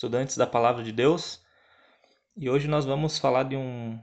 estudantes 0.00 0.34
da 0.34 0.46
Palavra 0.46 0.82
de 0.82 0.92
Deus. 0.92 1.44
E 2.34 2.48
hoje 2.48 2.66
nós 2.66 2.86
vamos 2.86 3.18
falar 3.18 3.42
de 3.42 3.54
um, 3.54 4.00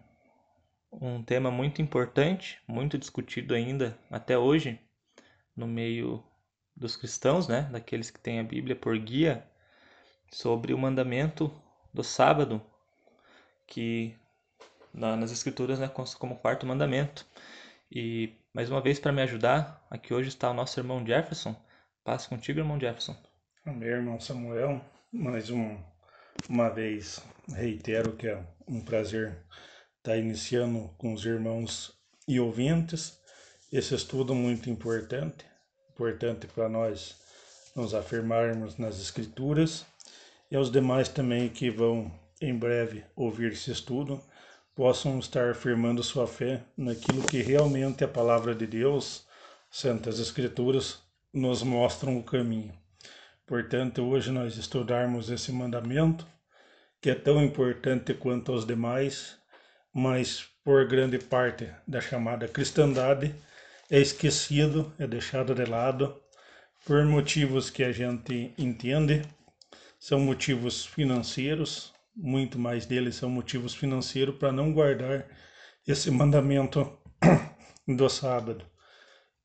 um 0.91 1.23
tema 1.23 1.49
muito 1.49 1.81
importante, 1.81 2.61
muito 2.67 2.99
discutido 2.99 3.55
ainda 3.55 3.97
até 4.11 4.38
hoje 4.38 4.79
no 5.55 5.65
meio 5.65 6.23
dos 6.75 6.95
cristãos, 6.95 7.47
né, 7.47 7.63
daqueles 7.71 8.11
que 8.11 8.19
têm 8.19 8.39
a 8.39 8.43
Bíblia 8.43 8.75
por 8.75 8.95
guia, 8.95 9.43
sobre 10.31 10.71
o 10.71 10.77
mandamento 10.77 11.52
do 11.91 12.03
sábado, 12.03 12.61
que 13.66 14.16
nas 14.93 15.31
escrituras, 15.31 15.79
né, 15.79 15.89
como 16.19 16.38
quarto 16.38 16.67
mandamento. 16.67 17.25
E 17.91 18.35
mais 18.53 18.69
uma 18.69 18.81
vez 18.81 19.00
para 19.00 19.11
me 19.11 19.23
ajudar, 19.23 19.83
aqui 19.89 20.13
hoje 20.13 20.29
está 20.29 20.52
o 20.52 20.53
nosso 20.53 20.79
irmão 20.79 21.03
Jefferson. 21.03 21.55
Passe 22.03 22.29
contigo, 22.29 22.59
irmão 22.59 22.79
Jefferson. 22.79 23.17
Amém, 23.66 23.89
irmão 23.89 24.19
Samuel. 24.19 24.79
Mais 25.13 25.50
um, 25.50 25.77
uma 26.50 26.67
vez 26.69 27.22
reitero 27.47 28.17
que 28.17 28.27
é 28.27 28.45
um 28.67 28.81
prazer 28.81 29.41
estar 29.97 30.17
iniciando 30.17 30.89
com 30.97 31.13
os 31.13 31.25
irmãos 31.25 31.97
e 32.27 32.41
ouvintes 32.41 33.17
esse 33.72 33.95
estudo 33.95 34.35
muito 34.35 34.69
importante, 34.69 35.45
importante 35.94 36.45
para 36.47 36.67
nós 36.67 37.16
nos 37.73 37.95
afirmarmos 37.95 38.78
nas 38.78 39.00
escrituras 39.00 39.85
e 40.52 40.58
aos 40.58 40.69
demais 40.69 41.08
também 41.08 41.47
que 41.47 41.69
vão 41.69 42.11
em 42.41 42.53
breve 42.53 43.05
ouvir 43.16 43.53
esse 43.53 43.72
estudo 43.72 44.22
possam 44.75 45.19
estar 45.19 45.52
afirmando 45.52 46.03
sua 46.03 46.28
fé 46.28 46.66
naquilo 46.75 47.25
que 47.25 47.41
realmente 47.41 48.03
a 48.03 48.09
palavra 48.09 48.53
de 48.53 48.67
Deus, 48.67 49.25
Santas 49.72 50.19
Escrituras, 50.19 51.00
nos 51.33 51.63
mostram 51.63 52.17
o 52.17 52.23
caminho. 52.23 52.78
Portanto, 53.48 54.03
hoje 54.03 54.30
nós 54.30 54.58
estudarmos 54.58 55.30
esse 55.30 55.53
mandamento, 55.53 56.28
que 57.02 57.09
é 57.09 57.16
tão 57.16 57.42
importante 57.42 58.14
quanto 58.14 58.52
os 58.52 58.66
demais, 58.66 59.38
mas 59.94 60.44
por 60.66 60.86
grande 60.86 61.17
parte 61.17 61.70
da 61.88 62.02
chamada 62.02 62.45
cristandade 62.45 63.34
é 63.90 64.02
esquecido, 64.02 64.94
é 65.00 65.08
deixado 65.08 65.56
de 65.56 65.64
lado, 65.64 66.22
por 66.86 67.06
motivos 67.06 67.70
que 67.70 67.86
a 67.86 67.92
gente 67.94 68.53
entende, 68.58 69.22
são 69.98 70.20
motivos 70.20 70.86
financeiros, 70.86 71.94
muito 72.14 72.59
mais 72.59 72.86
deles 72.86 73.16
são 73.16 73.30
motivos 73.30 73.73
financeiros 73.73 74.36
para 74.36 74.52
não 74.52 74.73
guardar 74.73 75.25
esse 75.88 76.12
mandamento 76.12 77.00
do 77.88 78.09
sábado. 78.09 78.66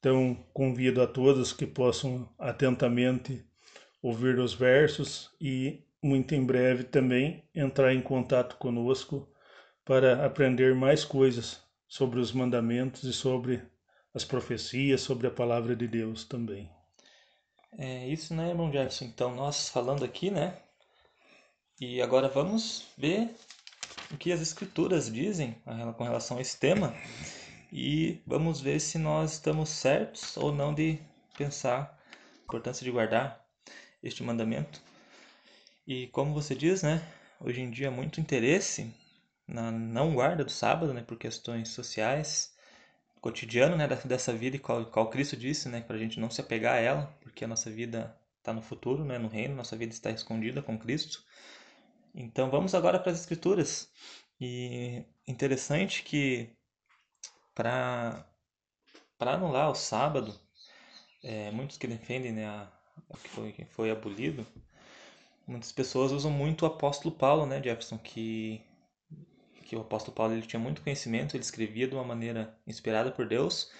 Então, 0.00 0.34
convido 0.53 1.00
a 1.00 1.06
todos 1.06 1.52
que 1.52 1.68
possam 1.68 2.29
atentamente 2.36 3.46
ouvir 4.02 4.39
os 4.39 4.52
versos 4.52 5.30
e, 5.40 5.85
muito 6.02 6.35
em 6.35 6.45
breve, 6.45 6.83
também 6.83 7.48
entrar 7.55 7.95
em 7.95 8.02
contato 8.02 8.57
conosco 8.57 9.33
para 9.85 10.27
aprender 10.27 10.74
mais 10.74 11.05
coisas 11.05 11.63
sobre 11.86 12.18
os 12.18 12.33
mandamentos 12.33 13.05
e 13.05 13.12
sobre 13.12 13.62
as 14.12 14.24
profecias, 14.24 15.01
sobre 15.01 15.27
a 15.27 15.30
palavra 15.30 15.77
de 15.77 15.86
Deus 15.86 16.24
também. 16.24 16.68
É 17.79 18.07
isso, 18.08 18.35
né, 18.35 18.51
irmão 18.51 18.70
Jefferson? 18.70 19.07
Então, 19.07 19.35
nós 19.35 19.68
falando 19.68 20.05
aqui, 20.05 20.30
né? 20.30 20.58
E 21.80 22.02
agora 22.02 22.29
vamos 22.29 22.86
ver 22.98 23.35
o 24.11 24.17
que 24.17 24.30
as 24.30 24.41
escrituras 24.41 25.11
dizem 25.11 25.57
com 25.96 26.05
relação 26.05 26.36
a 26.36 26.41
esse 26.41 26.58
tema 26.58 26.95
e 27.73 28.20
vamos 28.27 28.61
ver 28.61 28.79
se 28.79 28.98
nós 28.98 29.33
estamos 29.33 29.70
certos 29.70 30.36
ou 30.36 30.52
não 30.52 30.74
de 30.74 30.98
pensar 31.36 31.98
a 32.12 32.45
importância 32.45 32.85
de 32.85 32.91
guardar 32.91 33.42
este 34.02 34.23
mandamento. 34.23 34.80
E 35.86 36.07
como 36.08 36.35
você 36.35 36.55
diz, 36.55 36.83
né, 36.83 37.02
hoje 37.40 37.61
em 37.61 37.70
dia 37.70 37.90
muito 37.90 38.20
interesse 38.20 38.92
na 39.46 39.70
não 39.70 40.14
guarda 40.14 40.45
do 40.45 40.51
sábado, 40.51 40.95
né, 40.95 41.02
por 41.02 41.18
questões 41.18 41.68
sociais, 41.70 42.55
cotidiano, 43.20 43.77
né, 43.77 43.86
dessa 43.86 44.33
vida 44.33 44.57
e 44.57 44.58
qual, 44.58 44.86
qual 44.86 45.11
Cristo 45.11 45.36
disse, 45.36 45.68
né, 45.68 45.80
para 45.80 45.96
a 45.96 45.98
gente 45.98 46.18
não 46.18 46.30
se 46.30 46.41
apegar 46.41 46.74
a 46.74 46.80
ela, 46.80 47.07
porque 47.20 47.45
a 47.45 47.48
nossa 47.48 47.70
vida 47.70 48.17
está 48.39 48.52
no 48.52 48.62
futuro, 48.62 49.05
né, 49.05 49.18
no 49.18 49.29
reino, 49.29 49.55
nossa 49.55 49.77
vida 49.77 49.92
está 49.92 50.11
escondida 50.11 50.62
com 50.62 50.79
Cristo. 50.79 51.24
Então 52.14 52.51
vamos 52.51 52.74
agora 52.74 52.98
para 52.98 53.12
as 53.12 53.20
Escrituras. 53.20 53.91
E 54.41 55.05
interessante 55.27 56.02
que 56.02 56.51
para 57.55 58.27
para 59.17 59.35
anular 59.35 59.70
o 59.70 59.74
sábado, 59.74 60.35
é, 61.23 61.52
muitos 61.52 61.79
que 61.79 61.86
defendem 61.86 62.33
né, 62.33 62.46
a, 62.46 62.73
que, 63.23 63.29
foi, 63.29 63.52
que 63.52 63.64
foi 63.64 63.90
abolido, 63.90 64.46
muitas 65.46 65.73
pessoas 65.73 66.13
usam 66.13 66.30
muito 66.30 66.63
o 66.63 66.67
apóstolo 66.67 67.14
Paulo, 67.14 67.46
né, 67.46 67.63
Jefferson, 67.63 67.98
que, 67.98 68.61
que 69.64 69.77
o 69.77 69.80
apóstolo 69.80 70.14
Paulo 70.14 70.33
ele 70.35 70.46
tinha 70.46 70.61
muito 70.61 70.83
conhecimento, 70.83 71.36
ele 71.36 71.45
escrevia 71.45 71.86
de 71.86 71.95
uma 71.95 72.05
maneira 72.05 72.57
inspirada 72.67 73.11
por 73.11 73.27
Deus, 73.27 73.70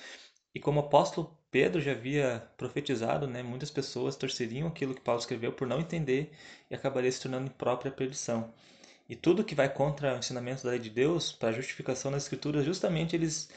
e 0.55 0.61
como 0.61 0.81
o 0.81 0.84
apóstolo 0.84 1.37
Pedro 1.50 1.81
já 1.81 1.93
havia 1.93 2.49
profetizado, 2.56 3.27
né, 3.27 3.43
muitas 3.43 3.71
pessoas 3.71 4.16
torceriam 4.16 4.69
aquilo 4.69 4.94
que 4.94 5.00
Paulo 5.00 5.21
escreveu 5.21 5.53
por 5.53 5.66
não 5.66 5.81
entender 5.81 6.32
e 6.71 6.75
acabaria 6.75 7.11
se 7.12 7.21
tornando 7.21 7.50
própria 7.50 7.91
perdição. 7.91 8.53
E 9.09 9.16
tudo 9.16 9.44
que 9.44 9.55
vai 9.55 9.69
contra 9.69 10.15
o 10.15 10.19
ensinamento 10.19 10.65
da 10.65 10.71
lei 10.71 10.78
de 10.78 10.88
Deus, 10.88 11.32
para 11.32 11.50
a 11.50 11.53
justificação 11.53 12.11
das 12.11 12.22
Escrituras, 12.22 12.65
justamente 12.65 13.15
eles 13.15 13.50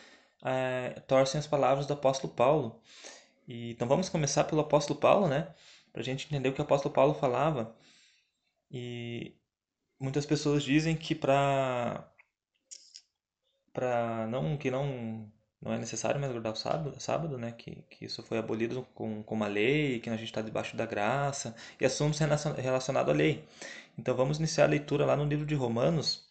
é, 0.43 1.01
torcem 1.07 1.39
as 1.39 1.47
palavras 1.47 1.85
do 1.87 1.93
apóstolo 1.93 2.33
Paulo. 2.33 2.81
E, 3.47 3.71
então 3.71 3.87
vamos 3.87 4.09
começar 4.09 4.43
pelo 4.45 4.61
apóstolo 4.61 4.99
Paulo, 4.99 5.27
né? 5.27 5.53
Para 5.91 6.01
a 6.01 6.03
gente 6.05 6.25
entender 6.27 6.49
o 6.49 6.53
que 6.53 6.61
o 6.61 6.63
apóstolo 6.63 6.93
Paulo 6.93 7.13
falava. 7.13 7.75
E 8.71 9.35
muitas 9.99 10.25
pessoas 10.25 10.63
dizem 10.63 10.95
que 10.95 11.15
para 11.15 12.11
para 13.73 14.27
não 14.27 14.57
que 14.57 14.71
não 14.71 15.31
não 15.61 15.73
é 15.73 15.79
necessário 15.79 16.19
mais 16.19 16.31
guardar 16.31 16.53
o 16.53 16.55
sábado, 16.55 16.99
sábado 16.99 17.37
né? 17.37 17.51
Que, 17.51 17.83
que 17.89 18.05
isso 18.05 18.21
foi 18.23 18.37
abolido 18.37 18.83
com, 18.93 19.23
com 19.23 19.35
uma 19.35 19.47
lei, 19.47 19.99
que 19.99 20.09
a 20.09 20.13
gente 20.15 20.25
está 20.25 20.41
debaixo 20.41 20.77
da 20.77 20.85
graça 20.85 21.55
e 21.79 21.85
assuntos 21.85 22.19
relacionados 22.19 23.09
à 23.09 23.13
lei. 23.15 23.43
Então 23.97 24.15
vamos 24.15 24.37
iniciar 24.37 24.65
a 24.65 24.67
leitura 24.67 25.05
lá 25.05 25.15
no 25.15 25.25
livro 25.25 25.45
de 25.45 25.55
Romanos, 25.55 26.23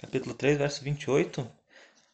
capítulo 0.00 0.34
3, 0.34 0.58
verso 0.58 0.82
28. 0.84 1.46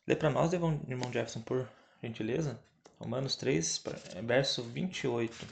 Lê 0.07 0.17
para 0.17 0.31
nós, 0.31 0.53
irmão 0.53 0.81
Jefferson, 1.13 1.43
por 1.43 1.69
gentileza. 2.03 2.59
Romanos 2.99 3.37
3, 3.37 3.83
verso 4.25 4.63
28. 4.63 5.47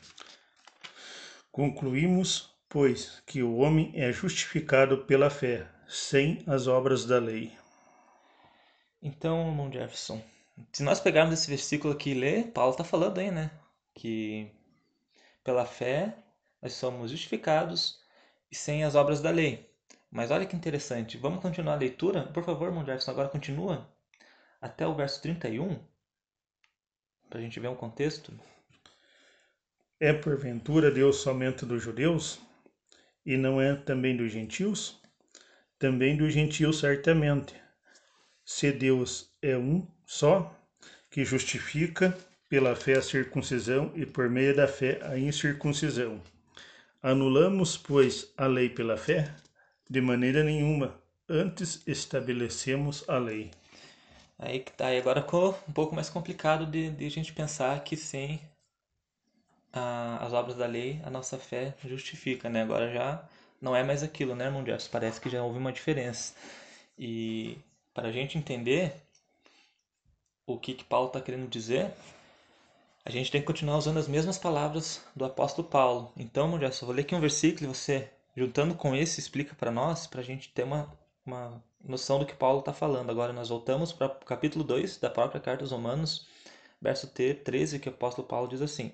Concluímos, 1.53 2.51
pois, 2.69 3.23
que 3.27 3.43
o 3.43 3.57
homem 3.57 3.93
é 3.95 4.11
justificado 4.13 5.05
pela 5.05 5.31
fé, 5.31 5.69
sem 5.87 6.43
as 6.47 6.67
obras 6.67 7.05
da 7.05 7.19
lei. 7.19 7.53
Então, 9.01 9.49
irmão 9.49 9.71
Jefferson, 9.71 10.23
se 10.73 10.83
nós 10.83 11.01
pegarmos 11.01 11.35
esse 11.35 11.49
versículo 11.49 11.93
aqui 11.93 12.11
e 12.11 12.15
ler, 12.15 12.51
Paulo 12.53 12.73
está 12.73 12.83
falando 12.83 13.19
aí, 13.19 13.31
né? 13.31 13.51
Que 13.95 14.51
pela 15.45 15.67
fé 15.67 16.17
nós 16.63 16.73
somos 16.73 17.11
justificados 17.11 18.01
e 18.51 18.57
sem 18.57 18.83
as 18.83 18.95
obras 18.95 19.21
da 19.21 19.31
lei. 19.31 19.71
Mas 20.11 20.31
olha 20.31 20.47
que 20.47 20.57
interessante. 20.57 21.19
Vamos 21.19 21.43
continuar 21.43 21.75
a 21.75 21.79
leitura? 21.79 22.23
Por 22.33 22.43
favor, 22.43 22.69
irmão 22.69 22.85
Jefferson, 22.85 23.11
agora 23.11 23.29
continua 23.29 23.89
até 24.61 24.87
o 24.87 24.95
verso 24.95 25.21
31, 25.21 25.79
para 27.35 27.41
a 27.41 27.43
gente 27.43 27.59
ver 27.59 27.67
um 27.67 27.75
contexto. 27.75 28.33
É 29.99 30.13
porventura 30.13 30.89
Deus 30.89 31.17
somente 31.17 31.67
dos 31.67 31.83
judeus? 31.83 32.39
E 33.27 33.37
não 33.37 33.61
é 33.61 33.75
também 33.75 34.17
dos 34.17 34.31
gentios? 34.31 35.03
Também 35.77 36.17
dos 36.17 36.33
gentios, 36.33 36.79
certamente. 36.79 37.53
Se 38.45 38.71
Deus 38.71 39.35
é 39.43 39.57
um 39.57 39.85
só, 40.07 40.57
que 41.11 41.25
justifica 41.25 42.17
pela 42.49 42.77
fé 42.77 42.99
a 42.99 43.03
circuncisão 43.03 43.91
e 43.97 44.07
por 44.07 44.31
meio 44.31 44.55
da 44.55 44.69
fé 44.69 45.01
a 45.03 45.19
incircuncisão 45.19 46.23
Anulamos, 47.03 47.77
pois, 47.77 48.33
a 48.37 48.47
lei 48.47 48.69
pela 48.69 48.97
fé? 48.97 49.35
De 49.91 50.01
maneira 50.01 50.45
nenhuma. 50.45 51.03
Antes 51.29 51.83
estabelecemos 51.85 53.05
a 53.09 53.19
lei. 53.19 53.51
Aí 54.39 54.61
que 54.61 54.73
tá. 54.73 54.93
E 54.93 54.99
agora 54.99 55.23
ficou 55.23 55.59
um 55.69 55.73
pouco 55.73 55.95
mais 55.95 56.11
complicado 56.11 56.67
de, 56.67 56.91
de 56.91 57.07
a 57.07 57.11
gente 57.11 57.33
pensar 57.33 57.83
que 57.85 57.97
sem 57.97 58.41
a, 59.73 60.25
as 60.25 60.33
obras 60.33 60.57
da 60.57 60.67
lei 60.67 61.01
a 61.05 61.11
nossa 61.11 61.39
fé 61.39 61.75
justifica, 61.85 62.49
né? 62.49 62.63
Agora 62.63 62.93
já 62.93 63.25
não 63.61 63.75
é 63.75 63.83
mais 63.83 64.03
aquilo, 64.03 64.35
né, 64.35 64.47
irmão 64.47 64.65
Jefferson? 64.65 64.91
Parece 64.91 65.21
que 65.21 65.31
já 65.31 65.43
houve 65.43 65.59
uma 65.59 65.73
diferença. 65.73 66.35
E 66.99 67.59
para 67.93 68.09
a 68.09 68.13
gente 68.13 68.39
entender 68.39 68.95
o 70.47 70.59
que, 70.59 70.75
que 70.75 70.85
Paulo 70.85 71.09
está 71.09 71.21
querendo 71.21 71.49
dizer, 71.49 71.91
a 73.05 73.11
gente 73.11 73.31
tem 73.31 73.41
que 73.41 73.47
continuar 73.47 73.79
usando 73.79 73.99
as 73.99 74.09
mesmas 74.09 74.39
palavras 74.39 75.03
do 75.17 75.25
apóstolo 75.25 75.69
Paulo. 75.69 76.13
Então, 76.17 76.45
irmão 76.45 76.61
Jefferson, 76.61 76.87
vou 76.87 76.95
ler 76.95 77.03
aqui 77.03 77.15
um 77.15 77.21
versículo 77.21 77.65
e 77.65 77.75
você, 77.75 78.11
juntando 78.37 78.75
com 78.75 78.95
esse, 78.95 79.21
explica 79.21 79.55
para 79.55 79.71
nós, 79.71 80.07
para 80.07 80.21
a 80.21 80.25
gente 80.25 80.51
ter 80.51 80.65
uma, 80.65 80.93
uma 81.25 81.63
noção 81.83 82.19
do 82.19 82.27
que 82.27 82.35
Paulo 82.35 82.61
está 82.61 82.73
falando. 82.73 83.11
Agora 83.11 83.33
nós 83.33 83.49
voltamos 83.49 83.93
para 83.93 84.07
o 84.07 84.25
capítulo 84.25 84.65
2 84.65 84.99
da 84.99 85.11
própria 85.11 85.41
carta 85.41 85.65
aos 85.65 85.71
Romanos, 85.71 86.27
verso 86.81 87.09
13, 87.09 87.79
que 87.79 87.89
o 87.89 87.93
apóstolo 87.93 88.27
Paulo 88.27 88.49
diz 88.49 88.61
assim: 88.61 88.93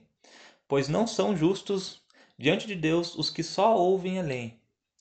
Pois 0.69 0.89
não 0.89 1.07
são 1.07 1.37
justos 1.37 2.01
diante 2.39 2.67
de 2.67 2.75
Deus 2.75 3.15
os 3.17 3.31
que 3.31 3.43
só 3.43 3.77
ouvem 3.77 4.19
a 4.19 4.23
lei, 4.23 4.55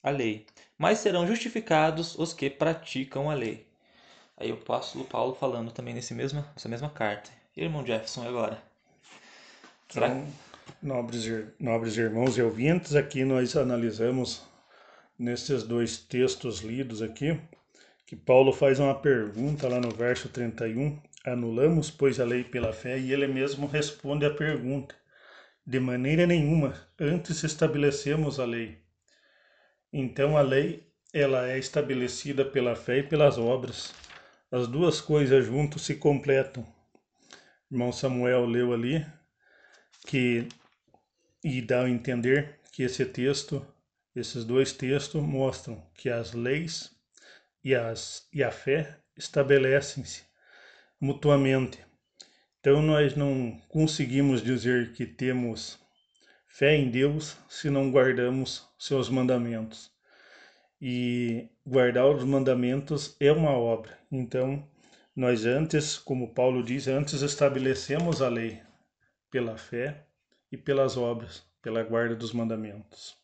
a 0.04 0.10
lei, 0.10 0.46
mas 0.78 1.00
serão 1.00 1.28
justificados 1.28 2.18
os 2.18 2.34
que 2.34 2.50
praticam 2.50 3.30
a 3.30 3.34
lei. 3.34 3.68
Aí 4.38 4.52
o 4.52 4.56
apóstolo 4.56 5.06
Paulo 5.06 5.36
falando 5.36 5.72
também 5.72 5.94
nesse 5.94 6.14
mesma, 6.14 6.50
nessa 6.56 6.70
mesma 6.70 6.90
carta. 6.90 7.30
E 7.56 7.64
irmão 7.64 7.86
Jefferson, 7.86 8.26
agora? 8.26 8.62
Será? 9.90 10.08
Então, 10.08 10.28
nobres, 10.82 11.26
nobres 11.60 11.98
irmãos 11.98 12.38
e 12.38 12.42
ouvintes, 12.42 12.96
aqui 12.96 13.26
nós 13.26 13.58
analisamos 13.58 14.49
nesses 15.20 15.64
dois 15.64 15.98
textos 15.98 16.62
lidos 16.62 17.02
aqui, 17.02 17.38
que 18.06 18.16
Paulo 18.16 18.54
faz 18.54 18.80
uma 18.80 18.96
pergunta 18.96 19.68
lá 19.68 19.80
no 19.80 19.92
verso 19.92 20.30
31, 20.30 21.00
anulamos, 21.26 21.92
pois, 21.92 22.20
a 22.20 22.26
lei 22.26 22.44
pela 22.44 22.72
fé, 22.74 22.98
e 22.98 23.12
ele 23.12 23.28
mesmo 23.28 23.68
responde 23.68 24.26
a 24.26 24.34
pergunta, 24.34 24.96
de 25.66 25.80
maneira 25.80 26.26
nenhuma, 26.26 26.74
antes 26.98 27.44
estabelecemos 27.44 28.40
a 28.40 28.46
lei. 28.46 28.80
Então 29.92 30.38
a 30.38 30.42
lei, 30.42 30.88
ela 31.14 31.50
é 31.50 31.60
estabelecida 31.60 32.46
pela 32.46 32.76
fé 32.76 33.00
e 33.00 33.04
pelas 33.04 33.38
obras. 33.38 33.94
As 34.52 34.68
duas 34.68 35.02
coisas 35.02 35.46
juntos 35.46 35.84
se 35.84 35.96
completam. 35.96 36.66
Irmão 37.70 37.92
Samuel 37.92 38.46
leu 38.46 38.74
ali 38.74 39.06
que 40.08 40.48
e 41.44 41.62
dá 41.62 41.84
a 41.84 41.90
entender 41.90 42.60
que 42.72 42.84
esse 42.84 43.06
texto, 43.06 43.66
esses 44.20 44.46
dois 44.46 44.74
textos 44.74 45.22
mostram 45.22 45.82
que 45.96 46.10
as 46.10 46.34
leis 46.34 46.92
e, 47.64 47.74
as, 47.76 48.28
e 48.34 48.44
a 48.44 48.52
fé 48.52 48.98
estabelecem-se 49.16 50.24
mutuamente. 51.00 51.80
Então 52.60 52.82
nós 52.82 53.16
não 53.16 53.60
conseguimos 53.70 54.44
dizer 54.44 54.94
que 54.94 55.06
temos 55.06 55.80
fé 56.48 56.76
em 56.76 56.90
Deus 56.90 57.38
se 57.48 57.70
não 57.70 57.92
guardamos 57.92 58.68
seus 58.78 59.10
mandamentos. 59.10 59.92
E 60.82 61.50
guardar 61.66 62.08
os 62.08 62.24
mandamentos 62.24 63.16
é 63.20 63.32
uma 63.32 63.52
obra. 63.52 63.98
Então, 64.10 64.66
nós 65.16 65.46
antes, 65.46 65.98
como 65.98 66.34
Paulo 66.34 66.64
diz, 66.64 66.88
antes 66.88 67.22
estabelecemos 67.22 68.22
a 68.22 68.30
lei 68.30 68.62
pela 69.30 69.58
fé 69.58 70.06
e 70.52 70.58
pelas 70.58 70.96
obras, 70.96 71.46
pela 71.62 71.84
guarda 71.84 72.16
dos 72.16 72.32
mandamentos. 72.32 73.19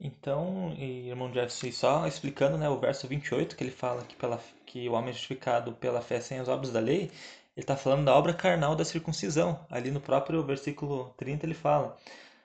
Então, 0.00 0.72
irmão 0.78 1.32
Jefferson, 1.32 1.72
só 1.72 2.06
explicando 2.06 2.56
né, 2.56 2.68
o 2.68 2.78
verso 2.78 3.08
28, 3.08 3.56
que 3.56 3.64
ele 3.64 3.70
fala 3.70 4.02
que, 4.04 4.14
pela, 4.14 4.40
que 4.64 4.88
o 4.88 4.92
homem 4.92 5.10
é 5.10 5.12
justificado 5.12 5.72
pela 5.72 6.00
fé 6.00 6.20
sem 6.20 6.38
as 6.38 6.48
obras 6.48 6.70
da 6.72 6.78
lei, 6.80 7.10
ele 7.56 7.64
está 7.64 7.76
falando 7.76 8.04
da 8.04 8.14
obra 8.14 8.32
carnal 8.32 8.76
da 8.76 8.84
circuncisão. 8.84 9.58
Ali 9.68 9.90
no 9.90 10.00
próprio 10.00 10.42
versículo 10.44 11.12
30 11.16 11.44
ele 11.46 11.54
fala: 11.54 11.96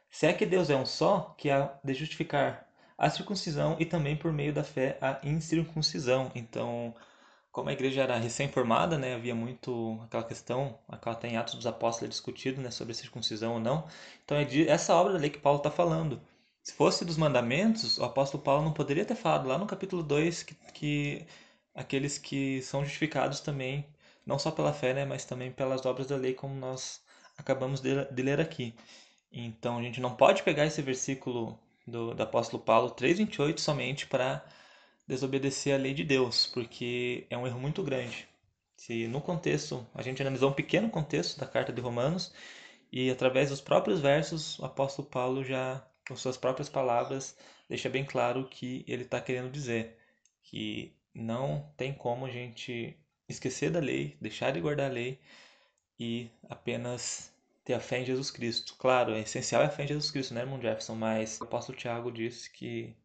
Se 0.09 0.25
é 0.25 0.33
que 0.33 0.45
Deus 0.45 0.69
é 0.71 0.75
um 0.75 0.85
só, 0.85 1.35
que 1.37 1.51
há 1.51 1.71
de 1.83 1.93
justificar 1.93 2.67
a 2.97 3.09
circuncisão 3.09 3.75
e 3.79 3.85
também 3.85 4.15
por 4.15 4.31
meio 4.31 4.53
da 4.53 4.63
fé 4.63 4.97
a 5.01 5.19
incircuncisão. 5.23 6.31
Então, 6.33 6.95
como 7.51 7.69
a 7.69 7.73
igreja 7.73 8.01
era 8.01 8.17
recém-formada, 8.17 8.97
né, 8.97 9.13
havia 9.13 9.35
muito 9.35 9.99
aquela 10.03 10.23
questão, 10.23 10.79
aquela 10.89 11.15
tem 11.15 11.37
Atos 11.37 11.53
dos 11.55 11.67
Apóstolos 11.67 12.09
discutido, 12.15 12.59
né, 12.61 12.71
sobre 12.71 12.95
circuncisão 12.95 13.53
ou 13.53 13.59
não. 13.59 13.85
Então 14.25 14.37
é 14.37 14.43
de, 14.43 14.67
essa 14.67 14.95
obra 14.95 15.13
da 15.13 15.19
lei 15.19 15.29
que 15.29 15.37
Paulo 15.39 15.59
está 15.59 15.69
falando. 15.69 16.19
Se 16.63 16.73
fosse 16.73 17.05
dos 17.05 17.17
mandamentos, 17.17 17.97
o 17.97 18.05
apóstolo 18.05 18.41
Paulo 18.41 18.63
não 18.63 18.73
poderia 18.73 19.05
ter 19.05 19.15
falado 19.15 19.47
lá 19.47 19.57
no 19.57 19.67
capítulo 19.67 20.01
2 20.01 20.43
que, 20.43 20.55
que 20.73 21.27
aqueles 21.75 22.17
que 22.17 22.61
são 22.61 22.83
justificados 22.83 23.41
também, 23.41 23.85
não 24.25 24.39
só 24.39 24.49
pela 24.49 24.73
fé, 24.73 24.93
né, 24.93 25.05
mas 25.05 25.25
também 25.25 25.51
pelas 25.51 25.85
obras 25.85 26.07
da 26.07 26.15
lei, 26.15 26.33
como 26.33 26.55
nós 26.55 27.01
acabamos 27.37 27.81
de, 27.81 28.05
de 28.05 28.21
ler 28.23 28.39
aqui. 28.39 28.73
Então 29.31 29.77
a 29.77 29.81
gente 29.81 29.99
não 29.99 30.15
pode 30.15 30.43
pegar 30.43 30.65
esse 30.65 30.81
versículo 30.81 31.59
do, 31.85 32.13
do 32.13 32.23
apóstolo 32.23 32.63
Paulo 32.63 32.91
3,28 32.91 33.59
somente 33.59 34.07
para 34.07 34.45
desobedecer 35.07 35.75
a 35.75 35.77
lei 35.77 35.93
de 35.93 36.03
Deus, 36.03 36.47
porque 36.47 37.27
é 37.29 37.37
um 37.37 37.45
erro 37.45 37.59
muito 37.59 37.83
grande. 37.83 38.27
Se 38.77 39.07
no 39.07 39.21
contexto, 39.21 39.85
a 39.93 40.01
gente 40.01 40.21
analisou 40.21 40.49
um 40.49 40.53
pequeno 40.53 40.89
contexto 40.89 41.39
da 41.39 41.45
carta 41.45 41.73
de 41.73 41.81
Romanos, 41.81 42.33
e 42.91 43.09
através 43.09 43.49
dos 43.49 43.61
próprios 43.61 43.99
versos, 43.99 44.59
o 44.59 44.65
apóstolo 44.65 45.07
Paulo 45.07 45.43
já, 45.43 45.85
com 46.07 46.15
suas 46.15 46.37
próprias 46.37 46.69
palavras, 46.69 47.37
deixa 47.69 47.89
bem 47.89 48.05
claro 48.05 48.41
o 48.41 48.49
que 48.49 48.83
ele 48.87 49.03
está 49.03 49.21
querendo 49.21 49.51
dizer. 49.51 49.97
Que 50.43 50.95
não 51.13 51.71
tem 51.77 51.93
como 51.93 52.25
a 52.25 52.29
gente 52.29 52.97
esquecer 53.27 53.71
da 53.71 53.79
lei, 53.79 54.17
deixar 54.21 54.51
de 54.51 54.61
guardar 54.61 54.89
a 54.89 54.93
lei 54.93 55.19
e 55.99 56.29
apenas 56.49 57.31
ter 57.63 57.73
a 57.73 57.79
fé 57.79 57.99
em 57.99 58.05
Jesus 58.05 58.29
Cristo. 58.31 58.75
Claro, 58.77 59.13
é 59.13 59.21
essencial 59.21 59.61
é 59.61 59.65
a 59.67 59.69
fé 59.69 59.83
em 59.83 59.87
Jesus 59.87 60.11
Cristo, 60.11 60.33
né, 60.33 60.41
irmão 60.41 60.61
Jefferson? 60.61 60.95
Mas 60.95 61.39
o 61.39 61.45
apóstolo 61.45 61.77
Tiago 61.77 62.11
disse 62.11 62.49
que 62.51 62.95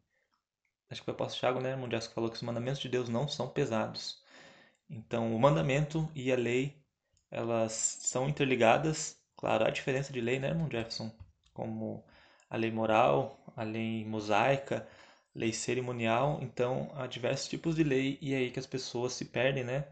acho 0.89 1.01
que 1.01 1.05
foi 1.05 1.13
o 1.13 1.15
apóstolo 1.15 1.39
Tiago, 1.39 1.59
né, 1.61 1.71
irmão 1.71 1.89
Jéssica, 1.89 2.15
falou 2.15 2.29
que 2.29 2.35
os 2.35 2.41
mandamentos 2.41 2.81
de 2.81 2.89
Deus 2.89 3.09
não 3.09 3.27
são 3.27 3.47
pesados. 3.49 4.21
Então, 4.89 5.35
o 5.35 5.39
mandamento 5.39 6.09
e 6.15 6.31
a 6.31 6.35
lei, 6.35 6.75
elas 7.31 7.71
são 7.73 8.27
interligadas. 8.27 9.17
Claro, 9.37 9.65
há 9.65 9.69
diferença 9.69 10.11
de 10.11 10.21
lei, 10.21 10.39
né, 10.39 10.49
irmão 10.49 10.69
Jefferson? 10.69 11.11
Como 11.53 12.03
a 12.49 12.57
lei 12.57 12.71
moral, 12.71 13.39
a 13.55 13.63
lei 13.63 14.05
mosaica, 14.05 14.87
lei 15.35 15.53
cerimonial. 15.53 16.39
Então, 16.41 16.91
há 16.95 17.07
diversos 17.07 17.47
tipos 17.47 17.75
de 17.75 17.83
lei 17.83 18.17
e 18.21 18.33
é 18.33 18.37
aí 18.37 18.51
que 18.51 18.59
as 18.59 18.65
pessoas 18.67 19.13
se 19.13 19.25
perdem, 19.25 19.63
né? 19.63 19.85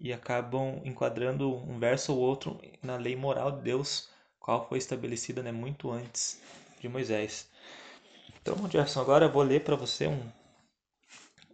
E 0.00 0.12
acabam 0.12 0.80
enquadrando 0.84 1.54
um 1.56 1.78
verso 1.78 2.14
ou 2.14 2.20
outro 2.20 2.60
na 2.82 2.96
lei 2.96 3.16
moral 3.16 3.52
de 3.52 3.62
Deus, 3.62 4.08
qual 4.40 4.68
foi 4.68 4.78
estabelecida 4.78 5.42
né, 5.42 5.52
muito 5.52 5.90
antes 5.90 6.40
de 6.80 6.88
Moisés. 6.88 7.48
Então, 8.40 8.56
Jefferson, 8.70 9.00
agora 9.00 9.26
eu 9.26 9.32
vou 9.32 9.42
ler 9.42 9.64
para 9.64 9.76
você 9.76 10.06
um, 10.06 10.20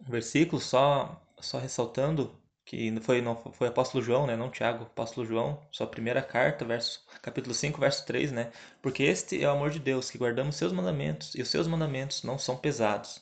um 0.07 0.11
versículo 0.11 0.61
só 0.61 1.21
só 1.41 1.59
ressaltando 1.59 2.35
que 2.65 2.99
foi 3.01 3.21
não 3.21 3.37
foi 3.37 3.69
apóstolo 3.69 4.03
João, 4.03 4.27
né, 4.27 4.37
não 4.37 4.51
Tiago, 4.51 4.85
apóstolo 4.85 5.27
João, 5.27 5.61
sua 5.71 5.87
primeira 5.87 6.23
carta, 6.23 6.65
verso 6.65 7.05
capítulo 7.23 7.55
5, 7.55 7.79
verso 7.81 8.07
3, 8.07 8.33
né? 8.33 8.53
Porque 8.83 9.03
este 9.03 9.43
é 9.43 9.49
o 9.49 9.53
amor 9.53 9.71
de 9.71 9.79
Deus, 9.79 10.11
que 10.11 10.19
guardamos 10.19 10.57
seus 10.57 10.73
mandamentos, 10.73 11.35
e 11.35 11.43
os 11.43 11.49
seus 11.49 11.67
mandamentos 11.69 12.23
não 12.23 12.39
são 12.39 12.57
pesados. 12.57 13.21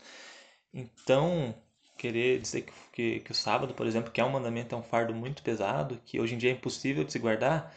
Então, 0.72 1.54
querer 1.98 2.40
dizer 2.40 2.62
que, 2.62 2.72
que, 2.92 3.20
que 3.20 3.32
o 3.32 3.34
sábado, 3.34 3.74
por 3.74 3.86
exemplo, 3.86 4.10
que 4.12 4.20
é 4.20 4.24
um 4.24 4.30
mandamento, 4.30 4.74
é 4.74 4.78
um 4.78 4.82
fardo 4.82 5.14
muito 5.14 5.42
pesado, 5.42 6.00
que 6.06 6.20
hoje 6.20 6.34
em 6.34 6.38
dia 6.38 6.50
é 6.50 6.54
impossível 6.54 7.04
de 7.04 7.12
se 7.12 7.18
guardar, 7.18 7.74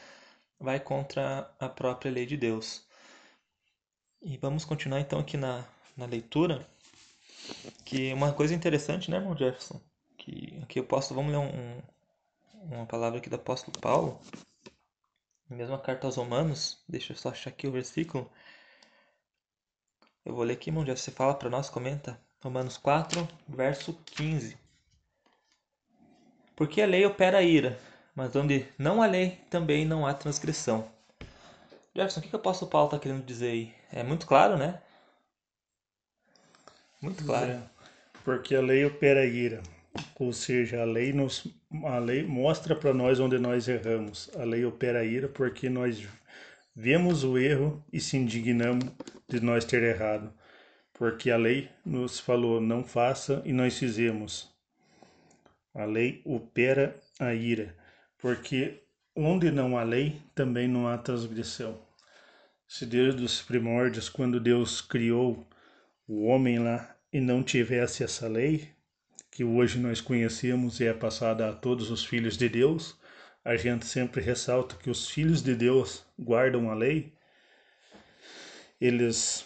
vai 0.59 0.79
contra 0.79 1.49
a 1.59 1.69
própria 1.69 2.11
lei 2.11 2.25
de 2.25 2.37
Deus. 2.37 2.85
E 4.21 4.37
vamos 4.37 4.65
continuar 4.65 4.99
então 4.99 5.19
aqui 5.19 5.37
na, 5.37 5.63
na 5.95 6.05
leitura 6.05 6.67
que 7.85 8.13
uma 8.13 8.33
coisa 8.33 8.53
interessante, 8.53 9.09
né, 9.11 9.17
irmão 9.17 9.37
Jefferson? 9.37 9.79
Que 10.25 10.59
aqui 10.63 10.79
eu 10.79 10.83
posso, 10.83 11.13
vamos 11.13 11.31
ler 11.31 11.37
um, 11.37 11.81
uma 12.63 12.87
palavra 12.87 13.19
aqui 13.19 13.29
do 13.29 13.35
apóstolo 13.35 13.79
Paulo, 13.79 14.19
na 15.47 15.55
mesma 15.55 15.77
carta 15.77 16.07
aos 16.07 16.15
Romanos, 16.15 16.83
deixa 16.89 17.13
eu 17.13 17.17
só 17.17 17.29
achar 17.29 17.51
aqui 17.51 17.67
o 17.67 17.71
versículo. 17.71 18.27
Eu 20.25 20.33
vou 20.33 20.43
ler 20.43 20.53
aqui, 20.53 20.71
irmão 20.71 20.83
Jefferson, 20.83 21.05
você 21.05 21.11
fala 21.11 21.35
para 21.35 21.47
nós, 21.47 21.69
comenta. 21.69 22.19
Romanos 22.41 22.75
4, 22.75 23.27
verso 23.47 23.93
15. 24.03 24.57
Porque 26.55 26.81
a 26.81 26.87
lei 26.87 27.05
opera 27.05 27.37
a 27.37 27.43
ira, 27.43 27.79
mas 28.15 28.35
onde 28.35 28.67
não 28.79 29.03
há 29.03 29.05
lei, 29.05 29.39
também 29.51 29.85
não 29.85 30.07
há 30.07 30.13
transgressão. 30.15 30.89
Jefferson, 31.93 32.19
o 32.19 32.23
que, 32.23 32.29
que 32.29 32.35
o 32.35 32.39
apóstolo 32.39 32.71
Paulo 32.71 32.87
está 32.87 32.97
querendo 32.97 33.23
dizer 33.23 33.51
aí? 33.51 33.75
É 33.91 34.01
muito 34.01 34.25
claro, 34.25 34.57
né? 34.57 34.81
Muito 36.99 37.23
claro. 37.23 37.51
É, 37.51 37.63
porque 38.23 38.55
a 38.55 38.61
lei 38.61 38.83
opera 38.83 39.19
a 39.19 39.25
ira. 39.25 39.61
Ou 40.19 40.31
seja, 40.31 40.81
a 40.81 40.85
lei 40.85 41.11
nos 41.13 41.47
a 41.83 41.97
lei 41.99 42.23
mostra 42.23 42.75
para 42.75 42.93
nós 42.93 43.19
onde 43.19 43.37
nós 43.37 43.67
erramos. 43.67 44.29
A 44.35 44.43
lei 44.43 44.65
opera 44.65 44.99
a 44.99 45.03
ira 45.05 45.27
porque 45.27 45.69
nós 45.69 46.05
vemos 46.75 47.23
o 47.23 47.37
erro 47.37 47.83
e 47.91 47.99
se 47.99 48.17
indignamos 48.17 48.85
de 49.27 49.39
nós 49.39 49.65
ter 49.65 49.83
errado. 49.83 50.33
Porque 50.93 51.29
a 51.31 51.37
lei 51.37 51.69
nos 51.85 52.19
falou 52.19 52.61
não 52.61 52.83
faça 52.83 53.41
e 53.45 53.51
nós 53.51 53.77
fizemos. 53.77 54.53
A 55.73 55.83
lei 55.83 56.21
opera 56.23 56.97
a 57.19 57.33
ira, 57.33 57.75
porque 58.17 58.81
onde 59.13 59.51
não 59.51 59.77
há 59.77 59.83
lei, 59.83 60.21
também 60.33 60.67
não 60.67 60.87
há 60.87 60.97
transgressão. 60.97 61.77
Se 62.67 62.85
desde 62.85 63.23
os 63.23 63.41
primórdios, 63.41 64.07
quando 64.07 64.39
Deus 64.39 64.81
criou 64.81 65.45
o 66.07 66.25
homem 66.25 66.59
lá 66.59 66.95
e 67.11 67.19
não 67.19 67.43
tivesse 67.43 68.03
essa 68.03 68.27
lei, 68.27 68.74
que 69.35 69.43
hoje 69.43 69.77
nós 69.77 69.99
conhecemos 69.99 70.79
e 70.79 70.85
é 70.85 70.93
passada 70.93 71.49
a 71.49 71.53
todos 71.53 71.91
os 71.91 72.05
filhos 72.05 72.37
de 72.37 72.47
Deus, 72.47 72.97
a 73.43 73.57
gente 73.57 73.85
sempre 73.85 74.21
ressalta 74.21 74.77
que 74.77 74.89
os 74.89 75.09
filhos 75.09 75.43
de 75.43 75.53
Deus 75.53 76.05
guardam 76.17 76.71
a 76.71 76.73
lei, 76.73 77.11
eles 78.79 79.45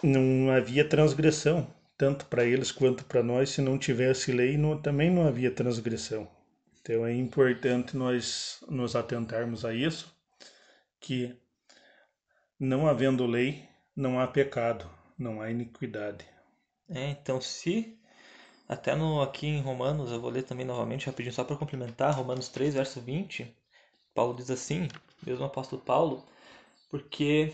não 0.00 0.48
havia 0.52 0.88
transgressão, 0.88 1.68
tanto 1.98 2.24
para 2.26 2.44
eles 2.44 2.70
quanto 2.70 3.04
para 3.04 3.20
nós, 3.20 3.50
se 3.50 3.60
não 3.60 3.76
tivesse 3.76 4.30
lei, 4.30 4.56
não, 4.56 4.80
também 4.80 5.10
não 5.10 5.26
havia 5.26 5.50
transgressão. 5.50 6.30
Então 6.80 7.04
é 7.04 7.12
importante 7.12 7.96
nós 7.96 8.62
nos 8.68 8.94
atentarmos 8.94 9.64
a 9.64 9.74
isso, 9.74 10.16
que 11.00 11.36
não 12.60 12.86
havendo 12.86 13.26
lei, 13.26 13.64
não 13.96 14.20
há 14.20 14.28
pecado, 14.28 14.88
não 15.18 15.42
há 15.42 15.50
iniquidade. 15.50 16.24
É, 16.88 17.10
então 17.10 17.40
se 17.40 17.99
até 18.70 18.94
no 18.94 19.20
aqui 19.20 19.46
em 19.48 19.60
Romanos, 19.60 20.12
eu 20.12 20.20
vou 20.20 20.30
ler 20.30 20.44
também 20.44 20.64
novamente 20.64 21.06
rapidinho 21.06 21.34
só 21.34 21.44
para 21.44 21.56
complementar, 21.56 22.14
Romanos 22.14 22.48
3, 22.48 22.74
verso 22.74 23.00
20, 23.00 23.52
Paulo 24.14 24.34
diz 24.34 24.50
assim, 24.50 24.88
mesmo 25.26 25.44
apóstolo 25.44 25.82
Paulo, 25.82 26.24
porque 26.90 27.52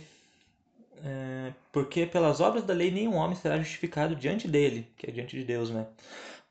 é, 1.05 1.53
porque 1.73 2.07
pelas 2.07 2.41
obras 2.41 2.65
da 2.65 2.75
lei 2.75 2.91
nenhum 2.91 3.15
homem 3.15 3.37
será 3.37 3.59
justificado 3.59 4.15
diante 4.17 4.49
dele, 4.49 4.89
que 4.97 5.09
é 5.09 5.13
diante 5.13 5.37
de 5.37 5.45
Deus, 5.45 5.71
né? 5.71 5.87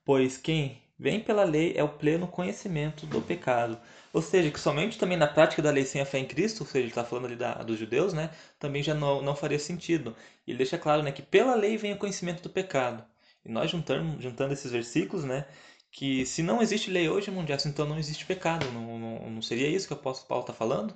Pois 0.05 0.37
quem 0.37 0.81
vem 0.97 1.19
pela 1.19 1.43
lei 1.43 1.73
é 1.75 1.83
o 1.83 1.89
pleno 1.89 2.27
conhecimento 2.27 3.05
do 3.05 3.21
pecado. 3.21 3.77
Ou 4.13 4.21
seja, 4.21 4.49
que 4.51 4.59
somente 4.59 4.97
também 4.97 5.17
na 5.17 5.27
prática 5.27 5.61
da 5.61 5.71
lei 5.71 5.85
sem 5.85 6.01
a 6.01 6.05
fé 6.05 6.19
em 6.19 6.25
Cristo, 6.25 6.61
ou 6.61 6.67
seja, 6.67 6.79
ele 6.79 6.89
está 6.89 7.03
falando 7.03 7.25
ali 7.25 7.35
da, 7.35 7.55
dos 7.63 7.77
judeus, 7.77 8.13
né? 8.13 8.31
Também 8.59 8.81
já 8.83 8.93
não, 8.93 9.21
não 9.21 9.35
faria 9.35 9.59
sentido. 9.59 10.15
Ele 10.47 10.57
deixa 10.57 10.77
claro 10.77 11.03
né, 11.03 11.11
que 11.11 11.21
pela 11.21 11.55
lei 11.55 11.77
vem 11.77 11.93
o 11.93 11.97
conhecimento 11.97 12.41
do 12.43 12.49
pecado. 12.49 13.03
E 13.45 13.49
nós 13.51 13.69
juntando, 13.71 14.21
juntando 14.21 14.53
esses 14.53 14.71
versículos, 14.71 15.23
né? 15.25 15.47
Que 15.91 16.25
se 16.25 16.43
não 16.43 16.61
existe 16.61 16.91
lei 16.91 17.09
hoje, 17.09 17.31
mundial, 17.31 17.57
então 17.65 17.85
não 17.85 17.97
existe 17.99 18.25
pecado. 18.25 18.69
Não, 18.71 18.99
não, 18.99 19.29
não 19.31 19.41
seria 19.41 19.67
isso 19.69 19.87
que 19.87 19.93
o 19.93 19.97
apóstolo 19.97 20.27
Paulo 20.27 20.43
está 20.43 20.53
falando? 20.53 20.95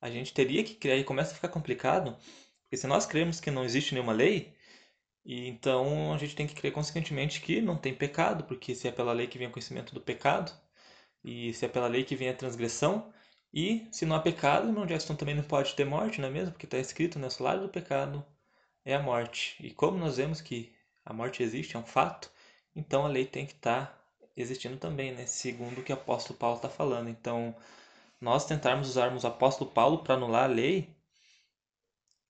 A 0.00 0.10
gente 0.10 0.32
teria 0.32 0.64
que 0.64 0.74
criar, 0.74 0.96
e 0.96 1.04
começa 1.04 1.32
a 1.32 1.34
ficar 1.34 1.48
complicado, 1.48 2.16
porque 2.62 2.76
se 2.76 2.86
nós 2.86 3.06
cremos 3.06 3.40
que 3.40 3.50
não 3.50 3.64
existe 3.64 3.94
nenhuma 3.94 4.12
lei, 4.12 4.54
e 5.24 5.48
então 5.48 6.14
a 6.14 6.18
gente 6.18 6.36
tem 6.36 6.46
que 6.46 6.54
crer 6.54 6.72
consequentemente 6.72 7.40
que 7.40 7.60
não 7.60 7.76
tem 7.76 7.94
pecado, 7.94 8.44
porque 8.44 8.74
se 8.74 8.88
é 8.88 8.92
pela 8.92 9.12
lei 9.12 9.26
que 9.26 9.38
vem 9.38 9.48
o 9.48 9.50
conhecimento 9.50 9.94
do 9.94 10.00
pecado, 10.00 10.52
e 11.24 11.52
se 11.54 11.64
é 11.64 11.68
pela 11.68 11.86
lei 11.88 12.04
que 12.04 12.16
vem 12.16 12.28
a 12.28 12.34
transgressão, 12.34 13.12
e 13.52 13.88
se 13.92 14.06
não 14.06 14.16
há 14.16 14.20
pecado, 14.20 14.68
irmão 14.68 14.86
Jackson 14.86 15.14
também 15.16 15.34
não 15.34 15.42
pode 15.42 15.74
ter 15.74 15.84
morte, 15.84 16.20
não 16.20 16.28
é 16.28 16.30
mesmo? 16.30 16.52
Porque 16.52 16.66
está 16.66 16.78
escrito, 16.78 17.18
né? 17.18 17.26
O 17.26 17.30
salário 17.30 17.62
do 17.62 17.68
pecado 17.68 18.24
é 18.84 18.94
a 18.94 19.02
morte. 19.02 19.56
E 19.60 19.72
como 19.72 19.98
nós 19.98 20.16
vemos 20.18 20.40
que 20.40 20.72
a 21.04 21.12
morte 21.12 21.42
existe, 21.42 21.76
é 21.76 21.78
um 21.78 21.84
fato, 21.84 22.30
então 22.74 23.04
a 23.04 23.08
lei 23.08 23.26
tem 23.26 23.46
que 23.46 23.52
estar 23.52 23.86
tá 23.86 24.00
existindo 24.36 24.76
também, 24.76 25.12
né? 25.12 25.26
Segundo 25.26 25.80
o 25.80 25.82
que 25.82 25.92
o 25.92 25.96
apóstolo 25.96 26.38
Paulo 26.38 26.56
está 26.56 26.68
falando. 26.68 27.08
Então, 27.08 27.54
nós 28.20 28.46
tentarmos 28.46 28.88
usarmos 28.88 29.24
o 29.24 29.26
apóstolo 29.26 29.70
Paulo 29.70 29.98
para 29.98 30.14
anular 30.14 30.44
a 30.44 30.46
lei 30.46 30.94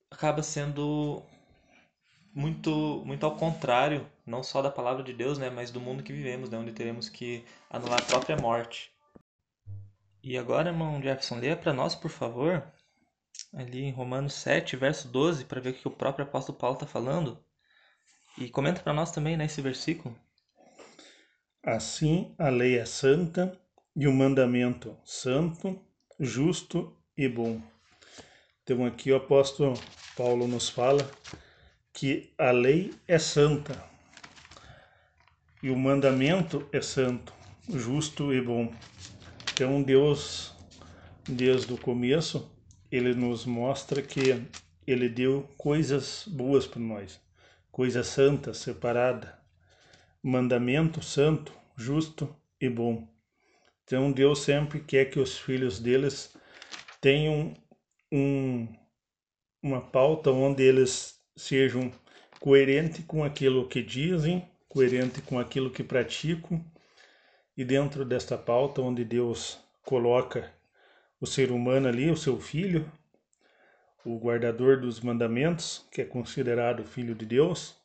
acaba 0.09 0.43
sendo 0.43 1.23
muito 2.33 3.03
muito 3.05 3.25
ao 3.25 3.35
contrário, 3.35 4.09
não 4.25 4.43
só 4.43 4.61
da 4.61 4.71
palavra 4.71 5.03
de 5.03 5.13
Deus, 5.13 5.37
né, 5.37 5.49
mas 5.49 5.71
do 5.71 5.81
mundo 5.81 6.03
que 6.03 6.13
vivemos, 6.13 6.49
né, 6.49 6.57
onde 6.57 6.71
teremos 6.73 7.09
que 7.09 7.43
anular 7.69 8.01
a 8.01 8.05
própria 8.05 8.37
morte. 8.37 8.91
E 10.23 10.37
agora, 10.37 10.69
irmão 10.69 11.01
Jefferson, 11.01 11.39
leia 11.39 11.57
para 11.57 11.73
nós, 11.73 11.95
por 11.95 12.11
favor, 12.11 12.63
ali 13.53 13.83
em 13.83 13.91
Romanos 13.91 14.33
7, 14.35 14.75
verso 14.75 15.07
12, 15.07 15.45
para 15.45 15.61
ver 15.61 15.71
o 15.71 15.73
que 15.73 15.87
o 15.87 15.91
próprio 15.91 16.25
apóstolo 16.25 16.57
Paulo 16.57 16.75
está 16.75 16.85
falando. 16.85 17.43
E 18.37 18.49
comenta 18.49 18.81
para 18.81 18.93
nós 18.93 19.11
também 19.11 19.35
nesse 19.35 19.61
né, 19.61 19.63
versículo. 19.63 20.15
Assim 21.63 22.33
a 22.37 22.49
lei 22.49 22.77
é 22.77 22.85
santa 22.85 23.59
e 23.95 24.07
o 24.07 24.13
mandamento 24.13 24.97
santo, 25.03 25.79
justo 26.19 26.95
e 27.17 27.27
bom. 27.27 27.61
Então 28.63 28.85
aqui 28.85 29.11
o 29.11 29.17
apóstolo 29.17 29.79
Paulo 30.15 30.47
nos 30.47 30.69
fala 30.69 31.09
que 31.93 32.33
a 32.37 32.51
lei 32.51 32.93
é 33.07 33.19
santa 33.19 33.83
e 35.61 35.69
o 35.69 35.77
mandamento 35.77 36.67
é 36.71 36.81
santo, 36.81 37.33
justo 37.69 38.33
e 38.33 38.41
bom. 38.41 38.73
Então 39.53 39.83
Deus, 39.83 40.55
desde 41.27 41.71
o 41.73 41.77
começo, 41.77 42.49
ele 42.91 43.13
nos 43.13 43.45
mostra 43.45 44.01
que 44.01 44.43
ele 44.87 45.07
deu 45.07 45.47
coisas 45.57 46.25
boas 46.27 46.65
para 46.65 46.81
nós, 46.81 47.19
coisa 47.71 48.03
santa, 48.03 48.53
separada, 48.53 49.39
mandamento 50.21 51.01
santo, 51.01 51.53
justo 51.75 52.35
e 52.59 52.69
bom. 52.69 53.07
Então 53.83 54.11
Deus 54.11 54.39
sempre 54.39 54.79
quer 54.79 55.05
que 55.05 55.19
os 55.19 55.37
filhos 55.37 55.79
deles 55.79 56.35
tenham 56.99 57.53
um, 58.11 58.67
uma 59.61 59.81
pauta 59.81 60.31
onde 60.31 60.63
eles 60.63 61.19
sejam 61.35 61.91
coerentes 62.39 63.03
com 63.05 63.23
aquilo 63.23 63.67
que 63.67 63.81
dizem, 63.81 64.47
coerente 64.67 65.21
com 65.21 65.39
aquilo 65.39 65.71
que 65.71 65.83
praticam, 65.83 66.63
e 67.55 67.63
dentro 67.63 68.05
desta 68.05 68.37
pauta 68.37 68.81
onde 68.81 69.03
Deus 69.03 69.59
coloca 69.83 70.51
o 71.19 71.25
ser 71.27 71.51
humano 71.51 71.87
ali, 71.87 72.09
o 72.09 72.17
seu 72.17 72.39
filho, 72.39 72.91
o 74.05 74.17
guardador 74.17 74.79
dos 74.79 74.99
mandamentos, 74.99 75.87
que 75.91 76.01
é 76.01 76.05
considerado 76.05 76.83
filho 76.83 77.13
de 77.13 77.25
Deus, 77.25 77.75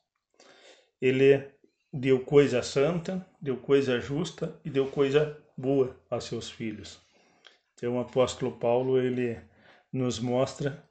ele 1.00 1.50
deu 1.92 2.20
coisa 2.20 2.62
santa, 2.62 3.26
deu 3.40 3.56
coisa 3.56 4.00
justa 4.00 4.58
e 4.64 4.70
deu 4.70 4.86
coisa 4.86 5.38
boa 5.56 5.98
a 6.10 6.20
seus 6.20 6.50
filhos. 6.50 7.00
Então 7.74 7.96
o 7.96 8.00
apóstolo 8.00 8.52
Paulo 8.52 8.98
ele 8.98 9.38
nos 9.92 10.18
mostra 10.18 10.82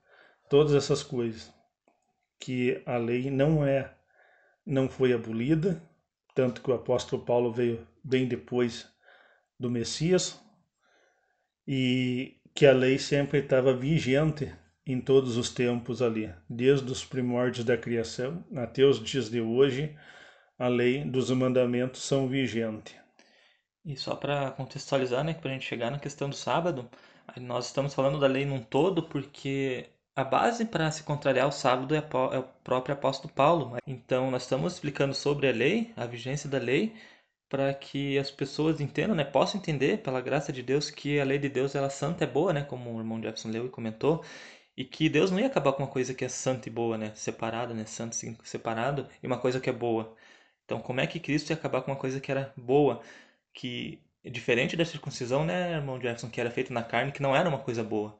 todas 0.49 0.73
essas 0.73 1.01
coisas 1.01 1.51
que 2.39 2.81
a 2.85 2.97
lei 2.97 3.29
não 3.29 3.65
é 3.65 3.91
não 4.65 4.89
foi 4.89 5.13
abolida, 5.13 5.81
tanto 6.33 6.61
que 6.61 6.71
o 6.71 6.73
apóstolo 6.73 7.23
Paulo 7.23 7.51
veio 7.51 7.87
bem 8.03 8.27
depois 8.27 8.87
do 9.59 9.69
Messias 9.69 10.39
e 11.67 12.39
que 12.53 12.65
a 12.65 12.73
lei 12.73 12.97
sempre 12.97 13.39
estava 13.39 13.75
vigente 13.75 14.51
em 14.85 15.01
todos 15.01 15.35
os 15.37 15.49
tempos 15.49 16.01
ali, 16.01 16.31
desde 16.49 16.91
os 16.91 17.03
primórdios 17.03 17.65
da 17.65 17.77
criação 17.77 18.45
até 18.55 18.83
os 18.83 19.03
dias 19.03 19.29
de 19.29 19.41
hoje, 19.41 19.95
a 20.59 20.67
lei 20.67 21.03
dos 21.03 21.31
mandamentos 21.31 22.03
são 22.03 22.27
vigentes. 22.27 22.95
E 23.83 23.95
só 23.95 24.15
para 24.15 24.51
contextualizar, 24.51 25.23
né, 25.23 25.33
para 25.33 25.51
a 25.51 25.53
gente 25.53 25.65
chegar 25.65 25.91
na 25.91 25.99
questão 25.99 26.29
do 26.29 26.35
sábado, 26.35 26.89
nós 27.37 27.67
estamos 27.67 27.93
falando 27.93 28.19
da 28.19 28.27
lei 28.27 28.45
num 28.45 28.61
todo 28.61 29.03
porque 29.03 29.89
a 30.15 30.23
base 30.23 30.65
para 30.65 30.89
se 30.91 31.03
contrariar 31.03 31.47
o 31.47 31.51
sábado 31.51 31.93
é, 31.93 31.97
é 31.97 32.39
o 32.39 32.43
próprio 32.63 32.95
apóstolo 32.95 33.33
Paulo. 33.33 33.77
Então, 33.85 34.31
nós 34.31 34.43
estamos 34.43 34.73
explicando 34.73 35.13
sobre 35.13 35.47
a 35.49 35.51
lei, 35.51 35.91
a 35.95 36.05
vigência 36.05 36.49
da 36.49 36.57
lei, 36.57 36.95
para 37.49 37.73
que 37.73 38.17
as 38.17 38.31
pessoas 38.31 38.81
entendam, 38.81 39.15
né, 39.15 39.23
possam 39.23 39.59
entender, 39.59 40.01
pela 40.01 40.21
graça 40.21 40.51
de 40.51 40.63
Deus, 40.63 40.89
que 40.89 41.19
a 41.19 41.23
lei 41.23 41.37
de 41.37 41.49
Deus 41.49 41.75
ela 41.75 41.89
santa 41.89 42.23
é 42.23 42.27
boa, 42.27 42.53
né, 42.53 42.63
como 42.63 42.91
o 42.91 42.99
irmão 42.99 43.21
Jefferson 43.21 43.49
leu 43.49 43.65
e 43.67 43.69
comentou, 43.69 44.23
e 44.77 44.83
que 44.85 45.09
Deus 45.09 45.31
não 45.31 45.39
ia 45.39 45.47
acabar 45.47 45.73
com 45.73 45.83
uma 45.83 45.89
coisa 45.89 46.13
que 46.13 46.25
é 46.25 46.29
santa 46.29 46.67
e 46.69 46.71
boa, 46.71 46.97
né, 46.97 47.13
separada, 47.15 47.73
né, 47.73 47.85
santo 47.85 48.15
separado, 48.43 49.07
e 49.23 49.27
uma 49.27 49.37
coisa 49.39 49.59
que 49.59 49.69
é 49.69 49.73
boa. 49.73 50.15
Então, 50.65 50.79
como 50.81 50.99
é 51.01 51.07
que 51.07 51.19
Cristo 51.19 51.51
ia 51.51 51.55
acabar 51.55 51.81
com 51.81 51.91
uma 51.91 51.97
coisa 51.97 52.19
que 52.19 52.31
era 52.31 52.53
boa, 52.57 53.01
que 53.53 54.01
diferente 54.23 54.75
da 54.75 54.85
circuncisão, 54.85 55.45
né, 55.45 55.73
irmão 55.73 55.99
Jefferson, 56.01 56.29
que 56.29 56.41
era 56.41 56.51
feita 56.51 56.73
na 56.73 56.83
carne, 56.83 57.11
que 57.11 57.21
não 57.21 57.35
era 57.35 57.47
uma 57.47 57.59
coisa 57.59 57.83
boa. 57.83 58.17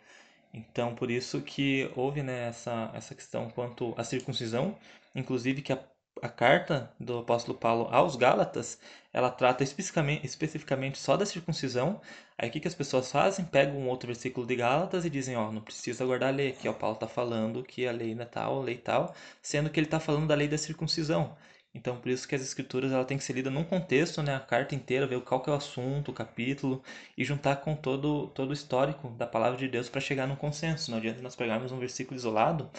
Então, 0.53 0.95
por 0.95 1.11
isso 1.11 1.41
que 1.41 1.91
houve 1.95 2.23
né, 2.23 2.47
essa, 2.47 2.91
essa 2.93 3.15
questão 3.15 3.49
quanto 3.49 3.93
à 3.97 4.03
circuncisão, 4.03 4.77
inclusive 5.13 5.61
que 5.61 5.73
a, 5.73 5.79
a 6.21 6.29
carta 6.29 6.93
do 6.99 7.19
apóstolo 7.19 7.57
Paulo 7.57 7.87
aos 7.91 8.15
Gálatas, 8.15 8.79
ela 9.15 9.29
trata 9.31 9.63
especificamente, 9.63 10.97
só 10.97 11.15
da 11.15 11.25
circuncisão. 11.25 12.01
Aí 12.37 12.49
o 12.49 12.51
que, 12.51 12.59
que 12.59 12.67
as 12.67 12.75
pessoas 12.75 13.09
fazem? 13.09 13.45
Pegam 13.45 13.77
um 13.77 13.87
outro 13.87 14.07
versículo 14.07 14.45
de 14.45 14.57
Gálatas 14.57 15.05
e 15.05 15.09
dizem, 15.09 15.37
ó, 15.37 15.53
não 15.53 15.61
precisa 15.61 16.05
guardar 16.05 16.33
a 16.33 16.35
lei, 16.35 16.49
aqui 16.49 16.67
ó, 16.67 16.73
Paulo 16.73 16.95
está 16.95 17.07
falando 17.07 17.63
que 17.63 17.87
a 17.87 17.93
lei 17.93 18.09
ainda 18.09 18.23
é 18.23 18.25
tal, 18.25 18.59
a 18.59 18.63
lei 18.63 18.75
tal, 18.75 19.15
sendo 19.41 19.69
que 19.69 19.79
ele 19.79 19.87
está 19.87 20.01
falando 20.01 20.27
da 20.27 20.35
lei 20.35 20.49
da 20.49 20.57
circuncisão. 20.57 21.33
Então, 21.73 21.95
por 21.97 22.09
isso 22.09 22.27
que 22.27 22.35
as 22.35 22.41
escrituras 22.41 22.91
ela 22.91 23.05
tem 23.05 23.17
que 23.17 23.23
ser 23.23 23.31
lida 23.31 23.49
num 23.49 23.63
contexto, 23.63 24.21
né, 24.21 24.35
a 24.35 24.39
carta 24.39 24.75
inteira, 24.75 25.07
ver 25.07 25.21
qual 25.21 25.41
que 25.41 25.49
é 25.49 25.53
o 25.53 25.55
assunto, 25.55 26.11
o 26.11 26.13
capítulo 26.13 26.83
e 27.17 27.23
juntar 27.23 27.57
com 27.57 27.73
todo 27.73 28.27
todo 28.29 28.49
o 28.49 28.53
histórico 28.53 29.07
da 29.11 29.25
palavra 29.25 29.57
de 29.57 29.69
Deus 29.69 29.87
para 29.87 30.01
chegar 30.01 30.27
num 30.27 30.35
consenso. 30.35 30.91
Não 30.91 30.97
adianta 30.97 31.21
nós 31.21 31.37
pegarmos 31.37 31.71
um 31.71 31.79
versículo 31.79 32.17
isolado, 32.17 32.69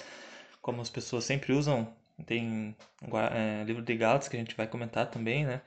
como 0.61 0.83
as 0.83 0.91
pessoas 0.91 1.25
sempre 1.25 1.55
usam. 1.55 1.89
Tem 2.27 2.77
é, 3.33 3.65
livro 3.65 3.83
de 3.83 3.95
Gálatas 3.97 4.29
que 4.29 4.37
a 4.37 4.39
gente 4.39 4.57
vai 4.57 4.67
comentar 4.67 5.11
também, 5.11 5.45
né, 5.47 5.63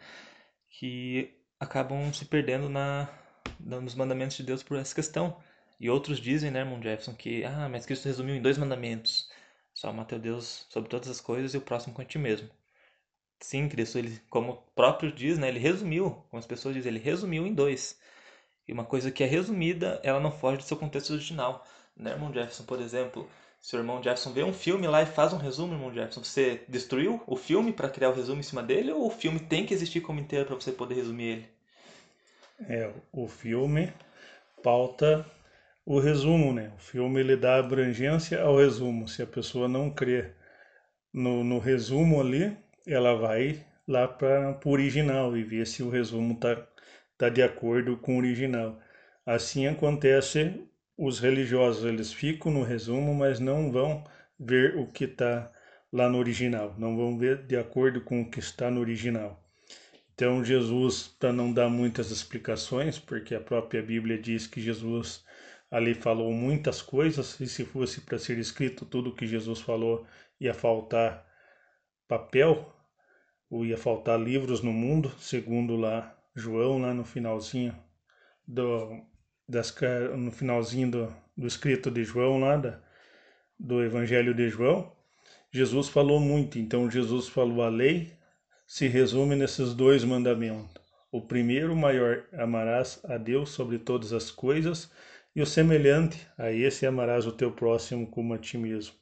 que 0.70 1.36
acabam 1.60 2.12
se 2.14 2.26
perdendo 2.26 2.70
na 2.70 3.10
nos 3.60 3.96
mandamentos 3.96 4.38
de 4.38 4.44
Deus 4.44 4.64
por 4.64 4.78
essa 4.78 4.96
questão. 4.96 5.38
E 5.80 5.90
outros 5.90 6.20
dizem, 6.20 6.52
né, 6.52 6.60
irmão 6.60 6.82
Jefferson, 6.82 7.14
que 7.16 7.44
ah, 7.46 7.70
mas 7.70 7.86
Cristo 7.86 8.06
resumiu 8.06 8.36
em 8.36 8.42
dois 8.42 8.58
mandamentos: 8.58 9.30
só 9.74 9.90
amar 9.90 10.06
teu 10.06 10.20
Deus 10.20 10.68
sobre 10.70 10.90
todas 10.90 11.10
as 11.10 11.22
coisas 11.22 11.54
e 11.54 11.58
o 11.58 11.62
próximo 11.62 11.94
com 11.94 12.04
ti 12.04 12.18
mesmo. 12.18 12.50
Sim, 13.42 13.70
Cristo, 13.70 13.98
ele, 13.98 14.20
como 14.30 14.52
o 14.52 14.58
próprio 14.76 15.12
diz, 15.12 15.38
né, 15.38 15.48
ele 15.48 15.60
resumiu, 15.60 16.12
como 16.30 16.40
as 16.40 16.46
pessoas 16.46 16.76
dizem, 16.76 16.92
ele 16.92 17.00
resumiu 17.00 17.48
em 17.48 17.54
dois. 17.54 18.00
E 18.68 18.74
uma 18.74 18.86
coisa 18.86 19.12
que 19.12 19.24
é 19.24 19.28
resumida, 19.28 20.00
ela 20.04 20.20
não 20.20 20.32
foge 20.32 20.58
do 20.58 20.64
seu 20.64 20.78
contexto 20.78 21.12
original. 21.14 21.66
Né, 21.96 22.12
irmão 22.12 22.34
Jefferson, 22.34 22.66
por 22.66 22.82
exemplo, 22.82 23.30
se 23.62 23.76
o 23.76 23.80
irmão 23.80 24.02
Jefferson 24.02 24.32
vê 24.32 24.44
um 24.44 24.54
filme 24.54 24.88
lá 24.88 25.02
e 25.02 25.06
faz 25.06 25.34
um 25.34 25.38
resumo, 25.38 25.74
irmão 25.74 25.94
Jefferson, 25.94 26.24
você 26.24 26.62
destruiu 26.68 27.22
o 27.28 27.36
filme 27.36 27.74
para 27.74 27.90
criar 27.90 28.10
o 28.10 28.14
resumo 28.14 28.40
em 28.40 28.44
cima 28.44 28.64
dele 28.64 28.92
ou 28.92 29.08
o 29.08 29.12
filme 29.12 29.40
tem 29.40 29.66
que 29.66 29.74
existir 29.74 30.02
como 30.02 30.20
inteiro 30.20 30.46
para 30.46 30.56
você 30.56 30.72
poder 30.72 30.96
resumir 30.96 31.24
ele? 31.24 31.50
É, 32.68 32.92
o 33.12 33.28
filme 33.28 33.92
pauta 34.64 35.26
o 35.86 36.00
resumo, 36.00 36.54
né? 36.54 36.72
O 36.76 36.80
filme 36.80 37.20
ele 37.20 37.36
dá 37.36 37.58
abrangência 37.58 38.42
ao 38.42 38.58
resumo. 38.58 39.08
Se 39.08 39.22
a 39.22 39.28
pessoa 39.28 39.68
não 39.68 39.90
crê 39.90 40.32
no, 41.14 41.44
no 41.44 41.60
resumo 41.60 42.22
ali, 42.22 42.56
ela 42.88 43.16
vai 43.16 43.66
lá 43.88 44.08
para 44.08 44.60
o 44.64 44.70
original 44.70 45.36
e 45.36 45.44
ver 45.44 45.66
se 45.66 45.82
o 45.82 45.90
resumo 45.90 46.34
está 46.34 46.68
tá 47.18 47.30
de 47.30 47.42
acordo 47.42 47.98
com 47.98 48.16
o 48.16 48.18
original. 48.20 48.80
Assim 49.26 49.68
acontece 49.68 50.64
os 51.02 51.18
religiosos, 51.18 51.86
eles 51.86 52.12
ficam 52.12 52.52
no 52.52 52.62
resumo, 52.62 53.16
mas 53.16 53.40
não 53.40 53.72
vão 53.72 54.04
ver 54.38 54.76
o 54.76 54.86
que 54.86 55.06
está 55.06 55.50
lá 55.94 56.10
no 56.10 56.18
original, 56.18 56.76
não 56.78 56.98
vão 56.98 57.18
ver 57.18 57.48
de 57.48 57.56
acordo 57.56 58.02
com 58.02 58.22
o 58.22 58.30
que 58.30 58.40
está 58.40 58.70
no 58.70 58.82
original. 58.82 59.42
Então 60.14 60.44
Jesus, 60.44 61.08
para 61.08 61.32
não 61.32 61.54
dar 61.54 61.70
muitas 61.70 62.12
explicações, 62.12 63.00
porque 63.00 63.34
a 63.34 63.40
própria 63.40 63.82
Bíblia 63.82 64.22
diz 64.22 64.46
que 64.46 64.60
Jesus 64.60 65.24
ali 65.72 65.94
falou 65.94 66.34
muitas 66.34 66.82
coisas, 66.82 67.40
e 67.40 67.48
se 67.48 67.64
fosse 67.64 68.02
para 68.02 68.20
ser 68.20 68.38
escrito 68.38 68.86
tudo 68.86 69.12
o 69.12 69.16
que 69.16 69.26
Jesus 69.26 69.62
falou, 69.62 70.06
ia 70.38 70.54
faltar 70.54 71.26
papel, 72.10 72.76
ou 73.50 73.66
ia 73.66 73.78
faltar 73.78 74.20
livros 74.20 74.62
no 74.62 74.74
mundo, 74.74 75.10
segundo 75.18 75.78
lá 75.78 76.14
João, 76.36 76.80
lá 76.80 76.94
no 76.94 77.06
finalzinho 77.06 77.74
do, 78.46 79.02
das, 79.50 79.76
no 80.16 80.32
finalzinho 80.32 80.92
do, 80.92 81.16
do 81.36 81.48
escrito 81.48 81.90
de 81.90 82.04
João, 82.04 82.40
lá 82.40 82.56
da, 82.56 82.80
do 83.60 83.84
Evangelho 83.84 84.34
de 84.34 84.48
João, 84.48 84.92
Jesus 85.52 85.90
falou 85.90 86.20
muito. 86.20 86.60
Então 86.60 86.90
Jesus 86.90 87.28
falou 87.28 87.64
a 87.64 87.70
lei 87.70 88.14
se 88.68 88.88
resume 88.88 89.36
nesses 89.36 89.74
dois 89.74 90.04
mandamentos. 90.04 90.80
O 91.12 91.20
primeiro, 91.20 91.76
maior, 91.76 92.24
amarás 92.34 93.00
a 93.04 93.18
Deus 93.18 93.50
sobre 93.50 93.80
todas 93.80 94.14
as 94.14 94.30
coisas, 94.30 94.92
e 95.36 95.42
o 95.42 95.46
semelhante 95.46 96.20
a 96.38 96.52
esse 96.52 96.86
amarás 96.86 97.26
o 97.26 97.32
teu 97.32 97.52
próximo 97.52 98.06
como 98.06 98.36
a 98.36 98.38
ti 98.38 98.60
mesmo. 98.60 98.94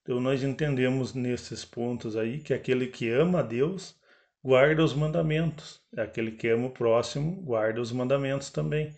Então 0.00 0.18
nós 0.18 0.42
entendemos 0.42 1.12
nesses 1.12 1.62
pontos 1.62 2.16
aí 2.16 2.38
que 2.38 2.54
aquele 2.54 2.86
que 2.86 3.10
ama 3.10 3.40
a 3.40 3.42
Deus 3.42 3.94
guarda 4.42 4.82
os 4.82 4.94
mandamentos, 4.94 5.80
aquele 5.94 6.32
que 6.32 6.48
ama 6.48 6.68
o 6.68 6.70
próximo 6.70 7.42
guarda 7.42 7.82
os 7.82 7.92
mandamentos 7.92 8.50
também. 8.50 8.94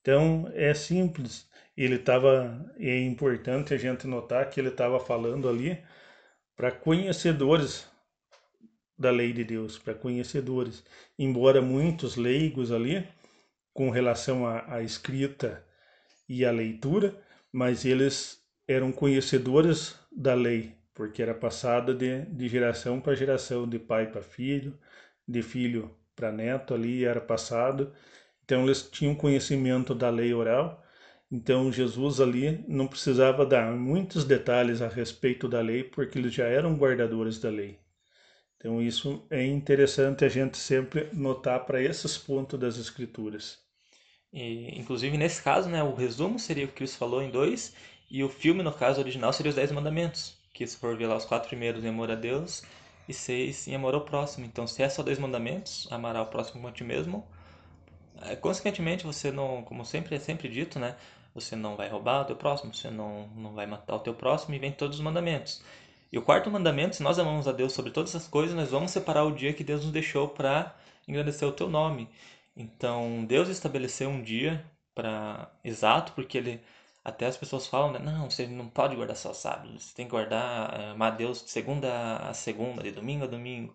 Então 0.00 0.50
é 0.54 0.72
simples. 0.74 1.48
Ele 1.76 1.96
estava 1.96 2.72
é 2.78 3.00
importante 3.00 3.74
a 3.74 3.76
gente 3.76 4.06
notar 4.06 4.48
que 4.50 4.60
ele 4.60 4.68
estava 4.68 4.98
falando 4.98 5.48
ali 5.48 5.78
para 6.56 6.72
conhecedores 6.72 7.88
da 8.98 9.10
lei 9.10 9.32
de 9.32 9.44
Deus, 9.44 9.78
para 9.78 9.94
conhecedores. 9.94 10.84
Embora 11.18 11.62
muitos 11.62 12.16
leigos 12.16 12.72
ali 12.72 13.06
com 13.72 13.90
relação 13.90 14.44
à, 14.44 14.82
escrita 14.82 15.64
e 16.28 16.44
à 16.44 16.50
leitura, 16.50 17.16
mas 17.52 17.84
eles 17.84 18.42
eram 18.66 18.90
conhecedores 18.90 19.94
da 20.10 20.34
lei, 20.34 20.74
porque 20.92 21.22
era 21.22 21.32
passada 21.32 21.94
de, 21.94 22.22
de 22.22 22.48
geração 22.48 23.00
para 23.00 23.14
geração, 23.14 23.68
de 23.68 23.78
pai 23.78 24.10
para 24.10 24.20
filho, 24.20 24.76
de 25.26 25.42
filho 25.42 25.96
para 26.16 26.32
neto 26.32 26.74
ali 26.74 27.04
era 27.04 27.20
passado. 27.20 27.92
Então 28.48 28.64
eles 28.64 28.88
tinham 28.90 29.14
conhecimento 29.14 29.94
da 29.94 30.08
lei 30.08 30.32
oral. 30.32 30.82
Então 31.30 31.70
Jesus 31.70 32.18
ali 32.18 32.64
não 32.66 32.86
precisava 32.86 33.44
dar 33.44 33.70
muitos 33.72 34.24
detalhes 34.24 34.80
a 34.80 34.88
respeito 34.88 35.46
da 35.46 35.60
lei, 35.60 35.84
porque 35.84 36.18
eles 36.18 36.32
já 36.32 36.46
eram 36.46 36.74
guardadores 36.74 37.38
da 37.38 37.50
lei. 37.50 37.78
Então 38.56 38.80
isso 38.80 39.26
é 39.28 39.44
interessante 39.44 40.24
a 40.24 40.30
gente 40.30 40.56
sempre 40.56 41.10
notar 41.12 41.66
para 41.66 41.82
esses 41.82 42.16
pontos 42.16 42.58
das 42.58 42.78
escrituras. 42.78 43.58
E, 44.32 44.80
inclusive 44.80 45.18
nesse 45.18 45.42
caso, 45.42 45.68
né, 45.68 45.82
o 45.82 45.94
resumo 45.94 46.38
seria 46.38 46.64
o 46.64 46.68
que 46.68 46.76
Cristo 46.76 46.96
falou 46.96 47.20
em 47.20 47.30
dois 47.30 47.74
e 48.10 48.24
o 48.24 48.30
filme, 48.30 48.62
no 48.62 48.72
caso 48.72 48.98
original, 48.98 49.30
seria 49.30 49.50
os 49.50 49.56
Dez 49.56 49.70
Mandamentos, 49.70 50.38
que 50.54 50.66
se 50.66 50.78
for 50.78 50.96
ver 50.96 51.06
lá 51.06 51.18
os 51.18 51.26
quatro 51.26 51.50
primeiros 51.50 51.84
em 51.84 51.88
amor 51.88 52.10
a 52.10 52.14
Deus 52.14 52.62
e 53.06 53.12
seis 53.12 53.68
em 53.68 53.74
amor 53.74 53.94
ao 53.94 54.06
próximo. 54.06 54.46
Então, 54.46 54.66
se 54.66 54.82
é 54.82 54.88
só 54.88 55.02
dois 55.02 55.18
mandamentos, 55.18 55.86
amar 55.90 56.16
ao 56.16 56.26
próximo 56.26 56.54
como 56.54 56.68
a 56.68 56.72
ti 56.72 56.82
mesmo, 56.82 57.28
consequentemente 58.36 59.04
você 59.04 59.30
não, 59.30 59.62
como 59.62 59.84
sempre 59.84 60.16
é 60.16 60.18
sempre 60.18 60.48
dito, 60.48 60.78
né, 60.78 60.96
você 61.34 61.54
não 61.56 61.76
vai 61.76 61.88
roubar 61.88 62.22
o 62.22 62.24
teu 62.24 62.36
próximo, 62.36 62.74
você 62.74 62.90
não, 62.90 63.28
não 63.28 63.54
vai 63.54 63.66
matar 63.66 63.96
o 63.96 64.00
teu 64.00 64.14
próximo 64.14 64.54
e 64.54 64.58
vem 64.58 64.72
todos 64.72 64.98
os 64.98 65.02
mandamentos. 65.02 65.62
E 66.10 66.18
o 66.18 66.22
quarto 66.22 66.50
mandamento, 66.50 66.96
se 66.96 67.02
nós 67.02 67.18
amamos 67.18 67.46
a 67.46 67.52
Deus 67.52 67.72
sobre 67.72 67.90
todas 67.90 68.14
essas 68.14 68.28
coisas, 68.28 68.56
nós 68.56 68.70
vamos 68.70 68.90
separar 68.90 69.24
o 69.24 69.34
dia 69.34 69.52
que 69.52 69.62
Deus 69.62 69.82
nos 69.84 69.92
deixou 69.92 70.28
para 70.28 70.74
engrandecer 71.06 71.46
o 71.46 71.52
teu 71.52 71.68
nome. 71.68 72.08
Então, 72.56 73.24
Deus 73.26 73.48
estabeleceu 73.48 74.08
um 74.08 74.22
dia 74.22 74.64
para 74.94 75.50
exato, 75.62 76.12
porque 76.12 76.38
ele 76.38 76.60
até 77.04 77.26
as 77.26 77.36
pessoas 77.36 77.66
falam, 77.66 77.92
né? 77.92 77.98
não, 78.00 78.30
você 78.30 78.46
não 78.46 78.68
pode 78.68 78.96
guardar 78.96 79.16
só 79.16 79.32
sábado, 79.32 79.78
você 79.78 79.94
tem 79.94 80.06
que 80.06 80.10
guardar, 80.10 80.78
eh, 80.78 80.90
amar 80.90 81.16
Deus 81.16 81.42
de 81.44 81.50
segunda 81.50 82.16
a 82.18 82.34
segunda, 82.34 82.82
de 82.82 82.90
domingo 82.92 83.24
a 83.24 83.26
domingo. 83.26 83.74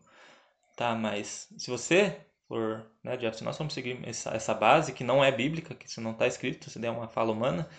Tá, 0.75 0.95
mas 0.95 1.47
se 1.57 1.69
você 1.71 2.19
for, 2.47 2.85
né, 3.03 3.17
Jeff, 3.17 3.37
se 3.37 3.43
nós 3.43 3.57
vamos 3.57 3.73
seguir 3.73 3.99
essa, 4.07 4.31
essa 4.31 4.53
base 4.53 4.93
que 4.93 5.03
não 5.03 5.23
é 5.23 5.31
bíblica, 5.31 5.75
que 5.75 5.87
isso 5.87 6.01
não 6.01 6.11
está 6.11 6.27
escrito, 6.27 6.69
se 6.69 6.79
der 6.79 6.91
uma 6.91 7.07
fala 7.07 7.31
humana, 7.31 7.69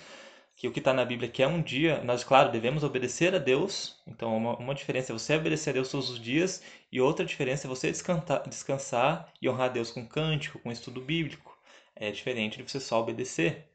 que 0.57 0.69
o 0.69 0.73
que 0.73 0.79
está 0.79 0.93
na 0.93 1.05
Bíblia 1.05 1.29
que 1.29 1.43
é 1.43 1.47
um 1.47 1.61
dia, 1.61 2.03
nós, 2.05 2.23
claro, 2.23 2.53
devemos 2.53 2.85
obedecer 2.85 3.35
a 3.35 3.39
Deus. 3.39 4.01
Então, 4.07 4.37
uma, 4.37 4.57
uma 4.57 4.75
diferença 4.75 5.13
é 5.13 5.15
você 5.15 5.37
obedecer 5.37 5.71
a 5.71 5.73
Deus 5.75 5.91
todos 5.91 6.11
os 6.11 6.21
dias, 6.21 6.63
e 6.93 7.01
outra 7.01 7.25
diferença 7.25 7.67
é 7.67 7.69
você 7.69 7.91
descansar, 7.91 8.49
descansar 8.49 9.33
e 9.43 9.49
honrar 9.49 9.67
a 9.71 9.73
Deus 9.73 9.91
com 9.91 10.07
cântico, 10.07 10.59
com 10.61 10.71
estudo 10.71 11.01
bíblico. 11.01 11.57
É 11.97 12.11
diferente 12.11 12.57
de 12.57 12.71
você 12.71 12.81
só 12.81 13.01
obedecer. 13.01 13.69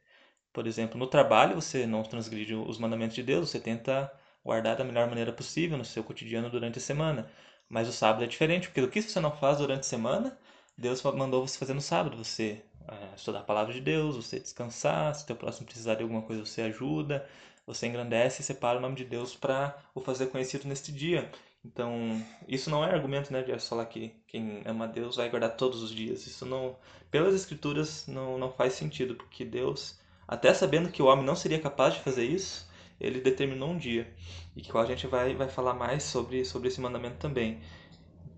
Por 0.54 0.68
exemplo, 0.68 0.98
no 0.98 1.08
trabalho, 1.08 1.56
você 1.56 1.86
não 1.86 2.04
transgride 2.04 2.56
os 2.56 2.78
mandamentos 2.78 3.16
de 3.16 3.24
Deus, 3.24 3.50
você 3.50 3.60
tenta 3.60 4.12
guardar 4.44 4.76
da 4.76 4.84
melhor 4.84 5.08
maneira 5.08 5.32
possível 5.32 5.78
no 5.78 5.86
seu 5.86 6.04
cotidiano 6.04 6.50
durante 6.50 6.80
a 6.80 6.82
semana. 6.82 7.30
Mas 7.70 7.88
o 7.88 7.94
sábado 7.94 8.24
é 8.24 8.28
diferente, 8.28 8.68
porque 8.68 8.82
o 8.82 8.90
que 8.90 9.02
você 9.02 9.20
não 9.20 9.32
faz 9.32 9.60
durante 9.60 9.82
a 9.82 9.84
semana, 9.84 10.38
Deus 10.80 11.04
mandou 11.04 11.46
você 11.46 11.58
fazer 11.58 11.74
no 11.74 11.82
sábado. 11.82 12.18
Você 12.18 12.62
é, 12.88 13.16
estudar 13.16 13.40
a 13.40 13.44
palavra 13.44 13.74
de 13.74 13.82
Deus, 13.82 14.16
você 14.16 14.40
descansar, 14.40 15.14
se 15.14 15.26
teu 15.26 15.36
próximo 15.36 15.66
precisar 15.66 15.96
de 15.96 16.04
alguma 16.04 16.22
coisa 16.22 16.46
você 16.46 16.62
ajuda, 16.62 17.28
você 17.68 17.86
engrandece 17.86 18.42
e 18.42 18.46
separa 18.46 18.80
o 18.80 18.82
nome 18.82 18.96
de 18.96 19.04
Deus 19.04 19.36
para 19.36 19.78
o 19.94 20.00
fazer 20.00 20.28
conhecido 20.28 20.68
neste 20.68 20.92
dia. 20.92 21.30
Então, 21.64 22.24
isso 22.48 22.70
não 22.70 22.84
é 22.84 22.90
argumento, 22.90 23.34
né, 23.34 23.44
de 23.44 23.60
falar 23.60 23.86
que 23.86 24.14
quem 24.26 24.62
ama 24.66 24.88
Deus 24.88 25.18
vai 25.18 25.30
guardar 25.30 25.58
todos 25.58 25.84
os 25.84 25.92
dias. 25.92 26.26
Isso 26.26 26.46
não, 26.46 26.78
pelas 27.12 27.36
escrituras, 27.36 28.08
não, 28.08 28.38
não 28.38 28.50
faz 28.50 28.74
sentido, 28.74 29.16
porque 29.16 29.44
Deus, 29.44 30.00
até 30.26 30.54
sabendo 30.54 30.90
que 30.90 31.02
o 31.02 31.08
homem 31.08 31.26
não 31.26 31.36
seria 31.36 31.60
capaz 31.60 31.96
de 31.96 32.00
fazer 32.00 32.24
isso, 32.24 32.70
ele 33.00 33.20
determinou 33.20 33.70
um 33.70 33.78
dia. 33.78 34.12
E 34.56 34.62
que 34.62 34.76
a 34.76 34.86
gente 34.86 35.06
vai, 35.08 35.36
vai 35.36 35.50
falar 35.50 35.74
mais 35.74 36.04
sobre, 36.04 36.46
sobre 36.46 36.70
esse 36.70 36.80
mandamento 36.80 37.18
também. 37.18 37.60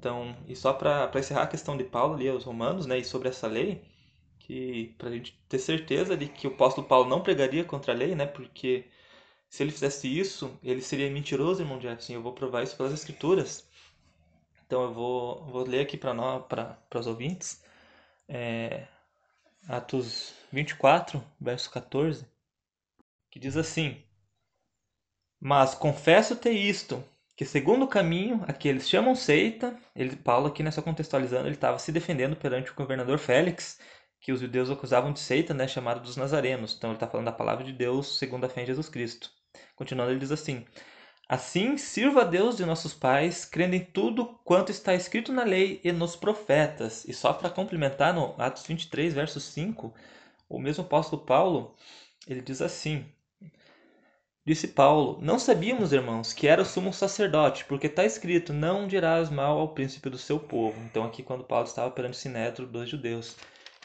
Então, 0.01 0.35
e 0.47 0.55
só 0.55 0.73
para 0.73 1.11
encerrar 1.19 1.43
a 1.43 1.47
questão 1.47 1.77
de 1.77 1.83
Paulo 1.83 2.15
ali 2.15 2.27
aos 2.27 2.43
romanos, 2.43 2.87
né, 2.87 2.97
e 2.97 3.05
sobre 3.05 3.29
essa 3.29 3.45
lei, 3.45 3.83
que 4.39 4.95
para 4.97 5.09
a 5.09 5.11
gente 5.11 5.39
ter 5.47 5.59
certeza 5.59 6.17
de 6.17 6.27
que 6.27 6.47
o 6.47 6.53
apóstolo 6.53 6.87
Paulo 6.87 7.07
não 7.07 7.21
pregaria 7.21 7.63
contra 7.63 7.93
a 7.93 7.95
lei, 7.95 8.15
né? 8.15 8.25
Porque 8.25 8.85
se 9.47 9.61
ele 9.61 9.71
fizesse 9.71 10.07
isso, 10.07 10.57
ele 10.63 10.81
seria 10.81 11.09
mentiroso, 11.11 11.61
irmão 11.61 11.79
Jefferson. 11.79 12.13
Eu 12.13 12.23
vou 12.23 12.33
provar 12.33 12.63
isso 12.63 12.75
pelas 12.75 12.93
escrituras. 12.93 13.67
Então 14.65 14.81
eu 14.83 14.91
vou, 14.91 15.45
vou 15.45 15.67
ler 15.67 15.81
aqui 15.81 15.97
para 15.97 16.15
nós, 16.15 16.43
para 16.47 16.99
os 16.99 17.05
ouvintes, 17.05 17.63
é, 18.27 18.87
Atos 19.67 20.33
24, 20.51 21.23
verso 21.39 21.69
14, 21.69 22.25
que 23.29 23.39
diz 23.39 23.55
assim: 23.55 24.01
Mas 25.39 25.75
confesso 25.75 26.35
ter 26.35 26.53
isto, 26.53 27.03
que 27.35 27.45
segundo 27.45 27.85
o 27.85 27.87
caminho 27.87 28.43
a 28.47 28.53
que 28.53 28.67
eles 28.67 28.89
chamam 28.89 29.15
seita, 29.15 29.77
ele, 29.95 30.15
Paulo 30.15 30.47
aqui 30.47 30.61
nessa 30.63 30.81
contextualizando, 30.81 31.47
ele 31.47 31.55
estava 31.55 31.79
se 31.79 31.91
defendendo 31.91 32.35
perante 32.35 32.71
o 32.71 32.75
governador 32.75 33.17
Félix, 33.17 33.79
que 34.19 34.31
os 34.31 34.39
judeus 34.39 34.69
acusavam 34.69 35.11
de 35.11 35.19
seita, 35.19 35.53
né, 35.53 35.67
chamada 35.67 35.99
dos 35.99 36.15
nazarenos. 36.15 36.75
Então 36.77 36.91
ele 36.91 36.97
está 36.97 37.07
falando 37.07 37.25
da 37.25 37.31
palavra 37.31 37.63
de 37.63 37.73
Deus 37.73 38.19
segundo 38.19 38.45
a 38.45 38.49
fé 38.49 38.61
em 38.63 38.65
Jesus 38.67 38.87
Cristo. 38.89 39.31
Continuando, 39.75 40.11
ele 40.11 40.19
diz 40.19 40.31
assim: 40.31 40.65
Assim, 41.27 41.77
sirva 41.77 42.21
a 42.21 42.25
Deus 42.25 42.57
de 42.57 42.65
nossos 42.65 42.93
pais, 42.93 43.45
crendo 43.45 43.73
em 43.73 43.83
tudo 43.83 44.37
quanto 44.43 44.69
está 44.69 44.93
escrito 44.93 45.31
na 45.31 45.43
lei 45.43 45.79
e 45.83 45.91
nos 45.91 46.15
profetas. 46.15 47.05
E 47.05 47.13
só 47.13 47.31
para 47.33 47.49
complementar, 47.49 48.13
no 48.13 48.35
Atos 48.37 48.67
23, 48.67 49.13
verso 49.13 49.39
5, 49.39 49.93
o 50.49 50.59
mesmo 50.59 50.83
apóstolo 50.83 51.25
Paulo, 51.25 51.75
ele 52.27 52.41
diz 52.41 52.61
assim: 52.61 53.05
Disse 54.45 54.67
Paulo: 54.67 55.19
Não 55.21 55.37
sabíamos, 55.37 55.93
irmãos, 55.93 56.33
que 56.33 56.47
era 56.47 56.65
sumo 56.65 56.91
sacerdote, 56.91 57.65
porque 57.65 57.87
está 57.87 58.03
escrito: 58.03 58.53
Não 58.53 58.87
dirás 58.87 59.29
mal 59.29 59.59
ao 59.59 59.73
príncipe 59.73 60.09
do 60.09 60.17
seu 60.17 60.39
povo. 60.39 60.79
Então, 60.85 61.03
aqui, 61.03 61.21
quando 61.21 61.43
Paulo 61.43 61.65
estava 61.67 61.91
perante 61.91 62.17
o 62.17 62.21
sinédrio 62.21 62.67
dos 62.67 62.89
judeus. 62.89 63.35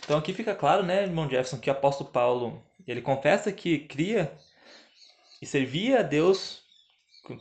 Então, 0.05 0.19
aqui 0.19 0.33
fica 0.33 0.55
claro, 0.55 0.83
né, 0.83 1.03
irmão 1.03 1.29
Jefferson, 1.29 1.59
que 1.59 1.69
o 1.69 1.73
apóstolo 1.73 2.11
Paulo 2.11 2.63
ele 2.87 3.03
confessa 3.03 3.53
que 3.53 3.81
cria 3.81 4.33
e 5.43 5.47
servia 5.47 6.01
a 6.01 6.03
Deus 6.03 6.63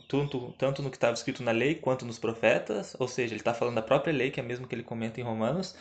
tanto, 0.08 0.52
tanto 0.58 0.82
no 0.82 0.90
que 0.90 0.96
estava 0.96 1.14
escrito 1.14 1.42
na 1.42 1.52
lei 1.52 1.74
quanto 1.76 2.04
nos 2.04 2.18
profetas, 2.18 2.96
ou 2.98 3.06
seja, 3.06 3.32
ele 3.32 3.40
está 3.40 3.54
falando 3.54 3.76
da 3.76 3.82
própria 3.82 4.12
lei, 4.12 4.30
que 4.30 4.40
é 4.40 4.42
a 4.42 4.46
mesma 4.46 4.66
que 4.66 4.74
ele 4.74 4.82
comenta 4.82 5.20
em 5.20 5.24
Romanos. 5.24 5.76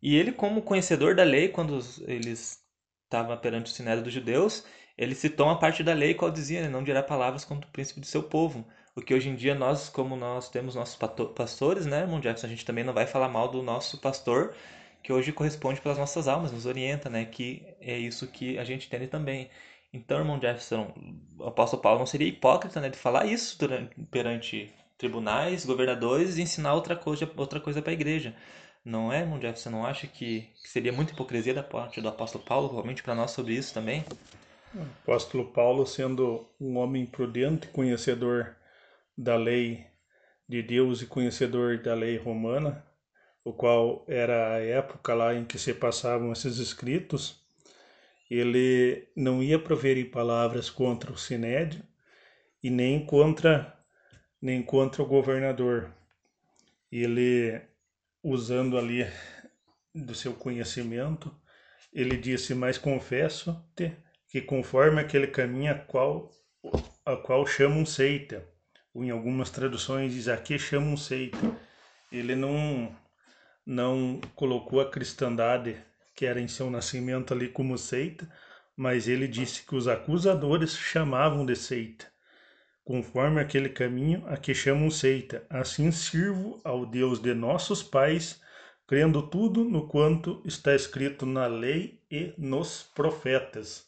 E 0.00 0.16
ele, 0.16 0.32
como 0.32 0.62
conhecedor 0.62 1.16
da 1.16 1.24
lei, 1.24 1.48
quando 1.48 1.80
eles 2.06 2.62
estavam 3.04 3.36
perante 3.36 3.66
o 3.66 3.74
sinédrio 3.74 4.04
dos 4.04 4.12
judeus, 4.12 4.64
ele 4.98 5.14
citou 5.14 5.46
uma 5.46 5.58
parte 5.58 5.84
da 5.84 5.94
lei 5.94 6.12
qual 6.12 6.28
dizia, 6.30 6.60
né, 6.62 6.68
não 6.68 6.82
dirá 6.82 7.02
palavras 7.02 7.44
contra 7.44 7.68
o 7.68 7.72
príncipe 7.72 8.00
do 8.00 8.06
seu 8.06 8.22
povo. 8.22 8.66
O 8.96 9.00
que 9.00 9.14
hoje 9.14 9.28
em 9.28 9.36
dia 9.36 9.54
nós, 9.54 9.88
como 9.88 10.16
nós 10.16 10.48
temos 10.50 10.74
nossos 10.74 10.98
pastores, 11.36 11.86
né, 11.86 12.00
irmão 12.00 12.20
Jefferson, 12.20 12.48
a 12.48 12.50
gente 12.50 12.64
também 12.64 12.82
não 12.82 12.92
vai 12.92 13.06
falar 13.06 13.28
mal 13.28 13.48
do 13.48 13.62
nosso 13.62 13.98
pastor, 13.98 14.54
que 15.00 15.12
hoje 15.12 15.30
corresponde 15.30 15.80
pelas 15.80 15.98
nossas 15.98 16.26
almas, 16.26 16.50
nos 16.50 16.66
orienta, 16.66 17.08
né, 17.08 17.24
que 17.24 17.62
é 17.80 17.96
isso 17.96 18.26
que 18.26 18.58
a 18.58 18.64
gente 18.64 18.88
entende 18.88 19.06
também. 19.06 19.48
Então, 19.92 20.18
irmão 20.18 20.40
Jefferson, 20.40 20.92
o 21.38 21.44
apóstolo 21.44 21.80
Paulo 21.80 22.00
não 22.00 22.06
seria 22.06 22.26
hipócrita, 22.26 22.80
né, 22.80 22.90
de 22.90 22.98
falar 22.98 23.24
isso 23.26 23.56
durante, 23.56 23.94
perante 24.10 24.74
tribunais, 24.98 25.64
governadores 25.64 26.36
e 26.36 26.42
ensinar 26.42 26.74
outra 26.74 26.96
coisa, 26.96 27.30
outra 27.36 27.60
coisa 27.60 27.80
para 27.80 27.92
a 27.92 27.94
igreja. 27.94 28.34
Não 28.84 29.12
é, 29.12 29.20
irmão 29.20 29.40
Jefferson? 29.40 29.62
Você 29.62 29.70
não 29.70 29.86
acha 29.86 30.06
que, 30.08 30.48
que 30.60 30.68
seria 30.68 30.92
muita 30.92 31.12
hipocrisia 31.12 31.54
da 31.54 31.62
parte 31.62 32.00
do 32.00 32.08
apóstolo 32.08 32.42
Paulo, 32.44 32.68
realmente 32.72 33.02
para 33.02 33.14
nós 33.14 33.30
sobre 33.30 33.54
isso 33.54 33.72
também? 33.72 34.04
Apóstolo 35.02 35.50
Paulo, 35.52 35.86
sendo 35.86 36.46
um 36.60 36.76
homem 36.76 37.06
prudente, 37.06 37.68
conhecedor 37.68 38.54
da 39.16 39.36
lei 39.36 39.86
de 40.48 40.62
Deus 40.62 41.00
e 41.00 41.06
conhecedor 41.06 41.78
da 41.78 41.94
lei 41.94 42.16
romana, 42.16 42.84
o 43.44 43.52
qual 43.52 44.04
era 44.06 44.54
a 44.54 44.58
época 44.58 45.14
lá 45.14 45.34
em 45.34 45.44
que 45.44 45.58
se 45.58 45.72
passavam 45.72 46.32
esses 46.32 46.58
escritos, 46.58 47.42
ele 48.30 49.08
não 49.16 49.42
ia 49.42 49.58
proferir 49.58 50.10
palavras 50.10 50.68
contra 50.68 51.10
o 51.10 51.16
sinédrio 51.16 51.82
e 52.62 52.68
nem 52.68 53.04
contra 53.04 53.74
nem 54.40 54.62
contra 54.62 55.02
o 55.02 55.06
governador. 55.06 55.92
Ele 56.92 57.60
usando 58.22 58.78
ali 58.78 59.06
do 59.94 60.14
seu 60.14 60.32
conhecimento, 60.34 61.34
ele 61.92 62.16
disse: 62.16 62.54
"Mas 62.54 62.78
confesso-te 62.78 63.96
que 64.28 64.40
conforme 64.40 65.00
aquele 65.00 65.26
caminho 65.26 65.72
a 65.72 65.74
qual, 65.74 66.30
a 67.04 67.16
qual 67.16 67.46
chamam 67.46 67.84
seita, 67.86 68.46
ou 68.92 69.04
em 69.04 69.10
algumas 69.10 69.50
traduções 69.50 70.12
diz 70.12 70.28
aqui 70.28 70.58
chamam 70.58 70.96
seita, 70.96 71.38
ele 72.12 72.34
não, 72.34 72.94
não 73.64 74.20
colocou 74.34 74.80
a 74.80 74.90
cristandade 74.90 75.76
que 76.14 76.26
era 76.26 76.40
em 76.40 76.48
seu 76.48 76.68
nascimento 76.68 77.32
ali 77.32 77.48
como 77.48 77.78
seita, 77.78 78.28
mas 78.76 79.08
ele 79.08 79.28
disse 79.28 79.64
que 79.64 79.74
os 79.74 79.86
acusadores 79.86 80.76
chamavam 80.76 81.46
de 81.46 81.54
seita. 81.56 82.06
Conforme 82.84 83.40
aquele 83.40 83.68
caminho 83.68 84.24
a 84.26 84.36
que 84.36 84.54
chamam 84.54 84.90
seita, 84.90 85.46
assim 85.48 85.92
sirvo 85.92 86.60
ao 86.64 86.84
Deus 86.84 87.20
de 87.20 87.34
nossos 87.34 87.82
pais, 87.82 88.40
crendo 88.86 89.28
tudo 89.28 89.64
no 89.64 89.86
quanto 89.86 90.42
está 90.44 90.74
escrito 90.74 91.24
na 91.26 91.46
lei 91.46 92.02
e 92.10 92.34
nos 92.38 92.82
profetas. 92.94 93.87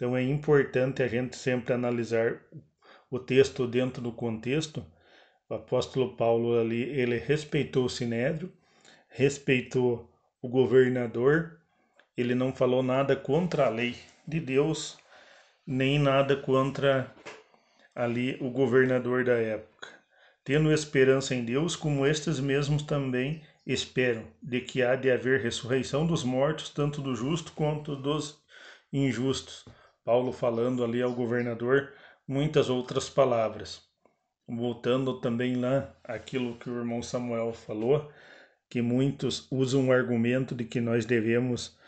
Então 0.00 0.16
é 0.16 0.22
importante 0.22 1.02
a 1.02 1.06
gente 1.06 1.36
sempre 1.36 1.74
analisar 1.74 2.40
o 3.10 3.18
texto 3.18 3.66
dentro 3.66 4.00
do 4.00 4.10
contexto. 4.10 4.82
O 5.46 5.52
apóstolo 5.52 6.16
Paulo 6.16 6.58
ali, 6.58 6.84
ele 6.84 7.18
respeitou 7.18 7.84
o 7.84 7.90
sinédrio, 7.90 8.50
respeitou 9.10 10.10
o 10.40 10.48
governador, 10.48 11.60
ele 12.16 12.34
não 12.34 12.50
falou 12.50 12.82
nada 12.82 13.14
contra 13.14 13.66
a 13.66 13.68
lei 13.68 13.94
de 14.26 14.40
Deus, 14.40 14.96
nem 15.66 15.98
nada 15.98 16.34
contra 16.34 17.14
ali 17.94 18.38
o 18.40 18.48
governador 18.48 19.22
da 19.22 19.34
época. 19.34 19.88
Tendo 20.42 20.72
esperança 20.72 21.34
em 21.34 21.44
Deus, 21.44 21.76
como 21.76 22.06
estes 22.06 22.40
mesmos 22.40 22.82
também 22.84 23.42
esperam, 23.66 24.24
de 24.42 24.62
que 24.62 24.82
há 24.82 24.96
de 24.96 25.10
haver 25.10 25.42
ressurreição 25.42 26.06
dos 26.06 26.24
mortos, 26.24 26.70
tanto 26.70 27.02
do 27.02 27.14
justo 27.14 27.52
quanto 27.52 27.94
dos 27.94 28.42
injustos. 28.90 29.66
Paulo 30.04 30.32
falando 30.32 30.82
ali 30.82 31.02
ao 31.02 31.14
governador 31.14 31.92
muitas 32.26 32.70
outras 32.70 33.10
palavras. 33.10 33.82
Voltando 34.46 35.20
também 35.20 35.56
lá 35.56 35.94
aquilo 36.04 36.58
que 36.58 36.68
o 36.68 36.78
irmão 36.78 37.02
Samuel 37.02 37.52
falou, 37.52 38.10
que 38.68 38.80
muitos 38.80 39.46
usam 39.50 39.88
o 39.88 39.92
argumento 39.92 40.54
de 40.54 40.64
que 40.64 40.80
nós 40.80 41.04
devemos 41.04 41.78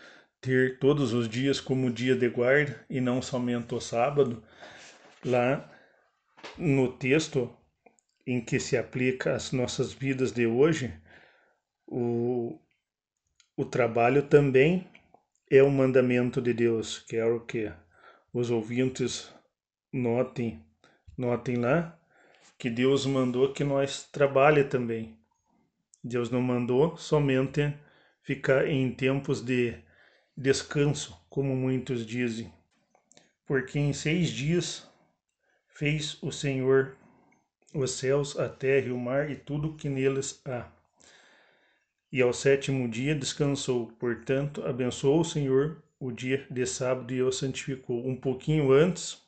ter 0.41 0.79
todos 0.79 1.13
os 1.13 1.29
dias 1.29 1.61
como 1.61 1.91
dia 1.91 2.17
de 2.17 2.29
guarda 2.29 2.85
e 2.91 3.01
não 3.01 3.23
somente 3.23 3.75
o 3.75 3.81
sábado. 3.81 4.43
Lá 5.25 5.71
no 6.59 6.93
texto 6.93 7.57
em 8.27 8.41
que 8.41 8.59
se 8.59 8.77
aplica 8.77 9.35
às 9.35 9.53
nossas 9.53 9.93
vidas 9.93 10.33
de 10.33 10.47
hoje, 10.47 10.93
o, 11.87 12.59
o 13.57 13.65
trabalho 13.65 14.23
também 14.23 14.89
é 15.51 15.63
um 15.63 15.71
mandamento 15.71 16.41
de 16.41 16.53
Deus, 16.53 16.99
que 16.99 17.17
é 17.17 17.25
o 17.25 17.41
que 17.41 17.71
os 18.33 18.51
ouvintes 18.51 19.33
notem, 19.93 20.65
notem 21.17 21.57
lá 21.57 21.99
que 22.59 22.71
Deus 22.71 23.05
mandou 23.05 23.53
que 23.53 23.65
nós 23.65 24.05
trabalhe 24.05 24.65
também. 24.65 25.19
Deus 26.03 26.31
não 26.31 26.41
mandou 26.41 26.97
somente 26.97 27.75
ficar 28.23 28.69
em 28.69 28.93
tempos 28.93 29.41
de 29.41 29.75
descanso, 30.37 31.21
como 31.29 31.55
muitos 31.55 32.07
dizem, 32.07 32.53
porque 33.47 33.79
em 33.79 33.93
seis 33.93 34.31
dias 34.31 34.89
fez 35.69 36.21
o 36.23 36.31
Senhor 36.33 36.97
os 37.75 37.93
céus, 37.93 38.39
a 38.39 38.49
terra 38.49 38.89
e 38.89 38.93
o 38.93 38.99
mar 38.99 39.31
e 39.31 39.37
tudo 39.37 39.75
que 39.75 39.89
neles 39.89 40.41
há. 40.45 40.69
E 42.11 42.21
ao 42.21 42.33
sétimo 42.33 42.89
dia 42.89 43.15
descansou. 43.15 43.87
Portanto, 43.99 44.63
abençoou 44.67 45.21
o 45.21 45.25
Senhor 45.25 45.83
o 46.03 46.11
dia 46.11 46.45
de 46.51 46.67
sábado 46.67 47.15
e 47.15 47.23
o 47.23 47.31
santificou. 47.31 48.05
Um 48.05 48.17
pouquinho 48.17 48.73
antes, 48.73 49.23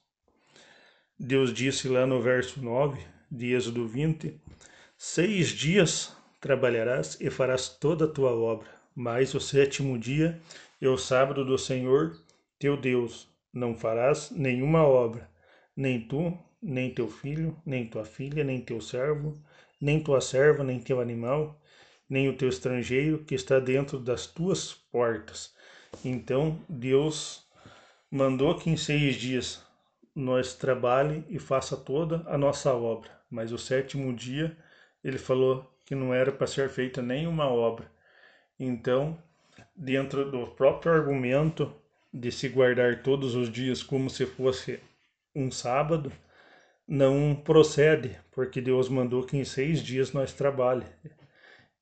Deus 1.16 1.54
disse 1.54 1.86
lá 1.86 2.04
no 2.04 2.20
verso 2.20 2.60
9 2.60 3.00
de 3.30 3.54
Êxodo 3.54 3.86
20: 3.86 4.40
Seis 4.98 5.50
dias 5.50 6.16
trabalharás 6.40 7.16
e 7.20 7.30
farás 7.30 7.68
toda 7.68 8.06
a 8.06 8.08
tua 8.08 8.32
obra, 8.32 8.68
mas 8.92 9.34
o 9.34 9.40
sétimo 9.40 9.96
dia 9.96 10.40
é 10.80 10.88
o 10.88 10.98
sábado 10.98 11.44
do 11.44 11.56
Senhor 11.56 12.20
teu 12.58 12.76
Deus. 12.76 13.28
Não 13.52 13.76
farás 13.76 14.32
nenhuma 14.32 14.82
obra, 14.82 15.30
nem 15.76 16.00
tu, 16.00 16.36
nem 16.60 16.92
teu 16.92 17.08
filho, 17.08 17.56
nem 17.64 17.86
tua 17.86 18.04
filha, 18.04 18.42
nem 18.42 18.60
teu 18.60 18.80
servo, 18.80 19.40
nem 19.80 20.02
tua 20.02 20.20
serva, 20.20 20.64
nem 20.64 20.80
teu 20.80 21.00
animal, 21.00 21.62
nem 22.10 22.28
o 22.28 22.36
teu 22.36 22.48
estrangeiro 22.48 23.24
que 23.24 23.36
está 23.36 23.60
dentro 23.60 23.96
das 24.00 24.26
tuas 24.26 24.74
portas 24.74 25.53
então 26.04 26.58
Deus 26.68 27.46
mandou 28.10 28.56
que 28.56 28.70
em 28.70 28.76
seis 28.76 29.16
dias 29.16 29.62
nós 30.14 30.54
trabalhe 30.54 31.24
e 31.28 31.38
faça 31.38 31.76
toda 31.76 32.22
a 32.26 32.38
nossa 32.38 32.72
obra, 32.72 33.10
mas 33.30 33.52
o 33.52 33.58
sétimo 33.58 34.14
dia 34.14 34.56
ele 35.02 35.18
falou 35.18 35.70
que 35.84 35.94
não 35.94 36.14
era 36.14 36.32
para 36.32 36.46
ser 36.46 36.68
feita 36.70 37.02
nenhuma 37.02 37.46
obra. 37.46 37.90
Então, 38.58 39.18
dentro 39.74 40.30
do 40.30 40.46
próprio 40.46 40.92
argumento 40.92 41.74
de 42.12 42.30
se 42.30 42.48
guardar 42.48 43.02
todos 43.02 43.34
os 43.34 43.50
dias 43.50 43.82
como 43.82 44.08
se 44.08 44.24
fosse 44.24 44.80
um 45.34 45.50
sábado, 45.50 46.12
não 46.86 47.34
procede, 47.34 48.16
porque 48.30 48.60
Deus 48.60 48.88
mandou 48.88 49.24
que 49.24 49.36
em 49.36 49.44
seis 49.44 49.82
dias 49.82 50.12
nós 50.12 50.32
trabalhe. 50.32 50.86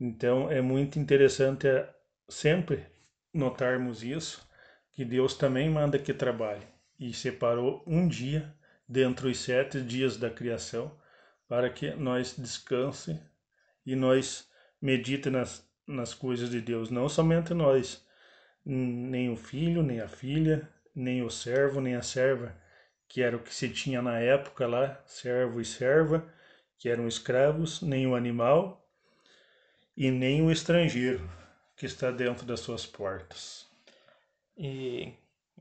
Então 0.01 0.51
é 0.51 0.61
muito 0.61 0.99
interessante 0.99 1.67
é, 1.67 1.89
sempre 2.29 2.92
notarmos 3.33 4.03
isso, 4.03 4.47
que 4.93 5.05
Deus 5.05 5.35
também 5.35 5.71
manda 5.71 5.99
que 5.99 6.13
trabalhe. 6.13 6.67
E 6.99 7.13
separou 7.13 7.83
um 7.87 8.07
dia 8.07 8.55
dentre 8.89 9.29
os 9.29 9.39
sete 9.39 9.81
dias 9.81 10.17
da 10.17 10.31
criação 10.31 10.95
para 11.49 11.71
que 11.71 11.91
nós 11.91 12.35
descanse 12.37 13.19
e 13.85 13.97
nós 13.97 14.49
medite 14.81 15.31
nas, 15.31 15.67
nas 15.87 16.15
coisas 16.15 16.51
de 16.51 16.61
Deus, 16.61 16.91
não 16.91 17.09
somente 17.09 17.55
nós, 17.55 18.07
nem 18.65 19.31
o 19.31 19.37
filho, 19.37 19.83
nem 19.83 20.01
a 20.01 20.09
filha, 20.09 20.69
nem 20.95 21.23
o 21.23 21.31
servo, 21.31 21.81
nem 21.81 21.95
a 21.95 22.03
serva, 22.03 22.55
que 23.09 23.23
era 23.23 23.37
o 23.37 23.41
que 23.41 23.55
se 23.55 23.69
tinha 23.69 24.01
na 24.01 24.19
época 24.19 24.67
lá, 24.67 25.01
servo 25.05 25.61
e 25.61 25.65
serva, 25.65 26.27
que 26.79 26.89
eram 26.89 27.07
escravos, 27.07 27.83
nem 27.83 28.07
o 28.07 28.15
animal 28.15 28.89
e 29.97 30.11
nem 30.11 30.43
o 30.43 30.51
estrangeiro, 30.51 31.29
que 31.83 31.87
está 31.87 32.13
dentro 32.13 32.47
das 32.47 32.61
suas 32.61 32.87
portas. 32.87 33.67
E 34.57 35.13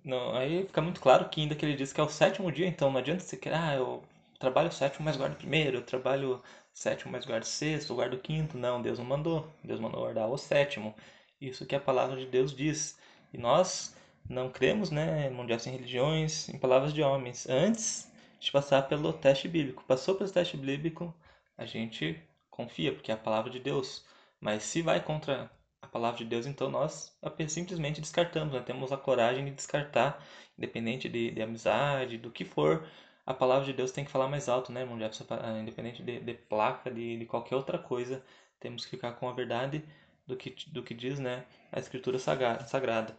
Não, 0.05 0.35
aí 0.35 0.65
fica 0.67 0.81
muito 0.81 1.01
claro 1.01 1.29
que 1.29 1.41
ainda 1.41 1.55
que 1.55 1.65
ele 1.65 1.75
diz 1.77 1.93
que 1.93 2.01
é 2.01 2.03
o 2.05 2.09
sétimo 2.09 2.51
dia, 2.51 2.67
então 2.67 2.91
não 2.91 2.99
adianta 2.99 3.21
você 3.23 3.37
querer, 3.37 3.55
ah, 3.57 3.75
eu 3.75 4.03
trabalho 4.39 4.69
o 4.69 4.73
sétimo, 4.73 5.05
mas 5.05 5.17
guardo 5.17 5.33
o 5.35 5.37
primeiro, 5.37 5.77
eu 5.79 5.83
trabalho 5.85 6.37
o 6.37 6.43
sétimo, 6.73 7.11
mas 7.13 7.25
guardo 7.25 7.43
o 7.43 7.47
sexto, 7.47 7.91
eu 7.91 7.97
guardo 7.97 8.15
o 8.15 8.19
quinto. 8.19 8.57
Não, 8.57 8.81
Deus 8.83 8.99
não 8.99 9.05
mandou. 9.05 9.47
Deus 9.63 9.79
mandou 9.81 10.01
guardar 10.01 10.29
o 10.29 10.37
sétimo. 10.37 10.95
Isso 11.41 11.65
que 11.65 11.75
a 11.75 11.79
palavra 11.81 12.17
de 12.17 12.27
Deus 12.27 12.55
diz. 12.55 12.99
E 13.33 13.37
nós 13.39 13.95
não 14.29 14.49
cremos, 14.51 14.91
né, 14.91 15.29
mundiais 15.31 15.67
em 15.67 15.71
religiões, 15.71 16.49
em 16.49 16.59
palavras 16.59 16.93
de 16.93 17.01
homens, 17.03 17.47
antes 17.49 18.11
de 18.39 18.51
passar 18.51 18.83
pelo 18.89 19.13
teste 19.13 19.47
bíblico. 19.49 19.83
Passou 19.87 20.15
pelo 20.15 20.31
teste 20.31 20.57
bíblico, 20.57 21.13
a 21.57 21.65
gente 21.65 22.21
confia, 22.51 22.93
porque 22.93 23.11
é 23.11 23.15
a 23.15 23.17
palavra 23.17 23.51
de 23.51 23.59
Deus. 23.59 24.05
Mas 24.41 24.63
se 24.63 24.81
vai 24.83 25.01
contra 25.03 25.51
a 25.81 25.87
palavra 25.87 26.17
de 26.17 26.25
Deus, 26.25 26.45
então 26.45 26.69
nós 26.69 27.17
simplesmente 27.47 28.01
descartamos, 28.01 28.53
né? 28.53 28.61
temos 28.61 28.91
a 28.91 28.97
coragem 28.97 29.45
de 29.45 29.51
descartar, 29.51 30.23
independente 30.57 31.09
de, 31.09 31.31
de 31.31 31.41
amizade, 31.41 32.17
do 32.17 32.29
que 32.29 32.45
for, 32.45 32.87
a 33.25 33.33
palavra 33.33 33.65
de 33.65 33.73
Deus 33.73 33.91
tem 33.91 34.03
que 34.03 34.11
falar 34.11 34.27
mais 34.27 34.49
alto, 34.49 34.71
né, 34.71 34.81
irmão 34.81 34.97
Jefferson? 34.97 35.25
Independente 35.59 36.03
de, 36.03 36.19
de 36.19 36.33
placa, 36.33 36.91
de, 36.91 37.17
de 37.17 37.25
qualquer 37.25 37.55
outra 37.55 37.77
coisa, 37.77 38.23
temos 38.59 38.83
que 38.83 38.91
ficar 38.91 39.13
com 39.13 39.29
a 39.29 39.33
verdade 39.33 39.83
do 40.25 40.35
que, 40.35 40.55
do 40.69 40.83
que 40.83 40.93
diz 40.93 41.19
né, 41.19 41.45
a 41.71 41.79
Escritura 41.79 42.17
Sagrada. 42.19 43.17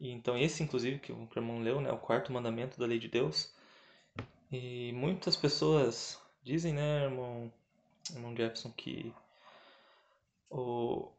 E, 0.00 0.10
então, 0.10 0.36
esse, 0.36 0.62
inclusive, 0.62 0.98
que 0.98 1.12
o 1.12 1.28
irmão 1.34 1.60
leu, 1.60 1.80
né, 1.80 1.90
o 1.92 1.98
quarto 1.98 2.32
mandamento 2.32 2.78
da 2.78 2.86
lei 2.86 2.98
de 2.98 3.08
Deus. 3.08 3.54
E 4.50 4.92
muitas 4.92 5.36
pessoas 5.36 6.20
dizem, 6.42 6.72
né, 6.72 7.04
irmão, 7.04 7.52
irmão 8.10 8.36
Jefferson, 8.36 8.70
que 8.72 9.12
o 10.50 11.10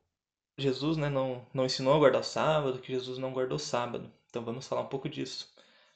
Jesus 0.58 0.98
né, 0.98 1.10
não, 1.10 1.46
não 1.54 1.66
ensinou 1.66 1.94
a 1.94 2.00
guardar 2.00 2.22
o 2.22 2.24
sábado, 2.24 2.80
que 2.80 2.92
Jesus 2.92 3.18
não 3.20 3.32
guardou 3.32 3.58
o 3.58 3.60
sábado. 3.60 4.12
Então, 4.30 4.44
vamos 4.44 4.68
falar 4.68 4.82
um 4.82 4.88
pouco 4.88 5.08
disso. 5.08 5.54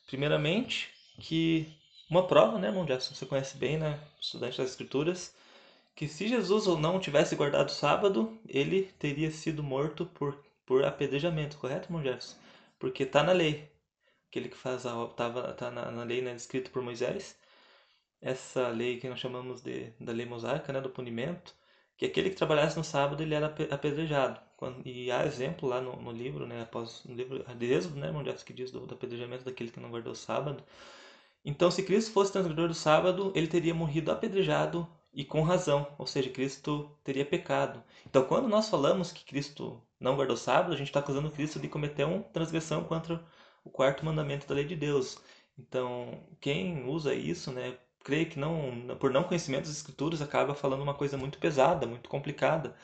Primeiramente, 0.08 0.89
que 1.19 1.67
uma 2.10 2.28
prova, 2.28 2.60
né, 2.60 2.67
irmão 2.67 2.86
Jefferson, 2.86 3.15
você 3.15 3.26
conhece 3.26 3.58
bem, 3.58 3.78
né, 3.78 4.00
estudante 4.19 4.58
das 4.58 4.71
Escrituras, 4.71 5.36
que 5.95 6.08
se 6.08 6.28
Jesus 6.28 6.67
ou 6.67 6.78
não 6.78 7.00
tivesse 7.00 7.36
guardado 7.36 7.69
o 7.69 7.71
sábado, 7.71 8.38
ele 8.47 8.84
teria 9.00 9.32
sido 9.32 9.63
morto 9.63 10.06
por, 10.06 10.38
por 10.65 10.84
apedrejamento, 10.84 11.58
correto, 11.58 11.88
irmão 11.88 12.04
Jefferson? 12.04 12.38
Porque 12.80 13.04
está 13.04 13.24
na 13.24 13.32
lei. 13.32 13.69
Aquele 14.30 14.50
que 14.50 14.58
faz 14.58 14.86
a 14.86 15.08
tava 15.08 15.54
tá 15.54 15.71
na, 15.71 15.91
na 15.91 16.04
lei, 16.04 16.21
né, 16.21 16.36
escrito 16.36 16.71
por 16.71 16.82
Moisés. 16.82 17.38
Essa 18.21 18.67
lei 18.69 19.00
que 19.00 19.10
nós 19.10 19.19
chamamos 19.19 19.62
de 19.62 19.91
da 20.00 20.12
lei 20.13 20.26
mosaica, 20.26 20.71
né, 20.74 20.82
do 20.82 20.89
punimento, 20.89 21.56
que 21.97 22.06
aquele 22.06 22.30
que 22.30 22.36
trabalhasse 22.36 22.78
no 22.78 22.84
sábado 22.84 23.21
ele 23.24 23.36
era 23.36 23.47
apedrejado. 23.47 24.39
Quando, 24.62 24.88
e 24.88 25.12
há 25.12 25.26
exemplo 25.26 25.67
lá 25.67 25.82
no, 25.82 25.95
no 25.95 26.12
livro, 26.12 26.45
né, 26.45 26.62
após 26.62 27.02
no 27.06 27.15
livro 27.15 27.43
de 27.43 27.74
Êxodo, 27.74 27.95
né, 28.00 28.06
irmão 28.10 28.24
que 28.24 28.54
diz 28.54 28.69
do, 28.69 28.82
do 28.86 28.93
apedrejamento 28.93 29.43
daquele 29.43 29.71
que 29.71 29.80
não 29.80 29.89
guardou 29.89 30.13
o 30.13 30.15
sábado. 30.15 30.63
Então, 31.43 31.71
se 31.71 31.82
Cristo 31.82 32.12
fosse 32.12 32.32
transgressor 32.32 32.67
do 32.67 32.76
sábado, 32.76 33.32
ele 33.34 33.47
teria 33.47 33.74
morrido 33.74 34.12
apedrejado 34.12 34.88
e 35.12 35.26
com 35.26 35.41
razão, 35.41 35.88
ou 35.97 36.06
seja, 36.06 36.30
Cristo 36.30 36.95
teria 37.04 37.26
pecado. 37.26 37.84
Então, 38.06 38.24
quando 38.24 38.47
nós 38.47 38.69
falamos 38.69 39.12
que 39.12 39.26
Cristo 39.26 39.82
não 40.00 40.15
guardou 40.15 40.36
o 40.36 40.38
sábado, 40.38 40.74
a 40.74 40.78
gente 40.78 40.89
está 40.89 41.00
acusando 41.00 41.32
Cristo 41.32 41.60
de 41.60 41.67
cometer 41.67 42.04
uma 42.04 42.21
transgressão 42.21 42.84
contra 42.84 43.19
o 43.63 43.69
quarto 43.71 44.06
mandamento 44.06 44.47
da 44.47 44.54
lei 44.54 44.65
de 44.65 44.76
Deus. 44.76 45.17
Então, 45.58 46.24
quem 46.39 46.88
usa 46.88 47.15
isso, 47.15 47.52
né, 47.52 47.80
creio 48.04 48.30
que 48.30 48.38
não, 48.38 48.95
por 49.00 49.10
não 49.10 49.24
conhecimento 49.24 49.63
das 49.63 49.78
escrituras, 49.78 50.21
acaba 50.21 50.54
falando 50.54 50.84
uma 50.84 50.93
coisa 50.93 51.17
muito 51.17 51.39
pesada, 51.39 51.88
muito 51.88 52.08
complicada. 52.08 52.76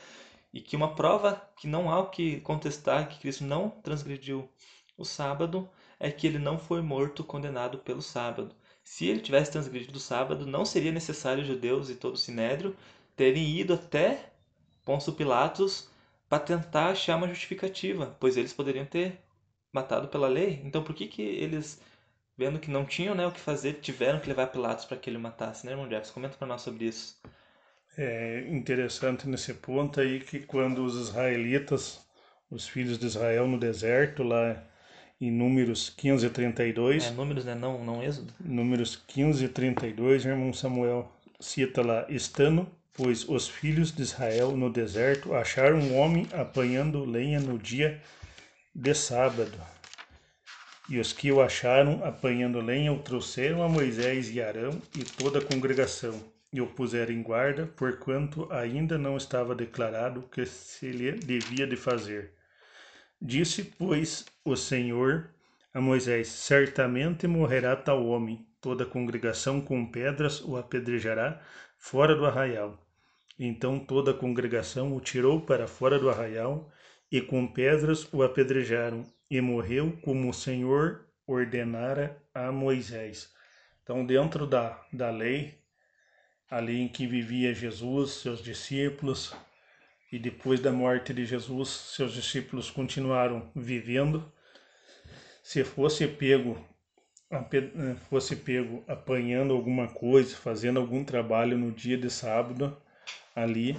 E 0.53 0.61
que 0.61 0.75
uma 0.75 0.95
prova 0.95 1.41
que 1.57 1.67
não 1.67 1.89
há 1.91 1.99
o 1.99 2.09
que 2.09 2.39
contestar 2.41 3.09
que 3.09 3.19
Cristo 3.19 3.43
não 3.43 3.69
transgrediu 3.69 4.49
o 4.97 5.05
sábado 5.05 5.69
é 5.99 6.11
que 6.11 6.25
ele 6.27 6.39
não 6.39 6.57
foi 6.57 6.81
morto 6.81 7.23
condenado 7.23 7.77
pelo 7.79 8.01
sábado. 8.01 8.55
Se 8.83 9.05
ele 9.05 9.19
tivesse 9.19 9.51
transgredido 9.51 9.97
o 9.97 10.01
sábado, 10.01 10.45
não 10.45 10.63
seria 10.65 10.91
necessário 10.91 11.41
os 11.41 11.47
judeus 11.47 11.89
e 11.89 11.95
todo 11.95 12.15
o 12.15 12.17
sinédrio 12.17 12.75
terem 13.15 13.57
ido 13.57 13.73
até 13.73 14.31
Pôncio 14.85 15.13
Pilatos 15.13 15.89
para 16.29 16.39
tentar 16.39 16.89
achar 16.91 17.17
uma 17.17 17.27
justificativa, 17.27 18.15
pois 18.19 18.37
eles 18.37 18.53
poderiam 18.53 18.85
ter 18.85 19.19
matado 19.73 20.07
pela 20.07 20.27
lei. 20.27 20.61
Então 20.63 20.83
por 20.83 20.95
que 20.95 21.07
que 21.07 21.21
eles, 21.21 21.81
vendo 22.37 22.59
que 22.59 22.71
não 22.71 22.85
tinham 22.85 23.15
né, 23.15 23.25
o 23.27 23.31
que 23.31 23.39
fazer, 23.39 23.81
tiveram 23.81 24.19
que 24.19 24.27
levar 24.27 24.47
Pilatos 24.47 24.85
para 24.85 24.97
que 24.97 25.09
ele 25.09 25.17
matasse, 25.17 25.65
né, 25.65 25.73
irmão 25.73 25.89
Jefferson? 25.89 26.13
Comenta 26.13 26.37
para 26.37 26.47
nós 26.47 26.61
sobre 26.61 26.85
isso. 26.85 27.19
É 27.97 28.45
interessante 28.49 29.27
nesse 29.27 29.55
ponto 29.55 29.99
aí 29.99 30.19
que 30.19 30.39
quando 30.39 30.85
os 30.85 30.95
israelitas, 31.09 31.99
os 32.51 32.67
filhos 32.67 32.99
de 32.99 33.07
Israel 33.07 33.47
no 33.47 33.59
deserto 33.59 34.21
lá 34.21 34.63
em 35.19 35.31
Números 35.31 35.89
15 35.89 36.27
e 36.27 36.29
32. 36.29 37.05
É, 37.05 37.11
números, 37.11 37.43
né? 37.43 37.55
Não, 37.55 37.83
não 37.83 38.03
êxodo. 38.03 38.31
Números 38.39 38.95
15 39.07 39.45
e 39.45 39.49
32, 39.49 40.25
o 40.25 40.27
irmão 40.27 40.53
Samuel 40.53 41.11
cita 41.39 41.81
lá, 41.81 42.05
estando, 42.07 42.67
pois 42.93 43.27
os 43.27 43.47
filhos 43.47 43.91
de 43.91 44.03
Israel 44.03 44.51
no 44.55 44.71
deserto 44.71 45.33
acharam 45.33 45.79
um 45.79 45.97
homem 45.97 46.27
apanhando 46.33 47.03
lenha 47.03 47.39
no 47.39 47.57
dia 47.57 47.99
de 48.75 48.93
sábado. 48.93 49.57
E 50.87 50.99
os 50.99 51.11
que 51.11 51.31
o 51.31 51.41
acharam 51.41 52.05
apanhando 52.05 52.61
lenha 52.61 52.93
o 52.93 52.99
trouxeram 52.99 53.63
a 53.63 53.67
Moisés 53.67 54.29
e 54.29 54.39
Arão 54.39 54.79
e 54.95 55.03
toda 55.03 55.39
a 55.39 55.43
congregação, 55.43 56.21
e 56.51 56.61
o 56.61 56.67
puseram 56.67 57.13
em 57.13 57.21
guarda, 57.21 57.67
porquanto 57.67 58.51
ainda 58.51 58.97
não 58.97 59.17
estava 59.17 59.53
declarado 59.53 60.21
o 60.21 60.29
que 60.29 60.45
se 60.45 60.91
lhe 60.91 61.11
devia 61.11 61.67
de 61.67 61.75
fazer. 61.75 62.33
Disse, 63.21 63.63
pois, 63.63 64.25
o 64.45 64.55
Senhor 64.55 65.29
a 65.73 65.81
Moisés: 65.81 66.27
Certamente 66.29 67.27
morrerá 67.27 67.75
tal 67.75 68.05
homem, 68.05 68.47
toda 68.61 68.83
a 68.83 68.87
congregação 68.87 69.61
com 69.61 69.85
pedras 69.85 70.41
o 70.41 70.57
apedrejará 70.57 71.41
fora 71.77 72.15
do 72.15 72.25
arraial. 72.25 72.83
Então 73.39 73.79
toda 73.79 74.11
a 74.11 74.13
congregação 74.13 74.95
o 74.95 74.99
tirou 74.99 75.41
para 75.41 75.67
fora 75.67 75.99
do 75.99 76.09
arraial 76.09 76.71
e 77.11 77.21
com 77.21 77.47
pedras 77.47 78.11
o 78.11 78.23
apedrejaram, 78.23 79.03
e 79.29 79.39
morreu 79.41 79.97
como 80.01 80.29
o 80.29 80.33
Senhor 80.33 81.05
ordenara 81.25 82.21
a 82.33 82.51
Moisés. 82.51 83.33
Então, 83.83 84.05
dentro 84.05 84.45
da, 84.47 84.81
da 84.91 85.09
lei, 85.09 85.57
ali 86.49 86.81
em 86.81 86.87
que 86.87 87.05
vivia 87.05 87.53
Jesus, 87.53 88.11
seus 88.21 88.43
discípulos, 88.43 89.33
e 90.11 90.17
depois 90.17 90.59
da 90.59 90.71
morte 90.71 91.13
de 91.13 91.25
Jesus, 91.25 91.69
seus 91.69 92.13
discípulos 92.13 92.71
continuaram 92.71 93.51
vivendo. 93.55 94.31
Se 95.43 95.63
fosse 95.63 96.07
pego, 96.07 96.57
fosse 98.09 98.35
pego 98.35 98.83
apanhando 98.87 99.53
alguma 99.53 99.87
coisa, 99.87 100.35
fazendo 100.35 100.79
algum 100.79 101.03
trabalho 101.03 101.57
no 101.57 101.71
dia 101.71 101.97
de 101.97 102.09
sábado, 102.09 102.77
ali, 103.35 103.77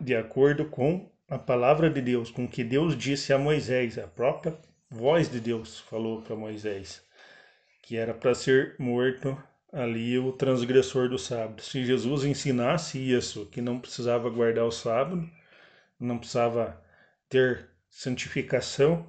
de 0.00 0.16
acordo 0.16 0.64
com 0.64 1.08
a 1.28 1.38
palavra 1.38 1.88
de 1.88 2.00
Deus, 2.00 2.30
com 2.30 2.44
o 2.44 2.48
que 2.48 2.64
Deus 2.64 2.96
disse 2.96 3.32
a 3.32 3.38
Moisés, 3.38 3.96
a 3.96 4.08
própria 4.08 4.58
voz 4.90 5.30
de 5.30 5.40
Deus 5.40 5.78
falou 5.78 6.22
para 6.22 6.34
Moisés, 6.34 7.00
que 7.82 7.96
era 7.96 8.12
para 8.12 8.34
ser 8.34 8.74
morto 8.76 9.40
ali 9.72 10.18
o 10.18 10.32
transgressor 10.32 11.08
do 11.08 11.18
sábado. 11.18 11.62
Se 11.62 11.84
Jesus 11.84 12.24
ensinasse 12.24 12.98
isso, 12.98 13.46
que 13.46 13.60
não 13.60 13.78
precisava 13.78 14.28
guardar 14.28 14.64
o 14.64 14.72
sábado, 14.72 15.28
não 15.98 16.18
precisava 16.18 16.82
ter 17.28 17.68
santificação 17.88 19.06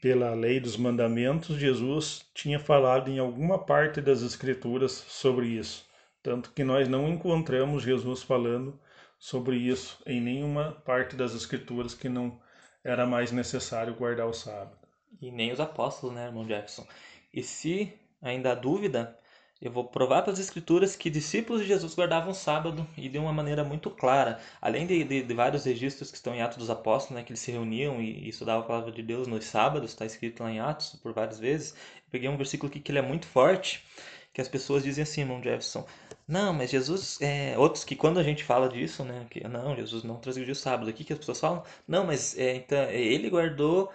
pela 0.00 0.34
lei 0.34 0.58
dos 0.58 0.76
mandamentos, 0.76 1.56
Jesus 1.56 2.24
tinha 2.34 2.58
falado 2.58 3.08
em 3.08 3.18
alguma 3.18 3.58
parte 3.58 4.00
das 4.00 4.22
Escrituras 4.22 4.92
sobre 4.92 5.46
isso. 5.46 5.86
Tanto 6.22 6.50
que 6.52 6.64
nós 6.64 6.88
não 6.88 7.08
encontramos 7.08 7.82
Jesus 7.82 8.22
falando 8.22 8.78
sobre 9.18 9.56
isso 9.56 10.02
em 10.04 10.20
nenhuma 10.20 10.72
parte 10.84 11.14
das 11.14 11.34
Escrituras 11.34 11.94
que 11.94 12.08
não 12.08 12.40
era 12.82 13.06
mais 13.06 13.30
necessário 13.30 13.94
guardar 13.94 14.26
o 14.26 14.32
sábado. 14.32 14.76
E 15.20 15.30
nem 15.30 15.52
os 15.52 15.60
apóstolos, 15.60 16.16
né, 16.16 16.26
irmão 16.26 16.44
Jackson? 16.44 16.86
E 17.32 17.42
se 17.42 17.92
ainda 18.20 18.52
há 18.52 18.54
dúvida, 18.56 19.16
eu 19.62 19.70
vou 19.70 19.84
provar 19.84 20.22
para 20.22 20.32
as 20.32 20.40
escrituras 20.40 20.96
que 20.96 21.08
discípulos 21.08 21.62
de 21.62 21.68
Jesus 21.68 21.94
guardavam 21.94 22.34
sábado 22.34 22.84
e 22.96 23.08
de 23.08 23.16
uma 23.16 23.32
maneira 23.32 23.62
muito 23.62 23.88
clara. 23.90 24.40
Além 24.60 24.88
de, 24.88 25.04
de, 25.04 25.22
de 25.22 25.34
vários 25.34 25.64
registros 25.64 26.10
que 26.10 26.16
estão 26.16 26.34
em 26.34 26.42
Atos 26.42 26.58
dos 26.58 26.68
Apóstolos, 26.68 27.14
né, 27.14 27.22
que 27.22 27.30
eles 27.30 27.38
se 27.38 27.52
reuniam 27.52 28.02
e, 28.02 28.24
e 28.24 28.28
estudavam 28.28 28.64
a 28.64 28.66
palavra 28.66 28.90
de 28.90 29.04
Deus 29.04 29.28
nos 29.28 29.44
sábados, 29.44 29.92
está 29.92 30.04
escrito 30.04 30.42
lá 30.42 30.50
em 30.50 30.58
Atos 30.58 30.96
por 31.00 31.12
várias 31.12 31.38
vezes. 31.38 31.70
Eu 31.70 32.10
peguei 32.10 32.28
um 32.28 32.36
versículo 32.36 32.68
aqui 32.68 32.80
que 32.80 32.90
ele 32.90 32.98
é 32.98 33.02
muito 33.02 33.24
forte, 33.26 33.84
que 34.32 34.40
as 34.40 34.48
pessoas 34.48 34.82
dizem 34.82 35.04
assim, 35.04 35.20
irmão 35.20 35.40
Jefferson, 35.40 35.86
não, 36.26 36.52
mas 36.52 36.70
Jesus, 36.70 37.20
é, 37.20 37.58
outros 37.58 37.84
que 37.84 37.94
quando 37.94 38.18
a 38.18 38.22
gente 38.22 38.42
fala 38.42 38.68
disso, 38.68 39.04
né, 39.04 39.26
que 39.28 39.46
não, 39.46 39.76
Jesus 39.76 40.02
não 40.02 40.16
transgrediu 40.16 40.52
o 40.52 40.56
sábado, 40.56 40.88
aqui 40.88 41.04
que 41.04 41.12
as 41.12 41.18
pessoas 41.18 41.40
falam, 41.40 41.62
não, 41.86 42.06
mas 42.06 42.38
é, 42.38 42.56
então, 42.56 42.82
ele 42.90 43.28
guardou 43.28 43.92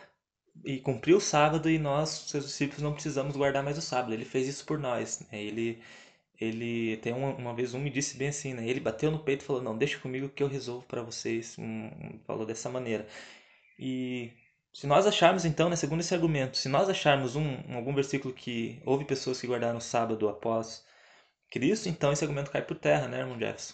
e 0.66 0.80
cumpriu 0.80 1.18
o 1.18 1.22
sábado 1.22 1.70
e 1.70 1.78
nós, 1.80 2.10
seus 2.28 2.46
discípulos, 2.46 2.82
não 2.82 2.94
precisamos 2.94 3.36
guardar 3.36 3.64
mais 3.64 3.78
o 3.78 3.82
sábado. 3.82 4.14
Ele 4.14 4.26
fez 4.26 4.48
isso 4.48 4.66
por 4.66 4.80
nós. 4.80 5.20
Né? 5.32 5.44
Ele, 5.44 5.82
ele 6.40 6.98
tem 6.98 7.14
uma, 7.14 7.30
uma, 7.36 7.54
vez 7.54 7.74
um 7.74 7.80
me 7.80 7.90
disse 7.90 8.18
bem 8.18 8.30
assim, 8.30 8.54
né? 8.54 8.68
Ele 8.68 8.80
bateu 8.80 9.12
no 9.12 9.20
peito 9.20 9.42
e 9.44 9.46
falou: 9.46 9.62
"Não, 9.62 9.78
deixa 9.78 10.00
comigo 10.00 10.30
que 10.30 10.44
eu 10.44 10.48
resolvo 10.48 10.86
para 10.86 11.02
vocês". 11.02 11.58
Um, 11.60 12.20
falou 12.26 12.46
dessa 12.46 12.70
maneira. 12.70 13.08
E 13.80 14.32
se 14.74 14.88
nós 14.88 15.08
acharmos 15.08 15.46
então, 15.46 15.70
né, 15.70 15.76
segundo 15.76 16.02
esse 16.02 16.14
argumento, 16.14 16.58
se 16.58 16.70
nós 16.70 16.90
acharmos 16.90 17.36
um, 17.36 17.58
algum 17.76 17.94
versículo 17.96 18.34
que 18.34 18.82
houve 18.86 19.06
pessoas 19.06 19.42
que 19.42 19.48
guardaram 19.48 19.78
o 19.80 19.82
sábado 19.82 20.30
após 20.30 20.86
Cristo, 21.50 21.90
então 21.90 22.12
esse 22.12 22.24
argumento 22.24 22.52
cai 22.52 22.62
por 22.62 22.78
terra, 22.78 23.08
né, 23.08 23.20
irmão 23.20 23.40
Jefferson? 23.40 23.74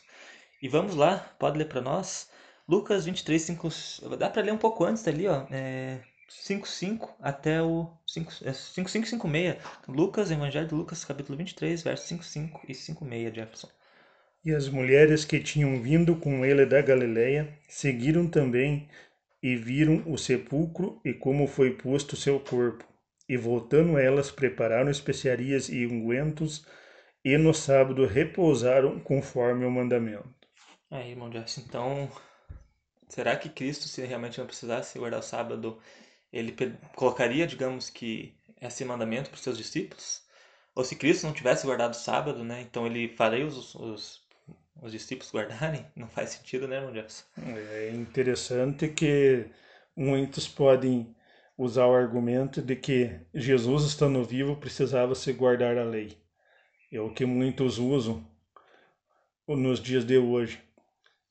E 0.62 0.70
vamos 0.70 0.96
lá, 0.96 1.18
pode 1.40 1.58
ler 1.58 1.66
para 1.66 1.82
nós? 1.82 2.30
Lucas 2.68 3.06
23, 3.06 3.42
5, 3.42 3.70
dá 4.18 4.30
para 4.30 4.42
ler 4.42 4.54
um 4.54 4.58
pouco 4.58 4.86
antes 4.86 5.04
dali, 5.04 5.28
ó, 5.28 5.46
é, 5.52 6.00
5, 6.30 6.68
5 6.68 7.16
até 7.22 7.62
o 7.62 7.92
5, 8.06 8.32
5, 8.32 8.90
5, 8.90 9.08
5, 9.08 9.32
6. 9.32 9.58
Lucas, 9.88 10.32
Evangelho 10.32 10.68
de 10.68 10.76
Lucas, 10.76 11.06
capítulo 11.06 11.38
23, 11.38 11.82
versos 11.84 12.08
5, 12.08 12.24
5 12.24 12.62
e 12.68 12.76
5, 12.76 13.08
6, 13.08 13.34
Jefferson. 13.34 13.70
E 14.44 14.54
as 14.54 14.68
mulheres 14.68 15.24
que 15.24 15.40
tinham 15.40 15.82
vindo 15.82 16.18
com 16.18 16.46
ele 16.46 16.66
da 16.66 16.82
Galileia 16.82 17.58
seguiram 17.68 18.28
também 18.28 18.90
e 19.42 19.56
viram 19.56 20.04
o 20.06 20.18
sepulcro 20.18 21.00
e 21.04 21.14
como 21.14 21.48
foi 21.48 21.72
posto 21.72 22.16
seu 22.16 22.40
corpo. 22.40 22.86
E 23.28 23.38
voltando 23.38 23.98
elas, 23.98 24.30
prepararam 24.32 24.92
especiarias 24.92 25.70
e 25.70 25.86
ungüentos, 25.86 26.66
e 27.24 27.38
no 27.38 27.54
sábado 27.54 28.06
repousaram 28.06 29.00
conforme 29.00 29.66
o 29.66 29.72
mandamento. 29.72 30.30
Aí, 30.92 31.12
irmão 31.12 31.32
Jefferson, 31.32 31.62
então, 31.62 32.12
será 33.08 33.36
que 33.38 33.50
Cristo, 33.50 33.88
se 33.88 34.06
realmente 34.06 34.40
não 34.40 34.46
precisasse 34.46 35.00
guardar 35.00 35.22
o 35.22 35.24
sábado, 35.24 35.80
ele 36.34 36.54
colocaria, 36.96 37.48
digamos 37.48 37.90
que, 37.90 38.36
esse 38.62 38.84
mandamento 38.84 39.30
para 39.30 39.38
os 39.38 39.44
seus 39.44 39.58
discípulos? 39.58 40.24
Ou 40.76 40.84
se 40.84 40.96
Cristo 40.96 41.26
não 41.26 41.34
tivesse 41.34 41.66
guardado 41.66 41.94
o 41.94 41.98
sábado, 41.98 42.44
né, 42.44 42.62
então 42.62 42.86
ele 42.86 43.16
faria 43.16 43.46
os, 43.46 43.76
os 43.76 44.24
os 44.82 44.92
discípulos 44.92 45.32
guardarem? 45.32 45.86
Não 45.96 46.08
faz 46.08 46.32
sentido, 46.32 46.68
né, 46.68 46.78
irmão 46.78 46.94
Jefferson? 46.94 47.26
É 47.38 47.92
interessante 47.92 48.90
que 48.90 49.46
muitos 49.96 50.48
podem 50.48 51.16
usar 51.58 51.86
o 51.86 51.94
argumento 51.94 52.62
de 52.62 52.76
que 52.76 53.20
Jesus, 53.34 53.84
estando 53.84 54.24
vivo, 54.24 54.56
precisava 54.56 55.16
se 55.16 55.32
guardar 55.34 55.78
a 55.78 55.84
lei. 55.84 56.18
É 56.92 57.00
o 57.00 57.14
que 57.14 57.26
muitos 57.26 57.78
usam 57.78 58.26
nos 59.48 59.80
dias 59.80 60.06
de 60.06 60.18
hoje. 60.18 60.60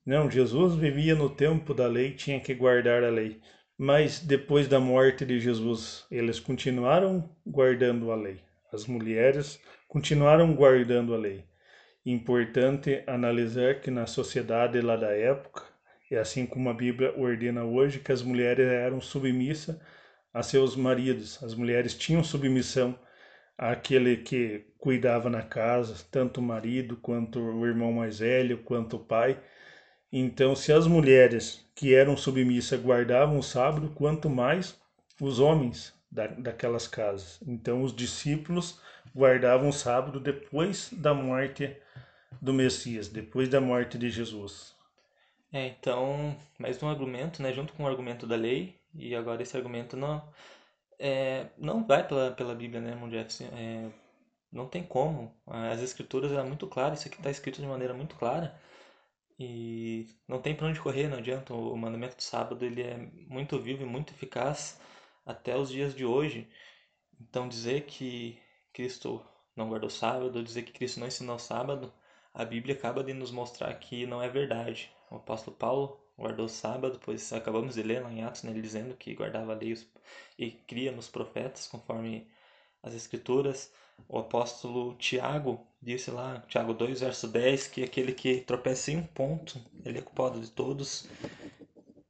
Não, 0.05 0.31
Jesus 0.31 0.75
vivia 0.75 1.15
no 1.15 1.31
tempo 1.31 1.73
da 1.73 1.87
lei, 1.87 2.12
tinha 2.15 2.41
que 2.41 2.55
guardar 2.55 3.05
a 3.05 3.11
lei. 3.11 3.41
Mas 3.85 4.21
depois 4.21 4.68
da 4.68 4.79
morte 4.79 5.27
de 5.27 5.40
Jesus, 5.40 6.07
eles 6.09 6.38
continuaram 6.38 7.29
guardando 7.45 8.12
a 8.12 8.14
lei. 8.14 8.38
As 8.73 8.87
mulheres 8.87 9.61
continuaram 9.88 10.55
guardando 10.55 11.12
a 11.12 11.18
lei. 11.18 11.45
Importante 12.07 13.03
analisar 13.09 13.81
que 13.81 13.90
na 13.90 14.07
sociedade 14.07 14.81
lá 14.81 14.95
da 14.95 15.11
época, 15.11 15.64
e 16.09 16.14
assim 16.14 16.47
como 16.47 16.71
a 16.71 16.73
Bíblia 16.73 17.12
ordena 17.18 17.64
hoje, 17.64 17.99
que 17.99 18.12
as 18.12 18.23
mulheres 18.23 18.68
eram 18.68 19.01
submissas 19.01 19.77
a 20.33 20.45
seus 20.45 20.77
maridos. 20.77 21.42
As 21.42 21.53
mulheres 21.53 21.92
tinham 21.92 22.23
submissão 22.23 22.97
àquele 23.59 24.18
que 24.18 24.64
cuidava 24.79 25.29
na 25.29 25.42
casa, 25.42 26.07
tanto 26.09 26.38
o 26.38 26.45
marido 26.45 26.97
quanto 26.99 27.40
o 27.40 27.66
irmão 27.66 27.92
mais 27.92 28.21
velho, 28.21 28.59
quanto 28.59 28.95
o 28.95 29.05
pai. 29.05 29.42
Então, 30.12 30.55
se 30.55 30.72
as 30.72 30.87
mulheres 30.87 31.64
que 31.75 31.94
eram 31.94 32.16
submissas 32.16 32.81
guardavam 32.81 33.38
o 33.38 33.42
sábado, 33.42 33.90
quanto 33.94 34.29
mais 34.29 34.79
os 35.20 35.38
homens 35.38 35.94
da, 36.11 36.27
daquelas 36.27 36.87
casas. 36.87 37.40
Então, 37.46 37.83
os 37.83 37.94
discípulos 37.94 38.79
guardavam 39.16 39.70
o 39.70 39.72
sábado 39.72 40.20
depois 40.20 40.90
da 40.92 41.14
morte 41.14 41.75
do 42.40 42.53
Messias, 42.53 43.09
depois 43.09 43.48
da 43.48 43.61
morte 43.61 43.96
de 43.96 44.11
Jesus. 44.11 44.75
É, 45.53 45.68
então, 45.68 46.37
mais 46.59 46.83
um 46.83 46.88
argumento, 46.88 47.42
né, 47.42 47.53
junto 47.53 47.72
com 47.72 47.85
o 47.85 47.88
argumento 47.88 48.27
da 48.27 48.37
lei, 48.37 48.75
e 48.94 49.14
agora 49.14 49.42
esse 49.42 49.57
argumento 49.57 49.96
não 49.96 50.22
é, 50.98 51.46
não 51.59 51.85
vai 51.85 52.07
pela, 52.07 52.31
pela 52.31 52.55
Bíblia, 52.55 52.81
né, 52.81 52.90
irmão 52.90 53.11
Jefferson? 53.11 53.44
É, 53.55 53.90
não 54.53 54.68
tem 54.68 54.83
como. 54.83 55.35
As 55.46 55.81
escrituras 55.81 56.31
eram 56.31 56.46
muito 56.46 56.66
claras, 56.66 57.01
isso 57.01 57.09
aqui 57.09 57.16
está 57.16 57.31
escrito 57.31 57.61
de 57.61 57.66
maneira 57.66 57.92
muito 57.92 58.14
clara. 58.16 58.55
E 59.38 60.07
não 60.29 60.40
tem 60.40 60.55
para 60.55 60.66
onde 60.68 60.81
correr, 60.81 61.09
não 61.09 61.18
adianta. 61.18 61.55
O 61.55 61.77
mandamento 61.77 62.16
do 62.16 62.23
sábado 62.23 62.64
ele 62.64 62.83
é 62.83 62.97
muito 63.29 63.59
vivo 63.59 63.83
e 63.83 63.87
muito 63.87 64.12
eficaz 64.12 64.81
até 65.27 65.57
os 65.57 65.71
dias 65.71 65.95
de 65.95 66.05
hoje. 66.05 66.49
Então 67.21 67.49
dizer 67.49 67.87
que 67.87 68.38
Cristo 68.73 69.25
não 69.57 69.68
guardou 69.68 69.90
sábado, 69.90 70.42
dizer 70.42 70.62
que 70.62 70.73
Cristo 70.73 71.01
não 71.01 71.07
ensinou 71.07 71.38
sábado, 71.38 71.92
a 72.35 72.45
Bíblia 72.45 72.75
acaba 72.75 73.05
de 73.05 73.12
nos 73.12 73.31
mostrar 73.31 73.73
que 73.75 74.07
não 74.07 74.23
é 74.23 74.29
verdade. 74.29 74.90
O 75.11 75.16
apóstolo 75.16 75.57
Paulo 75.57 76.01
guardou 76.18 76.49
sábado, 76.49 77.01
pois 77.05 77.33
acabamos 77.33 77.75
de 77.75 77.83
ler 77.83 78.03
lá 78.03 78.11
em 78.12 78.23
Atos, 78.23 78.42
né, 78.42 78.51
ele 78.51 78.62
dizendo 78.62 78.97
que 78.97 79.14
guardava 79.14 79.53
a 79.53 79.57
lei 79.57 79.77
e 80.38 80.51
cria 80.51 80.92
nos 80.92 81.09
profetas, 81.09 81.66
conforme 81.66 82.29
as 82.83 82.95
escrituras. 82.95 83.73
O 84.09 84.19
apóstolo 84.19 84.95
Tiago 84.95 85.67
disse 85.81 86.11
lá, 86.11 86.43
Tiago 86.49 86.75
2, 86.75 87.01
verso 87.01 87.27
10, 87.29 87.69
que 87.69 87.83
aquele 87.83 88.12
que 88.12 88.41
tropeça 88.41 88.93
em 88.93 88.99
um 88.99 89.07
ponto, 89.07 89.61
ele 89.85 89.99
é 89.99 90.03
culpado 90.03 90.41
de 90.41 90.51
todos. 90.51 91.09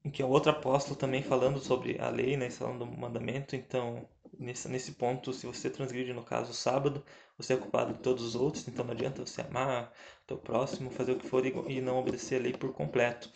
Em 0.04 0.10
que 0.10 0.20
é 0.20 0.24
outro 0.24 0.50
apóstolo 0.50 0.96
também 0.96 1.22
falando 1.22 1.60
sobre 1.60 1.98
a 2.00 2.08
lei, 2.10 2.36
né, 2.36 2.50
falando 2.50 2.80
do 2.80 2.86
mandamento, 2.86 3.54
então 3.54 4.06
nesse, 4.38 4.68
nesse 4.68 4.92
ponto, 4.92 5.32
se 5.32 5.46
você 5.46 5.70
transgride, 5.70 6.12
no 6.12 6.22
caso, 6.22 6.50
o 6.50 6.54
sábado, 6.54 7.04
você 7.36 7.54
é 7.54 7.56
culpado 7.56 7.94
de 7.94 8.00
todos 8.00 8.24
os 8.24 8.34
outros, 8.34 8.66
então 8.68 8.84
não 8.84 8.92
adianta 8.92 9.24
você 9.24 9.40
amar 9.42 9.92
teu 10.26 10.36
próximo, 10.36 10.90
fazer 10.90 11.12
o 11.12 11.18
que 11.18 11.26
for 11.26 11.44
e 11.46 11.80
não 11.80 11.98
obedecer 11.98 12.40
a 12.40 12.42
lei 12.42 12.52
por 12.52 12.72
completo. 12.72 13.30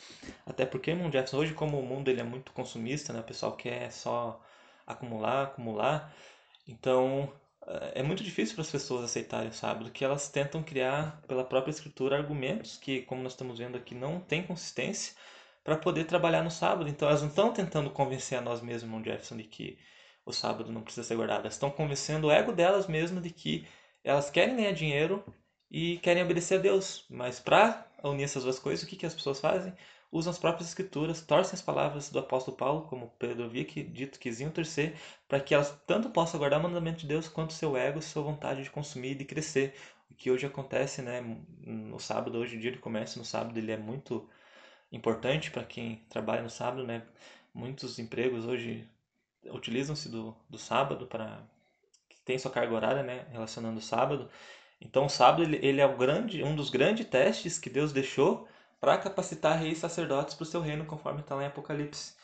Até 0.44 0.66
porque, 0.66 0.90
irmão 0.90 1.10
Jefferson, 1.10 1.38
hoje 1.38 1.54
como 1.54 1.78
o 1.78 1.82
mundo 1.82 2.10
ele 2.10 2.20
é 2.20 2.24
muito 2.24 2.52
consumista, 2.52 3.12
né, 3.12 3.20
o 3.20 3.24
pessoal 3.24 3.52
quer 3.52 3.90
só 3.90 4.40
acumular, 4.86 5.44
acumular, 5.44 6.14
então 6.66 7.32
é 7.94 8.02
muito 8.02 8.22
difícil 8.22 8.54
para 8.54 8.62
as 8.62 8.70
pessoas 8.70 9.04
aceitarem 9.04 9.48
o 9.48 9.52
sábado, 9.52 9.90
que 9.90 10.04
elas 10.04 10.28
tentam 10.28 10.62
criar 10.62 11.20
pela 11.26 11.44
própria 11.44 11.72
escritura 11.72 12.16
argumentos 12.16 12.76
que, 12.76 13.02
como 13.02 13.22
nós 13.22 13.32
estamos 13.32 13.58
vendo 13.58 13.76
aqui, 13.76 13.94
não 13.94 14.20
tem 14.20 14.42
consistência 14.42 15.14
para 15.64 15.76
poder 15.76 16.04
trabalhar 16.04 16.44
no 16.44 16.50
sábado. 16.50 16.88
Então 16.88 17.08
elas 17.08 17.22
não 17.22 17.28
estão 17.28 17.52
tentando 17.52 17.90
convencer 17.90 18.38
a 18.38 18.40
nós 18.40 18.60
mesmos, 18.60 18.84
irmão 18.84 19.02
Jefferson, 19.04 19.36
de 19.36 19.44
que 19.44 19.78
o 20.24 20.32
sábado 20.32 20.72
não 20.72 20.82
precisa 20.82 21.06
ser 21.06 21.16
guardado. 21.16 21.40
Elas 21.40 21.54
estão 21.54 21.70
convencendo 21.70 22.28
o 22.28 22.30
ego 22.30 22.52
delas 22.52 22.86
mesmo 22.86 23.20
de 23.20 23.30
que 23.30 23.66
elas 24.04 24.30
querem 24.30 24.54
ganhar 24.54 24.72
dinheiro 24.72 25.24
e 25.68 25.98
querem 25.98 26.22
obedecer 26.22 26.58
a 26.58 26.62
Deus. 26.62 27.04
Mas 27.10 27.40
para 27.40 27.84
unir 28.04 28.24
essas 28.24 28.44
duas 28.44 28.60
coisas, 28.60 28.84
o 28.84 28.88
que, 28.88 28.94
que 28.94 29.06
as 29.06 29.14
pessoas 29.14 29.40
fazem? 29.40 29.72
Usam 30.10 30.30
as 30.30 30.38
próprias 30.38 30.68
escrituras, 30.68 31.20
torcem 31.20 31.54
as 31.54 31.62
palavras 31.62 32.10
do 32.10 32.18
apóstolo 32.18 32.56
Paulo, 32.56 32.82
como 32.88 33.12
Pedro 33.18 33.50
dito 33.50 34.18
que 34.18 34.30
iam 34.30 34.50
torcer, 34.50 34.94
para 35.28 35.40
que 35.40 35.54
elas 35.54 35.70
tanto 35.86 36.10
possam 36.10 36.38
guardar 36.38 36.60
o 36.60 36.62
mandamento 36.62 37.00
de 37.00 37.06
Deus 37.06 37.28
quanto 37.28 37.52
seu 37.52 37.76
ego, 37.76 38.00
sua 38.00 38.22
vontade 38.22 38.62
de 38.62 38.70
consumir 38.70 39.12
e 39.12 39.16
de 39.16 39.24
crescer. 39.24 39.74
O 40.10 40.14
que 40.14 40.30
hoje 40.30 40.46
acontece, 40.46 41.02
né, 41.02 41.20
no 41.60 41.98
sábado, 41.98 42.38
hoje 42.38 42.56
o 42.56 42.60
dia 42.60 42.72
de 42.72 42.78
comércio 42.78 43.18
no 43.18 43.24
sábado, 43.24 43.58
ele 43.58 43.72
é 43.72 43.76
muito 43.76 44.28
importante 44.92 45.50
para 45.50 45.64
quem 45.64 46.04
trabalha 46.08 46.42
no 46.42 46.50
sábado, 46.50 46.86
né? 46.86 47.02
Muitos 47.52 47.98
empregos 47.98 48.46
hoje 48.46 48.88
utilizam-se 49.50 50.08
do, 50.08 50.36
do 50.48 50.58
sábado 50.58 51.06
para 51.06 51.42
tem 52.24 52.38
sua 52.38 52.50
carga 52.50 52.74
horária, 52.74 53.02
né, 53.02 53.24
relacionando 53.30 53.78
o 53.78 53.82
sábado. 53.82 54.28
Então 54.80 55.06
o 55.06 55.08
sábado 55.08 55.44
ele, 55.44 55.64
ele 55.64 55.80
é 55.80 55.86
o 55.86 55.96
grande, 55.96 56.42
um 56.42 56.56
dos 56.56 56.70
grandes 56.70 57.06
testes 57.06 57.58
que 57.58 57.70
Deus 57.70 57.92
deixou 57.92 58.48
para 58.80 58.98
capacitar 58.98 59.58
reis 59.58 59.78
sacerdotes 59.78 60.34
para 60.34 60.42
o 60.44 60.46
seu 60.46 60.60
reino, 60.60 60.84
conforme 60.86 61.20
está 61.20 61.34
lá 61.34 61.44
em 61.44 61.46
Apocalipse. 61.46 62.14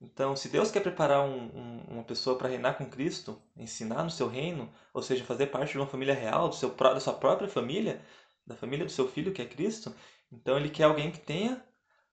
Então, 0.00 0.34
se 0.34 0.48
Deus 0.48 0.70
quer 0.70 0.80
preparar 0.80 1.20
um, 1.22 1.46
um, 1.54 1.84
uma 1.88 2.04
pessoa 2.04 2.36
para 2.38 2.48
reinar 2.48 2.76
com 2.78 2.86
Cristo, 2.86 3.40
ensinar 3.56 4.02
no 4.02 4.10
seu 4.10 4.28
reino, 4.28 4.72
ou 4.94 5.02
seja, 5.02 5.24
fazer 5.24 5.48
parte 5.48 5.72
de 5.72 5.78
uma 5.78 5.86
família 5.86 6.14
real, 6.14 6.48
do 6.48 6.54
seu, 6.54 6.70
da 6.70 7.00
sua 7.00 7.12
própria 7.12 7.48
família, 7.48 8.00
da 8.46 8.56
família 8.56 8.86
do 8.86 8.90
seu 8.90 9.06
filho, 9.08 9.32
que 9.32 9.42
é 9.42 9.46
Cristo, 9.46 9.94
então 10.32 10.56
ele 10.56 10.70
quer 10.70 10.84
alguém 10.84 11.10
que 11.10 11.18
tenha 11.20 11.62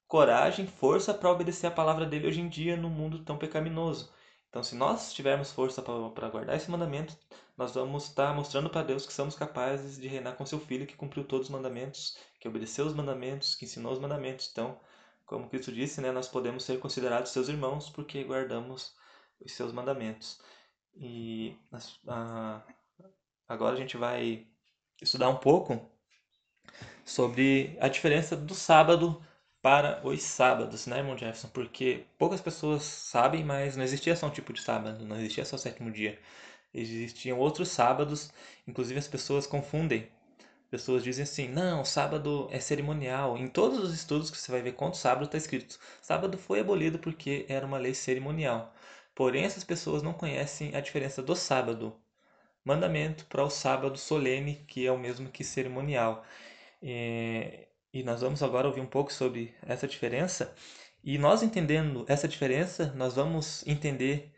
coragem, 0.07 0.67
força 0.67 1.13
para 1.13 1.31
obedecer 1.31 1.67
a 1.67 1.71
palavra 1.71 2.05
dele 2.05 2.27
hoje 2.27 2.41
em 2.41 2.49
dia 2.49 2.75
no 2.75 2.89
mundo 2.89 3.23
tão 3.23 3.37
pecaminoso. 3.37 4.11
Então, 4.49 4.63
se 4.63 4.75
nós 4.75 5.13
tivermos 5.13 5.51
força 5.51 5.81
para 5.81 6.29
guardar 6.29 6.55
esse 6.55 6.71
mandamento, 6.71 7.15
nós 7.57 7.73
vamos 7.73 8.03
estar 8.05 8.33
mostrando 8.35 8.69
para 8.69 8.83
Deus 8.83 9.05
que 9.05 9.13
somos 9.13 9.35
capazes 9.35 9.97
de 9.99 10.07
reinar 10.07 10.35
com 10.35 10.45
seu 10.45 10.59
filho 10.59 10.85
que 10.85 10.95
cumpriu 10.95 11.23
todos 11.23 11.47
os 11.47 11.51
mandamentos, 11.51 12.17
que 12.39 12.47
obedeceu 12.47 12.85
os 12.85 12.93
mandamentos, 12.93 13.55
que 13.55 13.65
ensinou 13.65 13.91
os 13.91 13.99
mandamentos. 13.99 14.49
Então, 14.51 14.79
como 15.25 15.49
Cristo 15.49 15.71
disse, 15.71 15.99
né, 15.99 16.11
nós 16.11 16.27
podemos 16.27 16.63
ser 16.63 16.79
considerados 16.79 17.31
seus 17.31 17.49
irmãos 17.49 17.89
porque 17.89 18.23
guardamos 18.23 18.95
os 19.41 19.51
seus 19.51 19.73
mandamentos. 19.73 20.39
E 20.95 21.57
agora 23.47 23.75
a 23.75 23.79
gente 23.79 23.97
vai 23.97 24.45
estudar 25.01 25.29
um 25.29 25.37
pouco 25.37 25.89
sobre 27.05 27.77
a 27.81 27.87
diferença 27.87 28.35
do 28.35 28.53
sábado 28.53 29.23
para 29.61 29.99
os 30.07 30.21
sábados, 30.21 30.85
né, 30.87 30.99
irmão 30.99 31.17
Jefferson? 31.17 31.49
Porque 31.49 32.05
poucas 32.17 32.39
pessoas 32.39 32.83
sabem, 32.83 33.43
mas 33.43 33.75
não 33.75 33.83
existia 33.83 34.15
só 34.15 34.27
um 34.27 34.31
tipo 34.31 34.53
de 34.53 34.61
sábado, 34.61 35.05
não 35.05 35.17
existia 35.17 35.43
só 35.43 35.55
o 35.55 35.59
sétimo 35.59 35.91
dia. 35.91 36.19
Existiam 36.73 37.39
outros 37.39 37.69
sábados, 37.69 38.31
inclusive 38.67 38.99
as 38.99 39.07
pessoas 39.07 39.47
confundem. 39.47 40.07
Pessoas 40.69 41.03
dizem 41.03 41.23
assim: 41.23 41.47
não, 41.47 41.85
sábado 41.85 42.47
é 42.51 42.59
cerimonial. 42.59 43.37
Em 43.37 43.47
todos 43.47 43.79
os 43.79 43.93
estudos 43.93 44.29
que 44.29 44.37
você 44.37 44.51
vai 44.51 44.61
ver 44.61 44.73
quanto 44.73 44.97
sábado 44.97 45.25
está 45.25 45.37
escrito: 45.37 45.79
sábado 46.01 46.37
foi 46.37 46.59
abolido 46.59 46.99
porque 46.99 47.45
era 47.49 47.65
uma 47.65 47.77
lei 47.77 47.93
cerimonial. 47.93 48.73
Porém, 49.15 49.45
essas 49.45 49.63
pessoas 49.63 50.03
não 50.03 50.13
conhecem 50.13 50.75
a 50.75 50.81
diferença 50.81 51.21
do 51.23 51.35
sábado 51.35 51.95
mandamento 52.67 53.25
para 53.27 53.43
o 53.43 53.49
sábado 53.49 53.97
solene, 53.97 54.55
que 54.67 54.85
é 54.85 54.91
o 54.91 54.99
mesmo 54.99 55.29
que 55.29 55.43
cerimonial. 55.43 56.25
É, 56.81 57.67
e 57.93 58.03
nós 58.03 58.21
vamos 58.21 58.43
agora 58.43 58.67
ouvir 58.67 58.81
um 58.81 58.85
pouco 58.85 59.11
sobre 59.13 59.55
essa 59.63 59.87
diferença. 59.87 60.53
E 61.03 61.17
nós 61.17 61.41
entendendo 61.43 62.05
essa 62.09 62.27
diferença, 62.27 62.93
nós 62.95 63.15
vamos 63.15 63.65
entender 63.65 64.33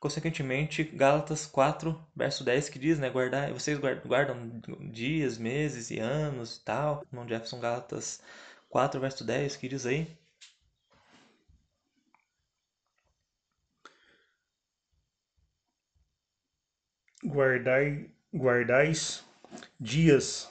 consequentemente 0.00 0.84
Gálatas 0.84 1.46
4, 1.46 1.98
verso 2.14 2.44
10, 2.44 2.68
que 2.68 2.78
diz, 2.78 2.98
né, 2.98 3.10
guardar, 3.10 3.52
vocês 3.52 3.78
guardam 3.78 4.60
dias, 4.90 5.38
meses 5.38 5.90
e 5.90 5.98
anos 5.98 6.56
e 6.56 6.64
tal. 6.64 7.02
Irmão 7.10 7.28
Jefferson 7.28 7.60
Gálatas 7.60 8.22
4, 8.68 9.00
verso 9.00 9.24
10, 9.24 9.56
que 9.56 9.68
diz 9.68 9.86
aí? 9.86 10.16
guardai, 17.26 18.08
guardais 18.32 19.24
dias 19.80 20.50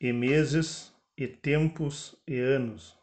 e 0.00 0.12
meses 0.12 0.92
e 1.16 1.26
tempos 1.26 2.14
e 2.26 2.38
anos. 2.38 2.98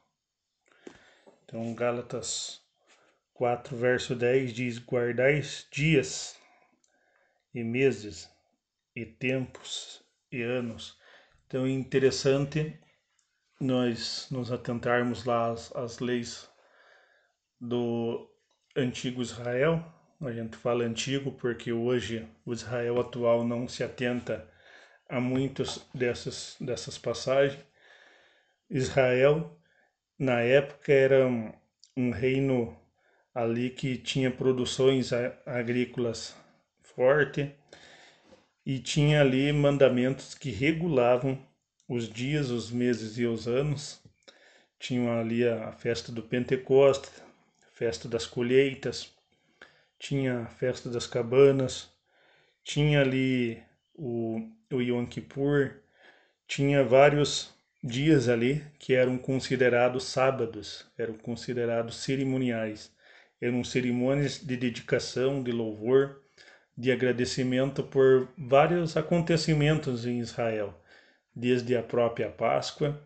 Então, 1.44 1.74
Gálatas 1.74 2.62
4, 3.40 3.78
verso 3.78 4.16
10 4.16 4.52
diz: 4.52 4.80
Guardais 4.80 5.66
dias 5.72 6.38
e 7.56 7.64
meses 7.64 8.30
e 8.94 9.06
tempos 9.06 10.04
e 10.30 10.42
anos. 10.42 11.00
Então, 11.48 11.66
é 11.66 11.70
interessante 11.70 12.78
nós 13.58 14.28
nos 14.30 14.52
atentarmos 14.52 15.24
lá 15.24 15.52
às, 15.52 15.74
às 15.74 16.00
leis 16.00 16.50
do 17.62 18.30
antigo 18.76 19.22
Israel, 19.22 19.86
a 20.20 20.34
gente 20.34 20.58
fala 20.58 20.84
antigo 20.84 21.32
porque 21.32 21.72
hoje 21.72 22.28
o 22.46 22.52
Israel 22.52 23.00
atual 23.00 23.46
não 23.46 23.70
se 23.70 23.86
atenta 23.86 24.52
a 25.08 25.22
muitas 25.22 25.88
dessas, 25.96 26.58
dessas 26.60 26.98
passagens. 26.98 27.66
Israel, 28.70 29.58
na 30.20 30.42
época, 30.42 30.92
era 30.92 31.26
um, 31.26 31.54
um 31.96 32.12
reino 32.12 32.78
ali 33.42 33.70
que 33.70 33.98
tinha 33.98 34.30
produções 34.30 35.12
agrícolas 35.46 36.36
forte 36.82 37.52
e 38.66 38.80
tinha 38.80 39.22
ali 39.22 39.52
mandamentos 39.54 40.36
que 40.36 40.52
regulavam 40.52 41.40
os 41.88 42.10
dias, 42.10 42.50
os 42.50 42.70
meses 42.70 43.18
e 43.18 43.26
os 43.26 43.48
anos. 43.48 44.02
Tinham 44.78 45.12
ali 45.18 45.48
a 45.48 45.72
festa 45.72 46.12
do 46.12 46.22
Pentecostes, 46.22 47.12
festa 47.74 48.08
das 48.10 48.26
colheitas, 48.26 49.12
tinha 49.98 50.42
a 50.42 50.46
festa 50.48 50.90
das 50.90 51.08
cabanas, 51.08 51.90
tinha 52.64 53.02
ali 53.02 53.62
o, 53.96 54.40
o 54.72 54.82
Yom 54.82 55.06
Kippur, 55.06 55.76
tinha 56.46 56.84
vários 56.84 57.54
dias 57.82 58.28
ali 58.28 58.64
que 58.78 58.94
eram 58.94 59.18
considerados 59.18 60.04
sábados, 60.04 60.86
eram 60.98 61.14
considerados 61.14 61.96
cerimoniais, 61.98 62.92
eram 63.42 63.64
cerimônias 63.64 64.40
de 64.40 64.58
dedicação, 64.58 65.42
de 65.42 65.52
louvor, 65.52 66.22
de 66.78 66.92
agradecimento 66.92 67.84
por 67.84 68.30
vários 68.38 68.96
acontecimentos 68.96 70.06
em 70.06 70.20
Israel, 70.20 70.74
desde 71.36 71.76
a 71.76 71.84
própria 71.84 72.30
Páscoa 72.30 73.02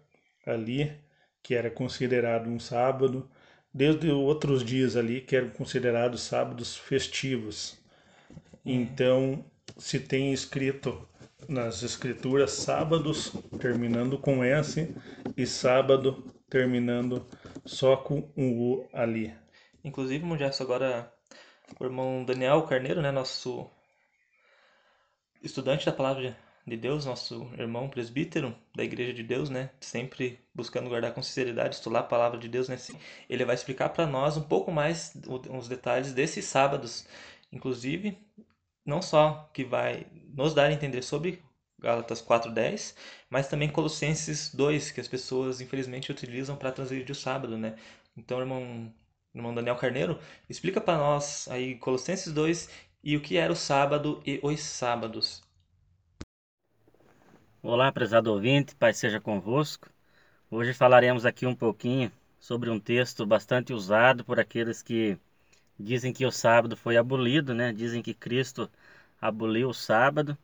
ali, 0.46 0.92
que 1.42 1.56
era 1.56 1.70
considerado 1.70 2.50
um 2.50 2.60
sábado, 2.60 3.30
desde 3.74 4.12
outros 4.12 4.64
dias 4.64 4.96
ali 4.96 5.22
que 5.22 5.36
eram 5.36 5.50
considerados 5.50 6.22
sábados 6.22 6.78
festivos. 6.78 7.78
Então, 8.64 9.44
se 9.78 10.00
tem 10.00 10.32
escrito 10.32 11.08
nas 11.48 11.84
escrituras 11.84 12.52
sábados 12.52 13.34
terminando 13.60 14.18
com 14.18 14.44
S 14.44 14.94
e 15.36 15.46
sábado 15.46 16.24
terminando 16.50 17.26
só 17.66 17.98
com 17.98 18.32
um 18.38 18.52
U 18.58 18.88
ali. 18.94 19.34
Inclusive, 19.84 20.26
Mundiaço, 20.26 20.64
agora 20.64 21.12
o 21.80 21.84
irmão 21.84 22.24
Daniel 22.24 22.64
Carneiro, 22.64 23.02
né, 23.02 23.12
nosso 23.12 23.70
estudante 25.42 25.86
da 25.86 25.92
palavra 25.92 26.38
de 26.66 26.78
Deus, 26.78 27.06
nosso 27.06 27.52
irmão 27.58 27.90
presbítero 27.90 28.56
da 28.74 28.84
Igreja 28.84 29.14
de 29.14 29.24
Deus, 29.24 29.50
né? 29.50 29.70
Sempre 29.82 30.40
buscando 30.56 30.90
guardar 30.90 31.14
com 31.14 31.22
sinceridade, 31.22 31.76
estudar 31.76 32.00
a 32.00 32.04
palavra 32.04 32.40
de 32.40 32.48
Deus, 32.48 32.70
né? 32.70 32.78
Ele 33.30 33.44
vai 33.44 33.56
explicar 33.56 33.90
para 33.90 34.08
nós 34.08 34.38
um 34.38 34.44
pouco 34.44 34.72
mais 34.72 35.14
os 35.28 35.68
detalhes 35.68 36.14
desses 36.14 36.46
sábados, 36.46 37.06
inclusive 37.52 38.18
não 38.86 39.02
só 39.02 39.50
que 39.54 39.64
vai 39.66 40.08
nos 40.34 40.54
dar 40.54 40.68
a 40.68 40.74
entender 40.74 41.02
sobre 41.02 41.44
Gálatas 41.80 42.22
4:10, 42.22 42.96
mas 43.30 43.50
também 43.50 43.70
Colossenses 43.70 44.54
2, 44.56 44.92
que 44.92 45.02
as 45.02 45.08
pessoas 45.08 45.60
infelizmente 45.60 46.12
utilizam 46.12 46.56
para 46.56 46.72
transgredir 46.72 47.12
o 47.12 47.16
sábado, 47.16 47.58
né? 47.58 47.76
Então, 48.16 48.40
irmão, 48.40 48.94
irmão 49.34 49.54
Daniel 49.54 49.76
Carneiro, 49.76 50.20
explica 50.48 50.80
para 50.80 50.98
nós 50.98 51.48
aí 51.48 51.76
Colossenses 51.76 52.32
2 52.32 52.70
e 53.04 53.18
o 53.18 53.22
que 53.22 53.36
era 53.36 53.52
o 53.52 53.56
sábado 53.56 54.22
e 54.26 54.40
os 54.44 54.62
sábados. 54.62 55.42
Olá, 57.62 57.92
prezado 57.92 58.32
ouvinte, 58.32 58.76
Pai 58.76 58.94
seja 58.94 59.20
convosco. 59.20 59.90
Hoje 60.52 60.74
falaremos 60.74 61.26
aqui 61.26 61.48
um 61.48 61.56
pouquinho 61.56 62.12
sobre 62.40 62.70
um 62.70 62.80
texto 62.80 63.26
bastante 63.26 63.74
usado 63.74 64.24
por 64.24 64.40
aqueles 64.40 64.84
que 64.84 65.18
dizem 65.80 66.14
que 66.14 66.26
o 66.26 66.32
sábado 66.32 66.78
foi 66.78 66.96
abolido, 66.96 67.56
né? 67.56 67.74
Dizem 67.74 68.04
que 68.04 68.14
Cristo 68.14 68.70
aboliu 69.20 69.70
o 69.70 69.74
sábado. 69.74 70.38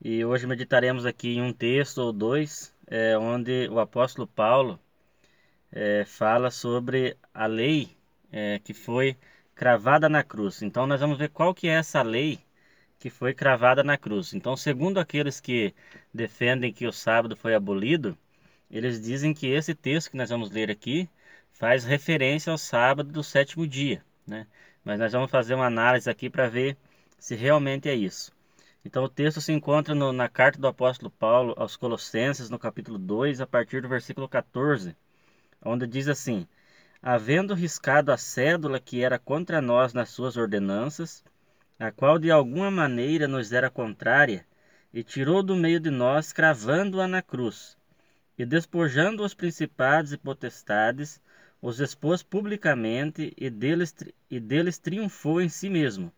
E 0.00 0.24
hoje 0.24 0.46
meditaremos 0.46 1.04
aqui 1.04 1.34
em 1.36 1.42
um 1.42 1.52
texto 1.52 1.98
ou 1.98 2.12
dois, 2.12 2.72
é, 2.86 3.18
onde 3.18 3.68
o 3.68 3.78
apóstolo 3.78 4.26
Paulo 4.26 4.80
é, 5.70 6.04
fala 6.06 6.50
sobre 6.50 7.16
a 7.34 7.46
lei 7.46 7.95
é, 8.36 8.58
que 8.58 8.74
foi 8.74 9.16
cravada 9.54 10.08
na 10.10 10.22
cruz. 10.22 10.62
Então 10.62 10.86
nós 10.86 11.00
vamos 11.00 11.18
ver 11.18 11.30
qual 11.30 11.54
que 11.54 11.68
é 11.68 11.72
essa 11.72 12.02
lei 12.02 12.38
que 12.98 13.08
foi 13.08 13.32
cravada 13.34 13.82
na 13.82 13.96
cruz. 13.96 14.34
Então, 14.34 14.56
segundo 14.56 14.98
aqueles 15.00 15.40
que 15.40 15.74
defendem 16.12 16.72
que 16.72 16.86
o 16.86 16.92
sábado 16.92 17.36
foi 17.36 17.54
abolido, 17.54 18.16
eles 18.70 19.00
dizem 19.00 19.32
que 19.34 19.46
esse 19.48 19.74
texto 19.74 20.10
que 20.10 20.16
nós 20.16 20.30
vamos 20.30 20.50
ler 20.50 20.70
aqui 20.70 21.08
faz 21.52 21.84
referência 21.84 22.50
ao 22.50 22.58
sábado 22.58 23.10
do 23.10 23.22
sétimo 23.22 23.66
dia, 23.66 24.02
né? 24.26 24.46
Mas 24.84 24.98
nós 24.98 25.12
vamos 25.12 25.30
fazer 25.30 25.54
uma 25.54 25.66
análise 25.66 26.08
aqui 26.10 26.28
para 26.30 26.48
ver 26.48 26.76
se 27.18 27.34
realmente 27.34 27.88
é 27.88 27.94
isso. 27.94 28.32
Então, 28.84 29.04
o 29.04 29.08
texto 29.08 29.40
se 29.40 29.52
encontra 29.52 29.94
no, 29.94 30.12
na 30.12 30.28
carta 30.28 30.58
do 30.60 30.66
apóstolo 30.68 31.10
Paulo 31.10 31.54
aos 31.56 31.76
Colossenses, 31.76 32.50
no 32.50 32.58
capítulo 32.58 32.98
2, 32.98 33.40
a 33.40 33.46
partir 33.46 33.82
do 33.82 33.88
versículo 33.88 34.28
14, 34.28 34.96
onde 35.64 35.86
diz 35.86 36.08
assim: 36.08 36.46
Havendo 37.08 37.54
riscado 37.54 38.10
a 38.10 38.16
cédula 38.16 38.80
que 38.80 39.00
era 39.00 39.16
contra 39.16 39.62
nós 39.62 39.94
nas 39.94 40.08
suas 40.08 40.36
ordenanças, 40.36 41.22
a 41.78 41.92
qual 41.92 42.18
de 42.18 42.32
alguma 42.32 42.68
maneira 42.68 43.28
nos 43.28 43.52
era 43.52 43.70
contrária, 43.70 44.44
e 44.92 45.04
tirou 45.04 45.40
do 45.40 45.54
meio 45.54 45.78
de 45.78 45.88
nós, 45.88 46.32
cravando-a 46.32 47.06
na 47.06 47.22
cruz, 47.22 47.78
e 48.36 48.44
despojando 48.44 49.22
os 49.22 49.34
principados 49.34 50.12
e 50.12 50.18
potestades, 50.18 51.22
os 51.62 51.78
expôs 51.78 52.24
publicamente 52.24 53.32
e 53.36 53.48
deles, 53.48 53.94
e 54.28 54.40
deles 54.40 54.76
triunfou 54.76 55.40
em 55.40 55.48
si 55.48 55.70
mesmo. 55.70 56.12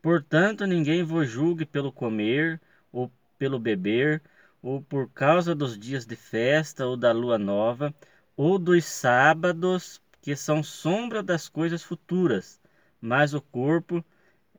Portanto, 0.00 0.64
ninguém 0.68 1.02
vos 1.02 1.28
julgue 1.28 1.66
pelo 1.66 1.90
comer, 1.90 2.60
ou 2.92 3.10
pelo 3.36 3.58
beber, 3.58 4.22
ou 4.62 4.80
por 4.82 5.10
causa 5.10 5.52
dos 5.52 5.76
dias 5.76 6.06
de 6.06 6.14
festa, 6.14 6.86
ou 6.86 6.96
da 6.96 7.10
lua 7.10 7.38
nova, 7.38 7.92
ou 8.36 8.56
dos 8.56 8.84
sábados, 8.84 10.00
que 10.22 10.36
são 10.36 10.62
sombra 10.62 11.22
das 11.22 11.48
coisas 11.48 11.82
futuras, 11.82 12.60
mas 13.00 13.34
o 13.34 13.40
corpo 13.42 14.04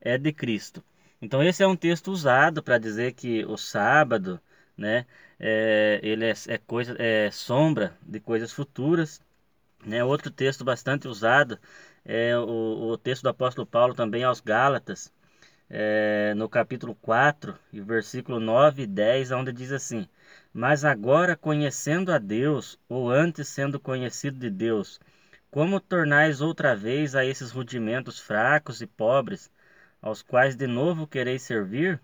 é 0.00 0.18
de 0.18 0.32
Cristo. 0.32 0.84
Então 1.20 1.42
esse 1.42 1.62
é 1.62 1.66
um 1.66 1.76
texto 1.76 2.12
usado 2.12 2.62
para 2.62 2.78
dizer 2.78 3.14
que 3.14 3.44
o 3.46 3.56
sábado, 3.56 4.38
né, 4.76 5.06
é, 5.40 6.00
ele 6.02 6.26
é, 6.26 6.34
é, 6.48 6.58
coisa, 6.58 6.94
é 6.98 7.30
sombra 7.30 7.96
de 8.02 8.20
coisas 8.20 8.52
futuras. 8.52 9.22
Né? 9.84 10.04
Outro 10.04 10.30
texto 10.30 10.64
bastante 10.64 11.08
usado 11.08 11.58
é 12.04 12.36
o, 12.38 12.90
o 12.90 12.98
texto 12.98 13.22
do 13.22 13.30
apóstolo 13.30 13.66
Paulo 13.66 13.94
também 13.94 14.24
aos 14.24 14.40
Gálatas, 14.40 15.12
é, 15.70 16.34
no 16.34 16.48
capítulo 16.48 16.94
4, 16.96 17.58
e 17.72 17.80
versículo 17.80 18.38
9 18.38 18.82
e 18.82 18.86
10, 18.86 19.32
onde 19.32 19.52
diz 19.52 19.72
assim: 19.72 20.06
Mas 20.52 20.84
agora, 20.84 21.36
conhecendo 21.36 22.12
a 22.12 22.18
Deus, 22.18 22.78
ou 22.88 23.10
antes 23.10 23.48
sendo 23.48 23.80
conhecido 23.80 24.38
de 24.38 24.50
Deus, 24.50 25.00
como 25.54 25.78
tornais 25.78 26.40
outra 26.40 26.74
vez 26.74 27.14
a 27.14 27.24
esses 27.24 27.52
rudimentos 27.52 28.18
fracos 28.18 28.80
e 28.80 28.88
pobres, 28.88 29.48
aos 30.02 30.20
quais 30.20 30.56
de 30.56 30.66
novo 30.66 31.06
quereis 31.06 31.42
servir, 31.42 32.00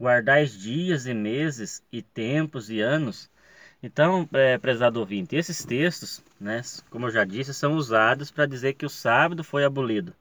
guardais 0.00 0.58
dias 0.58 1.04
e 1.04 1.12
meses 1.12 1.82
e 1.92 2.00
tempos 2.00 2.70
e 2.70 2.80
anos. 2.80 3.30
Então, 3.82 4.26
é, 4.32 4.56
prezado 4.56 5.00
ouvinte, 5.00 5.36
esses 5.36 5.62
textos, 5.66 6.24
né, 6.40 6.62
como 6.88 7.04
eu 7.04 7.10
já 7.10 7.26
disse, 7.26 7.52
são 7.52 7.74
usados 7.74 8.30
para 8.30 8.46
dizer 8.46 8.72
que 8.72 8.86
o 8.86 8.88
sábado 8.88 9.44
foi 9.44 9.66
abolido. 9.66 10.14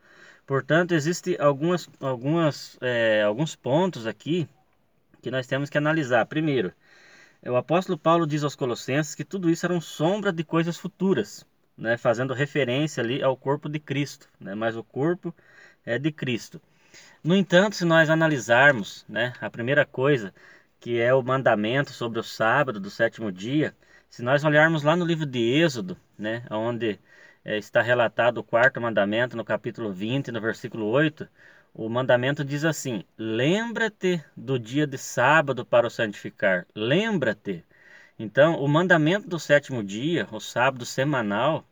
Portanto, 0.46 0.94
existem 0.94 1.38
algumas, 1.40 1.90
algumas, 2.02 2.78
é, 2.82 3.24
alguns 3.24 3.56
pontos 3.56 4.06
aqui 4.06 4.46
que 5.22 5.32
nós 5.32 5.48
temos 5.48 5.70
que 5.70 5.78
analisar. 5.78 6.26
Primeiro, 6.26 6.74
o 7.46 7.56
apóstolo 7.56 7.98
Paulo 7.98 8.28
diz 8.28 8.44
aos 8.44 8.58
Colossenses 8.58 9.16
que 9.16 9.24
tudo 9.24 9.50
isso 9.50 9.66
era 9.66 9.74
uma 9.74 9.80
sombra 9.80 10.34
de 10.34 10.44
coisas 10.44 10.76
futuras, 10.76 11.46
né, 11.78 11.98
fazendo 11.98 12.34
referência 12.34 13.04
ali 13.04 13.22
ao 13.22 13.38
corpo 13.38 13.70
de 13.70 13.80
Cristo, 13.80 14.28
né, 14.40 14.56
mas 14.56 14.76
o 14.76 14.84
corpo 14.84 15.34
é 15.86 15.98
de 16.00 16.12
Cristo. 16.12 16.62
No 17.24 17.36
entanto, 17.36 17.76
se 17.76 17.86
nós 17.86 18.10
analisarmos 18.10 19.06
né, 19.08 19.34
a 19.42 19.50
primeira 19.50 19.86
coisa, 19.86 20.34
que 20.80 21.00
é 21.00 21.14
o 21.14 21.22
mandamento 21.22 21.92
sobre 21.92 22.20
o 22.20 22.24
sábado 22.24 22.80
do 22.80 22.90
sétimo 22.90 23.32
dia, 23.32 23.76
se 24.10 24.22
nós 24.24 24.44
olharmos 24.44 24.84
lá 24.84 24.96
no 24.96 25.06
livro 25.06 25.26
de 25.26 25.40
Êxodo, 25.40 25.98
né, 26.18 26.44
onde 26.50 27.00
é, 27.44 27.58
está 27.58 27.82
relatado 27.82 28.40
o 28.40 28.44
quarto 28.44 28.82
mandamento, 28.82 29.38
no 29.38 29.46
capítulo 29.46 29.92
20, 29.92 30.32
no 30.32 30.42
versículo 30.42 30.86
8, 30.88 31.28
o 31.74 31.88
mandamento 31.90 32.44
diz 32.44 32.66
assim: 32.66 33.04
Lembra-te 33.18 34.24
do 34.36 34.58
dia 34.58 34.88
de 34.88 34.98
sábado 34.98 35.66
para 35.66 35.88
o 35.88 35.90
santificar. 35.90 36.66
Lembra-te. 36.76 37.64
Então, 38.20 38.60
o 38.60 38.68
mandamento 38.68 39.28
do 39.28 39.40
sétimo 39.40 39.84
dia, 39.84 40.28
o 40.32 40.40
sábado 40.40 40.86
semanal, 40.86 41.68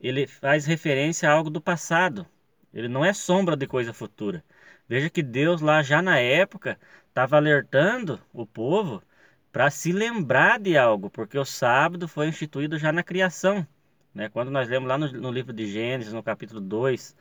ele 0.00 0.26
faz 0.26 0.64
referência 0.66 1.28
a 1.28 1.32
algo 1.32 1.50
do 1.50 1.60
passado. 1.60 2.26
Ele 2.72 2.88
não 2.88 3.04
é 3.04 3.12
sombra 3.12 3.56
de 3.56 3.66
coisa 3.66 3.92
futura. 3.92 4.44
Veja 4.88 5.10
que 5.10 5.22
Deus 5.22 5.60
lá 5.60 5.82
já 5.82 6.00
na 6.00 6.18
época 6.18 6.78
estava 7.08 7.36
alertando 7.36 8.20
o 8.32 8.46
povo 8.46 9.02
para 9.52 9.70
se 9.70 9.92
lembrar 9.92 10.60
de 10.60 10.76
algo, 10.78 11.10
porque 11.10 11.38
o 11.38 11.44
sábado 11.44 12.06
foi 12.06 12.28
instituído 12.28 12.78
já 12.78 12.92
na 12.92 13.02
criação. 13.02 13.66
Né? 14.14 14.28
Quando 14.28 14.50
nós 14.50 14.68
lemos 14.68 14.88
lá 14.88 14.96
no, 14.98 15.10
no 15.12 15.30
livro 15.32 15.52
de 15.52 15.66
Gênesis, 15.66 16.12
no 16.12 16.22
capítulo 16.22 16.60
2, 16.60 17.16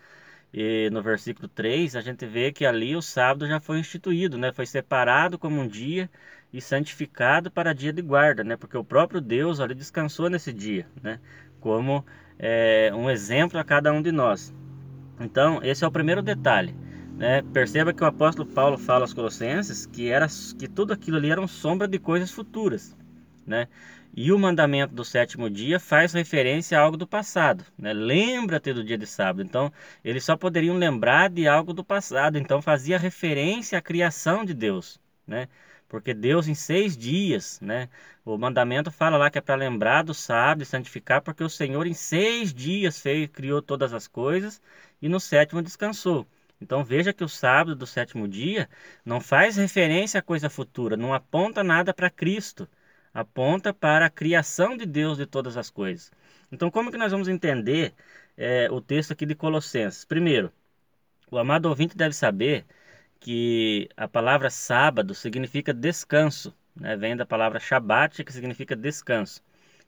e 0.53 0.89
no 0.91 1.01
versículo 1.01 1.47
3, 1.47 1.95
a 1.95 2.01
gente 2.01 2.25
vê 2.25 2.51
que 2.51 2.65
ali 2.65 2.95
o 2.95 3.01
sábado 3.01 3.47
já 3.47 3.59
foi 3.59 3.79
instituído, 3.79 4.37
né? 4.37 4.51
foi 4.53 4.65
separado 4.65 5.37
como 5.39 5.59
um 5.61 5.67
dia 5.67 6.09
e 6.51 6.61
santificado 6.61 7.51
para 7.51 7.73
dia 7.73 7.91
de 7.91 8.01
guarda, 8.01 8.43
né? 8.43 8.55
porque 8.55 8.77
o 8.77 8.83
próprio 8.83 9.19
Deus 9.19 9.59
ali 9.59 9.75
descansou 9.75 10.29
nesse 10.29 10.53
dia, 10.53 10.87
né? 11.01 11.19
como 11.59 12.05
é, 12.39 12.91
um 12.95 13.09
exemplo 13.09 13.59
a 13.59 13.63
cada 13.63 13.91
um 13.91 14.01
de 14.01 14.11
nós. 14.11 14.53
Então, 15.19 15.59
esse 15.63 15.83
é 15.83 15.87
o 15.87 15.91
primeiro 15.91 16.21
detalhe. 16.21 16.75
Né? 17.17 17.41
Perceba 17.51 17.91
que 17.91 18.03
o 18.03 18.07
apóstolo 18.07 18.47
Paulo 18.47 18.77
fala 18.77 19.03
aos 19.03 19.13
Colossenses 19.13 19.85
que, 19.87 20.09
era, 20.09 20.27
que 20.57 20.67
tudo 20.67 20.93
aquilo 20.93 21.17
ali 21.17 21.31
era 21.31 21.41
uma 21.41 21.47
sombra 21.47 21.87
de 21.87 21.97
coisas 21.97 22.31
futuras. 22.31 22.95
Né? 23.45 23.67
E 24.15 24.31
o 24.31 24.37
mandamento 24.37 24.93
do 24.93 25.03
sétimo 25.03 25.49
dia 25.49 25.79
faz 25.79 26.13
referência 26.13 26.77
a 26.77 26.81
algo 26.81 26.95
do 26.95 27.07
passado. 27.07 27.63
Né? 27.77 27.91
Lembra-te 27.93 28.71
do 28.71 28.83
dia 28.83 28.97
de 28.97 29.07
sábado. 29.07 29.41
Então, 29.41 29.71
eles 30.03 30.23
só 30.23 30.37
poderiam 30.37 30.77
lembrar 30.77 31.29
de 31.29 31.47
algo 31.47 31.73
do 31.73 31.83
passado. 31.83 32.37
Então, 32.37 32.61
fazia 32.61 32.99
referência 32.99 33.77
à 33.77 33.81
criação 33.81 34.45
de 34.45 34.53
Deus. 34.53 34.99
Né? 35.25 35.47
Porque 35.87 36.13
Deus, 36.13 36.47
em 36.47 36.55
seis 36.55 36.97
dias, 36.97 37.59
né? 37.61 37.89
o 38.25 38.37
mandamento 38.37 38.91
fala 38.91 39.17
lá 39.17 39.29
que 39.29 39.37
é 39.37 39.41
para 39.41 39.55
lembrar 39.55 40.03
do 40.03 40.13
sábado 40.13 40.63
e 40.63 40.65
santificar, 40.65 41.21
porque 41.21 41.43
o 41.43 41.49
Senhor, 41.49 41.87
em 41.87 41.93
seis 41.93 42.53
dias, 42.53 42.99
fez, 42.99 43.29
criou 43.29 43.61
todas 43.61 43.93
as 43.93 44.07
coisas 44.07 44.61
e 45.01 45.07
no 45.07 45.19
sétimo 45.19 45.61
descansou. 45.61 46.27
Então 46.59 46.83
veja 46.83 47.13
que 47.13 47.23
o 47.23 47.29
sábado 47.29 47.75
do 47.75 47.85
sétimo 47.85 48.27
dia 48.27 48.69
não 49.05 49.21
faz 49.21 49.55
referência 49.57 50.19
à 50.19 50.23
coisa 50.23 50.49
futura, 50.49 50.97
não 50.97 51.13
aponta 51.13 51.63
nada 51.63 51.93
para 51.93 52.09
Cristo, 52.09 52.67
aponta 53.13 53.73
para 53.73 54.05
a 54.07 54.09
criação 54.09 54.75
de 54.75 54.85
Deus 54.85 55.17
de 55.17 55.25
todas 55.25 55.55
as 55.55 55.69
coisas. 55.69 56.11
Então 56.51 56.71
como 56.71 56.91
que 56.91 56.97
nós 56.97 57.11
vamos 57.11 57.27
entender 57.27 57.93
é, 58.35 58.69
o 58.71 58.81
texto 58.81 59.11
aqui 59.11 59.25
de 59.25 59.35
Colossenses? 59.35 60.03
Primeiro, 60.05 60.51
o 61.31 61.37
amado 61.37 61.67
ouvinte 61.67 61.95
deve 61.95 62.13
saber 62.15 62.65
que 63.19 63.89
a 63.97 64.07
palavra 64.07 64.49
sábado 64.49 65.13
significa 65.15 65.73
descanso, 65.73 66.53
né? 66.75 66.95
vem 66.95 67.15
da 67.15 67.25
palavra 67.25 67.59
Shabbat, 67.59 68.23
que 68.23 68.33
significa 68.33 68.75
descanso. 68.75 69.41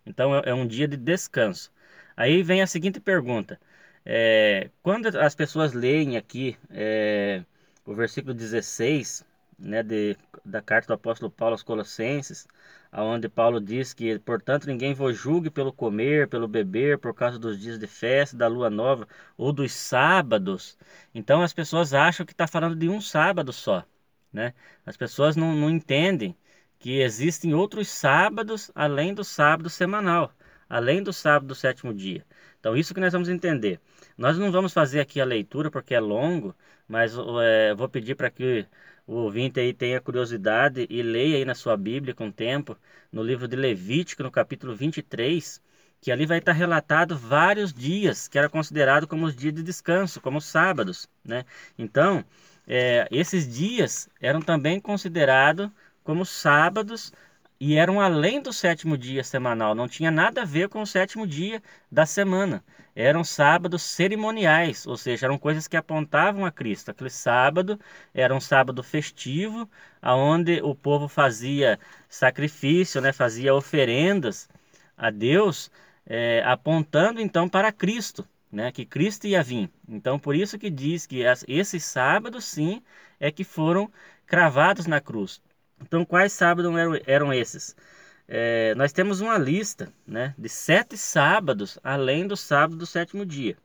Então 0.05 0.36
é, 0.36 0.49
é 0.49 0.53
um 0.53 0.67
dia 0.67 0.88
de 0.88 0.97
descanso. 0.97 1.71
Aí 2.17 2.43
vem 2.43 2.61
a 2.61 2.67
seguinte 2.67 2.99
pergunta: 2.99 3.59
é, 4.05 4.69
quando 4.84 5.07
as 5.19 5.36
pessoas 5.36 5.73
leem 5.73 6.17
aqui 6.17 6.57
é, 6.69 7.43
o 7.86 7.93
versículo 7.93 8.34
16 8.34 9.25
né, 9.60 9.84
de, 9.84 10.18
da 10.45 10.62
carta 10.62 10.88
do 10.88 10.93
apóstolo 10.93 11.32
Paulo 11.32 11.53
aos 11.53 11.64
Colossenses, 11.64 12.47
onde 12.91 13.30
Paulo 13.30 13.60
diz 13.60 13.93
que, 13.93 14.18
portanto, 14.20 14.68
ninguém 14.68 14.93
vos 14.93 15.16
julgue 15.16 15.49
pelo 15.49 15.72
comer, 15.72 16.28
pelo 16.28 16.47
beber, 16.47 16.97
por 16.97 17.14
causa 17.14 17.38
dos 17.38 17.60
dias 17.60 17.78
de 17.78 17.88
festa, 17.88 18.36
da 18.38 18.47
lua 18.47 18.70
nova 18.70 19.07
ou 19.38 19.51
dos 19.53 19.72
sábados. 19.74 20.78
Então 21.14 21.41
as 21.41 21.53
pessoas 21.53 21.93
acham 21.93 22.26
que 22.26 22.32
está 22.32 22.47
falando 22.47 22.76
de 22.76 22.89
um 22.89 23.01
sábado 23.01 23.53
só. 23.53 23.86
Né? 24.32 24.53
As 24.86 24.97
pessoas 24.97 25.36
não, 25.36 25.55
não 25.55 25.70
entendem 25.70 26.36
que 26.80 27.01
existem 27.01 27.53
outros 27.53 27.89
sábados 27.89 28.72
além 28.74 29.14
do 29.14 29.24
sábado 29.24 29.70
semanal, 29.70 30.32
além 30.70 31.03
do 31.03 31.12
sábado 31.12 31.47
do 31.47 31.55
sétimo 31.55 31.93
dia. 31.93 32.26
Então, 32.60 32.76
isso 32.76 32.93
que 32.93 32.99
nós 32.99 33.14
vamos 33.14 33.30
entender. 33.30 33.80
Nós 34.18 34.38
não 34.38 34.51
vamos 34.51 34.74
fazer 34.74 34.99
aqui 34.99 35.22
a 35.22 35.26
leitura 35.26 35.72
porque 35.72 35.95
é 35.95 35.99
longo, 35.99 36.55
mas 36.88 37.16
é, 37.41 37.74
vou 37.74 37.88
pedir 37.89 38.16
para 38.16 38.30
que 38.30 38.66
o 39.10 39.24
ouvinte 39.24 39.60
aí 39.60 39.74
tenha 39.74 39.99
curiosidade 39.99 40.86
e 40.88 41.01
leia 41.01 41.38
aí 41.38 41.43
na 41.45 41.55
sua 41.55 41.76
Bíblia 41.76 42.14
com 42.14 42.32
tempo, 42.32 42.78
no 43.12 43.24
livro 43.24 43.47
de 43.47 43.55
Levítico, 43.55 44.22
no 44.22 44.30
capítulo 44.30 44.76
23, 44.76 45.60
que 45.99 46.12
ali 46.12 46.28
vai 46.28 46.38
estar 46.38 46.51
relatado 46.51 47.18
vários 47.18 47.74
dias 47.74 48.28
que 48.28 48.38
era 48.38 48.47
considerado 48.47 49.07
como 49.07 49.26
os 49.26 49.36
dias 49.36 49.53
de 49.55 49.64
descanso, 49.64 50.22
como 50.22 50.38
os 50.38 50.45
sábados, 50.45 51.10
né? 51.26 51.43
Então, 51.76 52.24
é, 52.68 53.07
esses 53.12 53.51
dias 53.51 54.07
eram 54.22 54.41
também 54.41 54.80
considerados 54.80 55.72
como 56.03 56.24
sábados 56.24 57.12
e 57.60 57.76
eram 57.76 57.99
além 57.99 58.41
do 58.41 58.53
sétimo 58.53 58.97
dia 58.97 59.24
semanal, 59.24 59.76
não 59.76 59.88
tinha 59.88 60.10
nada 60.10 60.43
a 60.43 60.45
ver 60.45 60.70
com 60.70 60.82
o 60.82 60.88
sétimo 60.88 61.28
dia 61.28 61.62
da 61.91 62.05
semana. 62.05 62.64
Eram 62.95 63.24
sábados 63.24 63.84
cerimoniais, 63.84 64.88
ou 64.88 64.97
seja, 64.97 65.26
eram 65.26 65.38
coisas 65.38 65.68
que 65.68 65.78
apontavam 65.78 66.45
a 66.45 66.51
Cristo. 66.51 66.91
Aquele 66.91 67.10
sábado 67.10 67.80
era 68.14 68.34
um 68.34 68.39
sábado 68.39 68.82
festivo, 68.82 69.70
aonde 70.01 70.62
o 70.64 70.74
povo 70.74 71.07
fazia 71.07 71.80
sacrifício, 72.07 73.01
né, 73.01 73.12
fazia 73.12 73.53
oferendas 73.53 74.49
a 74.97 75.10
Deus, 75.10 75.72
é, 76.05 76.41
apontando 76.45 77.22
então 77.22 77.47
para 77.47 77.72
Cristo, 77.72 78.28
né, 78.51 78.72
que 78.72 78.86
Cristo 78.86 79.28
ia 79.28 79.43
vir. 79.43 79.70
Então, 79.88 80.18
por 80.18 80.36
isso 80.36 80.57
que 80.57 80.70
diz 80.70 81.05
que 81.05 81.24
esses 81.47 81.84
sábados, 81.86 82.45
sim, 82.45 82.82
é 83.20 83.32
que 83.32 83.43
foram 83.43 83.91
cravados 84.26 84.88
na 84.88 84.99
cruz. 85.01 85.41
Então, 85.82 86.05
quais 86.05 86.34
sábados 86.34 86.75
eram, 86.75 86.99
eram 87.05 87.34
esses? 87.34 87.75
É, 88.27 88.75
nós 88.75 88.93
temos 88.93 89.21
uma 89.21 89.38
lista 89.38 89.91
né, 90.05 90.36
de 90.38 90.47
sete 90.47 90.95
sábados, 90.95 91.80
além 91.84 92.27
do 92.27 92.38
sábado 92.38 92.77
do 92.77 92.86
sétimo 92.86 93.25
dia. 93.25 93.57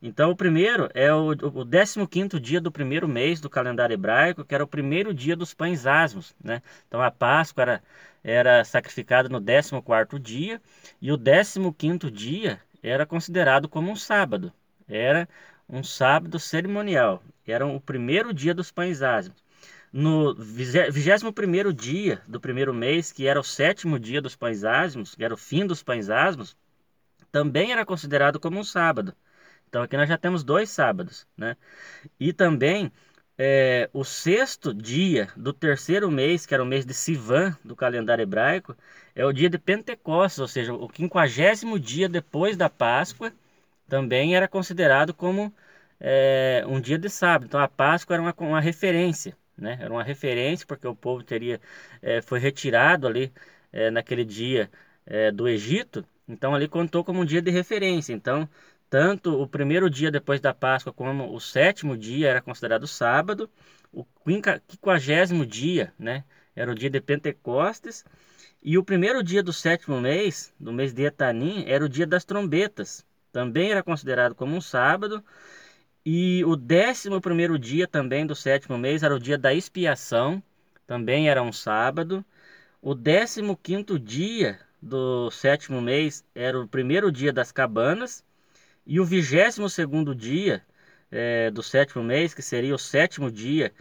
Então, 0.00 0.30
o 0.30 0.36
primeiro 0.36 0.88
é 0.94 1.12
o, 1.12 1.30
o 1.30 1.64
15 2.06 2.38
dia 2.38 2.60
do 2.60 2.70
primeiro 2.70 3.08
mês 3.08 3.40
do 3.40 3.50
calendário 3.50 3.94
hebraico, 3.94 4.44
que 4.44 4.54
era 4.54 4.62
o 4.62 4.68
primeiro 4.68 5.12
dia 5.12 5.34
dos 5.34 5.54
pães 5.54 5.86
asmos. 5.86 6.36
Né? 6.42 6.62
Então, 6.86 7.02
a 7.02 7.10
Páscoa 7.10 7.62
era, 7.62 7.82
era 8.22 8.64
sacrificada 8.64 9.28
no 9.28 9.40
14 9.40 10.22
dia, 10.22 10.60
e 11.00 11.10
o 11.10 11.16
15 11.72 12.10
dia 12.10 12.60
era 12.82 13.06
considerado 13.06 13.68
como 13.68 13.90
um 13.90 13.96
sábado. 13.96 14.52
Era 14.88 15.28
um 15.68 15.82
sábado 15.82 16.38
cerimonial. 16.38 17.22
Era 17.44 17.66
o 17.66 17.80
primeiro 17.80 18.32
dia 18.32 18.54
dos 18.54 18.70
pães 18.70 19.02
asmos 19.02 19.45
no 19.96 20.34
21 20.34 21.72
dia 21.72 22.20
do 22.28 22.38
primeiro 22.38 22.74
mês, 22.74 23.10
que 23.10 23.26
era 23.26 23.40
o 23.40 23.42
sétimo 23.42 23.98
dia 23.98 24.20
dos 24.20 24.36
pães 24.36 24.62
asmos, 24.62 25.14
que 25.14 25.24
era 25.24 25.32
o 25.32 25.38
fim 25.38 25.66
dos 25.66 25.82
pães 25.82 26.10
asmos, 26.10 26.54
também 27.32 27.72
era 27.72 27.86
considerado 27.86 28.38
como 28.38 28.60
um 28.60 28.64
sábado. 28.64 29.14
Então 29.68 29.82
aqui 29.82 29.96
nós 29.96 30.08
já 30.08 30.18
temos 30.18 30.44
dois 30.44 30.68
sábados, 30.68 31.26
né? 31.36 31.56
E 32.20 32.30
também 32.32 32.92
é, 33.38 33.88
o 33.92 34.04
sexto 34.04 34.74
dia 34.74 35.30
do 35.34 35.52
terceiro 35.52 36.10
mês, 36.10 36.44
que 36.44 36.52
era 36.54 36.62
o 36.62 36.66
mês 36.66 36.84
de 36.84 36.92
Sivan 36.92 37.56
do 37.64 37.74
calendário 37.74 38.22
hebraico, 38.22 38.76
é 39.14 39.24
o 39.24 39.32
dia 39.32 39.48
de 39.48 39.58
Pentecostes, 39.58 40.40
ou 40.40 40.48
seja, 40.48 40.74
o 40.74 40.88
quinquagésimo 40.88 41.80
dia 41.80 42.08
depois 42.08 42.54
da 42.56 42.68
Páscoa, 42.68 43.32
também 43.88 44.36
era 44.36 44.46
considerado 44.48 45.14
como 45.14 45.52
é, 45.98 46.64
um 46.68 46.80
dia 46.80 46.98
de 46.98 47.08
sábado. 47.08 47.46
Então 47.46 47.60
a 47.60 47.68
Páscoa 47.68 48.14
era 48.14 48.22
uma, 48.22 48.34
uma 48.38 48.60
referência 48.60 49.36
né? 49.56 49.78
Era 49.80 49.92
uma 49.92 50.02
referência 50.02 50.66
porque 50.66 50.86
o 50.86 50.94
povo 50.94 51.22
teria 51.22 51.60
é, 52.02 52.20
foi 52.22 52.38
retirado 52.38 53.06
ali 53.06 53.32
é, 53.72 53.90
naquele 53.90 54.24
dia 54.24 54.70
é, 55.06 55.30
do 55.30 55.48
Egito, 55.48 56.04
então 56.28 56.54
ali 56.54 56.68
contou 56.68 57.04
como 57.04 57.20
um 57.20 57.24
dia 57.24 57.42
de 57.42 57.50
referência. 57.50 58.12
Então 58.12 58.48
tanto 58.88 59.40
o 59.40 59.48
primeiro 59.48 59.90
dia 59.90 60.10
depois 60.10 60.40
da 60.40 60.54
Páscoa 60.54 60.92
como 60.92 61.34
o 61.34 61.40
sétimo 61.40 61.96
dia 61.96 62.28
era 62.28 62.40
considerado 62.40 62.86
sábado, 62.86 63.50
o 63.92 64.04
quinquagésimo 64.68 65.44
dia, 65.44 65.92
né? 65.98 66.24
Era 66.54 66.70
o 66.70 66.74
dia 66.74 66.88
de 66.90 67.00
Pentecostes 67.00 68.04
e 68.62 68.78
o 68.78 68.84
primeiro 68.84 69.22
dia 69.22 69.42
do 69.42 69.52
sétimo 69.52 70.00
mês, 70.00 70.52
do 70.58 70.72
mês 70.72 70.92
de 70.92 71.04
Etanim, 71.04 71.64
era 71.66 71.84
o 71.84 71.88
dia 71.88 72.06
das 72.06 72.24
trombetas. 72.24 73.04
Também 73.32 73.70
era 73.70 73.82
considerado 73.82 74.34
como 74.34 74.56
um 74.56 74.60
sábado 74.60 75.22
E 76.08 76.44
o 76.44 76.54
décimo 76.54 77.20
primeiro 77.20 77.58
dia 77.58 77.88
também 77.88 78.24
do 78.24 78.36
sétimo 78.36 78.78
mês 78.78 79.02
era 79.02 79.12
o 79.12 79.18
dia 79.18 79.36
da 79.36 79.52
expiação, 79.52 80.40
também 80.86 81.28
era 81.28 81.42
um 81.42 81.52
sábado. 81.52 82.24
O 82.80 82.94
décimo 82.94 83.56
quinto 83.56 83.98
dia 83.98 84.60
do 84.80 85.28
sétimo 85.32 85.82
mês 85.82 86.24
era 86.32 86.60
o 86.60 86.68
primeiro 86.68 87.10
dia 87.10 87.32
das 87.32 87.50
cabanas. 87.50 88.24
E 88.86 89.00
o 89.00 89.04
vigésimo 89.04 89.68
segundo 89.68 90.14
dia 90.14 90.64
é, 91.10 91.50
do 91.50 91.60
sétimo 91.60 92.04
mês, 92.04 92.32
que 92.32 92.42
seria 92.42 92.74
o 92.74 92.78
sétimo 92.78 93.28
dia 93.28 93.72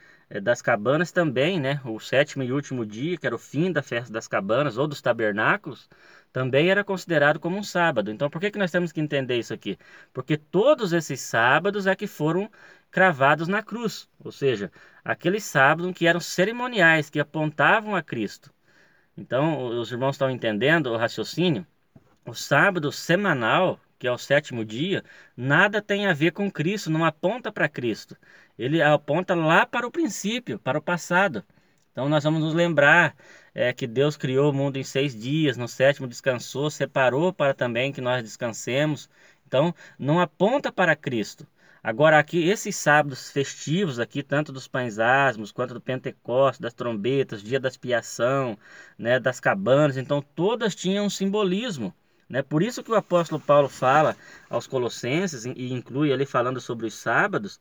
das 0.41 0.61
cabanas 0.61 1.11
também, 1.11 1.59
né? 1.59 1.79
O 1.85 1.99
sétimo 1.99 2.43
e 2.43 2.51
último 2.51 2.85
dia, 2.85 3.17
que 3.17 3.25
era 3.25 3.35
o 3.35 3.39
fim 3.39 3.71
da 3.71 3.81
festa 3.83 4.11
das 4.11 4.27
cabanas 4.27 4.77
ou 4.77 4.87
dos 4.87 5.01
tabernáculos, 5.01 5.87
também 6.33 6.69
era 6.69 6.83
considerado 6.83 7.39
como 7.39 7.57
um 7.57 7.63
sábado. 7.63 8.11
Então, 8.11 8.29
por 8.29 8.41
que, 8.41 8.51
que 8.51 8.59
nós 8.59 8.71
temos 8.71 8.91
que 8.91 8.99
entender 8.99 9.37
isso 9.37 9.53
aqui? 9.53 9.77
Porque 10.13 10.37
todos 10.37 10.93
esses 10.93 11.21
sábados 11.21 11.87
é 11.87 11.95
que 11.95 12.07
foram 12.07 12.49
cravados 12.91 13.47
na 13.47 13.61
cruz, 13.61 14.09
ou 14.19 14.31
seja, 14.31 14.71
aqueles 15.03 15.43
sábados 15.43 15.93
que 15.93 16.07
eram 16.07 16.19
cerimoniais, 16.19 17.09
que 17.09 17.19
apontavam 17.19 17.95
a 17.95 18.01
Cristo. 18.01 18.53
Então, 19.17 19.67
os 19.79 19.91
irmãos 19.91 20.15
estão 20.15 20.29
entendendo 20.29 20.87
o 20.87 20.97
raciocínio? 20.97 21.65
O 22.25 22.33
sábado 22.33 22.91
semanal, 22.91 23.79
que 23.97 24.07
é 24.07 24.11
o 24.11 24.17
sétimo 24.17 24.65
dia, 24.65 25.03
nada 25.35 25.81
tem 25.81 26.07
a 26.07 26.13
ver 26.13 26.31
com 26.31 26.51
Cristo, 26.51 26.89
não 26.89 27.05
aponta 27.05 27.51
para 27.51 27.69
Cristo. 27.69 28.15
Ele 28.57 28.81
aponta 28.81 29.35
lá 29.35 29.65
para 29.65 29.87
o 29.87 29.91
princípio, 29.91 30.59
para 30.59 30.77
o 30.79 30.81
passado. 30.81 31.43
Então 31.91 32.09
nós 32.09 32.23
vamos 32.23 32.41
nos 32.41 32.53
lembrar 32.53 33.15
é, 33.53 33.71
que 33.73 33.87
Deus 33.87 34.17
criou 34.17 34.51
o 34.51 34.53
mundo 34.53 34.77
em 34.77 34.83
seis 34.83 35.15
dias, 35.15 35.57
no 35.57 35.67
sétimo 35.67 36.07
descansou, 36.07 36.69
separou 36.69 37.31
para 37.33 37.53
também 37.53 37.91
que 37.93 38.01
nós 38.01 38.21
descansemos. 38.21 39.09
Então 39.47 39.73
não 39.97 40.19
aponta 40.19 40.71
para 40.71 40.95
Cristo. 40.95 41.47
Agora 41.81 42.17
aqui 42.17 42.49
esses 42.49 42.75
sábados 42.75 43.29
festivos 43.31 43.99
aqui, 43.99 44.23
tanto 44.23 44.51
dos 44.51 44.67
pães 44.67 44.97
asmos 44.97 45.51
quanto 45.51 45.73
do 45.75 45.79
Pentecostes, 45.79 46.59
das 46.59 46.73
trombetas, 46.73 47.43
dia 47.43 47.59
da 47.59 47.69
expiação, 47.69 48.57
né, 48.97 49.19
das 49.19 49.39
cabanas, 49.39 49.95
então 49.95 50.21
todas 50.21 50.73
tinham 50.73 51.05
um 51.05 51.09
simbolismo. 51.09 51.93
Né? 52.29 52.41
Por 52.41 52.63
isso 52.63 52.83
que 52.83 52.91
o 52.91 52.95
apóstolo 52.95 53.39
Paulo 53.39 53.69
fala 53.69 54.15
aos 54.49 54.67
Colossenses, 54.67 55.45
e 55.45 55.73
inclui 55.73 56.11
ali 56.11 56.25
falando 56.25 56.59
sobre 56.59 56.85
os 56.85 56.93
sábados, 56.93 57.59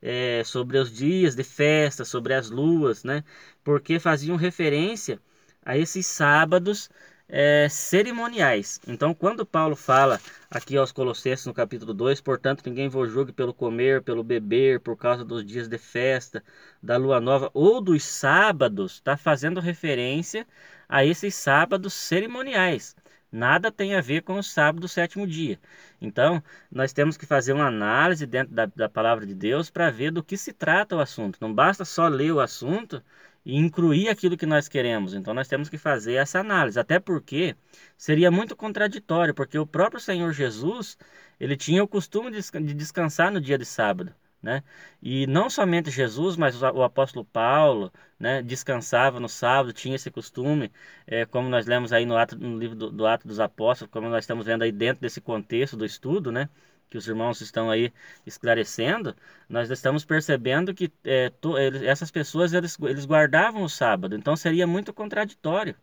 é, 0.00 0.42
sobre 0.44 0.78
os 0.78 0.92
dias 0.92 1.34
de 1.34 1.44
festa, 1.44 2.04
sobre 2.04 2.34
as 2.34 2.50
luas, 2.50 3.04
né? 3.04 3.24
porque 3.62 3.98
faziam 3.98 4.36
referência 4.36 5.20
a 5.64 5.76
esses 5.76 6.06
sábados 6.06 6.88
é, 7.28 7.68
cerimoniais. 7.68 8.80
Então, 8.86 9.12
quando 9.12 9.44
Paulo 9.44 9.76
fala 9.76 10.18
aqui 10.50 10.76
aos 10.76 10.92
Colossenses 10.92 11.44
no 11.46 11.52
capítulo 11.52 11.92
2, 11.92 12.20
portanto, 12.22 12.62
ninguém 12.64 12.88
vos 12.88 13.10
julgue 13.10 13.32
pelo 13.32 13.52
comer, 13.52 14.02
pelo 14.02 14.24
beber, 14.24 14.80
por 14.80 14.96
causa 14.96 15.24
dos 15.24 15.44
dias 15.44 15.68
de 15.68 15.76
festa, 15.76 16.42
da 16.82 16.96
lua 16.96 17.20
nova 17.20 17.50
ou 17.52 17.80
dos 17.80 18.02
sábados, 18.02 18.94
está 18.94 19.16
fazendo 19.16 19.60
referência 19.60 20.46
a 20.88 21.04
esses 21.04 21.34
sábados 21.34 21.92
cerimoniais. 21.92 22.96
Nada 23.30 23.70
tem 23.70 23.94
a 23.94 24.00
ver 24.00 24.22
com 24.22 24.38
o 24.38 24.42
sábado 24.42 24.80
do 24.80 24.88
sétimo 24.88 25.26
dia. 25.26 25.58
Então, 26.00 26.42
nós 26.70 26.92
temos 26.92 27.16
que 27.16 27.26
fazer 27.26 27.52
uma 27.52 27.66
análise 27.66 28.26
dentro 28.26 28.54
da, 28.54 28.66
da 28.66 28.88
palavra 28.88 29.26
de 29.26 29.34
Deus 29.34 29.70
para 29.70 29.90
ver 29.90 30.10
do 30.10 30.22
que 30.22 30.36
se 30.36 30.52
trata 30.52 30.96
o 30.96 31.00
assunto. 31.00 31.38
Não 31.40 31.52
basta 31.52 31.84
só 31.84 32.08
ler 32.08 32.32
o 32.32 32.40
assunto 32.40 33.02
e 33.44 33.56
incluir 33.56 34.08
aquilo 34.08 34.36
que 34.36 34.46
nós 34.46 34.68
queremos. 34.68 35.14
Então, 35.14 35.34
nós 35.34 35.48
temos 35.48 35.68
que 35.68 35.78
fazer 35.78 36.14
essa 36.14 36.40
análise. 36.40 36.78
Até 36.80 36.98
porque 36.98 37.54
seria 37.96 38.30
muito 38.30 38.56
contraditório, 38.56 39.34
porque 39.34 39.58
o 39.58 39.66
próprio 39.66 40.00
Senhor 40.00 40.32
Jesus, 40.32 40.96
ele 41.38 41.56
tinha 41.56 41.82
o 41.84 41.88
costume 41.88 42.30
de 42.30 42.74
descansar 42.74 43.30
no 43.30 43.40
dia 43.40 43.58
de 43.58 43.64
sábado. 43.64 44.14
Né? 44.40 44.62
E 45.02 45.26
não 45.26 45.50
somente 45.50 45.90
Jesus, 45.90 46.36
mas 46.36 46.60
o 46.62 46.82
apóstolo 46.82 47.24
Paulo, 47.24 47.92
né, 48.18 48.40
descansava 48.40 49.18
no 49.18 49.28
sábado, 49.28 49.72
tinha 49.72 49.96
esse 49.96 50.10
costume, 50.12 50.70
é, 51.06 51.26
como 51.26 51.48
nós 51.48 51.66
lemos 51.66 51.92
aí 51.92 52.06
no, 52.06 52.16
ato, 52.16 52.36
no 52.38 52.56
livro 52.56 52.76
do, 52.76 52.90
do 52.90 53.06
Ato 53.06 53.26
dos 53.26 53.40
Apóstolos, 53.40 53.90
como 53.90 54.08
nós 54.08 54.22
estamos 54.24 54.46
vendo 54.46 54.62
aí 54.62 54.70
dentro 54.70 55.02
desse 55.02 55.20
contexto 55.20 55.76
do 55.76 55.84
estudo, 55.84 56.30
né, 56.30 56.48
que 56.88 56.96
os 56.96 57.06
irmãos 57.06 57.40
estão 57.40 57.70
aí 57.70 57.92
esclarecendo, 58.26 59.14
nós 59.48 59.70
estamos 59.70 60.04
percebendo 60.04 60.74
que 60.74 60.90
é, 61.04 61.30
to, 61.30 61.58
eles, 61.58 61.82
essas 61.82 62.10
pessoas 62.10 62.52
eles, 62.52 62.78
eles 62.80 63.04
guardavam 63.06 63.62
o 63.62 63.68
sábado, 63.68 64.14
então 64.14 64.36
seria 64.36 64.66
muito 64.66 64.92
contraditório, 64.92 65.74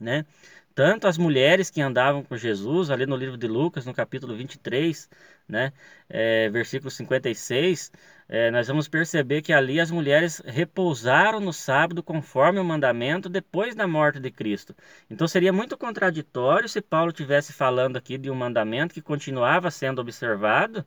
né? 0.00 0.24
Tanto 0.74 1.06
as 1.06 1.18
mulheres 1.18 1.70
que 1.70 1.80
andavam 1.80 2.22
com 2.22 2.36
Jesus, 2.36 2.90
ali 2.90 3.06
no 3.06 3.16
livro 3.16 3.36
de 3.36 3.46
Lucas, 3.46 3.86
no 3.86 3.94
capítulo 3.94 4.36
23, 4.36 5.08
né, 5.48 5.72
é, 6.08 6.48
versículo 6.50 6.90
56, 6.90 7.92
é, 8.28 8.50
nós 8.50 8.68
vamos 8.68 8.88
perceber 8.88 9.42
que 9.42 9.52
ali 9.52 9.78
as 9.80 9.90
mulheres 9.90 10.42
repousaram 10.46 11.40
no 11.40 11.52
sábado 11.52 12.02
conforme 12.02 12.58
o 12.58 12.64
mandamento 12.64 13.28
depois 13.28 13.74
da 13.74 13.86
morte 13.86 14.18
de 14.20 14.30
Cristo. 14.30 14.74
Então 15.10 15.28
seria 15.28 15.52
muito 15.52 15.76
contraditório 15.76 16.68
se 16.68 16.80
Paulo 16.80 17.12
tivesse 17.12 17.52
falando 17.52 17.96
aqui 17.96 18.16
de 18.16 18.30
um 18.30 18.34
mandamento 18.34 18.94
que 18.94 19.02
continuava 19.02 19.70
sendo 19.70 20.00
observado, 20.00 20.86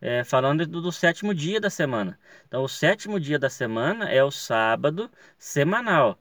é, 0.00 0.24
falando 0.24 0.66
do, 0.66 0.80
do, 0.82 0.92
sétimo 0.92 1.34
dia 1.34 1.60
da 1.60 1.70
semana. 1.70 2.18
Então, 2.46 2.62
o 2.62 2.68
sétimo 2.68 3.18
dia 3.18 3.38
da 3.38 3.48
semana 3.48 4.10
é 4.10 4.22
o 4.22 4.30
sábado 4.30 5.10
semanal. 5.38 6.18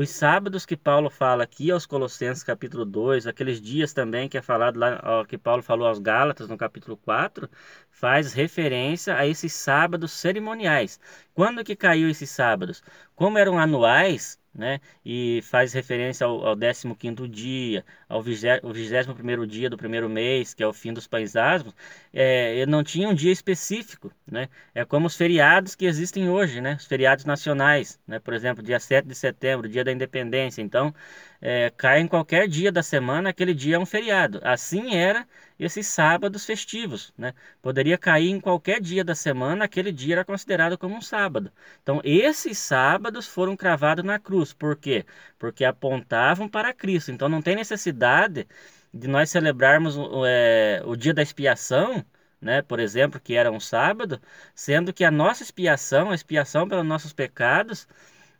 Os 0.00 0.10
sábados 0.10 0.64
que 0.64 0.76
Paulo 0.76 1.10
fala 1.10 1.42
aqui 1.42 1.72
aos 1.72 1.84
Colossenses 1.84 2.44
capítulo 2.44 2.84
2, 2.84 3.26
aqueles 3.26 3.60
dias 3.60 3.92
também 3.92 4.28
que 4.28 4.38
é 4.38 4.40
falado 4.40 4.78
lá, 4.78 5.00
ó, 5.02 5.24
que 5.24 5.36
Paulo 5.36 5.60
falou 5.60 5.88
aos 5.88 5.98
Gálatas 5.98 6.48
no 6.48 6.56
capítulo 6.56 6.96
4, 6.96 7.50
faz 7.90 8.32
referência 8.32 9.16
a 9.16 9.26
esses 9.26 9.52
sábados 9.52 10.12
cerimoniais. 10.12 11.00
Quando 11.34 11.64
que 11.64 11.74
caiu 11.74 12.08
esses 12.08 12.30
sábados? 12.30 12.80
Como 13.16 13.38
eram 13.38 13.58
anuais, 13.58 14.37
né? 14.58 14.80
E 15.04 15.40
faz 15.42 15.72
referência 15.72 16.26
ao, 16.26 16.44
ao 16.44 16.56
15 16.56 17.28
dia, 17.28 17.84
ao 18.08 18.20
21 18.22 19.46
dia 19.46 19.70
do 19.70 19.76
primeiro 19.76 20.08
mês, 20.08 20.52
que 20.52 20.62
é 20.62 20.66
o 20.66 20.72
fim 20.72 20.92
dos 20.92 21.06
pães 21.06 21.36
asmos, 21.36 21.74
é, 22.12 22.66
não 22.66 22.82
tinha 22.82 23.08
um 23.08 23.14
dia 23.14 23.32
específico, 23.32 24.12
né? 24.26 24.48
É 24.74 24.84
como 24.84 25.06
os 25.06 25.16
feriados 25.16 25.74
que 25.74 25.86
existem 25.86 26.28
hoje, 26.28 26.60
né? 26.60 26.74
Os 26.74 26.86
feriados 26.86 27.24
nacionais, 27.24 27.98
né? 28.06 28.18
Por 28.18 28.34
exemplo, 28.34 28.62
dia 28.62 28.80
7 28.80 29.06
de 29.06 29.14
setembro, 29.14 29.68
dia 29.68 29.84
da 29.84 29.92
independência. 29.92 30.60
Então, 30.60 30.92
é, 31.40 31.70
cai 31.70 32.00
em 32.00 32.08
qualquer 32.08 32.48
dia 32.48 32.72
da 32.72 32.82
semana, 32.82 33.30
aquele 33.30 33.54
dia 33.54 33.76
é 33.76 33.78
um 33.78 33.86
feriado. 33.86 34.40
Assim 34.42 34.96
era 34.96 35.26
esses 35.58 35.86
sábados 35.86 36.44
festivos, 36.44 37.12
né? 37.16 37.34
Poderia 37.60 37.98
cair 37.98 38.30
em 38.30 38.40
qualquer 38.40 38.80
dia 38.80 39.04
da 39.04 39.14
semana, 39.14 39.64
aquele 39.64 39.92
dia 39.92 40.16
era 40.16 40.24
considerado 40.24 40.78
como 40.78 40.96
um 40.96 41.00
sábado. 41.00 41.52
Então, 41.82 42.00
esses 42.04 42.58
sábados 42.58 43.26
foram 43.26 43.56
cravados 43.56 44.04
na 44.04 44.18
cruz. 44.18 44.52
Por 44.52 44.76
quê? 44.76 45.04
Porque 45.38 45.64
apontavam 45.64 46.48
para 46.48 46.72
Cristo. 46.72 47.10
Então, 47.10 47.28
não 47.28 47.42
tem 47.42 47.56
necessidade 47.56 48.46
de 48.92 49.08
nós 49.08 49.30
celebrarmos 49.30 49.96
é, 50.26 50.82
o 50.84 50.96
dia 50.96 51.12
da 51.12 51.22
expiação, 51.22 52.04
né, 52.40 52.62
por 52.62 52.78
exemplo, 52.80 53.20
que 53.20 53.34
era 53.34 53.50
um 53.50 53.60
sábado, 53.60 54.20
sendo 54.54 54.92
que 54.92 55.04
a 55.04 55.10
nossa 55.10 55.42
expiação, 55.42 56.10
a 56.10 56.14
expiação 56.14 56.68
pelos 56.68 56.86
nossos 56.86 57.12
pecados, 57.12 57.88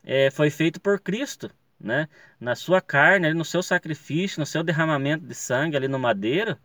é, 0.05 0.31
foi 0.31 0.51
feito 0.51 0.81
por 0.81 1.01
Cristo 1.01 1.51
né? 1.81 2.09
Na 2.41 2.55
sua 2.55 2.81
carne, 2.81 3.33
no 3.35 3.45
seu 3.45 3.63
sacrifício, 3.63 4.41
no 4.41 4.47
seu 4.47 4.63
derramamento 4.63 5.27
de 5.27 5.35
sangue 5.35 5.77
ali 5.77 5.89
no 5.89 5.99
madeiro, 5.99 6.59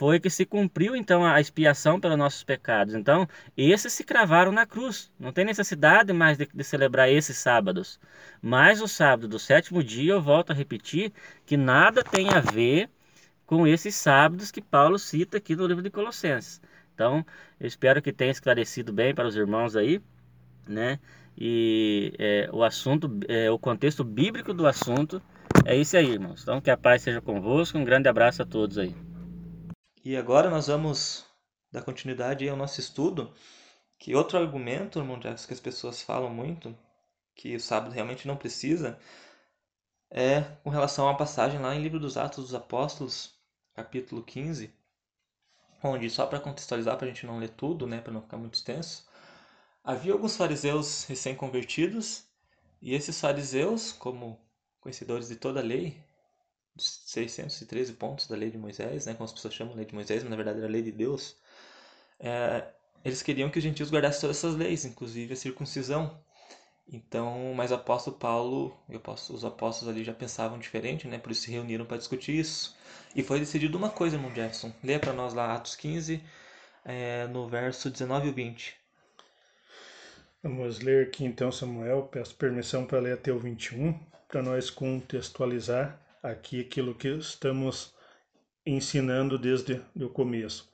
foi 0.00 0.18
que 0.18 0.30
se 0.30 0.46
cumpriu 0.46 0.96
então 0.96 1.22
a 1.26 1.38
expiação 1.42 2.00
pelos 2.00 2.16
nossos 2.16 2.42
pecados. 2.42 2.94
Então, 2.94 3.28
esses 3.54 3.92
se 3.92 4.02
cravaram 4.02 4.50
na 4.50 4.64
cruz. 4.64 5.12
Não 5.20 5.30
tem 5.30 5.44
necessidade 5.44 6.10
mais 6.10 6.38
de, 6.38 6.48
de, 6.54 6.64
celebrar 6.64 7.10
esses 7.10 7.36
sábados. 7.36 8.00
Mas 8.40 8.80
o 8.80 8.88
sábado 8.88 9.28
do 9.28 9.38
sétimo 9.38 9.84
dia, 9.84 10.14
eu 10.14 10.22
volto 10.22 10.52
a 10.52 10.54
repetir, 10.54 11.12
que 11.44 11.54
nada 11.54 12.02
tem 12.02 12.30
a 12.30 12.40
ver 12.40 12.88
com 13.44 13.66
esses 13.66 13.94
sábados 13.94 14.50
que 14.50 14.62
Paulo 14.62 14.98
cita 14.98 15.36
aqui 15.36 15.54
no 15.54 15.66
livro 15.66 15.82
de 15.82 15.90
Colossenses. 15.90 16.62
Então, 16.94 17.22
eu 17.60 17.66
espero 17.66 18.00
que 18.00 18.10
tenha 18.10 18.30
esclarecido 18.30 18.94
bem 18.94 19.14
para 19.14 19.28
os 19.28 19.36
irmãos 19.36 19.76
aí, 19.76 20.00
né? 20.66 20.98
E 21.36 22.14
é, 22.18 22.48
o 22.50 22.64
assunto, 22.64 23.20
é, 23.28 23.50
o 23.50 23.58
contexto 23.58 24.02
bíblico 24.02 24.54
do 24.54 24.66
assunto 24.66 25.20
é 25.66 25.76
isso 25.76 25.94
aí, 25.94 26.10
irmãos. 26.10 26.40
Então, 26.42 26.58
que 26.58 26.70
a 26.70 26.76
paz 26.78 27.02
seja 27.02 27.20
convosco. 27.20 27.76
Um 27.76 27.84
grande 27.84 28.08
abraço 28.08 28.40
a 28.40 28.46
todos 28.46 28.78
aí. 28.78 28.94
E 30.04 30.16
agora 30.16 30.50
nós 30.50 30.66
vamos 30.66 31.24
dar 31.70 31.82
continuidade 31.82 32.48
ao 32.48 32.56
nosso 32.56 32.80
estudo. 32.80 33.34
Que 33.98 34.14
outro 34.14 34.38
argumento, 34.38 34.98
irmão 34.98 35.20
que 35.20 35.28
as 35.28 35.60
pessoas 35.60 36.02
falam 36.02 36.30
muito, 36.30 36.76
que 37.34 37.54
o 37.54 37.60
sábado 37.60 37.92
realmente 37.92 38.26
não 38.26 38.36
precisa, 38.36 38.98
é 40.10 40.40
com 40.64 40.70
relação 40.70 41.06
a 41.06 41.10
uma 41.10 41.18
passagem 41.18 41.60
lá 41.60 41.74
em 41.74 41.82
Livro 41.82 42.00
dos 42.00 42.16
Atos 42.16 42.44
dos 42.44 42.54
Apóstolos, 42.54 43.34
capítulo 43.74 44.22
15, 44.22 44.72
onde, 45.82 46.08
só 46.08 46.26
para 46.26 46.40
contextualizar, 46.40 46.96
para 46.96 47.06
a 47.06 47.08
gente 47.08 47.26
não 47.26 47.38
ler 47.38 47.50
tudo, 47.50 47.86
né, 47.86 48.00
para 48.00 48.12
não 48.12 48.22
ficar 48.22 48.38
muito 48.38 48.54
extenso, 48.54 49.10
Havia 49.82 50.12
alguns 50.12 50.36
fariseus 50.36 51.04
recém-convertidos, 51.04 52.24
e 52.82 52.94
esses 52.94 53.18
fariseus, 53.18 53.92
como 53.92 54.38
conhecedores 54.78 55.28
de 55.28 55.36
toda 55.36 55.60
a 55.60 55.62
lei, 55.62 56.04
613 56.82 57.92
pontos 57.94 58.26
da 58.26 58.36
lei 58.36 58.50
de 58.50 58.58
Moisés, 58.58 59.06
né, 59.06 59.14
como 59.14 59.24
as 59.24 59.32
pessoas 59.32 59.54
chamam 59.54 59.74
lei 59.74 59.84
de 59.84 59.94
Moisés, 59.94 60.22
mas 60.22 60.30
na 60.30 60.36
verdade 60.36 60.58
era 60.58 60.66
a 60.66 60.70
lei 60.70 60.82
de 60.82 60.92
Deus, 60.92 61.36
é, 62.18 62.66
eles 63.04 63.22
queriam 63.22 63.50
que 63.50 63.58
os 63.58 63.64
gentios 63.64 63.90
guardassem 63.90 64.20
todas 64.20 64.36
essas 64.36 64.54
leis, 64.54 64.84
inclusive 64.84 65.32
a 65.32 65.36
circuncisão. 65.36 66.20
Então, 66.92 67.54
mas 67.54 67.70
o 67.70 67.74
apóstolo 67.74 68.16
Paulo 68.16 68.76
e 68.88 68.96
os 69.32 69.44
apóstolos 69.44 69.94
ali 69.94 70.04
já 70.04 70.12
pensavam 70.12 70.58
diferente, 70.58 71.06
né? 71.06 71.18
Por 71.18 71.30
isso 71.30 71.42
se 71.42 71.50
reuniram 71.50 71.86
para 71.86 71.96
discutir 71.96 72.36
isso. 72.36 72.76
E 73.14 73.22
foi 73.22 73.38
decidido 73.38 73.78
uma 73.78 73.90
coisa, 73.90 74.16
irmão 74.16 74.34
Jefferson. 74.34 74.72
Leia 74.82 74.98
para 74.98 75.12
nós 75.12 75.32
lá 75.32 75.54
Atos 75.54 75.76
15, 75.76 76.22
é, 76.84 77.26
no 77.28 77.48
verso 77.48 77.90
19 77.90 78.28
e 78.28 78.32
20. 78.32 78.76
Vamos 80.42 80.80
ler 80.80 81.06
aqui 81.06 81.24
então, 81.24 81.52
Samuel. 81.52 82.08
Peço 82.10 82.34
permissão 82.34 82.84
para 82.84 82.98
ler 82.98 83.14
até 83.14 83.32
o 83.32 83.38
21, 83.38 83.98
para 84.28 84.42
nós 84.42 84.68
contextualizar 84.68 85.98
aqui 86.22 86.60
aquilo 86.60 86.94
que 86.94 87.08
estamos 87.08 87.94
ensinando 88.64 89.38
desde 89.38 89.80
o 89.94 90.08
começo. 90.08 90.70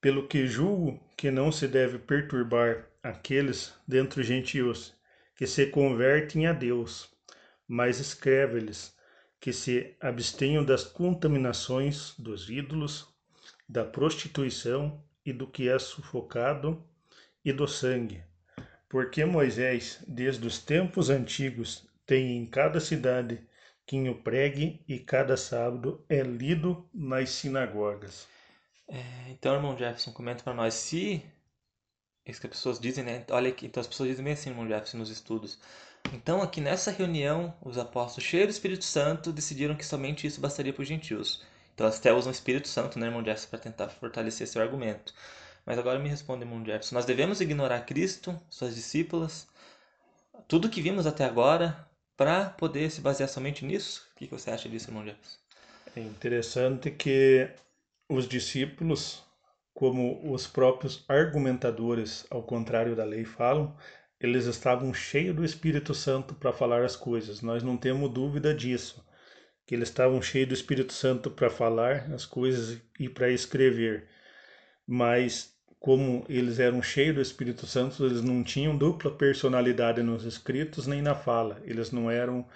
Pelo 0.00 0.26
que 0.26 0.46
julgo 0.46 1.00
que 1.16 1.30
não 1.30 1.50
se 1.50 1.66
deve 1.66 1.98
perturbar 1.98 2.88
aqueles 3.02 3.72
dentre 3.86 4.20
os 4.20 4.26
gentios 4.26 4.94
que 5.34 5.46
se 5.46 5.66
convertem 5.66 6.46
a 6.46 6.52
Deus, 6.52 7.10
mas 7.66 8.00
escreve-lhes 8.00 8.94
que 9.40 9.52
se 9.52 9.94
abstenham 10.00 10.64
das 10.64 10.84
contaminações 10.84 12.14
dos 12.18 12.48
ídolos, 12.48 13.08
da 13.68 13.84
prostituição 13.84 15.02
e 15.24 15.32
do 15.32 15.46
que 15.46 15.68
é 15.68 15.78
sufocado 15.78 16.82
e 17.44 17.52
do 17.52 17.66
sangue 17.66 18.22
porque 18.94 19.24
Moisés, 19.24 20.04
desde 20.06 20.46
os 20.46 20.60
tempos 20.60 21.10
antigos, 21.10 21.84
tem 22.06 22.36
em 22.36 22.46
cada 22.46 22.78
cidade 22.78 23.40
quem 23.86 24.08
o 24.08 24.14
pregue 24.22 24.82
e 24.88 24.98
cada 24.98 25.36
sábado 25.36 26.04
é 26.08 26.22
lido 26.22 26.88
nas 26.92 27.30
sinagogas. 27.30 28.26
É, 28.88 29.30
então, 29.30 29.54
irmão 29.54 29.76
Jefferson, 29.76 30.12
comenta 30.12 30.42
para 30.42 30.54
nós 30.54 30.74
se 30.74 31.22
isso 32.26 32.40
que 32.40 32.46
as 32.46 32.52
pessoas 32.52 32.80
dizem, 32.80 33.04
né? 33.04 33.24
Olha 33.30 33.50
aqui, 33.50 33.66
então 33.66 33.80
as 33.80 33.86
pessoas 33.86 34.08
dizem 34.08 34.24
bem 34.24 34.32
assim, 34.32 34.50
irmão 34.50 34.66
Jefferson, 34.66 34.98
nos 34.98 35.10
estudos. 35.10 35.58
Então, 36.12 36.42
aqui 36.42 36.60
nessa 36.60 36.90
reunião, 36.90 37.54
os 37.62 37.78
apóstolos, 37.78 38.28
cheios 38.28 38.46
do 38.46 38.50
Espírito 38.50 38.84
Santo, 38.84 39.32
decidiram 39.32 39.74
que 39.74 39.84
somente 39.84 40.26
isso 40.26 40.40
bastaria 40.40 40.72
para 40.72 40.82
os 40.82 40.88
gentios. 40.88 41.42
Então, 41.74 41.86
elas 41.86 41.98
até 41.98 42.12
usam 42.12 42.30
o 42.30 42.34
Espírito 42.34 42.68
Santo, 42.68 42.98
né, 42.98 43.06
irmão 43.06 43.24
Jefferson, 43.24 43.48
para 43.50 43.58
tentar 43.58 43.88
fortalecer 43.88 44.46
seu 44.46 44.62
argumento. 44.62 45.12
Mas 45.66 45.78
agora 45.78 45.98
me 45.98 46.08
responde, 46.08 46.44
irmão 46.44 46.64
Jefferson. 46.64 46.94
Nós 46.94 47.04
devemos 47.04 47.40
ignorar 47.40 47.80
Cristo, 47.80 48.38
suas 48.48 48.74
discípulas, 48.74 49.46
tudo 50.46 50.68
que 50.68 50.80
vimos 50.80 51.06
até 51.06 51.24
agora, 51.24 51.86
para 52.16 52.50
poder 52.50 52.90
se 52.90 53.00
basear 53.00 53.28
somente 53.28 53.64
nisso? 53.64 54.06
O 54.14 54.18
que 54.18 54.26
você 54.26 54.50
acha 54.50 54.68
disso, 54.68 54.90
irmão 54.90 55.04
Jefferson? 55.04 55.38
É 55.96 56.00
interessante 56.00 56.90
que 56.90 57.48
os 58.08 58.28
discípulos, 58.28 59.22
como 59.72 60.32
os 60.32 60.46
próprios 60.46 61.04
argumentadores, 61.08 62.26
ao 62.30 62.42
contrário 62.42 62.96
da 62.96 63.04
lei, 63.04 63.24
falam, 63.24 63.76
eles 64.20 64.46
estavam 64.46 64.92
cheios 64.92 65.36
do 65.36 65.44
Espírito 65.44 65.94
Santo 65.94 66.34
para 66.34 66.52
falar 66.52 66.84
as 66.84 66.96
coisas. 66.96 67.42
Nós 67.42 67.62
não 67.62 67.76
temos 67.76 68.10
dúvida 68.10 68.54
disso, 68.54 69.04
que 69.66 69.74
eles 69.74 69.88
estavam 69.88 70.20
cheios 70.20 70.48
do 70.48 70.54
Espírito 70.54 70.92
Santo 70.92 71.30
para 71.30 71.50
falar 71.50 72.12
as 72.12 72.24
coisas 72.24 72.80
e 72.98 73.08
para 73.08 73.30
escrever. 73.30 74.08
Mas 74.86 75.53
como 75.84 76.24
eles 76.30 76.58
eram 76.58 76.82
cheios 76.82 77.14
do 77.14 77.20
Espírito 77.20 77.66
Santo, 77.66 78.06
eles 78.06 78.22
não 78.22 78.42
tinham 78.42 78.74
dupla 78.74 79.10
personalidade 79.10 80.02
nos 80.02 80.24
escritos 80.24 80.86
nem 80.86 81.02
na 81.02 81.14
fala. 81.14 81.60
Eles 81.62 81.90
não 81.92 82.10
eram 82.10 82.48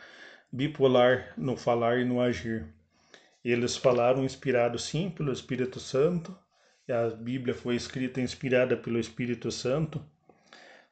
bipolar 0.51 1.35
no 1.37 1.55
falar 1.55 1.99
e 1.99 2.07
no 2.07 2.23
agir. 2.23 2.67
Eles 3.45 3.77
falaram 3.77 4.25
inspirados 4.25 4.85
sim 4.85 5.11
pelo 5.11 5.31
Espírito 5.31 5.79
Santo. 5.79 6.35
A 6.89 7.15
Bíblia 7.15 7.53
foi 7.53 7.77
escrita 7.77 8.19
inspirada 8.19 8.79
pelo 8.79 8.99
Espírito 8.99 9.53
Santo, 9.53 10.03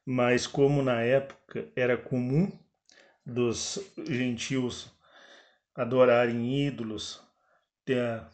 mas 0.05 0.47
como 0.47 0.83
na 0.83 1.01
época 1.01 1.67
era 1.75 1.97
comum 1.97 2.53
dos 3.25 3.79
gentios 4.11 4.93
adorarem 5.75 6.67
ídolos, 6.67 7.19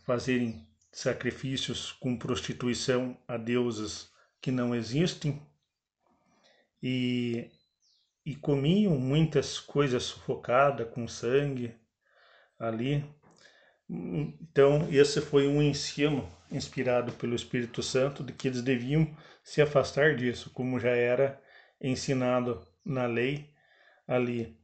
fazerem 0.04 0.66
sacrifícios 0.92 1.90
com 1.90 2.16
prostituição 2.16 3.16
a 3.26 3.38
deuses 3.38 4.12
que 4.40 4.50
não 4.50 4.74
existem 4.74 5.40
e, 6.82 7.50
e 8.26 8.36
comiam 8.36 8.98
muitas 8.98 9.58
coisas 9.58 10.02
sufocadas 10.04 10.88
com 10.90 11.08
sangue 11.08 11.74
ali. 12.58 13.04
Então, 13.88 14.88
esse 14.90 15.20
foi 15.20 15.46
um 15.46 15.62
ensino 15.62 16.28
inspirado 16.50 17.12
pelo 17.12 17.34
Espírito 17.34 17.82
Santo 17.82 18.22
de 18.22 18.32
que 18.32 18.48
eles 18.48 18.62
deviam 18.62 19.16
se 19.42 19.62
afastar 19.62 20.14
disso, 20.16 20.50
como 20.50 20.78
já 20.78 20.90
era 20.90 21.42
ensinado 21.80 22.66
na 22.84 23.06
lei 23.06 23.50
ali. 24.06 24.61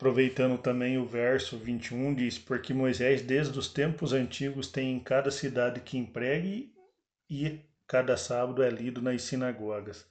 Aproveitando 0.00 0.56
também 0.56 0.96
o 0.96 1.04
verso 1.04 1.58
21, 1.58 2.14
diz: 2.14 2.38
Porque 2.38 2.72
Moisés, 2.72 3.20
desde 3.20 3.58
os 3.58 3.68
tempos 3.68 4.14
antigos, 4.14 4.66
tem 4.66 4.94
em 4.94 4.98
cada 4.98 5.30
cidade 5.30 5.78
que 5.80 5.98
empregue 5.98 6.72
e 7.28 7.60
cada 7.86 8.16
sábado 8.16 8.62
é 8.62 8.70
lido 8.70 9.02
nas 9.02 9.20
sinagogas. 9.20 10.06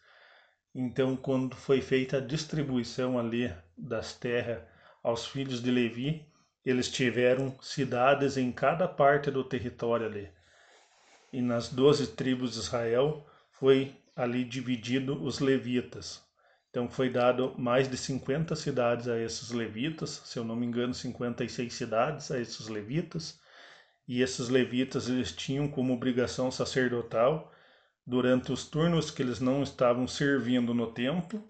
Então, 0.76 1.18
quando 1.18 1.56
foi 1.56 1.82
feita 1.82 2.18
a 2.18 2.22
distribuição 2.22 3.18
ali 3.18 3.52
das 3.76 4.14
terras 4.14 4.62
aos 5.02 5.26
filhos 5.26 5.60
de 5.60 5.72
Levi, 5.72 6.24
eles 6.64 6.92
tiveram 6.92 7.60
cidades 7.60 8.38
em 8.38 8.52
cada 8.52 8.88
parte 8.88 9.32
do 9.32 9.44
território 9.44 10.06
ali. 10.06 10.30
E 11.34 11.42
nas 11.42 11.68
doze 11.68 12.06
tribos 12.06 12.54
de 12.54 12.60
Israel 12.60 13.26
foi 13.50 13.96
ali 14.16 14.44
dividido 14.44 15.20
os 15.20 15.40
levitas. 15.40 16.29
Então 16.70 16.90
foi 16.90 17.10
dado 17.10 17.56
mais 17.58 17.90
de 17.90 17.98
50 17.98 18.56
cidades 18.56 19.08
a 19.08 19.20
esses 19.20 19.52
levitas, 19.52 20.22
se 20.26 20.38
eu 20.38 20.44
não 20.44 20.56
me 20.56 20.66
engano, 20.66 20.94
56 20.94 21.74
cidades 21.74 22.32
a 22.32 22.40
esses 22.40 22.68
levitas. 22.68 23.40
E 24.08 24.22
esses 24.22 24.50
levitas 24.50 25.10
eles 25.10 25.32
tinham 25.32 25.68
como 25.68 25.94
obrigação 25.94 26.52
sacerdotal 26.52 27.52
durante 28.06 28.52
os 28.52 28.66
turnos 28.68 29.12
que 29.12 29.22
eles 29.22 29.40
não 29.40 29.62
estavam 29.62 30.08
servindo 30.08 30.74
no 30.74 30.92
templo, 30.92 31.46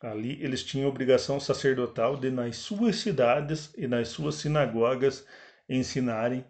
ali 0.00 0.40
eles 0.42 0.62
tinham 0.62 0.88
obrigação 0.88 1.40
sacerdotal 1.40 2.16
de 2.16 2.30
nas 2.30 2.56
suas 2.56 2.96
cidades 2.96 3.72
e 3.76 3.88
nas 3.88 4.08
suas 4.08 4.36
sinagogas 4.36 5.26
ensinarem 5.68 6.44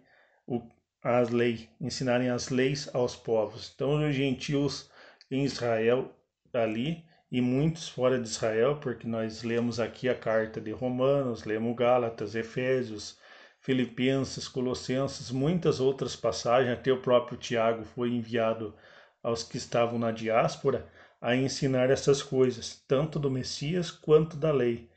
o, 0.45 0.61
as 1.01 1.29
leis, 1.29 1.67
ensinarem 1.81 2.29
as 2.29 2.49
leis 2.49 2.89
aos 2.93 3.15
povos. 3.15 3.71
Então 3.73 4.07
os 4.07 4.15
gentios 4.15 4.89
em 5.31 5.43
Israel 5.43 6.15
ali 6.53 7.03
e 7.31 7.41
muitos 7.41 7.87
fora 7.89 8.19
de 8.19 8.27
Israel, 8.27 8.77
porque 8.77 9.07
nós 9.07 9.43
lemos 9.43 9.79
aqui 9.79 10.09
a 10.09 10.15
carta 10.15 10.59
de 10.59 10.71
Romanos, 10.71 11.43
lemos 11.45 11.75
Gálatas, 11.75 12.35
Efésios, 12.35 13.17
Filipenses, 13.59 14.47
Colossenses, 14.47 15.31
muitas 15.31 15.79
outras 15.79 16.15
passagens, 16.15 16.73
até 16.73 16.91
o 16.91 17.01
próprio 17.01 17.37
Tiago 17.37 17.83
foi 17.83 18.09
enviado 18.09 18.75
aos 19.21 19.43
que 19.43 19.57
estavam 19.57 19.99
na 19.99 20.11
diáspora 20.11 20.87
a 21.21 21.35
ensinar 21.35 21.89
essas 21.89 22.23
coisas, 22.23 22.83
tanto 22.87 23.19
do 23.19 23.29
Messias 23.29 23.91
quanto 23.91 24.37
da 24.37 24.51
lei. 24.51 24.89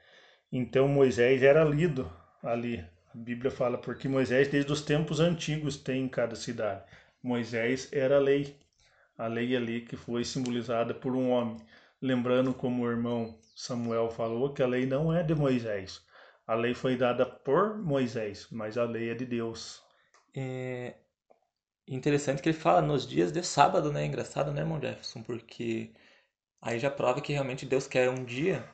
Então 0.50 0.86
Moisés 0.88 1.42
era 1.42 1.64
lido 1.64 2.10
ali. 2.42 2.84
A 3.14 3.18
Bíblia 3.18 3.50
fala 3.50 3.76
porque 3.76 4.08
Moisés 4.08 4.48
desde 4.48 4.72
os 4.72 4.82
tempos 4.82 5.20
antigos 5.20 5.76
tem 5.76 6.04
em 6.04 6.08
cada 6.08 6.36
cidade. 6.36 6.84
Moisés 7.22 7.88
era 7.92 8.16
a 8.16 8.20
lei, 8.20 8.56
a 9.18 9.26
lei 9.26 9.56
ali 9.56 9.82
que 9.82 9.96
foi 9.96 10.24
simbolizada 10.24 10.94
por 10.94 11.14
um 11.14 11.30
homem. 11.30 11.56
Lembrando, 12.02 12.52
como 12.52 12.82
o 12.82 12.90
irmão 12.90 13.38
Samuel 13.54 14.10
falou, 14.10 14.52
que 14.52 14.62
a 14.62 14.66
lei 14.66 14.84
não 14.86 15.14
é 15.14 15.22
de 15.22 15.36
Moisés. 15.36 16.04
A 16.44 16.54
lei 16.54 16.74
foi 16.74 16.96
dada 16.96 17.24
por 17.24 17.78
Moisés, 17.78 18.48
mas 18.50 18.76
a 18.76 18.84
lei 18.84 19.10
é 19.10 19.14
de 19.14 19.24
Deus. 19.24 19.80
É 20.34 20.96
interessante 21.86 22.42
que 22.42 22.48
ele 22.48 22.58
fala 22.58 22.82
nos 22.82 23.06
dias 23.06 23.30
de 23.30 23.42
sábado, 23.44 23.92
né? 23.92 24.04
Engraçado, 24.04 24.52
né, 24.52 24.62
irmão 24.62 24.80
Jefferson? 24.80 25.22
Porque 25.22 25.92
aí 26.60 26.78
já 26.80 26.90
prova 26.90 27.20
que 27.20 27.32
realmente 27.32 27.64
Deus 27.64 27.86
quer 27.86 28.10
um 28.10 28.24
dia. 28.24 28.68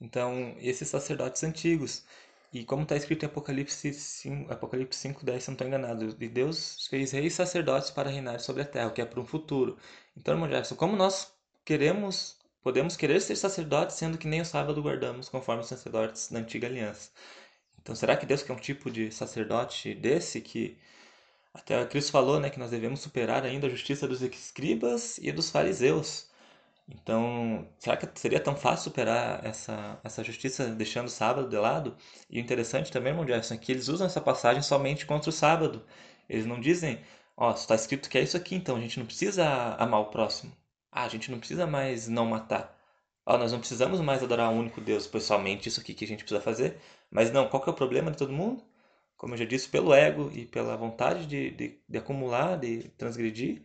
Então, 0.00 0.56
esses 0.58 0.88
sacerdotes 0.88 1.44
antigos. 1.44 2.04
E 2.52 2.64
como 2.64 2.82
está 2.82 2.96
escrito 2.96 3.22
em 3.24 3.26
Apocalipse 3.26 3.94
5, 3.94 4.52
Apocalipse 4.52 4.98
5, 4.98 5.24
10, 5.24 5.42
se 5.42 5.50
não 5.50 5.54
estou 5.54 5.66
enganado, 5.68 6.16
e 6.20 6.28
Deus 6.28 6.86
fez 6.88 7.12
reis 7.12 7.34
sacerdotes 7.34 7.90
para 7.90 8.10
reinar 8.10 8.40
sobre 8.40 8.62
a 8.62 8.66
terra, 8.66 8.88
o 8.88 8.92
que 8.92 9.00
é 9.00 9.06
para 9.06 9.20
um 9.20 9.26
futuro. 9.26 9.78
Então, 10.16 10.34
irmão 10.34 10.48
Jefferson, 10.48 10.74
como 10.76 10.96
nós 10.96 11.32
queremos 11.64 12.41
Podemos 12.62 12.96
querer 12.96 13.20
ser 13.20 13.36
sacerdotes, 13.36 13.96
sendo 13.96 14.16
que 14.18 14.28
nem 14.28 14.40
o 14.40 14.44
sábado 14.44 14.80
guardamos, 14.82 15.28
conforme 15.28 15.62
os 15.62 15.68
sacerdotes 15.68 16.30
da 16.30 16.38
antiga 16.38 16.66
aliança. 16.68 17.10
Então, 17.80 17.94
será 17.94 18.16
que 18.16 18.24
Deus 18.26 18.42
quer 18.42 18.52
um 18.52 18.56
tipo 18.56 18.90
de 18.90 19.10
sacerdote 19.10 19.94
desse 19.94 20.40
que 20.40 20.78
até 21.54 21.84
Cristo 21.86 22.12
falou, 22.12 22.40
né, 22.40 22.50
que 22.50 22.58
nós 22.58 22.70
devemos 22.70 23.00
superar 23.00 23.44
ainda 23.44 23.66
a 23.66 23.70
justiça 23.70 24.08
dos 24.08 24.22
escribas 24.22 25.18
e 25.18 25.32
dos 25.32 25.50
fariseus? 25.50 26.30
Então, 26.88 27.68
será 27.78 27.96
que 27.96 28.08
seria 28.18 28.40
tão 28.40 28.56
fácil 28.56 28.84
superar 28.84 29.44
essa, 29.44 29.98
essa 30.04 30.24
justiça 30.24 30.66
deixando 30.68 31.06
o 31.08 31.10
sábado 31.10 31.48
de 31.48 31.56
lado? 31.56 31.96
E 32.30 32.38
o 32.38 32.40
interessante 32.40 32.92
também, 32.92 33.12
irmão 33.12 33.26
Jefferson, 33.26 33.54
é 33.54 33.58
que 33.58 33.72
eles 33.72 33.88
usam 33.88 34.06
essa 34.06 34.20
passagem 34.20 34.62
somente 34.62 35.06
contra 35.06 35.30
o 35.30 35.32
sábado. 35.32 35.84
Eles 36.28 36.46
não 36.46 36.60
dizem, 36.60 37.00
ó, 37.36 37.50
oh, 37.50 37.54
está 37.54 37.74
escrito 37.74 38.08
que 38.08 38.18
é 38.18 38.22
isso 38.22 38.36
aqui, 38.36 38.54
então 38.54 38.76
a 38.76 38.80
gente 38.80 38.98
não 38.98 39.06
precisa 39.06 39.46
amar 39.78 40.00
o 40.00 40.06
próximo. 40.06 40.52
Ah, 40.92 41.04
a 41.04 41.08
gente 41.08 41.30
não 41.30 41.38
precisa 41.38 41.66
mais 41.66 42.08
não 42.08 42.26
matar. 42.26 42.76
Ah, 43.26 43.38
nós 43.38 43.52
não 43.52 43.58
precisamos 43.60 44.00
mais 44.00 44.22
adorar 44.22 44.50
o 44.52 44.56
único 44.56 44.80
Deus, 44.80 45.06
pois 45.06 45.24
somente 45.24 45.68
isso 45.68 45.80
aqui 45.80 45.94
que 45.94 46.04
a 46.04 46.08
gente 46.08 46.24
precisa 46.24 46.40
fazer. 46.40 46.78
Mas 47.10 47.32
não, 47.32 47.48
qual 47.48 47.62
que 47.62 47.68
é 47.70 47.72
o 47.72 47.76
problema 47.76 48.10
de 48.10 48.18
todo 48.18 48.32
mundo? 48.32 48.62
Como 49.16 49.34
eu 49.34 49.38
já 49.38 49.44
disse, 49.44 49.68
pelo 49.68 49.94
ego 49.94 50.30
e 50.34 50.46
pela 50.46 50.76
vontade 50.76 51.26
de, 51.26 51.50
de, 51.52 51.80
de 51.88 51.98
acumular, 51.98 52.58
de 52.58 52.84
transgredir, 52.98 53.62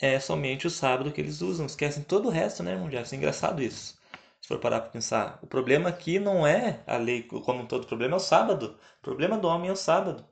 é 0.00 0.18
somente 0.20 0.66
o 0.66 0.70
sábado 0.70 1.12
que 1.12 1.20
eles 1.20 1.40
usam. 1.40 1.66
Esquecem 1.66 2.02
todo 2.02 2.26
o 2.28 2.30
resto, 2.30 2.62
né, 2.62 2.76
Jefferson? 2.90 3.16
É 3.16 3.18
engraçado 3.18 3.62
isso. 3.62 3.98
Se 4.40 4.48
for 4.48 4.58
parar 4.58 4.80
para 4.80 4.90
pensar. 4.90 5.38
O 5.42 5.46
problema 5.46 5.88
aqui 5.88 6.18
não 6.18 6.46
é 6.46 6.82
a 6.86 6.96
lei 6.96 7.22
como 7.22 7.62
um 7.62 7.66
todo. 7.66 7.84
O 7.84 7.86
problema 7.86 8.14
é 8.14 8.16
o 8.16 8.20
sábado. 8.20 8.78
O 9.00 9.02
problema 9.02 9.38
do 9.38 9.48
homem 9.48 9.70
é 9.70 9.72
o 9.72 9.76
sábado. 9.76 10.24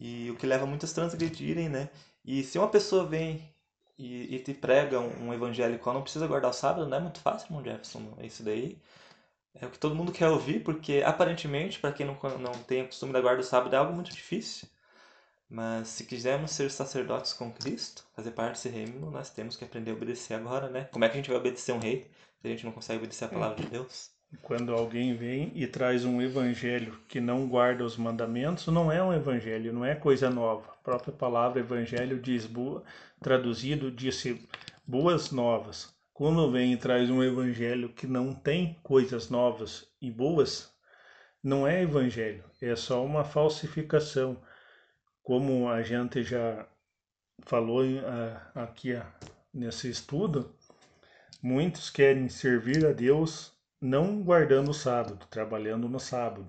E 0.00 0.30
o 0.30 0.36
que 0.36 0.46
leva 0.46 0.66
muitos 0.66 0.92
a 0.92 0.94
transgredirem, 0.94 1.68
né? 1.68 1.90
E 2.24 2.42
se 2.44 2.58
uma 2.58 2.68
pessoa 2.68 3.04
vem 3.06 3.42
e, 4.00 4.34
e 4.34 4.38
te 4.38 4.54
prega 4.54 4.98
um, 4.98 5.30
um 5.30 5.78
qual 5.78 5.94
não 5.94 6.02
precisa 6.02 6.26
guardar 6.26 6.50
o 6.50 6.54
sábado, 6.54 6.88
não 6.88 6.96
é 6.96 7.00
muito 7.00 7.20
fácil, 7.20 7.46
irmão 7.48 7.62
Jefferson. 7.62 8.16
Isso 8.22 8.42
daí 8.42 8.78
é 9.54 9.66
o 9.66 9.70
que 9.70 9.78
todo 9.78 9.94
mundo 9.94 10.12
quer 10.12 10.28
ouvir, 10.28 10.64
porque 10.64 11.02
aparentemente, 11.04 11.78
para 11.78 11.92
quem 11.92 12.06
não, 12.06 12.16
não 12.38 12.52
tem 12.64 12.82
o 12.82 12.86
costume 12.86 13.12
da 13.12 13.20
guarda 13.20 13.42
do 13.42 13.46
sábado, 13.46 13.74
é 13.74 13.78
algo 13.78 13.92
muito 13.92 14.10
difícil. 14.10 14.68
Mas 15.48 15.88
se 15.88 16.04
quisermos 16.04 16.52
ser 16.52 16.70
sacerdotes 16.70 17.32
com 17.32 17.52
Cristo, 17.52 18.04
fazer 18.14 18.30
parte 18.30 18.52
desse 18.52 18.68
reino, 18.68 19.10
nós 19.10 19.30
temos 19.30 19.56
que 19.56 19.64
aprender 19.64 19.90
a 19.90 19.94
obedecer 19.94 20.34
agora, 20.34 20.70
né? 20.70 20.84
Como 20.92 21.04
é 21.04 21.08
que 21.08 21.14
a 21.14 21.16
gente 21.16 21.28
vai 21.28 21.38
obedecer 21.38 21.72
um 21.72 21.80
rei 21.80 22.08
se 22.40 22.46
a 22.46 22.50
gente 22.50 22.64
não 22.64 22.72
consegue 22.72 22.98
obedecer 22.98 23.24
a 23.24 23.28
palavra 23.28 23.56
de 23.56 23.68
Deus? 23.68 24.10
Quando 24.42 24.72
alguém 24.72 25.14
vem 25.16 25.50
e 25.54 25.66
traz 25.66 26.04
um 26.04 26.22
evangelho 26.22 26.98
que 27.08 27.20
não 27.20 27.48
guarda 27.48 27.84
os 27.84 27.96
mandamentos, 27.96 28.68
não 28.68 28.90
é 28.90 29.02
um 29.02 29.12
evangelho, 29.12 29.72
não 29.72 29.84
é 29.84 29.94
coisa 29.96 30.30
nova. 30.30 30.70
A 30.70 30.82
própria 30.84 31.12
palavra 31.12 31.60
evangelho 31.60 32.20
diz 32.20 32.48
traduzido 33.20 33.90
disse 33.90 34.48
boas 34.86 35.32
novas. 35.32 35.92
Quando 36.12 36.50
vem 36.50 36.72
e 36.72 36.76
traz 36.76 37.10
um 37.10 37.22
evangelho 37.22 37.88
que 37.88 38.06
não 38.06 38.32
tem 38.32 38.78
coisas 38.82 39.30
novas 39.30 39.88
e 40.00 40.10
boas, 40.10 40.72
não 41.42 41.66
é 41.66 41.82
evangelho, 41.82 42.44
é 42.60 42.76
só 42.76 43.04
uma 43.04 43.24
falsificação. 43.24 44.40
Como 45.22 45.68
a 45.68 45.82
gente 45.82 46.22
já 46.22 46.68
falou 47.42 47.82
aqui 48.54 48.90
nesse 49.52 49.90
estudo, 49.90 50.54
muitos 51.42 51.90
querem 51.90 52.28
servir 52.28 52.86
a 52.86 52.92
Deus 52.92 53.58
não 53.80 54.22
guardando 54.22 54.70
o 54.70 54.74
sábado, 54.74 55.26
trabalhando 55.30 55.88
no 55.88 55.98
sábado. 55.98 56.48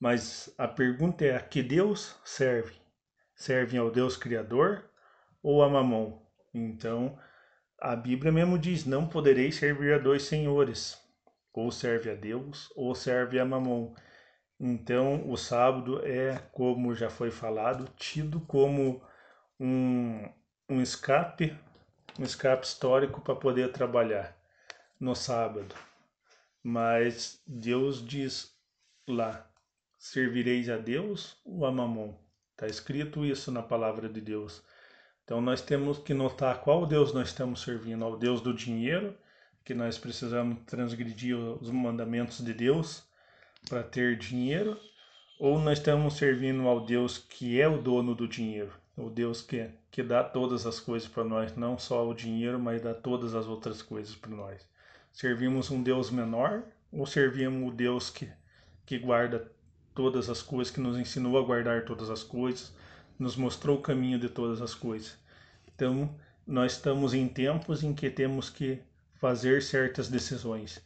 Mas 0.00 0.52
a 0.56 0.66
pergunta 0.66 1.24
é: 1.24 1.36
a 1.36 1.40
que 1.40 1.62
Deus 1.62 2.16
serve? 2.24 2.74
Servem 3.34 3.78
ao 3.78 3.90
Deus 3.90 4.16
Criador 4.16 4.88
ou 5.42 5.62
a 5.62 5.68
Mamon? 5.68 6.22
Então, 6.52 7.18
a 7.80 7.94
Bíblia 7.94 8.32
mesmo 8.32 8.58
diz: 8.58 8.84
não 8.86 9.06
podereis 9.06 9.56
servir 9.56 9.94
a 9.94 9.98
dois 9.98 10.24
senhores. 10.24 11.02
Ou 11.52 11.70
serve 11.70 12.10
a 12.10 12.14
Deus 12.14 12.72
ou 12.74 12.94
serve 12.94 13.38
a 13.38 13.44
Mamon. 13.44 13.94
Então, 14.58 15.28
o 15.30 15.36
sábado 15.36 16.04
é, 16.04 16.38
como 16.52 16.94
já 16.94 17.10
foi 17.10 17.30
falado, 17.30 17.88
tido 17.96 18.40
como 18.40 19.02
um, 19.60 20.28
um 20.68 20.80
escape, 20.80 21.56
um 22.18 22.24
escape 22.24 22.66
histórico 22.66 23.20
para 23.20 23.36
poder 23.36 23.72
trabalhar 23.72 24.36
no 24.98 25.14
sábado. 25.14 25.74
Mas 26.66 27.42
Deus 27.46 28.02
diz 28.02 28.50
lá: 29.06 29.46
servireis 29.98 30.70
a 30.70 30.78
Deus 30.78 31.36
ou 31.44 31.66
a 31.66 31.70
Mamon? 31.70 32.14
Está 32.52 32.66
escrito 32.66 33.22
isso 33.22 33.52
na 33.52 33.62
palavra 33.62 34.08
de 34.08 34.18
Deus. 34.18 34.62
Então 35.22 35.42
nós 35.42 35.60
temos 35.60 35.98
que 35.98 36.14
notar 36.14 36.62
qual 36.62 36.86
Deus 36.86 37.12
nós 37.12 37.28
estamos 37.28 37.60
servindo: 37.60 38.02
ao 38.02 38.16
Deus 38.16 38.40
do 38.40 38.54
dinheiro, 38.54 39.14
que 39.62 39.74
nós 39.74 39.98
precisamos 39.98 40.58
transgredir 40.64 41.36
os 41.36 41.70
mandamentos 41.70 42.42
de 42.42 42.54
Deus 42.54 43.02
para 43.68 43.82
ter 43.82 44.16
dinheiro, 44.16 44.80
ou 45.38 45.58
nós 45.58 45.78
estamos 45.78 46.14
servindo 46.14 46.66
ao 46.66 46.86
Deus 46.86 47.18
que 47.18 47.60
é 47.60 47.68
o 47.68 47.82
dono 47.82 48.14
do 48.14 48.26
dinheiro, 48.26 48.72
o 48.96 49.10
Deus 49.10 49.42
que, 49.42 49.68
que 49.90 50.02
dá 50.02 50.24
todas 50.24 50.64
as 50.64 50.80
coisas 50.80 51.08
para 51.08 51.24
nós, 51.24 51.54
não 51.56 51.78
só 51.78 52.08
o 52.08 52.14
dinheiro, 52.14 52.58
mas 52.58 52.80
dá 52.80 52.94
todas 52.94 53.34
as 53.34 53.46
outras 53.46 53.82
coisas 53.82 54.14
para 54.16 54.30
nós. 54.30 54.73
Servimos 55.14 55.70
um 55.70 55.80
Deus 55.80 56.10
menor 56.10 56.64
ou 56.90 57.06
servimos 57.06 57.72
o 57.72 57.72
Deus 57.72 58.10
que, 58.10 58.28
que 58.84 58.98
guarda 58.98 59.48
todas 59.94 60.28
as 60.28 60.42
coisas, 60.42 60.74
que 60.74 60.80
nos 60.80 60.98
ensinou 60.98 61.38
a 61.38 61.42
guardar 61.42 61.84
todas 61.84 62.10
as 62.10 62.24
coisas, 62.24 62.74
nos 63.16 63.36
mostrou 63.36 63.78
o 63.78 63.80
caminho 63.80 64.18
de 64.18 64.28
todas 64.28 64.60
as 64.60 64.74
coisas? 64.74 65.16
Então, 65.72 66.12
nós 66.44 66.72
estamos 66.72 67.14
em 67.14 67.28
tempos 67.28 67.84
em 67.84 67.94
que 67.94 68.10
temos 68.10 68.50
que 68.50 68.82
fazer 69.20 69.62
certas 69.62 70.08
decisões. 70.08 70.82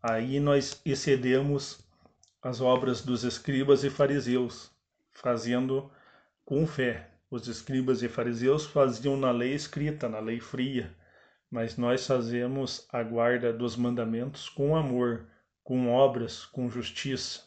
Aí 0.00 0.38
nós 0.38 0.80
excedemos 0.84 1.80
as 2.40 2.60
obras 2.60 3.02
dos 3.02 3.24
escribas 3.24 3.82
e 3.82 3.90
fariseus, 3.90 4.70
fazendo 5.10 5.90
com 6.44 6.64
fé. 6.68 7.10
Os 7.28 7.48
escribas 7.48 8.00
e 8.04 8.08
fariseus 8.08 8.64
faziam 8.64 9.16
na 9.16 9.32
lei 9.32 9.54
escrita, 9.54 10.08
na 10.08 10.20
lei 10.20 10.38
fria, 10.38 10.94
mas 11.50 11.76
nós 11.76 12.06
fazemos 12.06 12.86
a 12.90 13.02
guarda 13.02 13.52
dos 13.52 13.76
mandamentos 13.76 14.48
com 14.48 14.76
amor, 14.76 15.28
com 15.62 15.88
obras, 15.92 16.44
com 16.44 16.68
justiça. 16.68 17.42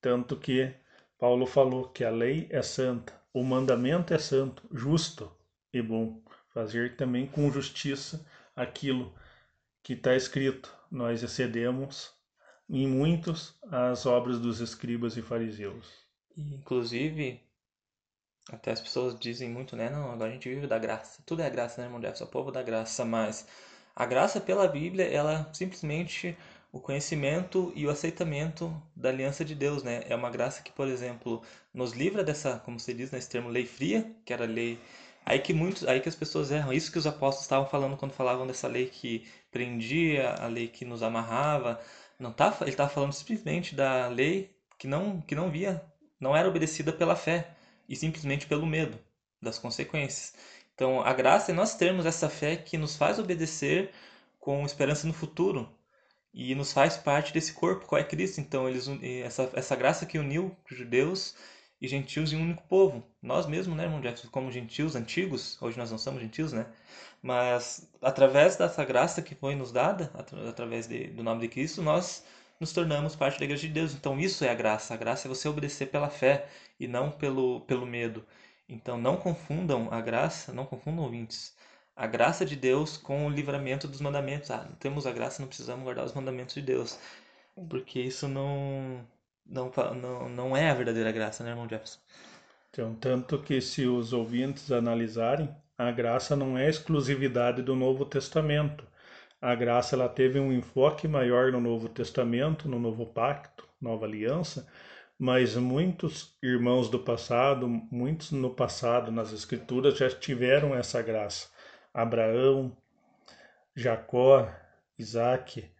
Tanto 0.00 0.36
que 0.36 0.74
Paulo 1.18 1.46
falou 1.46 1.88
que 1.88 2.04
a 2.04 2.10
lei 2.10 2.46
é 2.50 2.62
santa, 2.62 3.12
o 3.32 3.42
mandamento 3.42 4.12
é 4.12 4.18
santo, 4.18 4.62
justo 4.72 5.30
e 5.72 5.80
bom. 5.80 6.22
Fazer 6.52 6.96
também 6.96 7.26
com 7.26 7.50
justiça 7.50 8.26
aquilo 8.54 9.14
que 9.82 9.92
está 9.92 10.14
escrito. 10.16 10.74
Nós 10.90 11.22
excedemos 11.22 12.14
em 12.68 12.86
muitos 12.86 13.58
as 13.70 14.06
obras 14.06 14.40
dos 14.40 14.60
escribas 14.60 15.16
e 15.16 15.22
fariseus. 15.22 16.06
Inclusive, 16.36 17.45
até 18.50 18.72
as 18.72 18.80
pessoas 18.80 19.18
dizem 19.18 19.48
muito, 19.48 19.74
né? 19.76 19.90
Não, 19.90 20.12
agora 20.12 20.30
a 20.30 20.32
gente 20.32 20.48
vive 20.48 20.66
da 20.66 20.78
graça. 20.78 21.20
Tudo 21.26 21.42
é 21.42 21.50
graça, 21.50 21.80
né, 21.80 21.86
irmão 21.86 22.00
Jefferson? 22.00 22.24
O 22.24 22.28
povo 22.28 22.52
da 22.52 22.62
graça. 22.62 23.04
Mas 23.04 23.46
a 23.94 24.06
graça 24.06 24.40
pela 24.40 24.68
Bíblia, 24.68 25.04
ela 25.06 25.48
simplesmente 25.52 26.36
o 26.72 26.80
conhecimento 26.80 27.72
e 27.74 27.86
o 27.86 27.90
aceitamento 27.90 28.74
da 28.94 29.08
aliança 29.08 29.44
de 29.44 29.54
Deus, 29.54 29.82
né? 29.82 30.02
É 30.08 30.14
uma 30.14 30.30
graça 30.30 30.62
que, 30.62 30.70
por 30.72 30.86
exemplo, 30.88 31.42
nos 31.74 31.92
livra 31.92 32.22
dessa, 32.22 32.58
como 32.60 32.78
se 32.78 32.92
diz 32.94 33.10
nesse 33.10 33.28
termo, 33.30 33.48
lei 33.48 33.66
fria, 33.66 34.14
que 34.24 34.32
era 34.32 34.44
lei 34.44 34.78
Aí 35.26 35.40
que 35.40 35.52
muitos, 35.52 35.84
aí 35.88 36.00
que 36.00 36.08
as 36.08 36.14
pessoas 36.14 36.52
erram. 36.52 36.72
Isso 36.72 36.92
que 36.92 36.98
os 36.98 37.06
apóstolos 37.06 37.42
estavam 37.42 37.66
falando 37.68 37.96
quando 37.96 38.12
falavam 38.12 38.46
dessa 38.46 38.68
lei 38.68 38.86
que 38.86 39.26
prendia, 39.50 40.34
a 40.34 40.46
lei 40.46 40.68
que 40.68 40.84
nos 40.84 41.02
amarrava. 41.02 41.80
Não 42.18 42.32
tá, 42.32 42.56
ele 42.60 42.70
estava 42.70 42.88
falando 42.88 43.12
simplesmente 43.12 43.74
da 43.74 44.06
lei 44.06 44.54
que 44.78 44.86
não 44.86 45.20
que 45.20 45.34
não 45.34 45.50
via, 45.50 45.82
não 46.20 46.36
era 46.36 46.48
obedecida 46.48 46.92
pela 46.92 47.16
fé 47.16 47.55
e 47.88 47.96
simplesmente 47.96 48.46
pelo 48.46 48.66
medo 48.66 48.98
das 49.40 49.58
consequências. 49.58 50.34
Então, 50.74 51.00
a 51.00 51.12
graça 51.12 51.52
é 51.52 51.54
nós 51.54 51.74
termos 51.74 52.04
essa 52.04 52.28
fé 52.28 52.56
que 52.56 52.76
nos 52.76 52.96
faz 52.96 53.18
obedecer 53.18 53.90
com 54.38 54.64
esperança 54.64 55.06
no 55.06 55.12
futuro 55.14 55.68
e 56.32 56.54
nos 56.54 56.72
faz 56.72 56.96
parte 56.96 57.32
desse 57.32 57.52
corpo, 57.54 57.86
qual 57.86 58.00
é 58.00 58.04
Cristo. 58.04 58.40
Então, 58.40 58.68
eles, 58.68 58.86
essa, 59.24 59.50
essa 59.54 59.74
graça 59.74 60.04
que 60.04 60.18
uniu 60.18 60.54
judeus 60.66 61.34
e 61.80 61.88
gentios 61.88 62.32
em 62.32 62.36
um 62.36 62.42
único 62.42 62.62
povo. 62.64 63.02
Nós 63.22 63.46
mesmos, 63.46 63.76
né, 63.76 63.84
irmão 63.84 64.02
Jefferson, 64.02 64.28
como 64.28 64.52
gentios 64.52 64.94
antigos, 64.96 65.60
hoje 65.60 65.78
nós 65.78 65.90
não 65.90 65.98
somos 65.98 66.20
gentios, 66.20 66.52
né? 66.52 66.66
Mas 67.22 67.90
através 68.00 68.56
dessa 68.56 68.84
graça 68.84 69.22
que 69.22 69.34
foi 69.34 69.54
nos 69.54 69.72
dada, 69.72 70.10
através 70.48 70.86
de, 70.86 71.08
do 71.08 71.22
nome 71.22 71.40
de 71.40 71.48
Cristo, 71.48 71.82
nós 71.82 72.24
nos 72.60 72.72
tornamos 72.72 73.16
parte 73.16 73.38
da 73.38 73.44
igreja 73.44 73.66
de 73.66 73.72
Deus. 73.72 73.94
Então 73.94 74.18
isso 74.18 74.44
é 74.44 74.50
a 74.50 74.54
graça. 74.54 74.94
A 74.94 74.96
graça 74.96 75.26
é 75.26 75.28
você 75.28 75.48
obedecer 75.48 75.86
pela 75.86 76.08
fé 76.10 76.48
e 76.78 76.86
não 76.88 77.10
pelo, 77.10 77.60
pelo 77.62 77.86
medo. 77.86 78.24
Então 78.68 78.98
não 78.98 79.16
confundam 79.16 79.88
a 79.92 80.00
graça, 80.00 80.52
não 80.52 80.66
confundam 80.66 81.04
ouvintes. 81.04 81.56
A 81.94 82.06
graça 82.06 82.44
de 82.44 82.56
Deus 82.56 82.96
com 82.96 83.26
o 83.26 83.30
livramento 83.30 83.88
dos 83.88 84.00
mandamentos. 84.00 84.50
Ah, 84.50 84.68
temos 84.80 85.06
a 85.06 85.12
graça, 85.12 85.40
não 85.40 85.48
precisamos 85.48 85.84
guardar 85.84 86.04
os 86.04 86.12
mandamentos 86.14 86.54
de 86.54 86.62
Deus. 86.62 86.98
Porque 87.68 88.00
isso 88.00 88.28
não, 88.28 89.06
não, 89.46 89.72
não, 89.94 90.28
não 90.28 90.56
é 90.56 90.70
a 90.70 90.74
verdadeira 90.74 91.12
graça, 91.12 91.42
né, 91.42 91.50
irmão 91.50 91.68
Jefferson? 91.68 91.98
Então, 92.70 92.94
tanto 92.94 93.40
que 93.42 93.60
se 93.60 93.86
os 93.86 94.12
ouvintes 94.12 94.70
analisarem, 94.70 95.48
a 95.78 95.90
graça 95.90 96.36
não 96.36 96.58
é 96.58 96.68
exclusividade 96.68 97.62
do 97.62 97.74
Novo 97.74 98.04
Testamento. 98.04 98.86
A 99.46 99.54
graça 99.54 99.94
ela 99.94 100.08
teve 100.08 100.40
um 100.40 100.52
enfoque 100.52 101.06
maior 101.06 101.52
no 101.52 101.60
Novo 101.60 101.88
Testamento, 101.88 102.68
no 102.68 102.80
Novo 102.80 103.06
Pacto, 103.06 103.64
Nova 103.80 104.04
Aliança, 104.04 104.66
mas 105.16 105.54
muitos 105.54 106.36
irmãos 106.42 106.90
do 106.90 106.98
passado, 106.98 107.68
muitos 107.68 108.32
no 108.32 108.50
passado 108.50 109.12
nas 109.12 109.32
Escrituras 109.32 109.96
já 109.96 110.10
tiveram 110.10 110.74
essa 110.74 111.00
graça. 111.00 111.48
Abraão, 111.94 112.76
Jacó, 113.72 114.52
Isaac, 114.98 115.70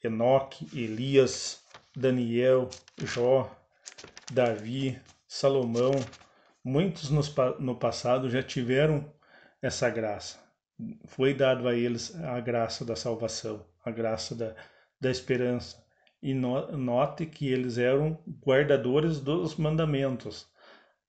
Enoque, 0.00 0.68
Elias, 0.72 1.60
Daniel, 1.96 2.70
Jó, 2.98 3.50
Davi, 4.30 4.96
Salomão, 5.26 5.90
muitos 6.62 7.10
no 7.58 7.74
passado 7.74 8.30
já 8.30 8.44
tiveram 8.44 9.12
essa 9.60 9.90
graça 9.90 10.41
foi 11.06 11.34
dado 11.34 11.68
a 11.68 11.74
eles 11.74 12.14
a 12.16 12.40
graça 12.40 12.84
da 12.84 12.96
salvação, 12.96 13.64
a 13.84 13.90
graça 13.90 14.34
da, 14.34 14.54
da 15.00 15.10
esperança. 15.10 15.82
E 16.22 16.34
no, 16.34 16.70
note 16.76 17.26
que 17.26 17.48
eles 17.48 17.78
eram 17.78 18.18
guardadores 18.44 19.20
dos 19.20 19.56
mandamentos. 19.56 20.46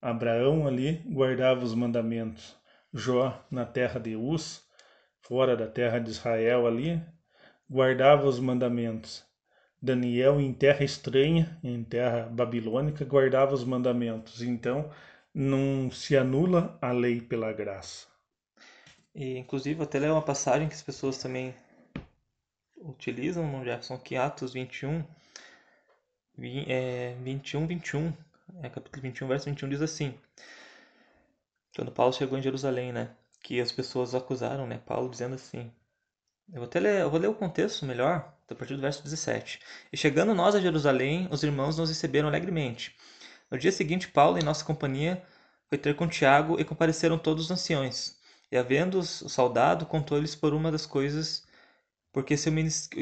Abraão 0.02 0.68
ali 0.68 1.04
guardava 1.06 1.64
os 1.64 1.74
mandamentos. 1.74 2.56
Jó 2.94 3.46
na 3.50 3.66
terra 3.66 4.00
de 4.00 4.16
Uz, 4.16 4.64
fora 5.22 5.56
da 5.56 5.68
terra 5.68 6.00
de 6.00 6.10
Israel 6.10 6.68
ali, 6.68 7.02
guardava 7.70 8.28
os 8.28 8.40
mandamentos. 8.40 9.24
Daniel 9.82 10.40
em 10.40 10.54
terra 10.54 10.84
estranha, 10.84 11.60
em 11.64 11.84
terra 11.84 12.28
babilônica, 12.32 13.04
guardava 13.06 13.54
os 13.54 13.64
mandamentos. 13.64 14.42
Então, 14.42 14.90
não 15.34 15.90
se 15.92 16.16
anula 16.16 16.78
a 16.82 16.92
lei 16.92 17.20
pela 17.20 17.52
graça. 17.52 18.13
E, 19.16 19.38
inclusive, 19.38 19.82
até 19.84 20.00
ler 20.00 20.12
uma 20.12 20.22
passagem 20.22 20.68
que 20.68 20.74
as 20.74 20.82
pessoas 20.82 21.18
também 21.18 21.56
utilizam 22.78 23.48
no 23.48 23.64
Jefferson, 23.64 23.98
que 23.98 24.16
Atos 24.16 24.54
21, 24.54 25.06
é, 26.68 27.16
21, 27.22 27.68
21, 27.68 28.14
é, 28.62 28.70
capítulo 28.70 29.02
21, 29.02 29.28
verso 29.28 29.46
21 29.46 29.70
diz 29.70 29.82
assim, 29.82 30.18
quando 31.76 31.92
Paulo 31.92 32.14
chegou 32.14 32.38
em 32.38 32.42
Jerusalém, 32.42 32.92
né, 32.92 33.12
que 33.42 33.62
as 33.62 33.72
pessoas 33.72 34.14
acusaram, 34.14 34.68
né, 34.68 34.80
Paulo 34.86 35.10
dizendo 35.10 35.36
assim, 35.36 35.72
eu 36.52 36.58
vou, 36.58 36.66
até 36.66 36.80
ler, 36.80 37.02
eu 37.02 37.10
vou 37.10 37.20
ler 37.20 37.28
o 37.28 37.36
contexto 37.36 37.86
melhor, 37.86 38.34
a 38.50 38.56
partir 38.56 38.76
do 38.76 38.82
verso 38.82 39.02
17. 39.02 39.60
E 39.92 39.98
chegando 39.98 40.36
nós 40.36 40.54
a 40.54 40.60
Jerusalém, 40.60 41.28
os 41.32 41.42
irmãos 41.42 41.78
nos 41.78 41.90
receberam 41.90 42.28
alegremente. 42.28 42.96
No 43.50 43.58
dia 43.58 43.72
seguinte, 43.72 44.08
Paulo, 44.08 44.38
em 44.38 44.44
nossa 44.44 44.64
companhia, 44.64 45.24
foi 45.70 45.78
ter 45.78 45.96
com 45.96 46.08
Tiago 46.08 46.60
e 46.60 46.66
compareceram 46.66 47.18
todos 47.18 47.46
os 47.46 47.52
anciões. 47.52 48.20
E 48.54 48.56
havendo-os 48.56 49.24
o 49.24 49.30
soldado, 49.30 49.84
contou-lhes 49.84 50.36
por 50.36 50.54
uma 50.54 50.72
das 50.72 50.86
coisas 50.86 51.42
porque 52.12 52.38
seu, 52.38 52.54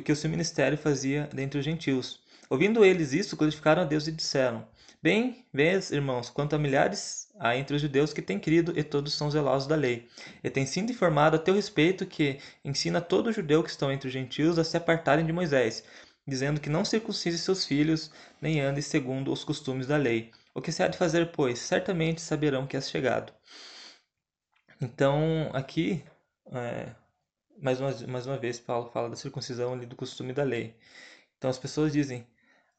que 0.01 0.09
o 0.09 0.15
seu 0.15 0.29
ministério 0.29 0.77
fazia 0.77 1.29
dentre 1.33 1.59
os 1.59 1.65
gentios. 1.65 2.21
Ouvindo 2.49 2.85
eles 2.85 3.11
isso, 3.11 3.35
glorificaram 3.35 3.81
a 3.81 3.85
Deus 3.85 4.07
e 4.07 4.13
disseram: 4.13 4.65
Bem, 5.03 5.45
vês, 5.53 5.91
irmãos, 5.91 6.29
quanto 6.29 6.55
a 6.55 6.57
milhares 6.57 7.27
há 7.37 7.53
entre 7.57 7.75
os 7.75 7.81
judeus 7.81 8.13
que 8.13 8.21
têm 8.21 8.39
crido 8.39 8.71
e 8.79 8.81
todos 8.81 9.13
são 9.13 9.29
zelosos 9.29 9.67
da 9.67 9.75
lei. 9.75 10.07
E 10.41 10.49
tem 10.49 10.65
sido 10.65 10.89
informado 10.89 11.35
a 11.35 11.39
teu 11.39 11.53
respeito 11.53 12.05
que 12.05 12.39
ensina 12.63 13.01
todo 13.01 13.33
judeu 13.33 13.61
que 13.61 13.71
estão 13.71 13.91
entre 13.91 14.07
os 14.07 14.13
gentios 14.13 14.57
a 14.57 14.63
se 14.63 14.77
apartarem 14.77 15.25
de 15.25 15.33
Moisés, 15.33 15.83
dizendo 16.25 16.61
que 16.61 16.69
não 16.69 16.85
circuncise 16.85 17.37
seus 17.37 17.65
filhos, 17.65 18.09
nem 18.39 18.61
ande 18.61 18.81
segundo 18.81 19.33
os 19.33 19.43
costumes 19.43 19.85
da 19.85 19.97
lei. 19.97 20.31
O 20.53 20.61
que 20.61 20.71
se 20.71 20.81
há 20.81 20.87
de 20.87 20.97
fazer, 20.97 21.33
pois? 21.33 21.59
Certamente 21.59 22.21
saberão 22.21 22.65
que 22.65 22.77
és 22.77 22.89
chegado. 22.89 23.33
Então, 24.81 25.51
aqui, 25.53 26.03
é, 26.51 26.95
mais, 27.61 27.79
uma, 27.79 27.91
mais 28.07 28.25
uma 28.25 28.37
vez, 28.37 28.59
Paulo 28.59 28.89
fala 28.89 29.09
da 29.09 29.15
circuncisão 29.15 29.73
ali 29.73 29.85
do 29.85 29.95
costume 29.95 30.33
da 30.33 30.43
lei. 30.43 30.75
Então, 31.37 31.49
as 31.49 31.59
pessoas 31.59 31.93
dizem, 31.93 32.27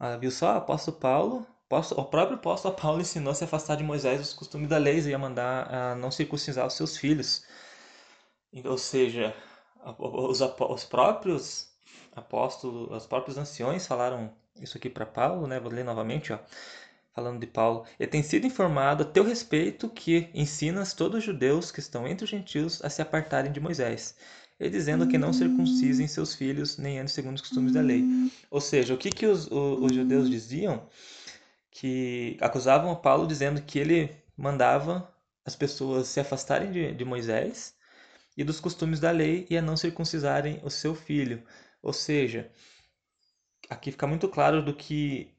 ah, 0.01 0.17
viu 0.17 0.31
só, 0.33 0.57
apóstolo 0.57 0.97
Paulo, 0.99 1.47
o 1.71 2.05
próprio 2.05 2.37
apóstolo 2.37 2.75
Paulo 2.75 3.01
ensinou 3.01 3.31
a 3.31 3.35
se 3.35 3.45
afastar 3.45 3.77
de 3.77 3.85
Moisés 3.85 4.21
os 4.21 4.35
costumes 4.35 4.69
da 4.69 4.79
lei 4.79 4.99
e 4.99 5.11
ia 5.11 5.19
mandar 5.19 5.73
a 5.73 5.95
não 5.95 6.11
circuncisar 6.11 6.67
os 6.67 6.75
seus 6.75 6.97
filhos. 6.97 7.47
Ou 8.65 8.77
seja, 8.77 9.35
os, 9.99 10.41
os 10.41 10.85
próprios 10.85 11.69
apóstolos, 12.15 12.91
os 12.91 13.07
próprios 13.07 13.39
anciões 13.39 13.87
falaram 13.87 14.31
isso 14.61 14.77
aqui 14.77 14.91
para 14.91 15.07
Paulo, 15.07 15.47
né? 15.47 15.59
Vou 15.61 15.73
ler 15.73 15.85
novamente, 15.85 16.33
ó 16.33 16.39
falando 17.15 17.41
de 17.41 17.47
Paulo, 17.47 17.85
e 17.99 18.07
tem 18.07 18.23
sido 18.23 18.47
informado 18.47 19.03
a 19.03 19.07
teu 19.07 19.23
respeito 19.23 19.89
que 19.89 20.31
ensinas 20.35 20.95
todos 20.95 21.19
os 21.19 21.25
judeus 21.25 21.71
que 21.71 21.81
estão 21.81 22.07
entre 22.07 22.25
os 22.25 22.31
gentios 22.31 22.83
a 22.83 22.89
se 22.89 23.03
apartarem 23.03 23.53
de 23.53 23.61
Moisés, 23.61 24.17
e 24.59 24.71
dizendo 24.71 25.07
que 25.07 25.19
não 25.19 25.33
circuncisem 25.33 26.07
seus 26.07 26.35
filhos, 26.35 26.79
nem 26.79 26.99
andem 26.99 27.09
segundo 27.09 27.37
os 27.37 27.43
costumes 27.43 27.73
da 27.73 27.81
lei. 27.81 28.05
Ou 28.51 28.61
seja, 28.61 28.95
o 28.95 28.99
que, 28.99 29.11
que 29.11 29.27
os, 29.27 29.47
os, 29.47 29.83
os 29.83 29.95
judeus 29.95 30.31
diziam? 30.31 30.89
Que 31.71 32.37
acusavam 32.41 32.95
Paulo 32.95 33.27
dizendo 33.27 33.61
que 33.61 33.79
ele 33.79 34.11
mandava 34.37 35.13
as 35.45 35.57
pessoas 35.57 36.09
se 36.09 36.21
afastarem 36.21 36.71
de, 36.71 36.93
de 36.93 37.05
Moisés 37.05 37.75
e 38.37 38.45
dos 38.45 38.61
costumes 38.61 39.01
da 39.01 39.11
lei 39.11 39.47
e 39.51 39.57
a 39.57 39.63
não 39.63 39.77
circuncisarem 39.77 40.61
o 40.63 40.71
seu 40.71 40.95
filho. 40.95 41.43
Ou 41.83 41.93
seja, 41.93 42.51
aqui 43.69 43.91
fica 43.91 44.07
muito 44.07 44.29
claro 44.29 44.65
do 44.65 44.75
que 44.75 45.35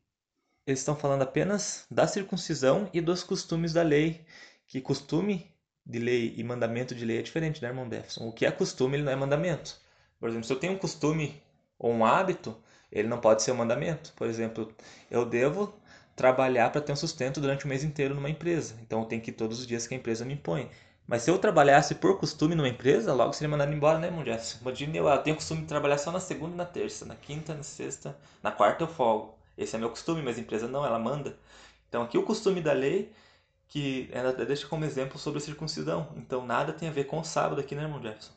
eles 0.65 0.79
estão 0.79 0.95
falando 0.95 1.21
apenas 1.23 1.85
da 1.89 2.07
circuncisão 2.07 2.89
e 2.93 3.01
dos 3.01 3.23
costumes 3.23 3.73
da 3.73 3.83
lei, 3.83 4.25
que 4.67 4.79
costume 4.81 5.51
de 5.85 5.99
lei 5.99 6.33
e 6.37 6.43
mandamento 6.43 6.95
de 6.95 7.05
lei 7.05 7.19
é 7.19 7.21
diferente, 7.21 7.61
né, 7.61 7.67
irmão 7.69 7.89
Jefferson? 7.89 8.27
O 8.27 8.31
que 8.31 8.45
é 8.45 8.51
costume, 8.51 8.95
ele 8.95 9.03
não 9.03 9.11
é 9.11 9.15
mandamento. 9.15 9.75
Por 10.19 10.29
exemplo, 10.29 10.47
se 10.47 10.53
eu 10.53 10.59
tenho 10.59 10.73
um 10.73 10.77
costume 10.77 11.41
ou 11.77 11.91
um 11.91 12.05
hábito, 12.05 12.55
ele 12.91 13.07
não 13.07 13.19
pode 13.19 13.43
ser 13.43 13.51
um 13.51 13.55
mandamento. 13.55 14.13
Por 14.15 14.27
exemplo, 14.27 14.73
eu 15.11 15.25
devo 15.25 15.73
trabalhar 16.15 16.71
para 16.71 16.79
ter 16.81 16.91
um 16.93 16.95
sustento 16.95 17.41
durante 17.41 17.65
o 17.65 17.67
mês 17.67 17.83
inteiro 17.83 18.15
numa 18.15 18.29
empresa. 18.29 18.75
Então 18.81 19.01
eu 19.01 19.05
tenho 19.05 19.21
que 19.21 19.31
ir 19.31 19.33
todos 19.33 19.59
os 19.59 19.67
dias 19.67 19.85
que 19.85 19.93
a 19.93 19.97
empresa 19.97 20.23
me 20.23 20.33
impõe. 20.33 20.69
Mas 21.05 21.23
se 21.23 21.31
eu 21.31 21.37
trabalhasse 21.37 21.95
por 21.95 22.17
costume 22.17 22.55
numa 22.55 22.69
empresa, 22.69 23.13
logo 23.13 23.33
seria 23.33 23.49
mandado 23.49 23.73
embora, 23.73 23.99
né, 23.99 24.07
irmão 24.07 24.23
Jefferson? 24.23 24.59
Imagina 24.61 24.95
eu, 24.95 25.07
eu 25.07 25.17
tenho 25.17 25.35
costume 25.35 25.61
de 25.61 25.67
trabalhar 25.67 25.97
só 25.97 26.11
na 26.11 26.19
segunda 26.19 26.53
e 26.53 26.57
na 26.57 26.65
terça, 26.65 27.05
na 27.05 27.15
quinta, 27.15 27.53
na 27.53 27.63
sexta, 27.63 28.15
na 28.41 28.51
quarta 28.51 28.83
eu 28.83 28.87
folgo. 28.87 29.35
Esse 29.57 29.75
é 29.75 29.79
meu 29.79 29.89
costume, 29.89 30.21
mas 30.21 30.37
a 30.37 30.41
empresa 30.41 30.67
não, 30.67 30.85
ela 30.85 30.99
manda. 30.99 31.37
Então 31.87 32.01
aqui 32.01 32.17
o 32.17 32.23
costume 32.23 32.61
da 32.61 32.73
lei, 32.73 33.11
que 33.67 34.09
ela 34.11 34.33
deixa 34.33 34.67
como 34.67 34.85
exemplo 34.85 35.17
sobre 35.17 35.37
a 35.39 35.41
circuncisão. 35.41 36.13
Então 36.17 36.45
nada 36.45 36.73
tem 36.73 36.89
a 36.89 36.91
ver 36.91 37.05
com 37.05 37.19
o 37.19 37.23
sábado 37.23 37.61
aqui, 37.61 37.75
né, 37.75 37.83
irmão 37.83 38.01
Jefferson? 38.01 38.33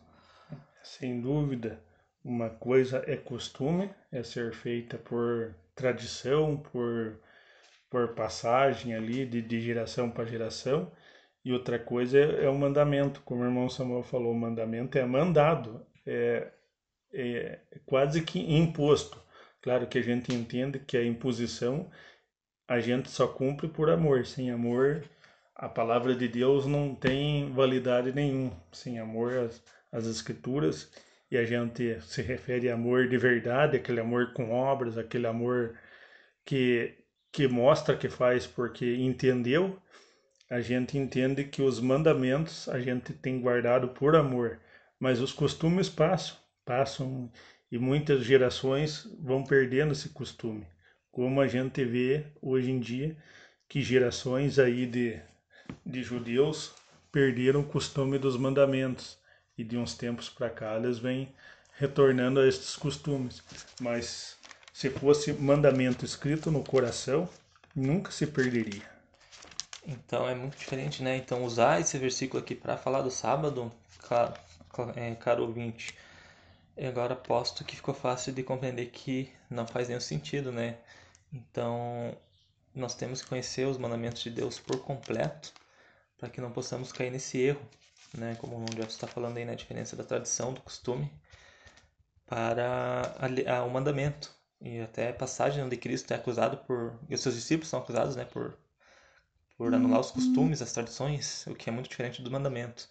Sem 0.83 1.21
dúvida. 1.21 1.83
Uma 2.25 2.51
coisa 2.51 3.03
é 3.07 3.17
costume, 3.17 3.91
é 4.11 4.23
ser 4.23 4.53
feita 4.53 4.99
por 4.99 5.55
tradição, 5.75 6.57
por, 6.57 7.21
por 7.89 8.15
passagem 8.15 8.95
ali 8.95 9.25
de, 9.27 9.41
de 9.41 9.61
geração 9.61 10.11
para 10.11 10.25
geração. 10.25 10.91
E 11.45 11.53
outra 11.53 11.79
coisa 11.79 12.19
é, 12.19 12.45
é 12.45 12.49
o 12.49 12.59
mandamento, 12.59 13.23
como 13.25 13.43
o 13.43 13.45
irmão 13.45 13.69
Samuel 13.69 14.03
falou, 14.03 14.33
o 14.33 14.39
mandamento 14.39 14.99
é 14.99 15.05
mandado, 15.07 15.87
é, 16.05 16.51
é 17.13 17.61
quase 17.87 18.23
que 18.23 18.41
imposto. 18.41 19.23
Claro 19.63 19.87
que 19.87 19.99
a 19.99 20.03
gente 20.03 20.35
entende 20.35 20.79
que 20.79 20.97
a 20.97 21.05
imposição 21.05 21.91
a 22.69 22.81
gente 22.81 23.11
só 23.11 23.27
cumpre 23.27 23.69
por 23.69 23.91
amor. 23.91 24.27
Sem 24.27 24.51
amor, 24.51 25.05
a 25.55 25.69
palavra 25.69 26.15
de 26.15 26.29
Deus 26.29 26.67
não 26.67 26.95
tem 26.95 27.53
validade 27.53 28.13
nenhuma. 28.13 28.53
Sem 28.73 28.99
amor, 28.99 29.33
as, 29.39 29.63
as 29.93 30.07
escrituras, 30.07 30.91
e 31.31 31.37
a 31.37 31.45
gente 31.45 32.01
se 32.03 32.23
refere 32.23 32.71
a 32.71 32.75
amor 32.75 33.09
de 33.09 33.17
verdade, 33.17 33.77
aquele 33.77 34.01
amor 34.01 34.33
com 34.33 34.53
obras, 34.53 34.97
aquele 34.99 35.27
amor 35.27 35.79
que, 36.45 36.95
que 37.33 37.49
mostra 37.49 37.97
que 37.97 38.09
faz 38.09 38.47
porque 38.47 38.97
entendeu, 38.97 39.81
a 40.49 40.61
gente 40.61 40.97
entende 40.97 41.45
que 41.45 41.61
os 41.63 41.81
mandamentos 41.81 42.69
a 42.69 42.79
gente 42.79 43.13
tem 43.13 43.41
guardado 43.41 43.89
por 43.89 44.15
amor, 44.15 44.61
mas 44.99 45.21
os 45.21 45.33
costumes 45.33 45.89
passam, 45.89 46.37
passam 46.65 47.31
e 47.71 47.79
muitas 47.79 48.25
gerações 48.25 49.09
vão 49.19 49.43
perdendo 49.43 49.93
esse 49.93 50.11
costume, 50.11 50.67
como 51.11 51.41
a 51.41 51.49
gente 51.49 51.85
vê 51.85 52.27
hoje 52.41 52.71
em 52.71 52.79
dia 52.79 53.17
que 53.69 53.83
gerações 53.83 54.59
aí 54.59 54.87
de, 54.87 55.21
de 55.85 56.03
judeus 56.03 56.75
perderam 57.11 57.61
o 57.61 57.67
costume 57.67 58.19
dos 58.19 58.37
mandamentos 58.37 59.19
e 59.59 59.65
de 59.65 59.77
uns 59.77 59.95
tempos 59.95 60.29
para 60.29 60.51
cá 60.51 60.77
eles 60.77 60.99
vêm 60.99 61.33
retornando 61.79 62.41
a 62.41 62.47
estes 62.47 62.77
costumes. 62.77 63.43
Mas 63.81 64.37
se 64.73 64.91
fosse 64.91 65.33
mandamento 65.33 66.05
escrito 66.05 66.51
no 66.51 66.63
coração, 66.63 67.29
nunca 67.75 68.11
se 68.11 68.27
perderia. 68.27 68.83
Então 69.87 70.29
é 70.29 70.35
muito 70.35 70.57
diferente, 70.57 71.03
né? 71.03 71.17
Então 71.17 71.45
usar 71.45 71.81
esse 71.81 71.97
versículo 71.99 72.43
aqui 72.43 72.55
para 72.55 72.77
falar 72.77 73.03
do 73.03 73.11
sábado, 73.11 73.73
caro, 74.09 74.35
é, 74.97 75.15
caro 75.15 75.45
ouvinte, 75.45 75.95
e 76.77 76.87
agora 76.87 77.15
aposto 77.15 77.65
que 77.65 77.77
ficou 77.77 77.95
fácil 77.95 78.33
de 78.33 78.43
compreender 78.43 78.87
que 78.87 79.33
não 79.49 79.67
faz 79.67 79.89
nenhum 79.89 80.01
sentido, 80.01 80.53
né? 80.53 80.79
Então, 81.33 82.17
nós 82.75 82.95
temos 82.95 83.23
que 83.23 83.29
conhecer 83.29 83.67
os 83.67 83.79
mandamentos 83.79 84.23
de 84.23 84.31
Deus 84.31 84.59
por 84.59 84.79
completo 84.81 85.53
para 86.19 86.29
que 86.29 86.41
não 86.41 86.51
possamos 86.53 86.93
cair 86.93 87.11
nesse 87.11 87.39
erro, 87.39 87.63
né? 88.17 88.37
Como 88.37 88.59
o 88.59 88.65
Jeff 88.75 88.89
está 88.89 89.07
falando 89.07 89.37
aí 89.39 89.45
na 89.45 89.53
né? 89.53 89.57
diferença 89.57 89.97
da 89.97 90.05
tradição, 90.05 90.53
do 90.53 90.61
costume 90.61 91.11
para 92.27 93.17
a, 93.19 93.59
a, 93.59 93.65
o 93.65 93.71
mandamento. 93.71 94.35
E 94.61 94.81
até 94.81 95.11
a 95.11 95.13
passagem 95.13 95.63
onde 95.63 95.77
Cristo 95.77 96.13
é 96.13 96.17
acusado 96.17 96.59
por. 96.59 96.99
E 97.09 97.15
os 97.15 97.21
seus 97.21 97.35
discípulos 97.35 97.69
são 97.69 97.81
acusados, 97.81 98.17
né? 98.17 98.25
Por, 98.25 98.57
por 99.57 99.75
anular 99.75 100.01
os 100.01 100.11
costumes, 100.11 100.63
as 100.63 100.73
tradições, 100.73 101.47
o 101.47 101.55
que 101.55 101.69
é 101.69 101.73
muito 101.73 101.89
diferente 101.89 102.23
do 102.23 102.31
mandamento. 102.31 102.89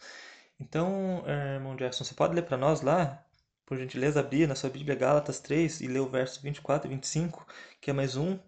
Então, 0.59 1.23
eh, 1.25 1.55
irmão 1.55 1.75
Jackson, 1.75 2.03
você 2.03 2.13
pode 2.13 2.33
ler 2.35 2.43
para 2.43 2.57
nós 2.57 2.81
lá 2.81 3.24
por 3.65 3.77
gentileza, 3.77 4.19
abrir 4.19 4.47
na 4.47 4.55
sua 4.55 4.69
Bíblia 4.69 4.95
Gálatas 4.95 5.39
3 5.39 5.81
e 5.81 5.87
ler 5.87 5.99
o 5.99 6.07
verso 6.07 6.41
24 6.41 6.87
e 6.87 6.93
25, 6.93 7.45
que 7.81 7.89
é 7.89 7.93
mais 7.93 8.15
um 8.15 8.39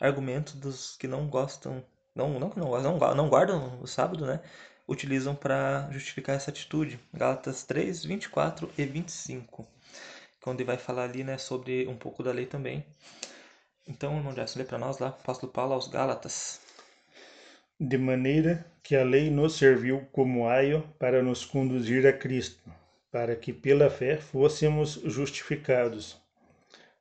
argumento 0.00 0.56
dos 0.56 0.96
que 0.96 1.08
não 1.08 1.28
gostam, 1.28 1.84
não, 2.14 2.38
não 2.38 2.50
não 2.56 3.14
não, 3.14 3.28
guardam 3.28 3.80
o 3.80 3.86
sábado, 3.86 4.26
né? 4.26 4.40
utilizam 4.90 5.36
para 5.36 5.88
justificar 5.92 6.34
essa 6.34 6.50
atitude. 6.50 6.98
Gálatas 7.14 7.62
3, 7.62 8.04
24 8.04 8.68
e 8.76 8.84
25, 8.84 9.66
onde 10.44 10.64
vai 10.64 10.76
falar 10.76 11.04
ali 11.04 11.22
né, 11.22 11.38
sobre 11.38 11.86
um 11.86 11.96
pouco 11.96 12.24
da 12.24 12.32
lei 12.32 12.44
também. 12.44 12.84
Então, 13.86 14.16
irmão 14.16 14.34
Gerson, 14.34 14.58
lê 14.58 14.64
para 14.64 14.78
nós 14.78 14.98
lá, 14.98 15.08
apóstolo 15.08 15.52
Paulo 15.52 15.74
aos 15.74 15.86
Gálatas. 15.86 16.60
De 17.78 17.96
maneira 17.96 18.66
que 18.82 18.96
a 18.96 19.04
lei 19.04 19.30
nos 19.30 19.56
serviu 19.56 20.06
como 20.12 20.48
aio 20.48 20.82
para 20.98 21.22
nos 21.22 21.44
conduzir 21.44 22.06
a 22.06 22.12
Cristo, 22.12 22.60
para 23.10 23.34
que 23.34 23.52
pela 23.52 23.90
fé 23.90 24.16
fôssemos 24.16 24.92
justificados. 25.04 26.16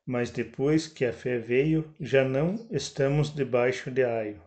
Mas 0.05 0.31
depois 0.31 0.87
que 0.87 1.05
a 1.05 1.13
fé 1.13 1.37
veio, 1.37 1.93
já 1.99 2.23
não 2.23 2.67
estamos 2.71 3.33
debaixo 3.33 3.91
de 3.91 4.03
aio. 4.03 4.41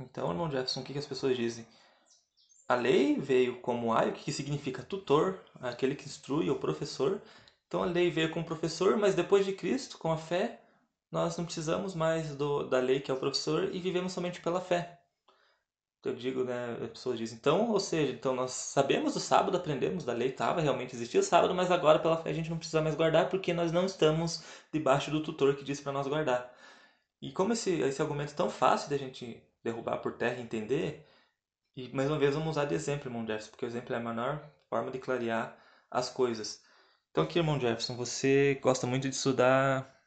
Então, 0.00 0.30
irmão 0.30 0.50
Jefferson, 0.50 0.80
o 0.80 0.84
que, 0.84 0.98
as 0.98 1.06
pessoas 1.06 1.36
dizem? 1.36 1.66
A 2.68 2.74
lei 2.74 3.18
veio 3.18 3.60
como 3.60 3.92
aio, 3.92 4.12
que 4.12 4.32
significa 4.32 4.82
tutor, 4.82 5.40
aquele 5.60 5.94
que 5.94 6.06
instrui, 6.06 6.50
o 6.50 6.58
professor. 6.58 7.20
Então 7.66 7.82
a 7.82 7.86
lei 7.86 8.10
veio 8.10 8.30
como 8.30 8.44
professor, 8.44 8.96
mas 8.96 9.14
depois 9.14 9.44
de 9.44 9.52
Cristo, 9.52 9.98
com 9.98 10.10
a 10.10 10.16
fé, 10.16 10.60
nós 11.10 11.36
não 11.36 11.44
precisamos 11.44 11.94
mais 11.94 12.34
do, 12.34 12.64
da 12.64 12.78
lei 12.80 13.00
que 13.00 13.10
é 13.10 13.14
o 13.14 13.18
professor 13.18 13.74
e 13.74 13.78
vivemos 13.78 14.12
somente 14.12 14.40
pela 14.40 14.60
fé. 14.60 14.97
Eu 16.04 16.14
digo, 16.14 16.44
né, 16.44 16.78
as 16.82 16.90
pessoas 16.90 17.18
dizem, 17.18 17.36
então, 17.36 17.70
ou 17.70 17.80
seja, 17.80 18.12
então 18.12 18.34
nós 18.34 18.52
sabemos 18.52 19.14
do 19.14 19.20
sábado, 19.20 19.56
aprendemos 19.56 20.04
da 20.04 20.12
lei, 20.12 20.28
estava, 20.28 20.60
realmente 20.60 20.94
existia 20.94 21.20
o 21.20 21.22
sábado, 21.24 21.54
mas 21.54 21.70
agora 21.72 21.98
pela 21.98 22.16
fé 22.16 22.30
a 22.30 22.32
gente 22.32 22.48
não 22.48 22.56
precisa 22.56 22.80
mais 22.80 22.94
guardar 22.94 23.28
porque 23.28 23.52
nós 23.52 23.72
não 23.72 23.84
estamos 23.84 24.42
debaixo 24.72 25.10
do 25.10 25.22
tutor 25.22 25.56
que 25.56 25.64
diz 25.64 25.80
para 25.80 25.92
nós 25.92 26.06
guardar. 26.06 26.54
E 27.20 27.32
como 27.32 27.52
esse, 27.52 27.80
esse 27.80 28.00
argumento 28.00 28.32
é 28.32 28.36
tão 28.36 28.48
fácil 28.48 28.90
da 28.90 28.96
gente 28.96 29.42
derrubar 29.62 29.98
por 29.98 30.12
terra 30.14 30.36
e 30.38 30.42
entender, 30.42 31.06
e 31.76 31.88
mais 31.94 32.08
uma 32.08 32.18
vez 32.18 32.34
vamos 32.34 32.50
usar 32.50 32.64
de 32.66 32.74
exemplo, 32.74 33.08
irmão 33.08 33.26
Jefferson, 33.26 33.50
porque 33.50 33.66
o 33.66 33.68
exemplo 33.68 33.94
é 33.94 33.98
a 33.98 34.00
menor 34.00 34.40
forma 34.70 34.90
de 34.90 34.98
clarear 34.98 35.56
as 35.90 36.08
coisas. 36.10 36.62
Então 37.10 37.24
aqui, 37.24 37.38
irmão 37.38 37.60
Jefferson, 37.60 37.96
você 37.96 38.58
gosta 38.62 38.86
muito 38.86 39.08
de 39.08 39.14
estudar 39.14 39.98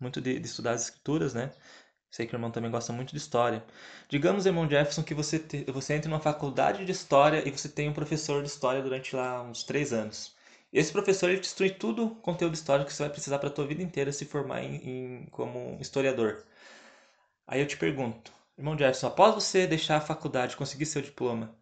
muito 0.00 0.20
de, 0.20 0.38
de 0.40 0.46
estudar 0.46 0.72
as 0.72 0.84
escrituras, 0.84 1.34
né? 1.34 1.52
Sei 2.10 2.26
que 2.26 2.34
o 2.34 2.36
irmão 2.36 2.50
também 2.50 2.70
gosta 2.70 2.92
muito 2.92 3.10
de 3.12 3.18
história. 3.18 3.64
Digamos, 4.08 4.44
irmão 4.44 4.68
Jefferson, 4.68 5.02
que 5.02 5.14
você, 5.14 5.38
te, 5.38 5.64
você 5.70 5.94
entra 5.94 6.10
numa 6.10 6.20
faculdade 6.20 6.84
de 6.84 6.92
história 6.92 7.46
e 7.46 7.50
você 7.50 7.68
tem 7.68 7.88
um 7.88 7.92
professor 7.92 8.42
de 8.42 8.48
história 8.48 8.82
durante 8.82 9.14
lá 9.14 9.42
uns 9.42 9.62
três 9.62 9.92
anos. 9.92 10.34
Esse 10.72 10.92
professor 10.92 11.30
ele 11.30 11.40
te 11.40 11.46
instrui 11.46 11.70
tudo 11.70 12.06
o 12.06 12.14
conteúdo 12.16 12.54
histórico 12.54 12.88
que 12.88 12.94
você 12.94 13.02
vai 13.04 13.10
precisar 13.10 13.38
para 13.38 13.48
a 13.48 13.52
tua 13.52 13.66
vida 13.66 13.82
inteira 13.82 14.12
se 14.12 14.24
formar 14.24 14.62
em, 14.62 14.76
em, 14.76 15.26
como 15.30 15.78
historiador. 15.80 16.44
Aí 17.46 17.60
eu 17.60 17.66
te 17.66 17.76
pergunto, 17.76 18.32
irmão 18.56 18.76
Jefferson, 18.78 19.08
após 19.08 19.34
você 19.34 19.66
deixar 19.66 19.96
a 19.96 20.00
faculdade, 20.00 20.56
conseguir 20.56 20.86
seu 20.86 21.02
diploma, 21.02 21.54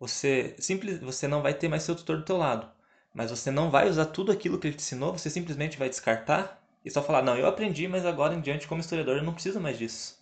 você 0.00 0.54
simples, 0.58 1.00
você 1.00 1.28
não 1.28 1.42
vai 1.42 1.54
ter 1.54 1.68
mais 1.68 1.82
seu 1.84 1.94
tutor 1.96 2.18
do 2.18 2.24
teu 2.24 2.36
lado, 2.36 2.70
mas 3.14 3.30
você 3.30 3.50
não 3.50 3.70
vai 3.70 3.88
usar 3.88 4.06
tudo 4.06 4.32
aquilo 4.32 4.58
que 4.58 4.68
ele 4.68 4.76
te 4.76 4.80
ensinou, 4.82 5.12
você 5.12 5.30
simplesmente 5.30 5.78
vai 5.78 5.88
descartar 5.88 6.57
e 6.84 6.90
só 6.90 7.02
falar, 7.02 7.22
não, 7.22 7.36
eu 7.36 7.46
aprendi, 7.46 7.88
mas 7.88 8.06
agora 8.06 8.34
em 8.34 8.40
diante, 8.40 8.68
como 8.68 8.80
historiador, 8.80 9.16
eu 9.16 9.22
não 9.24 9.34
preciso 9.34 9.60
mais 9.60 9.78
disso. 9.78 10.18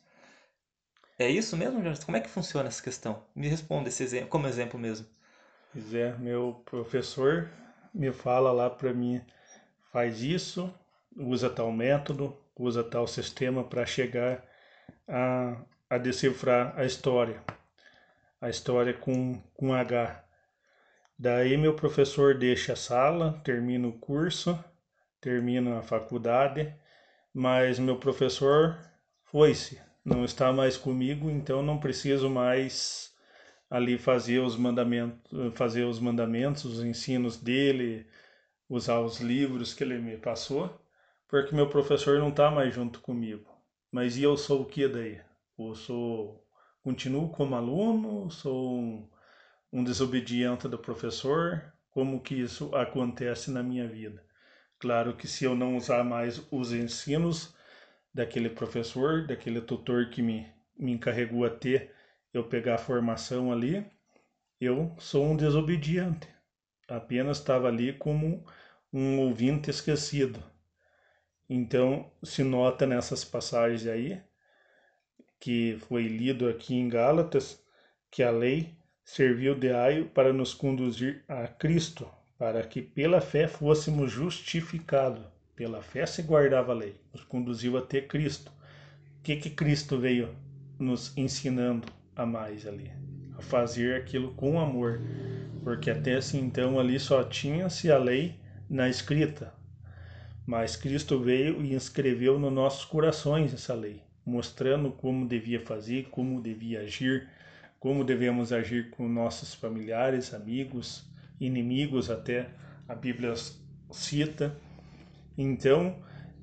É 1.19 1.29
isso 1.29 1.57
mesmo, 1.57 1.83
Jorge? 1.83 2.05
Como 2.05 2.17
é 2.17 2.21
que 2.21 2.29
funciona 2.29 2.69
essa 2.69 2.83
questão? 2.83 3.23
Me 3.35 3.49
responda 3.49 3.89
esse 3.89 4.03
exemplo, 4.03 4.29
como 4.29 4.47
exemplo 4.47 4.79
mesmo. 4.79 5.07
Pois 5.73 5.95
é, 5.95 6.17
meu 6.19 6.63
professor 6.65 7.49
me 7.95 8.13
fala 8.13 8.53
lá 8.53 8.69
para 8.69 8.93
mim, 8.93 9.21
faz 9.93 10.23
isso, 10.23 10.73
usa 11.17 11.49
tal 11.51 11.73
método, 11.73 12.37
usa 12.59 12.83
tal 12.85 13.07
sistema 13.07 13.65
para 13.65 13.87
chegar 13.87 14.45
a, 15.09 15.57
a 15.89 15.99
decifrar 15.99 16.79
a 16.79 16.85
história. 16.85 17.43
A 18.41 18.49
história 18.51 18.93
com, 18.93 19.41
com 19.55 19.73
H. 19.73 20.23
Daí 21.19 21.57
meu 21.57 21.75
professor 21.75 22.37
deixa 22.37 22.75
a 22.75 22.77
sala, 22.77 23.41
termina 23.45 23.89
o 23.89 23.93
curso, 23.93 24.63
termino 25.21 25.77
a 25.77 25.83
faculdade, 25.83 26.75
mas 27.35 27.79
meu 27.79 27.99
professor 27.99 28.79
foi-se, 29.25 29.81
não 30.05 30.25
está 30.25 30.53
mais 30.53 30.77
comigo, 30.77 31.31
então 31.31 31.63
não 31.63 31.79
preciso 31.79 32.31
mais 32.31 33.15
ali 33.71 33.99
fazer 33.99 34.39
os 34.41 34.57
mandamentos, 34.57 35.53
fazer 35.55 35.85
os 35.85 35.99
mandamentos, 35.99 36.65
os 36.65 36.83
ensinos 36.83 37.37
dele, 37.37 38.07
usar 38.69 39.01
os 39.01 39.21
livros 39.21 39.75
que 39.75 39.85
ele 39.85 39.99
me 39.99 40.17
passou, 40.17 40.81
porque 41.29 41.55
meu 41.55 41.69
professor 41.69 42.19
não 42.19 42.31
está 42.31 42.51
mais 42.51 42.75
junto 42.75 43.01
comigo. 43.01 43.51
Mas 43.91 44.17
e 44.17 44.23
eu 44.23 44.37
sou 44.37 44.63
o 44.63 44.67
que 44.67 44.89
daí? 44.89 45.21
Eu 45.59 45.75
sou 45.75 46.45
continuo 46.83 47.29
como 47.31 47.57
aluno, 47.57 48.31
sou 48.31 48.79
um, 48.79 49.09
um 49.73 49.83
desobediente 49.85 50.69
do 50.69 50.79
professor, 50.79 51.73
como 51.91 52.21
que 52.21 52.35
isso 52.35 52.75
acontece 52.75 53.51
na 53.51 53.63
minha 53.63 53.89
vida? 53.89 54.26
Claro 54.79 55.17
que 55.17 55.27
se 55.29 55.45
eu 55.45 55.55
não 55.55 55.77
usar 55.77 56.05
mais 56.05 56.41
os 56.51 56.73
ensinos 56.73 57.55
daquele 58.13 58.51
professor, 58.51 59.27
daquele 59.27 59.61
tutor 59.61 60.11
que 60.11 60.23
me, 60.23 60.47
me 60.79 60.93
encarregou 60.93 61.45
a 61.45 61.51
ter, 61.51 61.95
eu 62.33 62.45
pegar 62.45 62.77
a 62.77 62.79
formação 62.79 63.53
ali, 63.53 63.85
eu 64.61 64.95
sou 64.99 65.25
um 65.27 65.37
desobediente. 65.37 66.29
Apenas 66.89 67.39
estava 67.39 67.69
ali 67.69 67.93
como 67.93 68.45
um 68.93 69.21
ouvinte 69.21 69.71
esquecido. 69.71 70.43
Então, 71.49 72.11
se 72.23 72.43
nota 72.45 72.87
nessas 72.87 73.25
passagens 73.25 73.87
aí, 73.87 74.23
que 75.41 75.79
foi 75.89 76.07
lido 76.09 76.49
aqui 76.49 76.75
em 76.75 76.89
Gálatas, 76.89 77.65
que 78.11 78.23
a 78.23 78.31
lei 78.31 78.77
serviu 79.05 79.55
de 79.55 79.71
aio 79.73 80.09
para 80.11 80.33
nos 80.33 80.53
conduzir 80.55 81.25
a 81.29 81.47
Cristo, 81.47 82.11
para 82.39 82.63
que 82.63 82.83
pela 82.83 83.21
fé 83.21 83.49
fôssemos 83.49 84.13
justificados. 84.13 85.25
Pela 85.55 85.81
fé 85.81 86.05
se 86.05 86.21
guardava 86.21 86.73
a 86.73 86.75
lei, 86.75 86.95
nos 87.13 87.25
conduziu 87.25 87.79
até 87.79 88.01
Cristo. 88.01 88.53
O 89.19 89.23
que, 89.23 89.37
que 89.37 89.51
Cristo 89.51 89.99
veio 89.99 90.29
nos 90.79 91.17
ensinando 91.17 91.89
a 92.15 92.27
mais 92.27 92.67
ali? 92.67 92.93
A 93.39 93.43
fazer 93.43 93.97
aquilo 93.97 94.33
com 94.35 94.61
amor, 94.61 95.01
porque 95.65 95.91
até 95.91 96.17
assim 96.17 96.41
então 96.41 96.79
ali 96.79 97.01
só 97.01 97.25
tinha-se 97.25 97.91
a 97.91 97.97
lei 97.97 98.39
na 98.69 98.89
escrita, 98.89 99.55
mas 100.47 100.77
Cristo 100.77 101.19
veio 101.19 101.63
e 101.63 101.75
inscreveu 101.75 102.39
nos 102.39 102.53
nossos 102.53 102.85
corações 102.85 103.55
essa 103.55 103.75
lei, 103.75 104.03
mostrando 104.25 104.93
como 104.93 105.27
devia 105.27 105.61
fazer, 105.61 106.09
como 106.11 106.41
devia 106.41 106.81
agir, 106.81 107.29
como 107.81 108.05
devemos 108.05 108.53
agir 108.53 108.91
com 108.91 109.09
nossos 109.09 109.55
familiares, 109.55 110.35
amigos, 110.35 111.05
inimigos 111.41 112.11
até 112.11 112.51
a 112.89 112.95
Bíblia 112.95 113.35
cita. 113.91 114.57
Então, 115.37 115.97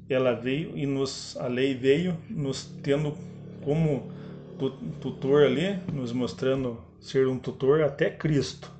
ela 0.09 0.33
veio 0.33 0.77
e 0.77 0.85
nos 0.85 1.35
a 1.37 1.47
lei 1.47 1.73
veio 1.73 2.17
nos 2.29 2.65
tendo 2.83 3.17
como 3.63 4.11
tutor 5.01 5.43
ali, 5.43 5.79
nos 5.91 6.11
mostrando 6.11 6.83
ser 6.99 7.27
um 7.27 7.39
tutor 7.39 7.81
até 7.81 8.09
Cristo. 8.09 8.71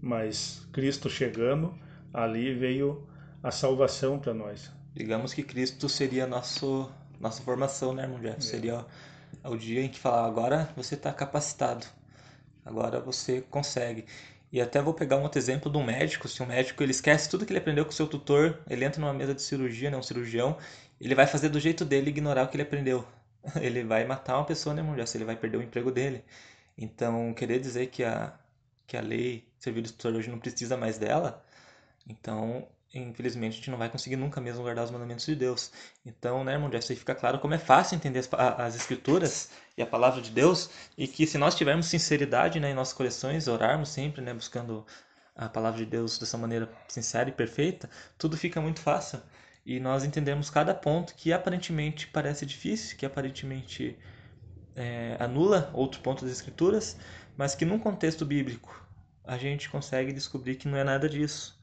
Mas 0.00 0.66
Cristo 0.72 1.10
chegando, 1.10 1.74
ali 2.12 2.54
veio 2.54 3.06
a 3.42 3.50
salvação 3.50 4.18
para 4.18 4.32
nós. 4.32 4.70
Digamos 4.94 5.34
que 5.34 5.42
Cristo 5.42 5.88
seria 5.88 6.26
nosso 6.26 6.90
nossa 7.20 7.42
formação, 7.42 7.92
né, 7.92 8.04
irmão 8.04 8.20
Jeff? 8.20 8.36
É. 8.36 8.40
Seria 8.40 8.86
o 9.44 9.56
dia 9.56 9.82
em 9.82 9.88
que 9.88 9.98
falar 9.98 10.26
agora 10.26 10.68
você 10.76 10.94
está 10.94 11.12
capacitado, 11.12 11.86
agora 12.64 13.00
você 13.00 13.40
consegue. 13.42 14.04
E 14.52 14.60
até 14.60 14.80
vou 14.80 14.94
pegar 14.94 15.16
um 15.16 15.22
outro 15.22 15.38
exemplo 15.38 15.70
de 15.70 15.78
um 15.78 15.84
médico. 15.84 16.28
Se 16.28 16.42
um 16.42 16.46
médico 16.46 16.82
ele 16.82 16.92
esquece 16.92 17.28
tudo 17.28 17.44
que 17.44 17.52
ele 17.52 17.58
aprendeu 17.58 17.84
com 17.84 17.92
seu 17.92 18.06
tutor, 18.06 18.60
ele 18.68 18.84
entra 18.84 19.00
numa 19.00 19.12
mesa 19.12 19.34
de 19.34 19.42
cirurgia, 19.42 19.90
né, 19.90 19.96
um 19.96 20.02
cirurgião, 20.02 20.56
ele 21.00 21.14
vai 21.14 21.26
fazer 21.26 21.48
do 21.50 21.60
jeito 21.60 21.84
dele 21.84 22.10
ignorar 22.10 22.44
o 22.44 22.48
que 22.48 22.56
ele 22.56 22.62
aprendeu. 22.62 23.06
Ele 23.60 23.84
vai 23.84 24.04
matar 24.04 24.36
uma 24.36 24.44
pessoa, 24.44 24.74
né, 24.74 24.82
mulher? 24.82 25.06
Se 25.06 25.16
ele 25.16 25.24
vai 25.24 25.36
perder 25.36 25.58
o 25.58 25.62
emprego 25.62 25.92
dele. 25.92 26.24
Então, 26.76 27.32
querer 27.34 27.60
dizer 27.60 27.86
que 27.86 28.02
a, 28.04 28.32
que 28.86 28.96
a 28.96 29.00
lei 29.00 29.48
servir 29.58 29.82
de 29.82 29.92
tutor 29.92 30.14
hoje 30.14 30.30
não 30.30 30.38
precisa 30.38 30.76
mais 30.76 30.98
dela, 30.98 31.44
então 32.06 32.66
infelizmente 32.94 33.54
a 33.54 33.56
gente 33.56 33.70
não 33.70 33.78
vai 33.78 33.88
conseguir 33.90 34.16
nunca 34.16 34.40
mesmo 34.40 34.62
guardar 34.62 34.84
os 34.84 34.90
mandamentos 34.90 35.26
de 35.26 35.34
Deus. 35.34 35.70
Então, 36.04 36.42
né, 36.42 36.54
irmão 36.54 36.70
Jeff, 36.70 36.94
fica 36.94 37.14
claro 37.14 37.38
como 37.38 37.54
é 37.54 37.58
fácil 37.58 37.96
entender 37.96 38.20
as, 38.20 38.28
as, 38.32 38.74
escrituras 38.74 39.50
e 39.76 39.82
a 39.82 39.86
palavra 39.86 40.22
de 40.22 40.30
Deus 40.30 40.70
e 40.96 41.06
que 41.06 41.26
se 41.26 41.36
nós 41.36 41.54
tivermos 41.54 41.86
sinceridade 41.86 42.58
né, 42.58 42.70
em 42.70 42.74
nossas 42.74 42.94
corações, 42.94 43.46
orarmos 43.46 43.90
sempre, 43.90 44.22
né, 44.22 44.32
buscando 44.32 44.86
a 45.36 45.48
palavra 45.48 45.78
de 45.78 45.86
Deus 45.86 46.18
dessa 46.18 46.38
maneira 46.38 46.68
sincera 46.88 47.28
e 47.28 47.32
perfeita, 47.32 47.88
tudo 48.16 48.36
fica 48.36 48.60
muito 48.60 48.80
fácil. 48.80 49.20
E 49.64 49.78
nós 49.78 50.02
entendemos 50.02 50.48
cada 50.48 50.74
ponto 50.74 51.14
que 51.14 51.32
aparentemente 51.32 52.06
parece 52.06 52.46
difícil, 52.46 52.96
que 52.96 53.04
aparentemente 53.04 53.98
é, 54.74 55.16
anula 55.20 55.70
outro 55.74 56.00
ponto 56.00 56.24
das 56.24 56.32
escrituras, 56.32 56.96
mas 57.36 57.54
que 57.54 57.64
num 57.66 57.78
contexto 57.78 58.24
bíblico 58.24 58.82
a 59.24 59.36
gente 59.36 59.68
consegue 59.68 60.10
descobrir 60.10 60.56
que 60.56 60.66
não 60.66 60.78
é 60.78 60.82
nada 60.82 61.06
disso 61.06 61.57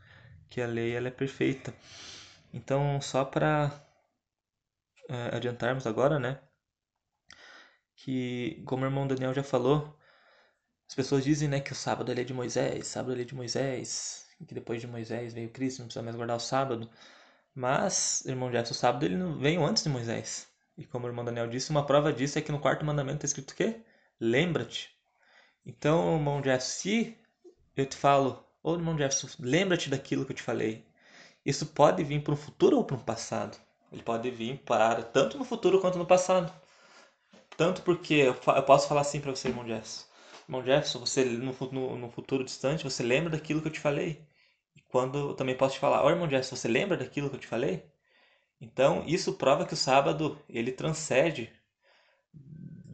que 0.50 0.62
a 0.62 0.68
lei 0.68 0.96
ela 0.96 1.08
é 1.08 1.12
perfeita. 1.12 1.74
Então, 2.54 3.02
só 3.02 3.26
para 3.26 3.72
é, 5.10 5.36
adiantarmos 5.36 5.86
agora, 5.88 6.20
né, 6.20 6.40
que 7.96 8.62
como 8.66 8.84
o 8.84 8.88
irmão 8.88 9.08
Daniel 9.08 9.34
já 9.34 9.44
falou, 9.44 9.98
as 10.88 10.96
pessoas 10.96 11.24
dizem, 11.24 11.48
né, 11.50 11.60
que 11.60 11.72
o 11.72 11.76
sábado 11.76 12.12
é 12.12 12.24
de 12.24 12.34
Moisés, 12.34 12.88
sábado 12.88 13.20
é 13.20 13.24
de 13.24 13.36
Moisés, 13.36 14.28
que 14.48 14.54
depois 14.54 14.82
de 14.82 14.88
Moisés 14.88 15.34
veio 15.34 15.50
Cristo, 15.50 15.80
não 15.80 15.88
precisa 15.88 16.04
mais 16.04 16.16
guardar 16.16 16.38
o 16.38 16.40
sábado. 16.40 16.90
Mas, 17.54 18.24
irmão 18.26 18.52
Jefferson, 18.52 18.74
o 18.74 18.78
sábado 18.78 19.06
ele 19.06 19.16
veio 19.40 19.66
antes 19.66 19.84
de 19.84 19.90
Moisés. 19.90 20.48
E 20.78 20.86
como 20.86 21.06
o 21.06 21.10
irmão 21.10 21.26
Daniel 21.26 21.48
disse, 21.48 21.72
uma 21.72 21.86
prova 21.86 22.12
disso 22.14 22.38
é 22.38 22.42
que 22.42 22.52
no 22.52 22.60
quarto 22.60 22.86
mandamento 22.86 23.26
está 23.26 23.28
escrito 23.28 23.52
o 23.52 23.56
quê? 23.56 23.82
Lembra-te. 24.20 24.92
Então, 25.66 26.16
irmão 26.16 26.44
Jefferson, 26.44 26.68
se 26.68 27.18
eu 27.76 27.86
te 27.86 27.96
falo, 27.96 28.45
oh, 28.72 28.76
irmão 28.76 28.98
Jefferson, 28.98 29.28
lembra-te 29.40 29.90
daquilo 29.90 30.26
que 30.26 30.32
eu 30.32 30.36
te 30.36 30.42
falei. 30.42 30.84
Isso 31.46 31.68
pode 31.68 32.04
vir 32.04 32.24
para 32.24 32.34
um 32.34 32.38
futuro 32.38 32.78
ou 32.78 32.84
para 32.84 32.96
um 32.96 33.00
passado. 33.00 33.58
Ele 33.92 34.02
pode 34.02 34.30
vir 34.32 34.58
para 34.66 35.04
tanto 35.04 35.38
no 35.38 35.46
futuro 35.46 35.80
quanto 35.80 35.98
no 36.00 36.06
passado. 36.06 36.52
Tanto 37.56 37.84
porque 37.84 38.16
eu 38.16 38.34
posso 38.64 38.88
falar 38.88 39.02
assim 39.02 39.22
para 39.22 39.32
você, 39.32 39.50
irmão 39.50 39.66
Jefferson. 39.66 40.06
Irmão 40.48 40.64
Jefferson, 40.64 41.00
você 41.00 41.24
no, 41.26 41.54
no, 41.72 41.98
no 41.98 42.10
futuro 42.10 42.44
distante, 42.44 42.84
você 42.84 43.04
lembra 43.04 43.30
daquilo 43.30 43.62
que 43.62 43.68
eu 43.68 43.72
te 43.72 43.80
falei. 43.80 44.26
E 44.76 44.82
quando 44.82 45.18
eu 45.18 45.34
também 45.36 45.56
posso 45.56 45.76
te 45.76 45.80
falar, 45.80 46.04
ó 46.04 46.08
oh, 46.08 46.10
irmão 46.10 46.30
Jefferson, 46.30 46.56
você 46.56 46.68
lembra 46.68 46.98
daquilo 46.98 47.30
que 47.30 47.36
eu 47.36 47.40
te 47.40 47.48
falei? 47.48 47.86
Então, 48.60 49.04
isso 49.06 49.34
prova 49.34 49.66
que 49.66 49.74
o 49.74 49.78
sábado, 49.78 50.40
ele 50.50 50.72
transcende 50.72 51.52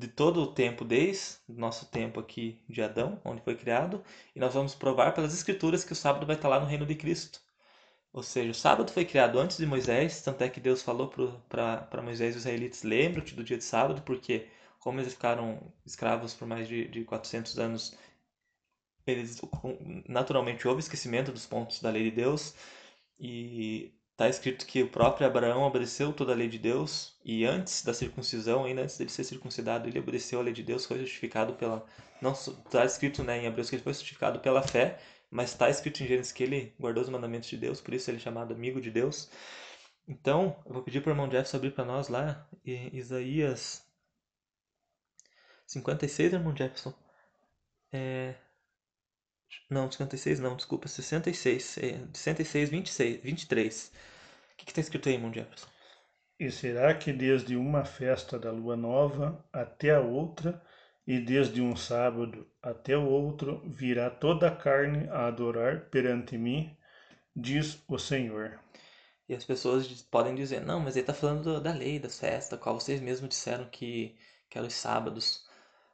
de 0.02 0.07
todo 0.07 0.41
o 0.41 0.48
tempo, 0.48 0.84
desde 0.84 1.38
nosso 1.48 1.86
tempo 1.86 2.19
aqui 2.19 2.60
de 2.68 2.82
Adão, 2.82 3.22
onde 3.23 3.41
foi 3.44 3.56
criado, 3.56 4.03
e 4.36 4.40
nós 4.40 4.53
vamos 4.53 4.73
provar 4.73 5.14
pelas 5.14 5.34
escrituras 5.34 5.84
que 5.84 5.94
o 5.94 5.95
sábado 5.95 6.26
vai 6.26 6.36
estar 6.36 6.49
lá 6.49 6.60
no 6.60 6.65
reino 6.65 6.88
de 6.88 6.95
Cristo. 6.95 7.40
Ou 8.11 8.23
seja, 8.23 8.52
o 8.52 8.56
sábado 8.56 8.91
foi 8.91 9.06
criado 9.06 9.40
antes 9.40 9.57
de 9.57 9.65
Moisés, 9.65 10.22
tanto 10.23 10.44
é 10.44 10.49
que 10.49 10.60
Deus 10.60 10.82
falou 10.82 11.07
para 11.48 12.02
Moisés 12.02 12.36
e 12.36 12.38
os 12.40 12.44
israelitas, 12.45 12.84
lembra-te 12.84 13.36
do 13.36 13.44
dia 13.44 13.57
de 13.57 13.64
sábado, 13.64 14.02
porque 14.02 14.48
como 14.80 14.99
eles 14.99 15.14
ficaram 15.14 15.60
escravos 15.86 16.34
por 16.34 16.48
mais 16.48 16.68
de, 16.68 16.88
de 16.88 17.03
400 17.06 17.60
anos, 17.60 17.95
eles 19.06 19.40
naturalmente 20.10 20.68
houve 20.68 20.80
esquecimento 20.82 21.32
dos 21.32 21.45
pontos 21.45 21.80
da 21.80 21.91
lei 21.91 22.06
de 22.10 22.11
Deus, 22.11 22.56
e 23.19 23.94
Está 24.22 24.30
escrito 24.30 24.68
que 24.68 24.84
o 24.84 24.88
próprio 24.88 25.26
Abraão 25.26 25.64
obedeceu 25.64 26.14
toda 26.14 26.31
a 26.31 26.35
lei 26.35 26.48
de 26.48 26.60
Deus 26.60 27.15
e 27.26 27.43
antes 27.43 27.84
da 27.84 27.91
circuncisão, 27.91 28.65
ainda 28.65 28.84
antes 28.84 28.95
dele 28.95 29.10
ser 29.10 29.23
circuncidado, 29.23 29.89
ele 29.89 29.98
obedeceu 29.98 30.39
a 30.39 30.43
lei 30.43 30.53
de 30.53 30.61
Deus, 30.61 30.85
foi 30.85 30.99
justificado 30.99 31.53
pela. 31.53 31.84
Não 32.22 32.34
está 32.34 32.85
escrito 32.85 33.23
né, 33.23 33.39
em 33.39 33.45
Hebreus 33.48 33.68
que 33.68 33.77
ele 33.77 33.84
foi 33.84 33.93
justificado 33.93 34.39
pela 34.39 34.61
fé, 34.61 34.99
mas 35.31 35.49
está 35.49 35.72
escrito 35.72 36.03
em 36.03 36.07
Gênesis 36.07 36.31
que 36.31 36.43
ele 36.43 36.72
guardou 36.80 37.02
os 37.02 37.10
mandamentos 37.10 37.49
de 37.49 37.57
Deus, 37.57 37.81
por 37.81 37.95
isso 37.95 38.11
ele 38.11 38.18
é 38.18 38.19
chamado 38.19 38.53
amigo 38.53 38.80
de 38.80 38.91
Deus. 38.91 39.27
Então, 40.07 40.56
eu 40.68 40.73
vou 40.73 40.84
pedir 40.84 41.02
para 41.02 41.10
o 41.10 41.14
irmão 41.14 41.27
Jeff 41.27 41.56
abrir 41.56 41.72
para 41.72 41.84
nós 41.84 42.07
lá 42.07 42.48
Isaías 42.64 43.84
56, 45.65 46.34
irmão 46.34 46.56
Jefferson. 46.56 46.93
É, 47.91 48.35
não, 49.69 49.91
56 49.91 50.39
não, 50.39 50.56
desculpa, 50.56 50.88
66. 50.88 51.64
66, 52.14 52.69
26, 52.69 53.22
23. 53.23 54.11
O 54.62 54.66
que 54.66 54.72
está 54.72 54.82
escrito 54.82 55.10
aí, 55.10 55.16
irmão 55.16 55.34
Jefferson? 55.34 55.68
E 56.40 56.50
será 56.52 56.94
que 56.96 57.14
desde 57.14 57.56
uma 57.56 57.84
festa 57.86 58.40
da 58.40 58.52
lua 58.52 58.76
nova 58.76 59.44
até 59.52 59.92
a 59.92 60.00
outra, 60.00 60.62
e 61.06 61.20
desde 61.20 61.62
um 61.62 61.76
sábado 61.76 62.48
até 62.62 62.96
o 62.98 63.06
outro, 63.06 63.62
virá 63.66 64.10
toda 64.10 64.48
a 64.48 64.56
carne 64.56 65.10
a 65.10 65.28
adorar 65.28 65.90
perante 65.90 66.38
mim, 66.38 66.76
diz 67.36 67.84
o 67.88 67.98
Senhor. 67.98 68.60
E 69.28 69.36
as 69.36 69.44
pessoas 69.44 69.88
podem 70.04 70.36
dizer, 70.36 70.62
não, 70.62 70.80
mas 70.80 70.96
ele 70.96 71.04
está 71.04 71.14
falando 71.14 71.60
da 71.60 71.74
lei, 71.74 72.00
das 72.00 72.20
festas, 72.20 72.60
qual 72.60 72.80
vocês 72.80 73.02
mesmos 73.02 73.30
disseram 73.30 73.66
que, 73.70 74.16
que 74.50 74.58
eram 74.58 74.68
os 74.68 74.74
sábados. 74.74 75.46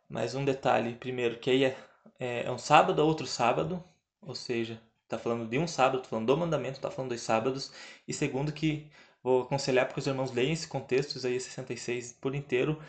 Mas 0.09 0.35
um 0.35 0.45
detalhe, 0.45 0.95
primeiro, 0.95 1.39
que 1.39 1.49
aí 1.49 1.65
é 1.65 1.77
é, 2.19 2.45
é 2.45 2.51
um 2.51 2.57
sábado 2.57 2.99
ou 2.99 3.07
outro 3.07 3.27
sábado, 3.27 3.83
ou 4.21 4.35
seja, 4.35 4.81
está 5.07 5.17
falando 5.17 5.47
de 5.49 5.57
um 5.57 5.67
sábado, 5.67 5.99
está 5.99 6.09
falando 6.09 6.27
do 6.27 6.37
mandamento, 6.37 6.77
está 6.77 6.91
falando 6.91 7.11
dos 7.11 7.21
sábados. 7.21 7.71
E 8.07 8.13
segundo 8.13 8.51
que 8.51 8.91
vou 9.23 9.43
aconselhar 9.43 9.85
para 9.85 9.93
que 9.93 9.99
os 9.99 10.07
irmãos 10.07 10.31
leiam 10.31 10.53
esse 10.53 10.67
contexto, 10.67 11.15
Isaías 11.15 11.43
66 11.43 12.13
por 12.21 12.35
inteiro, 12.35 12.79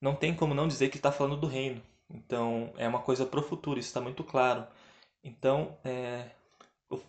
não 0.00 0.14
tem 0.14 0.34
como 0.34 0.54
não 0.54 0.68
dizer 0.68 0.88
que 0.90 0.98
está 0.98 1.10
falando 1.12 1.36
do 1.36 1.46
reino. 1.46 1.82
Então 2.10 2.72
é 2.76 2.86
uma 2.88 3.00
coisa 3.00 3.26
para 3.26 3.40
o 3.40 3.42
futuro, 3.42 3.80
isso 3.80 3.88
está 3.88 4.00
muito 4.00 4.22
claro. 4.24 4.66
Então 5.22 5.76
é, 5.84 6.26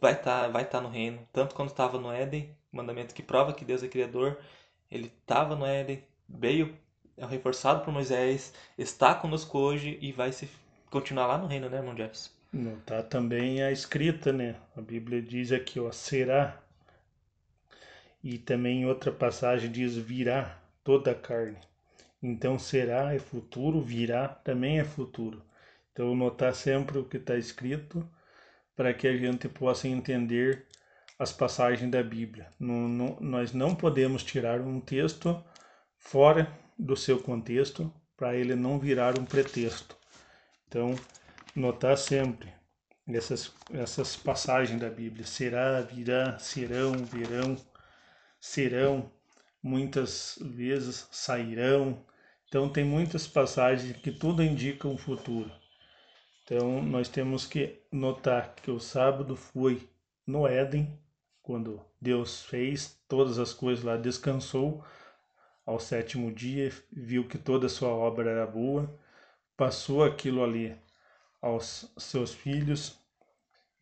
vai 0.02 0.14
estar 0.14 0.44
tá, 0.44 0.48
vai 0.50 0.66
tá 0.66 0.82
no 0.82 0.90
reino, 0.90 1.28
tanto 1.34 1.56
quando 1.56 1.70
estava 1.70 2.00
no 2.00 2.12
Éden, 2.12 2.50
mandamento 2.72 3.14
que 3.14 3.24
prova 3.24 3.54
que 3.54 3.66
Deus 3.66 3.84
é 3.84 3.88
criador, 3.88 4.38
ele 4.92 5.08
estava 5.22 5.56
no 5.56 5.66
Éden, 5.66 6.04
veio 6.28 6.76
é 7.18 7.26
reforçado 7.26 7.84
por 7.84 7.94
Moisés, 7.94 8.54
está 8.78 9.16
conosco 9.16 9.58
hoje 9.58 9.98
e 10.02 10.12
vai 10.12 10.32
se 10.34 10.50
continuar 10.90 11.28
lá 11.28 11.38
no 11.38 11.48
reino, 11.48 11.70
né, 11.70 11.78
irmão 11.78 11.96
Jefferson? 11.96 12.35
Não, 12.56 12.80
tá 12.86 13.04
também 13.04 13.62
a 13.62 13.70
escrita, 13.70 14.32
né? 14.32 14.56
A 14.78 14.82
Bíblia 14.82 15.22
diz 15.22 15.52
aqui, 15.52 15.78
ó, 15.78 15.92
será. 15.92 16.58
E 18.24 18.38
também 18.38 18.86
outra 18.86 19.12
passagem 19.12 19.70
diz 19.70 19.98
virá 19.98 20.58
toda 20.82 21.12
a 21.12 21.16
carne. 21.16 21.58
Então 22.24 22.58
será 22.58 23.14
é 23.14 23.20
futuro, 23.20 23.82
virá 23.82 24.30
também 24.30 24.80
é 24.80 24.86
futuro. 24.86 25.44
Então 25.92 26.16
notar 26.16 26.56
sempre 26.56 26.98
o 26.98 27.04
que 27.04 27.18
está 27.18 27.36
escrito 27.36 28.10
para 28.74 28.94
que 28.94 29.06
a 29.06 29.18
gente 29.18 29.50
possa 29.50 29.90
entender 29.90 30.66
as 31.20 31.34
passagens 31.34 31.92
da 31.92 32.02
Bíblia. 32.02 32.48
Não, 32.58 32.88
não, 32.88 33.18
nós 33.20 33.52
não 33.52 33.76
podemos 33.76 34.24
tirar 34.24 34.62
um 34.62 34.80
texto 34.80 35.44
fora 35.98 36.58
do 36.80 36.96
seu 36.96 37.22
contexto 37.22 37.94
para 38.16 38.34
ele 38.34 38.56
não 38.56 38.80
virar 38.80 39.20
um 39.20 39.26
pretexto. 39.26 39.98
Então, 40.70 40.96
notar 41.56 41.98
sempre 41.98 42.54
essas, 43.08 43.54
essas 43.72 44.16
passagens 44.16 44.80
da 44.80 44.90
Bíblia: 44.90 45.26
será, 45.26 45.82
virá, 45.82 46.38
serão, 46.40 46.94
verão, 47.06 47.58
serão, 48.40 49.12
muitas 49.62 50.38
vezes 50.42 51.08
sairão. 51.12 52.06
Então, 52.48 52.70
tem 52.70 52.84
muitas 52.84 53.28
passagens 53.28 53.98
que 53.98 54.12
tudo 54.12 54.44
indica 54.44 54.88
um 54.88 54.98
futuro. 54.98 55.52
Então, 56.44 56.82
nós 56.84 57.10
temos 57.10 57.46
que 57.46 57.82
notar 57.92 58.56
que 58.56 58.70
o 58.70 58.80
sábado 58.80 59.36
foi 59.36 59.90
no 60.28 60.48
Éden, 60.48 61.00
quando 61.42 61.84
Deus 62.00 62.44
fez 62.44 63.00
todas 63.08 63.40
as 63.40 63.54
coisas 63.54 63.84
lá, 63.84 63.98
descansou 63.98 64.84
ao 65.66 65.80
sétimo 65.80 66.32
dia, 66.32 66.72
viu 66.92 67.28
que 67.28 67.38
toda 67.38 67.66
a 67.66 67.70
sua 67.70 67.90
obra 67.90 68.30
era 68.30 68.46
boa 68.46 68.96
passou 69.58 70.04
aquilo 70.04 70.44
ali 70.44 70.76
aos 71.46 71.94
seus 71.96 72.34
filhos 72.34 73.00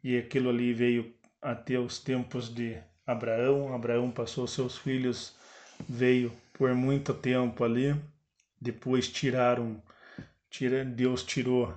e 0.03 0.18
aquilo 0.18 0.49
ali 0.49 0.73
veio 0.73 1.15
até 1.41 1.80
os 1.80 1.98
tempos 1.98 2.53
de 2.53 2.77
Abraão. 3.07 3.73
Abraão 3.73 4.11
passou 4.11 4.45
seus 4.45 4.77
filhos, 4.77 5.34
veio 5.88 6.30
por 6.52 6.76
muito 6.76 7.14
tempo 7.14 7.64
ali. 7.64 7.95
Depois 8.60 9.07
tiraram, 9.07 9.81
tira, 10.49 10.84
Deus 10.84 11.23
tirou 11.23 11.73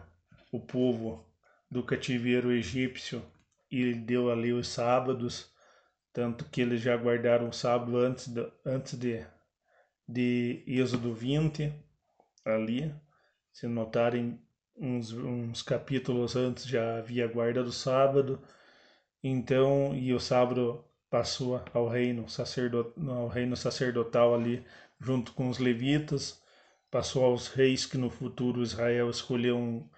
o 0.51 0.59
povo 0.59 1.25
do 1.71 1.85
cativeiro 1.85 2.51
egípcio 2.51 3.23
e 3.71 3.95
deu 3.95 4.29
ali 4.29 4.53
os 4.53 4.67
sábados, 4.67 5.53
tanto 6.13 6.47
que 6.47 6.63
eles 6.63 6.81
já 6.81 6.97
guardaram 6.97 7.49
o 7.49 7.53
sábado 7.53 7.97
antes 7.97 8.27
de, 8.27 8.53
antes 8.65 8.99
de, 8.99 9.25
de 10.09 10.65
Êxodo 10.67 11.15
20 11.15 11.73
ali. 12.45 12.93
Se 13.53 13.69
notarem 13.69 14.45
uns, 14.77 15.12
uns 15.12 15.62
capítulos 15.62 16.36
antes 16.36 16.66
já 16.66 16.98
havia 16.98 17.27
guarda 17.27 17.62
do 17.62 17.73
sábado, 17.73 18.40
então 19.23 19.94
e 19.94 20.12
o 20.12 20.20
sábado 20.20 20.85
passou 21.11 21.61
ao 21.73 21.89
reino 21.89 22.28
sacerdot, 22.28 22.93
ao 23.09 23.28
reino 23.28 23.57
sacerdotal 23.57 24.35
ali 24.35 24.65
junto 25.01 25.32
com 25.32 25.48
os 25.48 25.59
levitas, 25.59 26.40
passou 26.90 27.24
aos 27.24 27.48
reis 27.48 27.86
que 27.86 27.98
no 27.98 28.11
futuro 28.11 28.62
Israel 28.62 29.11
escolheu 29.11 29.59
um, 29.59 29.89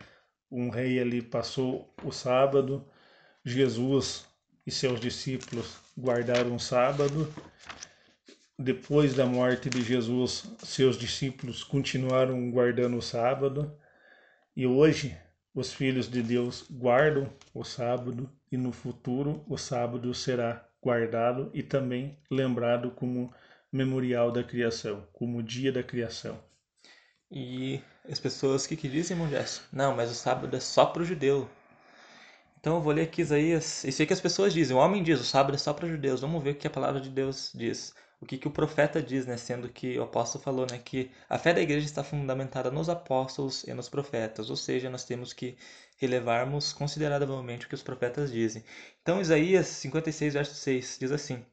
um 0.50 0.70
rei 0.70 1.00
ali, 1.00 1.22
passou 1.22 1.92
o 2.02 2.10
sábado. 2.10 2.84
Jesus 3.44 4.26
e 4.66 4.70
seus 4.70 5.00
discípulos 5.00 5.78
guardaram 5.96 6.55
o 6.56 6.60
sábado. 6.60 7.32
Depois 8.59 9.14
da 9.14 9.24
morte 9.24 9.70
de 9.70 9.82
Jesus, 9.82 10.50
seus 10.64 10.98
discípulos 10.98 11.62
continuaram 11.62 12.50
guardando 12.50 12.96
o 12.96 13.02
sábado 13.02 13.72
e 14.59 14.66
hoje 14.66 15.16
os 15.55 15.72
filhos 15.72 16.10
de 16.10 16.20
Deus 16.20 16.66
guardam 16.68 17.32
o 17.55 17.62
sábado 17.62 18.28
e 18.51 18.56
no 18.56 18.72
futuro 18.72 19.44
o 19.47 19.56
sábado 19.56 20.12
será 20.12 20.68
guardado 20.82 21.48
e 21.55 21.62
também 21.62 22.18
lembrado 22.28 22.90
como 22.90 23.32
memorial 23.70 24.32
da 24.32 24.43
criação, 24.43 25.06
como 25.12 25.44
dia 25.44 25.70
da 25.70 25.85
criação. 25.85 26.43
E 27.30 27.80
as 28.10 28.18
pessoas 28.18 28.66
que, 28.66 28.74
que 28.74 28.89
dizem, 28.89 29.16
irmão? 29.16 29.30
Não, 29.72 29.94
mas 29.94 30.10
o 30.10 30.14
sábado 30.14 30.56
é 30.56 30.59
só 30.59 30.86
para 30.86 31.02
o 31.02 31.05
judeu. 31.05 31.48
Então 32.59 32.74
eu 32.74 32.82
vou 32.82 32.93
ler 32.93 33.02
aqui 33.02 33.22
Isaías. 33.22 33.85
Isso 33.85 34.02
aí 34.02 34.06
que 34.09 34.12
as 34.12 34.20
pessoas 34.20 34.52
dizem. 34.52 34.76
O 34.76 34.80
homem 34.80 35.05
diz: 35.05 35.20
o 35.20 35.24
sábado 35.24 35.55
é 35.55 35.59
só 35.59 35.72
para 35.72 35.86
judeus. 35.86 36.20
Vamos 36.20 36.43
ver 36.43 36.51
o 36.51 36.55
que 36.56 36.66
a 36.66 36.70
palavra 36.70 37.01
de 37.01 37.10
Deus 37.10 37.52
diz. 37.55 37.94
O 38.20 38.26
que, 38.26 38.36
que 38.36 38.48
o 38.48 38.50
profeta 38.50 39.00
diz, 39.00 39.26
né? 39.26 39.36
Sendo 39.36 39.68
que 39.68 39.98
o 39.98 40.02
apóstolo 40.02 40.42
falou, 40.42 40.66
né? 40.70 40.78
Que 40.78 41.10
a 41.28 41.38
fé 41.38 41.54
da 41.54 41.60
igreja 41.60 41.86
está 41.86 42.02
fundamentada 42.02 42.70
nos 42.70 42.88
apóstolos 42.88 43.64
e 43.64 43.72
nos 43.72 43.88
profetas, 43.88 44.50
ou 44.50 44.56
seja, 44.56 44.90
nós 44.90 45.04
temos 45.04 45.32
que 45.32 45.56
relevarmos 45.96 46.72
consideravelmente 46.72 47.66
o 47.66 47.68
que 47.68 47.74
os 47.74 47.82
profetas 47.82 48.32
dizem. 48.32 48.64
Então, 49.02 49.20
Isaías 49.20 49.66
56, 49.66 50.34
verso 50.34 50.54
6 50.54 50.98
diz 51.00 51.12
assim: 51.12 51.44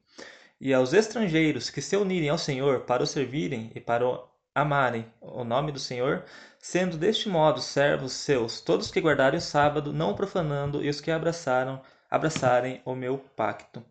E 0.60 0.74
aos 0.74 0.92
estrangeiros 0.92 1.70
que 1.70 1.80
se 1.80 1.96
unirem 1.96 2.30
ao 2.30 2.38
Senhor 2.38 2.80
para 2.80 3.02
o 3.02 3.06
servirem 3.06 3.70
e 3.74 3.80
para 3.80 4.06
o 4.06 4.28
amarem 4.54 5.06
o 5.20 5.44
nome 5.44 5.70
do 5.70 5.78
Senhor, 5.78 6.24
sendo 6.58 6.96
deste 6.96 7.28
modo 7.28 7.60
servos 7.60 8.12
seus, 8.12 8.60
todos 8.60 8.90
que 8.90 9.00
guardarem 9.00 9.38
o 9.38 9.42
sábado, 9.42 9.92
não 9.92 10.14
profanando, 10.14 10.82
e 10.82 10.88
os 10.88 11.00
que 11.00 11.10
abraçaram, 11.10 11.82
abraçarem 12.10 12.80
o 12.84 12.94
meu 12.94 13.18
pacto. 13.18 13.84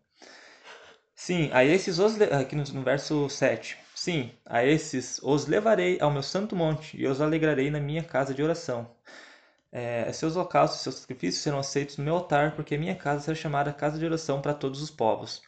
Sim, 1.26 1.50
a 1.54 1.66
esses 1.66 1.98
os 1.98 2.22
aqui 2.22 2.56
no, 2.56 2.84
verso 2.84 3.28
7. 3.28 3.80
Sim, 3.96 4.32
a 4.46 4.64
esses 4.64 5.20
os 5.24 5.48
levarei 5.48 5.98
ao 6.00 6.12
meu 6.12 6.22
santo 6.22 6.56
monte 6.56 6.96
e 7.02 7.08
os 7.08 7.20
alegrarei 7.20 7.72
na 7.72 7.80
minha 7.80 8.04
casa 8.04 8.32
de 8.32 8.44
oração. 8.44 8.88
É, 9.72 10.14
seus 10.14 10.36
holocaustos 10.36 10.80
e 10.80 10.84
seus 10.84 10.96
sacrifícios 10.98 11.42
serão 11.42 11.58
aceitos 11.58 11.98
no 11.98 12.04
meu 12.04 12.14
altar, 12.14 12.56
porque 12.56 12.76
a 12.76 12.78
minha 12.78 12.94
casa 12.94 13.22
será 13.22 13.34
chamada 13.34 13.74
casa 13.74 13.98
de 13.98 14.06
oração 14.06 14.40
para 14.40 14.54
todos 14.54 14.84
os 14.84 14.92
povos. 14.92 15.42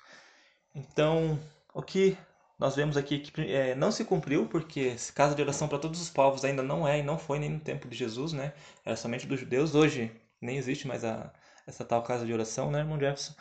Então, 0.74 1.40
o 1.72 1.84
que 1.84 2.18
nós 2.58 2.76
vemos 2.76 2.98
aqui 2.98 3.20
que 3.20 3.40
é, 3.42 3.76
não 3.76 3.92
se 3.92 4.04
cumpriu, 4.04 4.48
porque 4.48 4.96
casa 5.14 5.36
de 5.36 5.44
oração 5.44 5.68
para 5.68 5.78
todos 5.78 6.02
os 6.02 6.10
povos 6.10 6.44
ainda 6.44 6.64
não 6.64 6.88
é 6.88 6.98
e 7.02 7.04
não 7.04 7.20
foi 7.20 7.38
nem 7.38 7.52
no 7.52 7.60
tempo 7.60 7.88
de 7.88 7.96
Jesus, 7.96 8.34
né? 8.34 8.52
Era 8.84 8.96
somente 8.96 9.28
dos 9.28 9.40
judeus. 9.40 9.76
Hoje 9.76 10.12
nem 10.42 10.58
existe 10.58 10.88
mais 10.88 11.06
a, 11.06 11.32
essa 11.68 11.86
tal 11.86 12.02
casa 12.02 12.26
de 12.26 12.34
oração, 12.34 12.72
né, 12.72 12.80
irmão 12.80 13.00
Jefferson? 13.00 13.36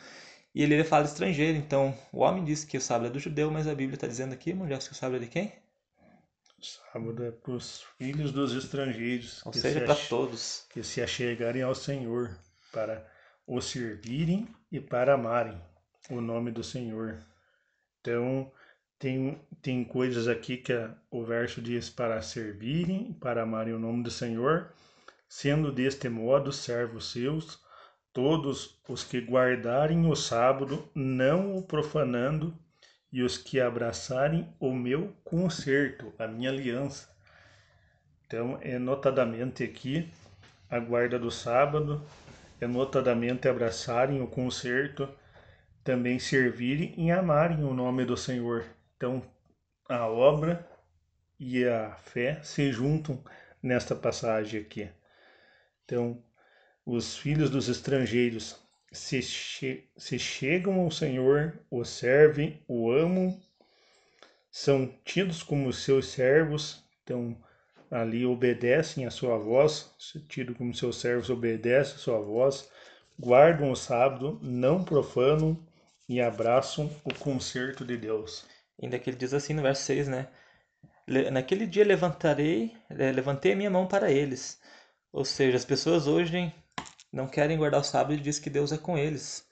E 0.57 0.63
ele, 0.63 0.73
ele 0.73 0.83
fala 0.83 1.05
estrangeiro, 1.05 1.55
então 1.55 1.95
o 2.11 2.21
homem 2.21 2.43
diz 2.43 2.63
que 2.63 2.77
o 2.77 2.81
sábado 2.81 3.05
é 3.05 3.09
do 3.11 3.19
judeu, 3.19 3.51
mas 3.51 3.67
a 3.67 3.75
Bíblia 3.75 3.93
está 3.93 4.07
dizendo 4.07 4.33
aqui, 4.33 4.55
mulher, 4.55 4.79
que 4.79 4.91
o 4.91 4.95
sábado 4.95 5.17
é 5.17 5.19
de 5.19 5.27
quem? 5.27 5.53
O 6.57 6.65
sábado 6.65 7.23
é 7.23 7.29
para 7.29 7.51
os 7.51 7.83
filhos 7.95 8.31
dos 8.31 8.55
estrangeiros. 8.55 9.45
Ou 9.45 9.53
seja, 9.53 9.81
para 9.81 9.93
todos. 9.93 10.65
Que 10.71 10.81
se 10.81 10.99
achegarem 10.99 11.61
ao 11.61 11.75
Senhor, 11.75 12.35
para 12.73 13.07
o 13.45 13.61
servirem 13.61 14.47
e 14.71 14.79
para 14.79 15.13
amarem 15.13 15.61
o 16.09 16.19
nome 16.19 16.49
do 16.49 16.63
Senhor. 16.63 17.23
Então, 18.01 18.51
tem, 18.97 19.39
tem 19.61 19.83
coisas 19.83 20.27
aqui 20.27 20.57
que 20.57 20.73
a, 20.73 20.91
o 21.11 21.23
verso 21.23 21.61
diz 21.61 21.87
para 21.87 22.19
servirem, 22.23 23.13
para 23.13 23.43
amarem 23.43 23.75
o 23.75 23.79
nome 23.79 24.01
do 24.01 24.09
Senhor, 24.09 24.73
sendo 25.29 25.71
deste 25.71 26.09
modo 26.09 26.51
servos 26.51 27.11
seus, 27.11 27.61
todos 28.17 28.81
os 28.89 29.03
que 29.03 29.21
guardarem 29.21 30.09
o 30.09 30.15
sábado, 30.15 30.89
não 30.95 31.55
o 31.55 31.61
profanando, 31.61 32.51
e 33.13 33.21
os 33.21 33.37
que 33.37 33.61
abraçarem 33.61 34.51
o 34.59 34.73
meu 34.73 35.15
concerto, 35.23 36.11
a 36.17 36.27
minha 36.27 36.49
aliança. 36.49 37.15
Então, 38.25 38.57
é 38.63 38.79
notadamente 38.79 39.63
aqui 39.63 40.11
a 40.67 40.79
guarda 40.79 41.19
do 41.19 41.29
sábado, 41.29 42.03
é 42.59 42.65
notadamente 42.65 43.47
abraçarem 43.47 44.19
o 44.19 44.25
concerto, 44.25 45.07
também 45.83 46.17
servirem 46.17 46.95
e 46.97 47.11
amarem 47.11 47.63
o 47.63 47.71
nome 47.71 48.03
do 48.03 48.17
Senhor. 48.17 48.65
Então, 48.95 49.21
a 49.87 50.07
obra 50.07 50.67
e 51.39 51.63
a 51.67 51.91
fé 51.97 52.41
se 52.41 52.71
juntam 52.71 53.23
nesta 53.61 53.95
passagem 53.95 54.59
aqui. 54.59 54.89
Então, 55.85 56.19
os 56.87 57.17
filhos 57.17 57.49
dos 57.49 57.67
estrangeiros 57.67 58.55
se, 58.93 59.21
che 59.21 59.89
se 59.97 60.17
chegam 60.17 60.79
ao 60.79 60.89
Senhor, 60.89 61.59
o 61.69 61.83
servem, 61.83 62.63
o 62.65 62.89
amam, 62.89 63.37
são 64.49 64.87
tidos 65.03 65.43
como 65.43 65.73
seus 65.73 66.07
servos, 66.07 66.81
então 67.03 67.35
ali 67.91 68.25
obedecem 68.25 69.05
a 69.05 69.11
sua 69.11 69.37
voz, 69.37 69.93
tido 70.29 70.55
como 70.55 70.73
seus 70.73 71.01
servos, 71.01 71.29
obedecem 71.29 71.95
a 71.95 71.99
sua 71.99 72.21
voz, 72.21 72.71
guardam 73.19 73.69
o 73.69 73.75
sábado, 73.75 74.39
não 74.41 74.81
profanam 74.81 75.59
e 76.07 76.21
abraçam 76.21 76.89
o 77.03 77.13
concerto 77.13 77.83
de 77.83 77.97
Deus. 77.97 78.45
Ainda 78.81 78.97
que 78.97 79.09
ele 79.09 79.17
diz 79.17 79.33
assim 79.33 79.53
no 79.53 79.61
verso 79.61 79.83
6, 79.83 80.07
né? 80.07 80.29
Naquele 81.33 81.65
dia 81.65 81.83
levantarei, 81.83 82.73
eh, 82.89 83.11
levantei 83.11 83.51
a 83.51 83.55
minha 83.57 83.69
mão 83.69 83.87
para 83.87 84.09
eles. 84.09 84.61
Ou 85.11 85.25
seja, 85.25 85.57
as 85.57 85.65
pessoas 85.65 86.07
hoje 86.07 86.53
não 87.11 87.27
querem 87.27 87.57
guardar 87.57 87.81
o 87.81 87.83
sábado 87.83 88.13
e 88.13 88.21
diz 88.21 88.39
que 88.39 88.49
Deus 88.49 88.71
é 88.71 88.77
com 88.77 88.97
eles. 88.97 89.47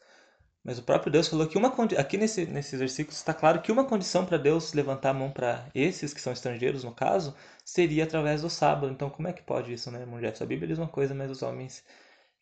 Mas 0.64 0.80
o 0.80 0.84
próprio 0.84 1.11
Deus 1.11 1.27
falou 1.27 1.48
que 1.48 1.57
uma 1.57 1.73
aqui 1.98 2.18
nesse, 2.18 2.45
nesses 2.48 2.80
versículos 2.80 3.18
está 3.18 3.34
claro 3.34 3.61
que 3.61 3.72
uma 3.72 3.86
condição 3.86 4.26
para 4.26 4.38
Deus 4.38 4.73
levantar 4.73 5.11
a 5.11 5.14
mão 5.14 5.32
para 5.32 5.69
esses 5.76 6.14
que 6.14 6.19
são 6.19 6.34
estrangeiros, 6.34 6.84
no 6.84 6.91
caso, 6.91 7.36
seria 7.64 8.03
através 8.03 8.41
do 8.41 8.49
sábado. 8.49 8.91
Então, 8.91 9.10
como 9.10 9.27
é 9.27 9.34
que 9.34 9.44
pode 9.44 9.72
isso, 9.72 9.91
né, 9.91 9.99
irmão 10.02 10.19
Jefferson? 10.19 10.44
A 10.44 10.48
Bíblia 10.48 10.68
diz 10.68 10.80
uma 10.80 10.88
coisa, 10.88 11.14
mas 11.14 11.30
os 11.30 11.44
homens 11.44 11.84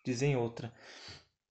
dizem 0.06 0.38
outra. 0.38 0.74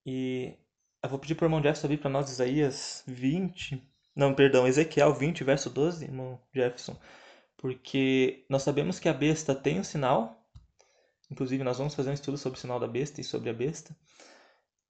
E 0.05 0.57
eu 1.03 1.09
vou 1.09 1.19
pedir 1.19 1.35
para 1.35 1.45
o 1.45 1.47
irmão 1.47 1.61
Jefferson 1.61 1.87
abrir 1.87 1.97
para 1.97 2.09
nós 2.09 2.31
Isaías 2.31 3.03
20, 3.05 3.93
não, 4.15 4.33
perdão, 4.33 4.67
Ezequiel 4.67 5.13
20, 5.13 5.43
verso 5.43 5.69
12, 5.69 6.05
irmão 6.05 6.39
Jefferson. 6.53 6.95
Porque 7.57 8.45
nós 8.49 8.63
sabemos 8.63 8.99
que 8.99 9.09
a 9.09 9.13
besta 9.13 9.55
tem 9.55 9.79
um 9.79 9.83
sinal, 9.83 10.42
Inclusive, 11.31 11.63
nós 11.63 11.77
vamos 11.77 11.95
fazer 11.95 12.09
um 12.09 12.13
estudo 12.13 12.37
sobre 12.37 12.57
o 12.57 12.61
sinal 12.61 12.79
da 12.79 12.87
besta 12.87 13.21
e 13.21 13.23
sobre 13.23 13.49
a 13.49 13.53
besta. 13.53 13.95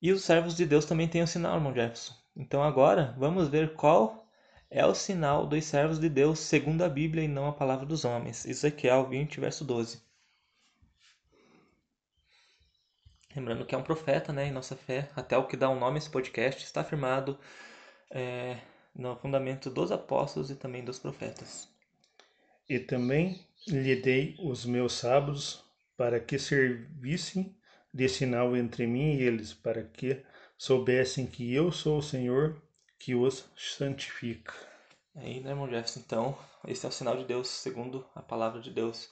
E 0.02 0.12
os 0.12 0.24
servos 0.24 0.56
de 0.56 0.66
Deus 0.66 0.86
também 0.86 1.08
têm 1.08 1.24
um 1.24 1.28
sinal, 1.28 1.56
irmão 1.56 1.74
Jefferson. 1.74 2.14
Então 2.36 2.64
agora 2.64 3.16
vamos 3.18 3.48
ver 3.48 3.76
qual 3.76 4.28
é 4.70 4.86
o 4.86 4.96
sinal 4.96 5.46
dos 5.46 5.64
servos 5.66 6.00
de 6.00 6.10
Deus 6.10 6.40
segundo 6.40 6.84
a 6.84 6.90
Bíblia 6.90 7.24
e 7.24 7.28
não 7.28 7.48
a 7.48 7.54
palavra 7.54 7.86
dos 7.86 8.04
homens. 8.04 8.46
Ezequiel 8.46 9.08
20, 9.08 9.40
verso 9.40 9.64
12. 9.64 10.02
Lembrando 13.36 13.66
que 13.66 13.74
é 13.74 13.78
um 13.78 13.84
profeta, 13.84 14.34
né? 14.34 14.48
Em 14.48 14.52
nossa 14.52 14.76
fé, 14.76 15.10
até 15.16 15.38
o 15.38 15.48
que 15.48 15.58
dá 15.58 15.70
o 15.70 15.74
um 15.74 15.80
nome 15.80 15.96
a 15.96 16.00
esse 16.00 16.10
podcast, 16.10 16.64
está 16.64 16.82
afirmado 16.82 17.38
é, 18.12 18.58
no 18.96 19.16
fundamento 19.16 19.70
dos 19.70 19.92
apóstolos 19.92 20.52
e 20.52 20.56
também 20.56 20.84
dos 20.84 21.00
profetas. 21.00 21.68
E 22.68 22.80
também 22.80 23.46
lhe 23.68 23.96
dei 23.96 24.36
os 24.40 24.66
meus 24.66 24.94
sábados 24.94 25.64
para 26.04 26.20
que 26.20 26.38
servissem 26.38 27.56
de 27.94 28.10
sinal 28.10 28.58
entre 28.58 28.86
mim 28.86 29.16
e 29.16 29.22
eles, 29.22 29.54
para 29.54 29.82
que 29.82 30.22
soubessem 30.58 31.26
que 31.26 31.54
eu 31.54 31.72
sou 31.72 32.00
o 32.00 32.04
Senhor 32.04 32.62
que 33.00 33.16
os 33.16 33.46
santifica. 33.56 34.54
Aí, 35.16 35.40
né, 35.40 35.52
irmão 35.52 35.70
Jefferson? 35.70 36.02
Então, 36.02 36.38
esse 36.68 36.86
é 36.86 36.90
o 36.90 36.92
sinal 36.92 37.16
de 37.16 37.24
Deus, 37.24 37.48
segundo 37.48 38.06
a 38.14 38.22
palavra 38.22 38.60
de 38.60 38.70
Deus. 38.70 39.10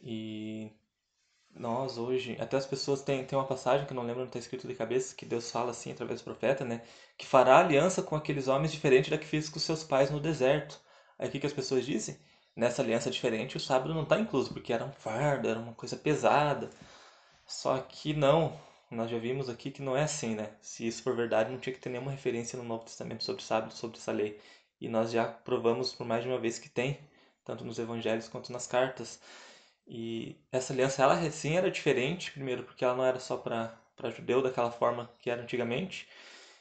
E 0.00 0.72
nós 1.54 1.98
hoje, 1.98 2.36
até 2.40 2.56
as 2.56 2.66
pessoas 2.66 3.00
têm, 3.00 3.24
têm 3.24 3.38
uma 3.38 3.46
passagem 3.46 3.86
que 3.86 3.94
não 3.94 4.02
lembro, 4.02 4.18
não 4.18 4.26
está 4.26 4.40
escrito 4.40 4.66
de 4.66 4.74
cabeça, 4.74 5.14
que 5.14 5.24
Deus 5.24 5.48
fala 5.48 5.70
assim 5.70 5.92
através 5.92 6.20
do 6.20 6.24
profeta, 6.24 6.64
né? 6.64 6.82
Que 7.16 7.26
fará 7.28 7.60
aliança 7.60 8.02
com 8.02 8.16
aqueles 8.16 8.48
homens 8.48 8.72
diferente 8.72 9.08
da 9.08 9.18
que 9.18 9.24
fez 9.24 9.48
com 9.48 9.60
seus 9.60 9.84
pais 9.84 10.10
no 10.10 10.18
deserto. 10.18 10.80
Aí 11.16 11.28
o 11.28 11.30
que, 11.30 11.38
que 11.38 11.46
as 11.46 11.52
pessoas 11.52 11.86
dizem? 11.86 12.18
Nessa 12.58 12.82
aliança 12.82 13.10
diferente 13.10 13.56
o 13.56 13.60
sábado 13.60 13.94
não 13.94 14.02
está 14.02 14.18
incluso, 14.18 14.52
porque 14.52 14.72
era 14.72 14.84
um 14.84 14.92
fardo, 14.92 15.48
era 15.48 15.60
uma 15.60 15.74
coisa 15.74 15.96
pesada. 15.96 16.68
Só 17.46 17.78
que 17.78 18.12
não, 18.12 18.58
nós 18.90 19.10
já 19.10 19.18
vimos 19.18 19.48
aqui 19.48 19.70
que 19.70 19.80
não 19.80 19.96
é 19.96 20.02
assim, 20.02 20.34
né? 20.34 20.50
Se 20.60 20.86
isso 20.86 21.02
for 21.02 21.14
verdade, 21.16 21.50
não 21.52 21.58
tinha 21.60 21.72
que 21.72 21.80
ter 21.80 21.88
nenhuma 21.88 22.10
referência 22.10 22.58
no 22.58 22.64
Novo 22.64 22.84
Testamento 22.84 23.22
sobre 23.24 23.42
sábado, 23.42 23.72
sobre 23.72 23.98
essa 23.98 24.12
lei. 24.12 24.40
E 24.80 24.88
nós 24.88 25.12
já 25.12 25.24
provamos 25.26 25.94
por 25.94 26.06
mais 26.06 26.24
de 26.24 26.28
uma 26.28 26.38
vez 26.38 26.58
que 26.58 26.68
tem, 26.68 26.98
tanto 27.44 27.64
nos 27.64 27.78
evangelhos 27.78 28.28
quanto 28.28 28.52
nas 28.52 28.66
cartas. 28.66 29.20
E 29.86 30.36
essa 30.52 30.72
aliança, 30.72 31.02
ela 31.02 31.30
sim 31.30 31.56
era 31.56 31.70
diferente, 31.70 32.32
primeiro, 32.32 32.64
porque 32.64 32.84
ela 32.84 32.96
não 32.96 33.04
era 33.04 33.20
só 33.20 33.36
para 33.36 34.10
judeu 34.10 34.42
daquela 34.42 34.70
forma 34.72 35.10
que 35.20 35.30
era 35.30 35.42
antigamente. 35.42 36.08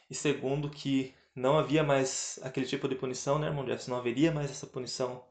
E 0.10 0.15
segundo, 0.15 0.69
que 0.69 1.14
não 1.36 1.57
havia 1.57 1.84
mais 1.84 2.40
aquele 2.44 2.65
tipo 2.68 2.88
de 2.88 2.95
punição, 2.95 3.40
né, 3.40 3.48
irmão 3.48 3.65
Jefferson? 3.65 3.91
Não 3.91 3.98
haveria 3.99 4.32
mais 4.32 4.52
essa 4.52 4.68
punição 4.68 5.24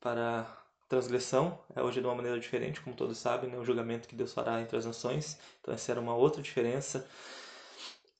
para 0.00 0.46
transgressão, 0.88 1.58
é 1.76 1.82
hoje 1.82 2.00
de 2.00 2.06
uma 2.06 2.14
maneira 2.14 2.40
diferente, 2.40 2.80
como 2.80 2.96
todos 2.96 3.18
sabem, 3.18 3.50
né? 3.50 3.58
o 3.58 3.64
julgamento 3.64 4.08
que 4.08 4.16
Deus 4.16 4.32
fará 4.32 4.60
entre 4.60 4.76
as 4.76 4.86
nações. 4.86 5.38
Então 5.60 5.74
essa 5.74 5.92
era 5.92 6.00
uma 6.00 6.14
outra 6.14 6.40
diferença. 6.40 7.06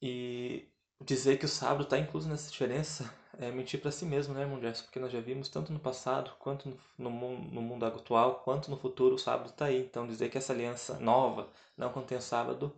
E 0.01 0.69
dizer 1.01 1.39
que 1.39 1.47
o 1.47 1.49
sábado 1.49 1.85
está 1.85 1.99
incluso 1.99 2.29
nessa 2.29 2.51
diferença 2.51 3.13
é 3.41 3.53
mentir 3.53 3.81
para 3.81 3.93
si 3.93 4.05
mesmo, 4.05 4.35
né, 4.35 4.41
irmão 4.41 4.61
Jefferson? 4.61 4.85
Porque 4.85 4.99
nós 4.99 5.13
já 5.13 5.21
vimos 5.21 5.49
tanto 5.49 5.73
no 5.73 5.79
passado, 5.79 6.33
quanto 6.41 6.77
no, 6.99 7.09
mundo, 7.09 7.53
no 7.53 7.63
mundo 7.63 7.87
atual, 7.87 8.41
quanto 8.45 8.69
no 8.69 8.77
futuro, 8.77 9.15
o 9.15 9.19
sábado 9.19 9.51
está 9.51 9.67
aí. 9.67 9.79
Então 9.81 10.07
dizer 10.07 10.29
que 10.29 10.37
essa 10.37 10.53
aliança 10.53 10.99
nova 10.99 11.49
não 11.77 11.91
contém 11.91 12.19
o 12.19 12.23
sábado 12.23 12.75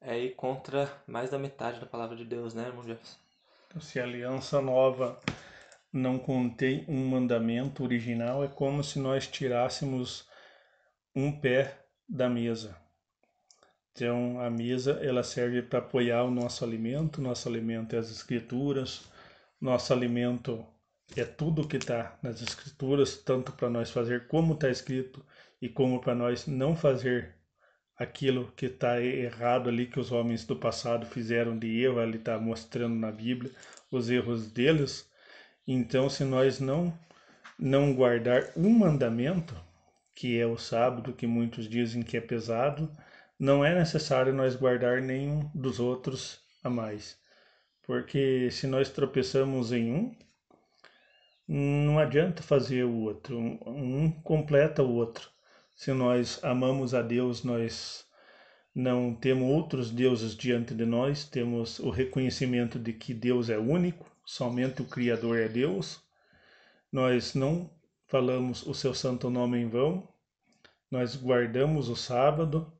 é 0.00 0.18
ir 0.18 0.34
contra 0.34 0.92
mais 1.06 1.30
da 1.30 1.38
metade 1.38 1.80
da 1.80 1.86
palavra 1.86 2.14
de 2.14 2.24
Deus, 2.24 2.52
né, 2.52 2.66
irmão 2.66 2.84
Jefferson? 2.84 3.16
Então, 3.68 3.80
se 3.80 3.98
a 3.98 4.04
aliança 4.04 4.60
nova 4.60 5.18
não 5.92 6.18
contém 6.18 6.84
um 6.88 7.06
mandamento 7.08 7.84
original, 7.84 8.42
é 8.42 8.48
como 8.48 8.82
se 8.82 8.98
nós 8.98 9.26
tirássemos 9.26 10.26
um 11.14 11.30
pé 11.30 11.84
da 12.08 12.28
mesa. 12.28 12.76
Então, 13.92 14.40
a 14.40 14.48
mesa 14.48 14.92
ela 15.02 15.22
serve 15.22 15.62
para 15.62 15.80
apoiar 15.80 16.24
o 16.24 16.30
nosso 16.30 16.64
alimento, 16.64 17.20
nosso 17.20 17.48
alimento 17.48 17.94
é 17.94 17.98
as 17.98 18.10
escrituras, 18.10 19.04
nosso 19.60 19.92
alimento 19.92 20.66
é 21.14 21.24
tudo 21.24 21.68
que 21.68 21.76
está 21.76 22.18
nas 22.22 22.40
escrituras, 22.40 23.18
tanto 23.18 23.52
para 23.52 23.68
nós 23.68 23.90
fazer 23.90 24.26
como 24.28 24.54
está 24.54 24.70
escrito 24.70 25.24
e 25.60 25.68
como 25.68 26.00
para 26.00 26.14
nós 26.14 26.46
não 26.46 26.74
fazer 26.74 27.34
aquilo 27.98 28.50
que 28.56 28.66
está 28.66 29.00
errado 29.00 29.68
ali 29.68 29.86
que 29.86 30.00
os 30.00 30.10
homens 30.10 30.44
do 30.44 30.56
passado 30.56 31.06
fizeram 31.06 31.58
de 31.58 31.82
erro, 31.82 32.00
ele 32.00 32.16
está 32.16 32.38
mostrando 32.38 32.94
na 32.94 33.12
Bíblia 33.12 33.52
os 33.90 34.10
erros 34.10 34.50
deles. 34.50 35.10
Então, 35.66 36.08
se 36.10 36.24
nós 36.24 36.60
não 36.60 36.92
não 37.58 37.94
guardar 37.94 38.50
um 38.56 38.70
mandamento, 38.70 39.54
que 40.14 40.38
é 40.38 40.46
o 40.46 40.58
sábado, 40.58 41.12
que 41.12 41.26
muitos 41.26 41.68
dizem 41.68 42.02
que 42.02 42.16
é 42.16 42.20
pesado, 42.20 42.90
não 43.38 43.64
é 43.64 43.74
necessário 43.74 44.32
nós 44.32 44.56
guardar 44.56 45.00
nenhum 45.00 45.48
dos 45.54 45.78
outros 45.78 46.40
a 46.62 46.70
mais. 46.70 47.16
Porque 47.82 48.50
se 48.50 48.66
nós 48.66 48.88
tropeçamos 48.88 49.72
em 49.72 49.92
um, 49.92 50.14
não 51.48 51.98
adianta 51.98 52.42
fazer 52.42 52.84
o 52.84 53.00
outro, 53.00 53.38
um 53.38 54.10
completa 54.22 54.82
o 54.82 54.94
outro. 54.94 55.28
Se 55.76 55.92
nós 55.92 56.42
amamos 56.42 56.94
a 56.94 57.02
Deus, 57.02 57.42
nós 57.42 58.06
não 58.74 59.14
temos 59.14 59.48
outros 59.48 59.90
deuses 59.90 60.36
diante 60.36 60.74
de 60.74 60.86
nós, 60.86 61.24
temos 61.24 61.78
o 61.78 61.90
reconhecimento 61.90 62.78
de 62.78 62.92
que 62.92 63.12
Deus 63.12 63.50
é 63.50 63.58
único, 63.58 64.11
somente 64.24 64.82
o 64.82 64.86
Criador 64.86 65.38
é 65.38 65.48
Deus. 65.48 66.00
Nós 66.90 67.34
não 67.34 67.70
falamos 68.06 68.66
o 68.66 68.74
seu 68.74 68.94
santo 68.94 69.30
nome 69.30 69.58
em 69.58 69.68
vão, 69.68 70.06
nós 70.90 71.16
guardamos 71.16 71.88
o 71.88 71.96
sábado, 71.96 72.70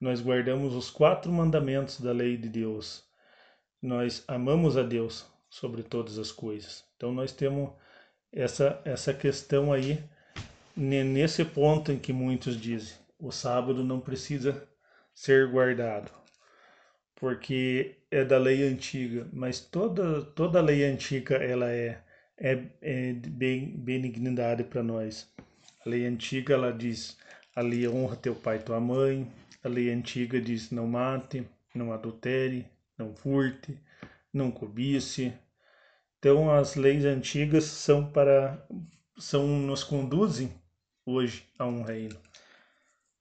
nós 0.00 0.22
guardamos 0.22 0.74
os 0.74 0.88
quatro 0.88 1.30
mandamentos 1.30 2.00
da 2.00 2.10
lei 2.10 2.36
de 2.36 2.48
Deus. 2.48 3.04
Nós 3.80 4.24
amamos 4.26 4.76
a 4.76 4.82
Deus 4.82 5.26
sobre 5.50 5.82
todas 5.82 6.18
as 6.18 6.32
coisas. 6.32 6.82
Então 6.96 7.12
nós 7.12 7.30
temos 7.30 7.70
essa, 8.32 8.80
essa 8.86 9.12
questão 9.12 9.70
aí, 9.70 10.02
nesse 10.74 11.44
ponto 11.44 11.92
em 11.92 11.98
que 11.98 12.12
muitos 12.12 12.58
dizem, 12.58 12.96
o 13.18 13.30
sábado 13.30 13.84
não 13.84 14.00
precisa 14.00 14.66
ser 15.14 15.50
guardado, 15.50 16.10
porque 17.14 18.01
é 18.12 18.24
da 18.24 18.36
lei 18.36 18.62
antiga, 18.62 19.26
mas 19.32 19.58
toda, 19.58 20.22
toda 20.22 20.60
lei 20.60 20.84
antiga 20.84 21.36
ela 21.36 21.70
é, 21.70 21.98
é, 22.36 22.62
é 22.82 23.12
benignidade 23.14 24.64
para 24.64 24.82
nós. 24.82 25.32
A 25.84 25.88
lei 25.88 26.04
antiga 26.06 26.52
ela 26.52 26.70
diz, 26.72 27.16
a 27.56 27.62
lei 27.62 27.88
honra 27.88 28.16
teu 28.16 28.34
pai 28.34 28.56
e 28.56 28.62
tua 28.62 28.78
mãe, 28.78 29.26
a 29.64 29.68
lei 29.68 29.90
antiga 29.90 30.38
diz 30.38 30.70
não 30.70 30.86
mate, 30.86 31.48
não 31.74 31.90
adultere, 31.90 32.66
não 32.98 33.16
furte, 33.16 33.78
não 34.30 34.50
cobice, 34.50 35.32
então 36.18 36.52
as 36.52 36.74
leis 36.76 37.06
antigas 37.06 37.64
são 37.64 38.12
para 38.12 38.64
são 39.16 39.46
nos 39.46 39.82
conduzem 39.82 40.52
hoje 41.06 41.48
a 41.58 41.64
um 41.66 41.82
reino. 41.82 42.20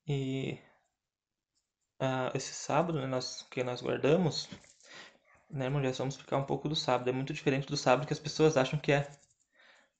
E 0.06 0.60
uh, 2.02 2.36
esse 2.36 2.54
sábado, 2.54 3.00
né, 3.00 3.08
nós, 3.08 3.48
que 3.50 3.64
nós 3.64 3.82
guardamos, 3.82 4.50
né, 5.52 5.70
mulher, 5.70 5.94
vamos 5.94 6.16
explicar 6.16 6.38
um 6.38 6.44
pouco 6.44 6.70
do 6.70 6.76
sábado. 6.76 7.10
É 7.10 7.14
muito 7.14 7.34
diferente 7.34 7.68
do 7.68 7.78
sábado 7.78 8.08
que 8.08 8.14
as 8.14 8.20
pessoas 8.20 8.58
acham 8.58 8.80
que 8.80 8.92
é. 8.92 9.10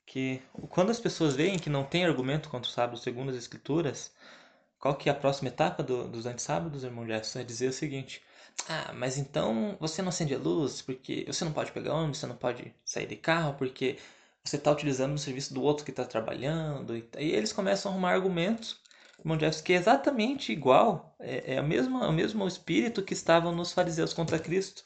Que 0.06 0.42
quando 0.70 0.90
as 0.90 1.00
pessoas 1.00 1.36
veem 1.36 1.60
que 1.60 1.70
não 1.70 1.84
tem 1.84 2.06
argumento 2.06 2.50
contra 2.50 2.70
o 2.70 2.74
sábado 2.74 2.98
segundo 2.98 3.30
as 3.30 3.36
escrituras, 3.36 4.14
qual 4.80 4.96
que 4.96 5.10
é 5.10 5.12
a 5.12 5.16
próxima 5.16 5.50
etapa 5.50 5.84
do, 5.84 6.08
dos 6.08 6.26
antissábados, 6.26 6.84
irmão 6.84 7.06
Jefferson? 7.06 7.40
É 7.40 7.44
dizer 7.44 7.70
o 7.70 7.74
seguinte: 7.74 8.22
ah, 8.68 8.94
mas 8.94 9.18
então 9.18 9.78
você 9.80 10.02
não 10.02 10.10
acende 10.10 10.34
a 10.34 10.38
luz 10.38 10.82
porque 10.82 11.26
você 11.28 11.46
não 11.46 11.54
pode 11.54 11.72
pegar 11.72 11.94
ônibus, 11.94 12.20
você 12.20 12.28
não 12.28 12.36
pode 12.36 12.74
sair 12.84 13.08
de 13.08 13.16
carro 13.16 13.56
porque 13.56 13.98
você 14.44 14.56
está 14.58 14.72
utilizando 14.72 15.14
o 15.14 15.20
serviço 15.20 15.54
do 15.54 15.62
outro 15.62 15.86
que 15.86 15.92
está 15.92 16.06
trabalhando. 16.06 16.96
E, 16.98 17.08
e, 17.20 17.32
eles 17.32 17.54
começam 17.54 17.92
a 17.92 17.94
arrumar 17.94 18.14
argumentos, 18.14 18.80
irmão 19.20 19.40
Jefferson, 19.40 19.64
que 19.64 19.74
é 19.74 19.78
exatamente 19.78 20.52
igual, 20.52 21.16
é, 21.20 21.56
é 21.56 21.58
a 21.58 21.64
mesma, 21.64 22.08
o 22.08 22.14
mesmo 22.14 22.48
espírito 22.48 23.04
que 23.04 23.14
estava 23.14 23.52
nos 23.52 23.72
fariseus 23.72 24.14
contra 24.14 24.40
Cristo. 24.40 24.84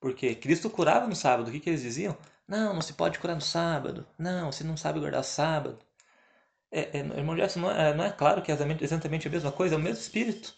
Porque 0.00 0.34
Cristo 0.34 0.70
curava 0.70 1.06
no 1.06 1.14
sábado, 1.14 1.48
o 1.48 1.52
que, 1.52 1.60
que 1.60 1.70
eles 1.70 1.82
diziam? 1.82 2.16
Não, 2.48 2.74
não 2.74 2.82
se 2.82 2.94
pode 2.94 3.18
curar 3.18 3.34
no 3.34 3.42
sábado. 3.42 4.06
Não, 4.18 4.50
você 4.50 4.64
não 4.64 4.76
sabe 4.76 5.00
guardar 5.00 5.22
sábado. 5.24 5.78
É, 6.70 6.98
é, 6.98 7.00
irmão 7.00 7.36
Jefferson, 7.36 7.60
não 7.60 7.70
é, 7.70 7.94
não 7.94 8.04
é 8.04 8.10
claro 8.12 8.42
que 8.42 8.50
é 8.50 8.56
exatamente 8.80 9.28
a 9.28 9.30
mesma 9.30 9.52
coisa, 9.52 9.74
é 9.74 9.78
o 9.78 9.80
mesmo 9.80 10.00
espírito 10.00 10.54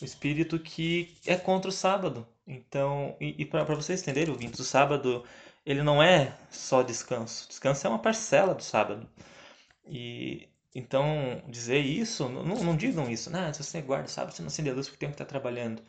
o 0.00 0.04
espírito 0.04 0.58
que 0.58 1.16
é 1.26 1.36
contra 1.36 1.68
o 1.68 1.72
sábado. 1.72 2.26
Então, 2.46 3.16
e, 3.20 3.42
e 3.42 3.44
para 3.46 3.64
vocês 3.64 4.02
entenderem, 4.02 4.32
ouvintes, 4.32 4.58
o 4.60 4.64
sábado 4.64 5.24
ele 5.64 5.82
não 5.82 6.02
é 6.02 6.36
só 6.50 6.82
descanso. 6.82 7.48
Descanso 7.48 7.86
é 7.86 7.90
uma 7.90 7.98
parcela 7.98 8.54
do 8.54 8.62
sábado. 8.62 9.08
E 9.86 10.48
então 10.74 11.42
dizer 11.48 11.80
isso, 11.80 12.28
não, 12.28 12.44
não 12.44 12.76
digam 12.76 13.10
isso. 13.10 13.30
Não, 13.30 13.52
se 13.52 13.62
você 13.62 13.80
guarda 13.82 14.08
sábado, 14.08 14.34
você 14.34 14.42
não 14.42 14.48
acende 14.48 14.70
a 14.70 14.74
luz 14.74 14.88
porque 14.88 15.00
tem 15.00 15.10
que 15.10 15.14
estar 15.14 15.26
trabalhando. 15.26 15.82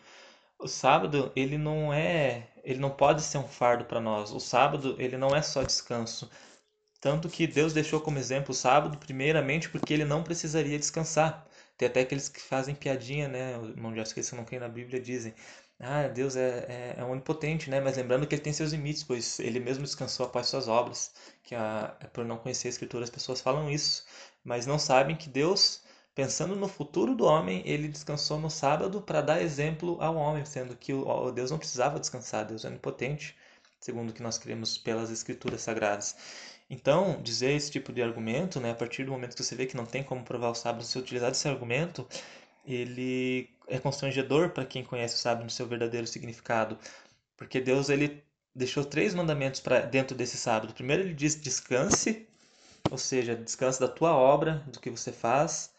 O 0.59 0.67
sábado 0.67 1.31
ele 1.35 1.57
não 1.57 1.93
é, 1.93 2.49
ele 2.63 2.79
não 2.79 2.89
pode 2.89 3.21
ser 3.21 3.37
um 3.37 3.47
fardo 3.47 3.85
para 3.85 3.99
nós. 4.01 4.31
O 4.31 4.39
sábado 4.39 4.95
ele 4.99 5.17
não 5.17 5.35
é 5.35 5.41
só 5.41 5.63
descanso. 5.63 6.29
Tanto 7.01 7.27
que 7.29 7.47
Deus 7.47 7.73
deixou 7.73 7.99
como 7.99 8.19
exemplo 8.19 8.51
o 8.51 8.55
sábado, 8.55 8.97
primeiramente 8.97 9.69
porque 9.69 9.93
ele 9.93 10.05
não 10.05 10.23
precisaria 10.23 10.77
descansar. 10.77 11.47
Tem 11.75 11.87
até 11.87 12.01
aqueles 12.01 12.29
que 12.29 12.39
fazem 12.39 12.75
piadinha, 12.75 13.27
né? 13.27 13.57
O 13.57 13.65
irmão 13.69 13.91
que 13.91 14.35
não 14.35 14.45
creem 14.45 14.59
na 14.59 14.69
Bíblia 14.69 15.01
dizem: 15.01 15.33
Ah, 15.79 16.07
Deus 16.07 16.35
é, 16.35 16.65
é, 16.69 16.95
é, 16.99 17.03
onipotente, 17.03 17.71
né? 17.71 17.79
Mas 17.81 17.97
lembrando 17.97 18.27
que 18.27 18.35
ele 18.35 18.41
tem 18.43 18.53
seus 18.53 18.71
limites, 18.71 19.03
pois 19.03 19.39
ele 19.39 19.59
mesmo 19.59 19.83
descansou 19.83 20.27
após 20.27 20.47
suas 20.47 20.67
obras. 20.67 21.11
Que 21.43 21.55
a, 21.55 21.95
é 21.99 22.05
por 22.07 22.23
não 22.23 22.37
conhecer 22.37 22.67
a 22.67 22.69
Escritura 22.69 23.03
as 23.03 23.09
pessoas 23.09 23.41
falam 23.41 23.69
isso, 23.69 24.05
mas 24.43 24.67
não 24.67 24.77
sabem 24.77 25.15
que 25.15 25.27
Deus, 25.27 25.81
pensando 26.13 26.55
no 26.55 26.67
futuro 26.67 27.15
do 27.15 27.25
homem, 27.25 27.61
ele 27.65 27.87
descansou 27.87 28.39
no 28.39 28.49
sábado 28.49 29.01
para 29.01 29.21
dar 29.21 29.41
exemplo 29.41 29.97
ao 30.01 30.15
homem, 30.15 30.45
sendo 30.45 30.75
que 30.75 30.93
o, 30.93 31.31
Deus 31.31 31.51
não 31.51 31.57
precisava 31.57 31.99
descansar, 31.99 32.45
Deus 32.45 32.65
é 32.65 32.67
onipotente, 32.67 33.35
segundo 33.79 34.09
o 34.09 34.13
que 34.13 34.23
nós 34.23 34.37
cremos 34.37 34.77
pelas 34.77 35.09
Escrituras 35.09 35.61
sagradas. 35.61 36.15
Então, 36.69 37.21
dizer 37.21 37.51
esse 37.51 37.69
tipo 37.69 37.91
de 37.91 38.01
argumento, 38.01 38.59
né, 38.59 38.71
a 38.71 38.75
partir 38.75 39.03
do 39.03 39.11
momento 39.11 39.35
que 39.35 39.43
você 39.43 39.55
vê 39.55 39.65
que 39.65 39.75
não 39.75 39.85
tem 39.85 40.03
como 40.03 40.23
provar 40.23 40.49
o 40.49 40.55
sábado, 40.55 40.83
se 40.83 40.97
utilizar 40.97 41.29
desse 41.29 41.47
argumento, 41.47 42.07
ele 42.65 43.49
é 43.67 43.79
constrangedor 43.79 44.51
para 44.51 44.65
quem 44.65 44.83
conhece 44.83 45.15
o 45.15 45.17
sábado 45.17 45.43
no 45.43 45.49
seu 45.49 45.67
verdadeiro 45.67 46.07
significado. 46.07 46.77
Porque 47.35 47.59
Deus 47.59 47.89
ele 47.89 48.23
deixou 48.55 48.85
três 48.85 49.13
mandamentos 49.13 49.59
para 49.59 49.81
dentro 49.81 50.15
desse 50.15 50.37
sábado. 50.37 50.73
Primeiro 50.73 51.03
ele 51.03 51.13
diz 51.13 51.35
descanse, 51.35 52.27
ou 52.89 52.97
seja, 52.97 53.35
descanse 53.35 53.79
da 53.79 53.87
tua 53.87 54.13
obra, 54.13 54.63
do 54.67 54.79
que 54.79 54.89
você 54.89 55.11
faz. 55.11 55.71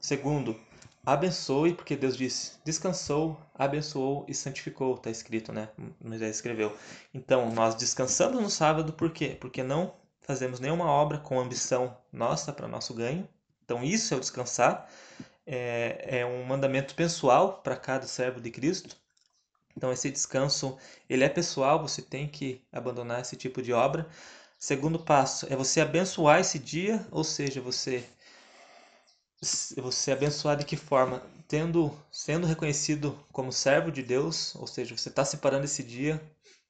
Segundo, 0.00 0.58
abençoe, 1.04 1.74
porque 1.74 1.94
Deus 1.94 2.16
disse, 2.16 2.52
descansou, 2.64 3.38
abençoou 3.54 4.24
e 4.26 4.34
santificou, 4.34 4.94
está 4.94 5.10
escrito, 5.10 5.52
né? 5.52 5.68
Moisés 6.02 6.36
escreveu. 6.36 6.74
Então, 7.12 7.50
nós 7.50 7.74
descansamos 7.74 8.40
no 8.40 8.48
sábado, 8.48 8.92
por 8.94 9.10
quê? 9.10 9.36
Porque 9.38 9.62
não 9.62 9.94
fazemos 10.22 10.58
nenhuma 10.58 10.86
obra 10.86 11.18
com 11.18 11.38
ambição 11.38 11.96
nossa 12.12 12.52
para 12.52 12.66
nosso 12.66 12.94
ganho. 12.94 13.28
Então, 13.64 13.84
isso 13.84 14.14
é 14.14 14.16
o 14.16 14.20
descansar. 14.20 14.88
É, 15.46 16.20
é 16.20 16.26
um 16.26 16.44
mandamento 16.44 16.94
pessoal 16.94 17.60
para 17.62 17.76
cada 17.76 18.06
servo 18.06 18.40
de 18.40 18.50
Cristo. 18.50 18.96
Então, 19.76 19.92
esse 19.92 20.10
descanso, 20.10 20.78
ele 21.08 21.24
é 21.24 21.28
pessoal, 21.28 21.80
você 21.80 22.00
tem 22.00 22.26
que 22.26 22.62
abandonar 22.72 23.20
esse 23.20 23.36
tipo 23.36 23.60
de 23.60 23.72
obra. 23.72 24.08
Segundo 24.58 24.98
passo 24.98 25.46
é 25.50 25.56
você 25.56 25.80
abençoar 25.80 26.40
esse 26.40 26.58
dia, 26.58 27.06
ou 27.10 27.24
seja, 27.24 27.60
você 27.60 28.04
você 29.76 30.12
abençoar 30.12 30.56
de 30.56 30.64
que 30.64 30.76
forma? 30.76 31.22
Tendo, 31.48 31.96
sendo 32.10 32.46
reconhecido 32.46 33.18
como 33.32 33.52
servo 33.52 33.90
de 33.90 34.02
Deus, 34.02 34.54
ou 34.56 34.66
seja, 34.66 34.96
você 34.96 35.08
está 35.08 35.24
separando 35.24 35.64
esse 35.64 35.82
dia, 35.82 36.20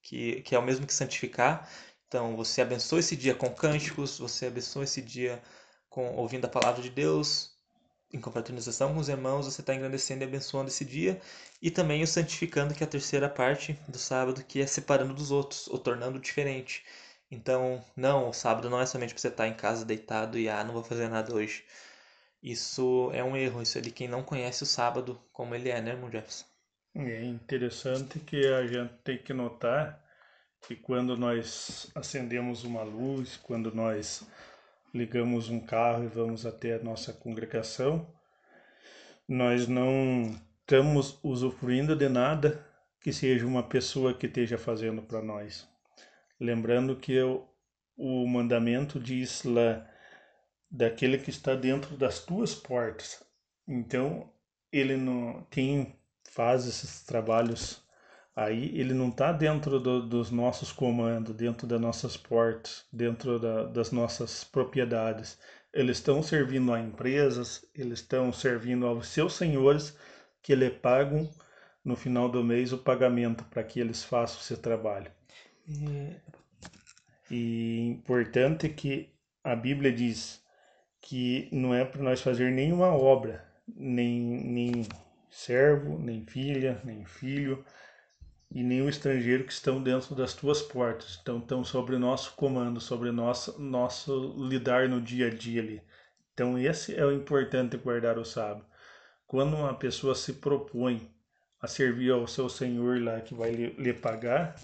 que, 0.03 0.43
que 0.43 0.55
é 0.55 0.59
o 0.59 0.63
mesmo 0.63 0.87
que 0.87 0.95
santificar, 0.95 1.69
então, 2.11 2.37
você 2.37 2.61
abençoa 2.61 2.99
esse 2.99 3.15
dia 3.15 3.37
com 3.37 3.49
cânticos, 3.55 4.19
você 4.19 4.47
abençoa 4.47 4.83
esse 4.83 5.01
dia 5.01 5.41
com 5.89 6.17
ouvindo 6.17 6.45
a 6.45 6.49
palavra 6.49 6.83
de 6.83 6.91
Deus, 6.91 7.53
em 8.13 8.21
confraternização 8.21 8.93
com 8.93 8.99
os 8.99 9.09
irmãos, 9.09 9.47
você 9.47 9.61
está 9.61 9.73
engrandecendo 9.73 10.25
e 10.25 10.27
abençoando 10.27 10.69
esse 10.69 10.85
dia, 10.85 11.21
e 11.63 11.71
também 11.71 12.03
o 12.03 12.07
santificando, 12.09 12.75
que 12.75 12.83
é 12.83 12.87
a 12.87 12.91
terceira 12.91 13.29
parte 13.29 13.79
do 13.87 13.97
sábado, 13.97 14.43
que 14.45 14.61
é 14.61 14.67
separando 14.67 15.15
dos 15.15 15.31
outros, 15.31 15.69
ou 15.69 15.79
tornando 15.79 16.19
diferente. 16.19 16.85
Então, 17.31 17.85
não, 17.97 18.31
o 18.31 18.33
sábado 18.33 18.69
não 18.69 18.81
é 18.81 18.87
somente 18.87 19.15
para 19.15 19.21
você 19.21 19.29
estar 19.29 19.45
tá 19.45 19.49
em 19.49 19.55
casa 19.55 19.85
deitado 19.85 20.37
e, 20.37 20.49
ah, 20.49 20.65
não 20.65 20.75
vou 20.75 20.83
fazer 20.83 21.09
nada 21.09 21.33
hoje. 21.33 21.65
Isso 22.43 23.11
é 23.13 23.23
um 23.23 23.37
erro, 23.37 23.61
isso 23.61 23.77
é 23.77 23.81
de 23.81 23.91
quem 23.91 24.09
não 24.09 24.23
conhece 24.23 24.63
o 24.63 24.67
sábado 24.67 25.21
como 25.33 25.55
ele 25.55 25.69
é, 25.69 25.81
né, 25.81 25.91
irmão 25.91 26.11
Jefferson? 26.11 26.47
É 26.95 27.23
interessante 27.25 28.19
que 28.19 28.47
a 28.47 28.67
gente 28.67 28.95
tem 29.05 29.19
que 29.19 29.33
notar 29.33 30.03
que 30.67 30.75
quando 30.75 31.17
nós 31.17 31.91
acendemos 31.95 32.65
uma 32.65 32.83
luz, 32.83 33.37
quando 33.37 33.75
nós 33.75 34.27
ligamos 34.93 35.49
um 35.49 35.61
carro 35.61 36.05
e 36.05 36.09
vamos 36.09 36.45
até 36.45 36.75
a 36.75 36.83
nossa 36.83 37.13
congregação, 37.13 38.13
nós 39.29 39.69
não 39.69 40.35
estamos 40.61 41.19
usufruindo 41.23 41.95
de 41.95 42.09
nada 42.09 42.67
que 43.01 43.13
seja 43.13 43.47
uma 43.47 43.63
pessoa 43.63 44.13
que 44.13 44.27
esteja 44.27 44.59
fazendo 44.59 45.03
para 45.03 45.23
nós. 45.23 45.69
Lembrando 46.39 46.97
que 46.97 47.13
eu, 47.13 47.49
o 47.97 48.27
mandamento 48.27 48.99
diz 48.99 49.45
lá 49.45 49.87
daquele 50.71 51.19
que 51.19 51.31
está 51.31 51.55
dentro 51.55 51.97
das 51.97 52.21
tuas 52.21 52.55
portas. 52.55 53.23
Então, 53.67 54.31
ele 54.73 54.97
não 54.97 55.47
quem 55.51 55.97
faz 56.31 56.67
esses 56.67 57.03
trabalhos 57.05 57.83
aí, 58.37 58.79
ele 58.79 58.95
não 58.95 59.09
está 59.09 59.33
dentro 59.33 59.81
do, 59.81 60.07
dos 60.07 60.31
nossos 60.31 60.73
comandos, 60.73 61.35
dentro 61.35 61.67
das 61.67 61.81
nossas 61.81 62.17
portas, 62.17 62.87
dentro 62.93 63.39
da, 63.39 63.65
das 63.65 63.91
nossas 63.91 64.45
propriedades. 64.45 65.39
Eles 65.73 65.99
estão 65.99 66.23
servindo 66.23 66.73
a 66.73 66.81
empresas, 66.81 67.65
eles 67.75 68.01
estão 68.01 68.33
servindo 68.33 68.87
aos 68.87 69.09
seus 69.09 69.35
senhores 69.35 69.97
que 70.43 70.55
lhe 70.55 70.71
pagam 70.71 71.31
no 71.85 71.97
final 71.97 72.29
do 72.29 72.43
mês 72.45 72.73
o 72.73 72.79
pagamento 72.79 73.45
para 73.45 73.65
que 73.65 73.81
eles 73.81 74.03
façam 74.05 74.41
esse 74.41 74.57
trabalho. 74.57 75.11
E... 75.67 76.17
e 77.31 77.81
importante 77.89 78.69
que 78.69 79.13
a 79.43 79.55
Bíblia 79.55 79.93
diz 79.93 80.40
que 81.01 81.49
não 81.51 81.75
é 81.75 81.85
para 81.85 82.03
nós 82.03 82.21
fazer 82.21 82.51
nenhuma 82.51 82.89
obra, 82.89 83.45
nem, 83.67 84.21
nem 84.21 84.87
servo, 85.31 85.99
nem 85.99 86.25
filha, 86.27 86.81
nem 86.85 87.05
filho, 87.05 87.65
e 88.51 88.63
nenhum 88.63 88.89
estrangeiro 88.89 89.45
que 89.45 89.53
estão 89.53 89.83
dentro 89.83 90.15
das 90.15 90.35
tuas 90.35 90.61
portas. 90.61 91.19
Então, 91.23 91.39
estão 91.39 91.65
sobre 91.65 91.95
o 91.95 92.01
nosso 92.01 92.35
comando, 92.35 92.81
sobre 92.81 93.11
nosso, 93.13 93.61
nosso 93.61 94.35
lidar 94.49 94.89
no 94.89 95.01
dia 95.01 95.29
a 95.29 95.31
dia 95.31 95.63
ali. 95.63 95.83
Então, 96.35 96.59
esse 96.59 96.95
é 96.95 97.05
o 97.05 97.13
importante 97.13 97.77
guardar 97.77 98.19
o 98.19 98.25
sábado. 98.25 98.65
Quando 99.27 99.57
uma 99.57 99.75
pessoa 99.75 100.15
se 100.15 100.35
propõe 100.35 101.09
a 101.61 101.69
servir 101.69 102.11
ao 102.11 102.27
seu 102.27 102.49
senhor 102.49 103.01
lá 103.01 103.21
que 103.21 103.35
vai 103.35 103.53
lhe, 103.53 103.71
lhe 103.75 103.93
pagar, 103.93 104.57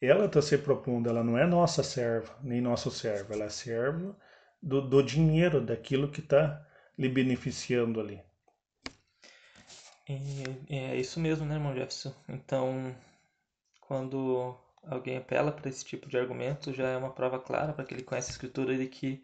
ela 0.00 0.24
está 0.24 0.40
se 0.40 0.56
propondo, 0.56 1.10
ela 1.10 1.22
não 1.22 1.36
é 1.36 1.46
nossa 1.46 1.82
serva, 1.82 2.34
nem 2.42 2.60
nosso 2.60 2.90
servo, 2.90 3.34
ela 3.34 3.44
é 3.44 3.50
serva 3.50 4.16
do, 4.62 4.80
do 4.80 5.02
dinheiro, 5.02 5.60
daquilo 5.60 6.10
que 6.10 6.20
está 6.20 6.66
lhe 6.98 7.08
beneficiando 7.08 8.00
ali. 8.00 8.22
É, 10.08 10.92
é 10.92 10.96
isso 10.96 11.20
mesmo, 11.20 11.46
né, 11.46 11.54
irmão 11.54 11.74
Jefferson? 11.74 12.14
Então, 12.28 12.94
quando 13.80 14.56
alguém 14.82 15.16
apela 15.16 15.52
para 15.52 15.68
esse 15.68 15.84
tipo 15.84 16.08
de 16.08 16.18
argumento, 16.18 16.72
já 16.72 16.88
é 16.88 16.96
uma 16.96 17.12
prova 17.12 17.38
clara 17.38 17.72
para 17.72 17.84
que 17.84 17.94
ele 17.94 18.02
conhece 18.02 18.30
a 18.30 18.32
escritura 18.32 18.76
de 18.76 18.86
que 18.86 19.22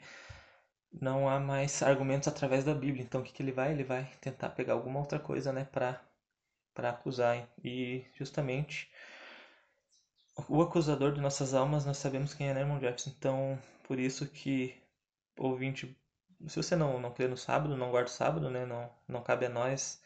não 1.01 1.29
há 1.29 1.39
mais 1.41 1.83
argumentos 1.83 2.29
através 2.29 2.65
da 2.65 2.75
Bíblia. 2.75 3.03
Então, 3.03 3.21
o 3.21 3.25
que, 3.25 3.33
que 3.33 3.43
ele 3.43 3.53
vai? 3.53 3.73
Ele 3.73 3.85
vai 3.85 4.11
tentar 4.21 4.51
pegar 4.51 4.75
alguma 4.75 5.01
outra 5.01 5.19
coisa, 5.19 5.53
né, 5.53 5.65
para 5.65 6.01
para 6.75 6.91
acusar. 6.91 7.49
E 7.65 8.05
justamente 8.19 8.91
o 10.49 10.61
acusador 10.61 11.13
de 11.13 11.21
nossas 11.21 11.55
almas, 11.55 11.87
nós 11.87 11.97
sabemos 11.97 12.35
quem 12.35 12.49
é, 12.49 12.55
né, 12.55 12.61
irmão 12.61 12.79
Jefferson? 12.79 13.11
Então, 13.19 13.59
por 13.85 13.99
isso 13.99 14.27
que 14.29 14.75
ouvinte, 15.39 15.97
se 16.47 16.57
você 16.57 16.77
não 16.77 17.01
não 17.01 17.13
crê 17.13 17.29
no 17.29 17.37
sábado, 17.37 17.77
não 17.77 17.91
guarda 17.91 18.09
o 18.09 18.13
sábado, 18.13 18.51
né, 18.51 18.67
não 18.67 18.91
não 19.09 19.23
cabe 19.23 19.47
a 19.47 19.49
nós 19.49 20.01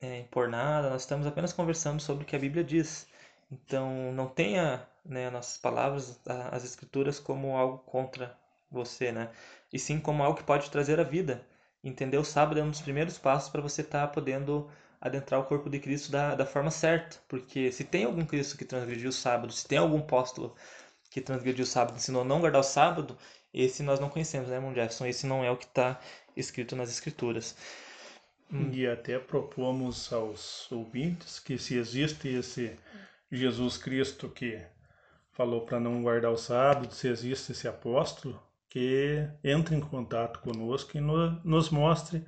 é, 0.00 0.20
impor 0.20 0.48
nada. 0.48 0.90
Nós 0.90 1.02
estamos 1.02 1.26
apenas 1.26 1.52
conversando 1.52 2.00
sobre 2.00 2.24
o 2.24 2.26
que 2.26 2.36
a 2.36 2.38
Bíblia 2.38 2.64
diz. 2.64 3.06
Então, 3.50 4.12
não 4.12 4.26
tenha 4.28 4.86
né, 5.04 5.30
nossas 5.30 5.58
palavras, 5.58 6.20
as 6.50 6.64
escrituras, 6.64 7.20
como 7.20 7.56
algo 7.56 7.78
contra 7.78 8.36
você, 8.70 9.12
né? 9.12 9.30
E 9.72 9.78
sim 9.78 10.00
como 10.00 10.22
algo 10.22 10.38
que 10.38 10.44
pode 10.44 10.70
trazer 10.70 10.98
a 11.00 11.04
vida. 11.04 11.44
Entender 11.82 12.16
o 12.16 12.24
sábado 12.24 12.58
é 12.58 12.62
um 12.62 12.70
dos 12.70 12.80
primeiros 12.80 13.18
passos 13.18 13.50
para 13.50 13.60
você 13.60 13.82
estar 13.82 14.06
tá 14.06 14.08
podendo 14.08 14.70
adentrar 15.00 15.40
o 15.40 15.44
corpo 15.44 15.68
de 15.68 15.78
Cristo 15.78 16.10
da, 16.10 16.34
da 16.34 16.46
forma 16.46 16.70
certa. 16.70 17.18
Porque 17.28 17.70
se 17.72 17.84
tem 17.84 18.04
algum 18.04 18.24
Cristo 18.24 18.56
que 18.56 18.64
transgrediu 18.64 19.10
o 19.10 19.12
sábado, 19.12 19.52
se 19.52 19.66
tem 19.68 19.78
algum 19.78 19.98
apóstolo 19.98 20.54
que 21.10 21.20
transgrediu 21.20 21.64
o 21.64 21.66
sábado, 21.66 21.96
ensinou 21.96 22.22
a 22.22 22.24
não 22.24 22.40
guardar 22.40 22.60
o 22.60 22.64
sábado, 22.64 23.16
esse 23.54 23.82
nós 23.82 24.00
não 24.00 24.08
conhecemos, 24.08 24.48
né, 24.48 24.56
irmão 24.56 24.74
Jefferson? 24.74 25.06
Esse 25.06 25.26
não 25.26 25.44
é 25.44 25.50
o 25.50 25.56
que 25.56 25.64
está 25.64 26.00
escrito 26.36 26.74
nas 26.74 26.90
Escrituras. 26.90 27.56
Hum. 28.52 28.70
E 28.72 28.86
até 28.86 29.18
propomos 29.18 30.12
aos 30.12 30.70
ouvintes 30.70 31.38
que 31.38 31.56
se 31.58 31.76
existe 31.76 32.28
esse 32.28 32.76
Jesus 33.30 33.76
Cristo 33.76 34.28
que 34.28 34.60
falou 35.32 35.62
para 35.62 35.80
não 35.80 36.02
guardar 36.02 36.30
o 36.30 36.36
sábado, 36.36 36.92
se 36.92 37.08
existe 37.08 37.52
esse 37.52 37.66
apóstolo, 37.66 38.40
que 38.68 39.28
entre 39.42 39.74
em 39.74 39.80
contato 39.80 40.40
conosco 40.40 40.96
e 40.96 41.00
no, 41.00 41.40
nos 41.44 41.70
mostre 41.70 42.24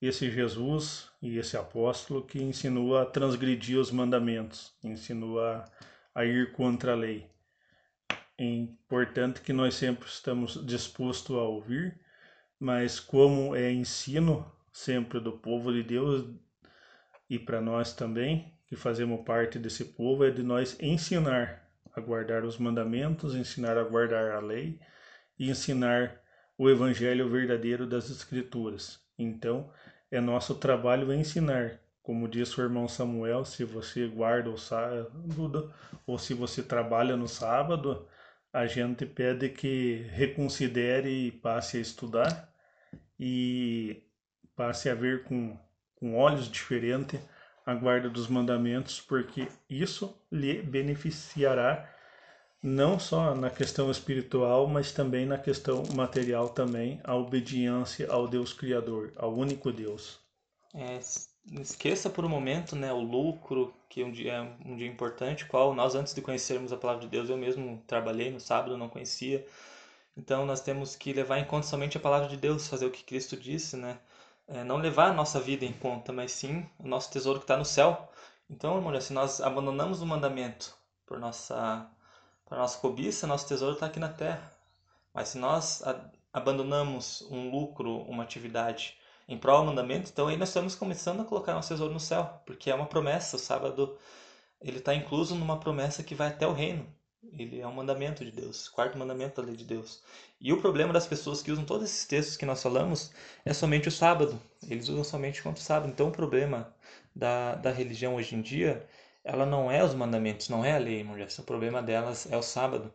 esse 0.00 0.30
Jesus 0.30 1.10
e 1.20 1.38
esse 1.38 1.56
apóstolo 1.56 2.22
que 2.22 2.40
ensinou 2.40 2.96
a 2.96 3.04
transgredir 3.04 3.78
os 3.78 3.90
mandamentos, 3.90 4.72
ensinou 4.82 5.40
a, 5.40 5.64
a 6.14 6.24
ir 6.24 6.52
contra 6.52 6.92
a 6.92 6.96
lei. 6.96 7.26
É 8.40 8.44
importante 8.44 9.40
que 9.40 9.52
nós 9.52 9.74
sempre 9.74 10.08
estamos 10.08 10.64
dispostos 10.64 11.34
a 11.34 11.42
ouvir, 11.42 11.98
mas 12.60 13.00
como 13.00 13.56
é 13.56 13.72
ensino 13.72 14.48
sempre 14.72 15.18
do 15.18 15.32
povo 15.32 15.72
de 15.72 15.82
Deus 15.82 16.24
e 17.28 17.36
para 17.36 17.60
nós 17.60 17.92
também, 17.92 18.54
que 18.68 18.76
fazemos 18.76 19.24
parte 19.24 19.58
desse 19.58 19.84
povo, 19.84 20.24
é 20.24 20.30
de 20.30 20.44
nós 20.44 20.76
ensinar 20.80 21.68
a 21.92 22.00
guardar 22.00 22.44
os 22.44 22.58
mandamentos, 22.58 23.34
ensinar 23.34 23.76
a 23.76 23.82
guardar 23.82 24.30
a 24.30 24.38
lei 24.38 24.78
e 25.36 25.50
ensinar 25.50 26.20
o 26.56 26.70
evangelho 26.70 27.28
verdadeiro 27.28 27.88
das 27.88 28.08
Escrituras. 28.08 29.00
Então, 29.18 29.68
é 30.12 30.20
nosso 30.20 30.54
trabalho 30.54 31.12
ensinar. 31.12 31.80
Como 32.02 32.28
disse 32.28 32.58
o 32.60 32.62
irmão 32.62 32.86
Samuel, 32.86 33.44
se 33.44 33.64
você 33.64 34.06
guarda 34.06 34.48
o 34.48 34.56
sábado 34.56 35.74
ou 36.06 36.18
se 36.18 36.32
você 36.32 36.62
trabalha 36.62 37.16
no 37.16 37.26
sábado, 37.28 38.08
a 38.52 38.66
gente 38.66 39.04
pede 39.06 39.48
que 39.48 40.06
reconsidere 40.10 41.08
e 41.08 41.32
passe 41.32 41.76
a 41.76 41.80
estudar 41.80 42.52
e 43.18 44.02
passe 44.56 44.88
a 44.88 44.94
ver 44.94 45.24
com, 45.24 45.58
com 45.96 46.16
olhos 46.16 46.50
diferentes 46.50 47.20
a 47.64 47.74
guarda 47.74 48.08
dos 48.08 48.28
mandamentos, 48.28 49.00
porque 49.00 49.46
isso 49.68 50.18
lhe 50.32 50.62
beneficiará 50.62 51.94
não 52.62 52.98
só 52.98 53.34
na 53.34 53.50
questão 53.50 53.90
espiritual, 53.90 54.66
mas 54.66 54.90
também 54.90 55.26
na 55.26 55.38
questão 55.38 55.84
material 55.94 56.48
também, 56.48 57.00
a 57.04 57.14
obediência 57.14 58.10
ao 58.10 58.26
Deus 58.26 58.52
Criador, 58.52 59.12
ao 59.16 59.34
único 59.34 59.70
Deus. 59.70 60.18
É, 60.74 60.98
esqueça 61.60 62.10
por 62.10 62.24
um 62.24 62.28
momento 62.28 62.76
né, 62.76 62.92
o 62.92 63.00
lucro, 63.00 63.74
que 63.88 64.02
um 64.04 64.10
dia 64.12 64.32
é 64.34 64.40
um 64.68 64.76
dia 64.76 64.86
importante, 64.86 65.46
qual 65.46 65.74
nós 65.74 65.94
antes 65.94 66.14
de 66.14 66.20
conhecermos 66.20 66.72
a 66.72 66.76
palavra 66.76 67.02
de 67.02 67.08
Deus, 67.08 67.28
eu 67.28 67.36
mesmo 67.36 67.82
trabalhei 67.86 68.30
no 68.30 68.40
sábado, 68.40 68.76
não 68.76 68.88
conhecia. 68.88 69.46
Então 70.16 70.44
nós 70.46 70.60
temos 70.60 70.96
que 70.96 71.12
levar 71.12 71.38
em 71.38 71.44
conta 71.44 71.66
somente 71.66 71.96
a 71.96 72.00
palavra 72.00 72.28
de 72.28 72.36
Deus, 72.36 72.68
fazer 72.68 72.86
o 72.86 72.90
que 72.90 73.04
Cristo 73.04 73.36
disse, 73.36 73.76
né? 73.76 73.98
É, 74.46 74.64
não 74.64 74.78
levar 74.78 75.10
a 75.10 75.12
nossa 75.12 75.38
vida 75.40 75.64
em 75.64 75.72
conta, 75.72 76.12
mas 76.12 76.32
sim 76.32 76.66
o 76.78 76.88
nosso 76.88 77.10
tesouro 77.10 77.38
que 77.38 77.44
está 77.44 77.56
no 77.56 77.64
céu. 77.64 78.10
Então, 78.50 78.76
irmão, 78.76 78.98
se 79.00 79.12
nós 79.12 79.40
abandonamos 79.40 80.00
o 80.02 80.06
mandamento 80.06 80.74
por 81.06 81.18
nossa 81.18 81.88
para 82.46 82.58
nossa 82.58 82.78
cobiça, 82.78 83.26
nosso 83.26 83.46
tesouro 83.46 83.74
está 83.74 83.86
aqui 83.86 84.00
na 84.00 84.08
terra. 84.08 84.52
Mas 85.12 85.28
se 85.30 85.38
nós 85.38 85.82
abandonamos 86.32 87.22
um 87.30 87.50
lucro, 87.50 87.98
uma 88.02 88.22
atividade 88.22 88.96
em 89.28 89.38
prol 89.38 89.60
do 89.60 89.66
mandamento, 89.66 90.10
então 90.10 90.28
aí 90.28 90.36
nós 90.36 90.48
estamos 90.48 90.74
começando 90.74 91.20
a 91.20 91.24
colocar 91.24 91.54
nosso 91.54 91.68
tesouro 91.68 91.92
no 91.92 92.00
céu, 92.00 92.40
porque 92.46 92.70
é 92.70 92.74
uma 92.74 92.86
promessa. 92.86 93.36
O 93.36 93.38
sábado 93.38 93.96
ele 94.60 94.78
está 94.78 94.94
incluso 94.94 95.34
numa 95.34 95.60
promessa 95.60 96.02
que 96.02 96.14
vai 96.14 96.28
até 96.28 96.46
o 96.46 96.52
reino. 96.52 96.86
Ele 97.32 97.60
é 97.60 97.66
um 97.66 97.72
mandamento 97.72 98.24
de 98.24 98.30
Deus, 98.30 98.68
quarto 98.68 98.96
mandamento 98.96 99.40
da 99.40 99.46
lei 99.46 99.56
de 99.56 99.64
Deus. 99.64 100.02
E 100.40 100.52
o 100.52 100.60
problema 100.60 100.92
das 100.92 101.06
pessoas 101.06 101.42
que 101.42 101.52
usam 101.52 101.64
todos 101.64 101.84
esses 101.84 102.06
textos 102.06 102.36
que 102.36 102.46
nós 102.46 102.62
falamos 102.62 103.12
é 103.44 103.52
somente 103.52 103.88
o 103.88 103.92
sábado. 103.92 104.40
Eles 104.68 104.88
usam 104.88 105.04
somente 105.04 105.42
quanto 105.42 105.60
sábado. 105.60 105.90
Então 105.90 106.08
o 106.08 106.12
problema 106.12 106.72
da, 107.14 107.54
da 107.56 107.70
religião 107.70 108.14
hoje 108.14 108.34
em 108.34 108.40
dia 108.40 108.86
ela 109.24 109.44
não 109.44 109.70
é 109.70 109.84
os 109.84 109.94
mandamentos, 109.94 110.48
não 110.48 110.64
é 110.64 110.74
a 110.74 110.78
lei, 110.78 111.00
irmão. 111.00 111.16
O 111.16 111.42
problema 111.42 111.82
delas 111.82 112.30
é 112.30 112.36
o 112.36 112.42
sábado. 112.42 112.92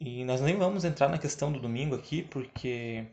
E 0.00 0.24
nós 0.24 0.40
nem 0.40 0.56
vamos 0.56 0.84
entrar 0.84 1.08
na 1.08 1.18
questão 1.18 1.50
do 1.52 1.58
domingo 1.60 1.94
aqui, 1.96 2.22
porque 2.22 3.04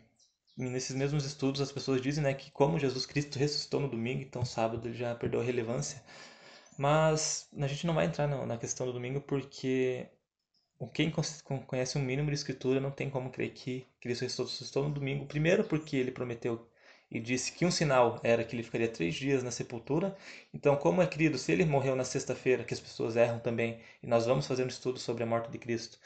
nesses 0.58 0.96
mesmos 0.96 1.26
estudos 1.26 1.62
as 1.62 1.72
pessoas 1.72 2.02
dizem 2.02 2.24
né, 2.24 2.34
que 2.34 2.52
como 2.52 2.80
Jesus 2.80 3.06
Cristo 3.06 3.38
ressuscitou 3.40 3.80
no 3.80 3.90
domingo, 3.90 4.22
então 4.22 4.42
o 4.42 4.46
sábado 4.46 4.94
já 4.94 5.14
perdeu 5.16 5.42
a 5.42 5.44
relevância. 5.44 6.02
Mas 6.78 7.50
a 7.58 7.68
gente 7.68 7.88
não 7.88 7.94
vai 7.94 8.06
entrar 8.06 8.28
na 8.28 8.58
questão 8.58 8.86
do 8.86 8.94
domingo 8.94 9.22
porque 9.22 10.08
quem 10.94 11.12
conhece 11.68 11.98
um 11.98 12.02
mínimo 12.02 12.30
de 12.30 12.36
escritura 12.36 12.80
não 12.80 12.92
tem 12.92 13.10
como 13.10 13.32
crer 13.32 13.52
que 13.52 13.86
Cristo 14.02 14.24
ressuscitou 14.24 14.84
no 14.84 14.94
domingo. 14.94 15.26
Primeiro 15.26 15.64
porque 15.64 15.96
ele 15.96 16.12
prometeu 16.12 16.68
e 17.10 17.20
disse 17.20 17.52
que 17.52 17.66
um 17.66 17.72
sinal 17.72 18.20
era 18.24 18.44
que 18.44 18.56
ele 18.56 18.64
ficaria 18.64 18.88
três 18.88 19.16
dias 19.16 19.44
na 19.44 19.52
sepultura. 19.52 20.16
Então, 20.54 20.76
como 20.76 21.02
é 21.02 21.08
querido, 21.08 21.38
se 21.38 21.52
ele 21.52 21.66
morreu 21.66 21.96
na 21.96 22.04
sexta-feira, 22.04 22.64
que 22.64 22.74
as 22.74 22.80
pessoas 22.80 23.16
erram 23.16 23.40
também, 23.40 23.80
e 24.04 24.08
nós 24.08 24.26
vamos 24.26 24.48
fazer 24.48 24.64
um 24.64 24.68
estudo 24.68 25.00
sobre 25.00 25.24
a 25.24 25.26
morte 25.26 25.52
de 25.52 25.58
Cristo. 25.58 25.98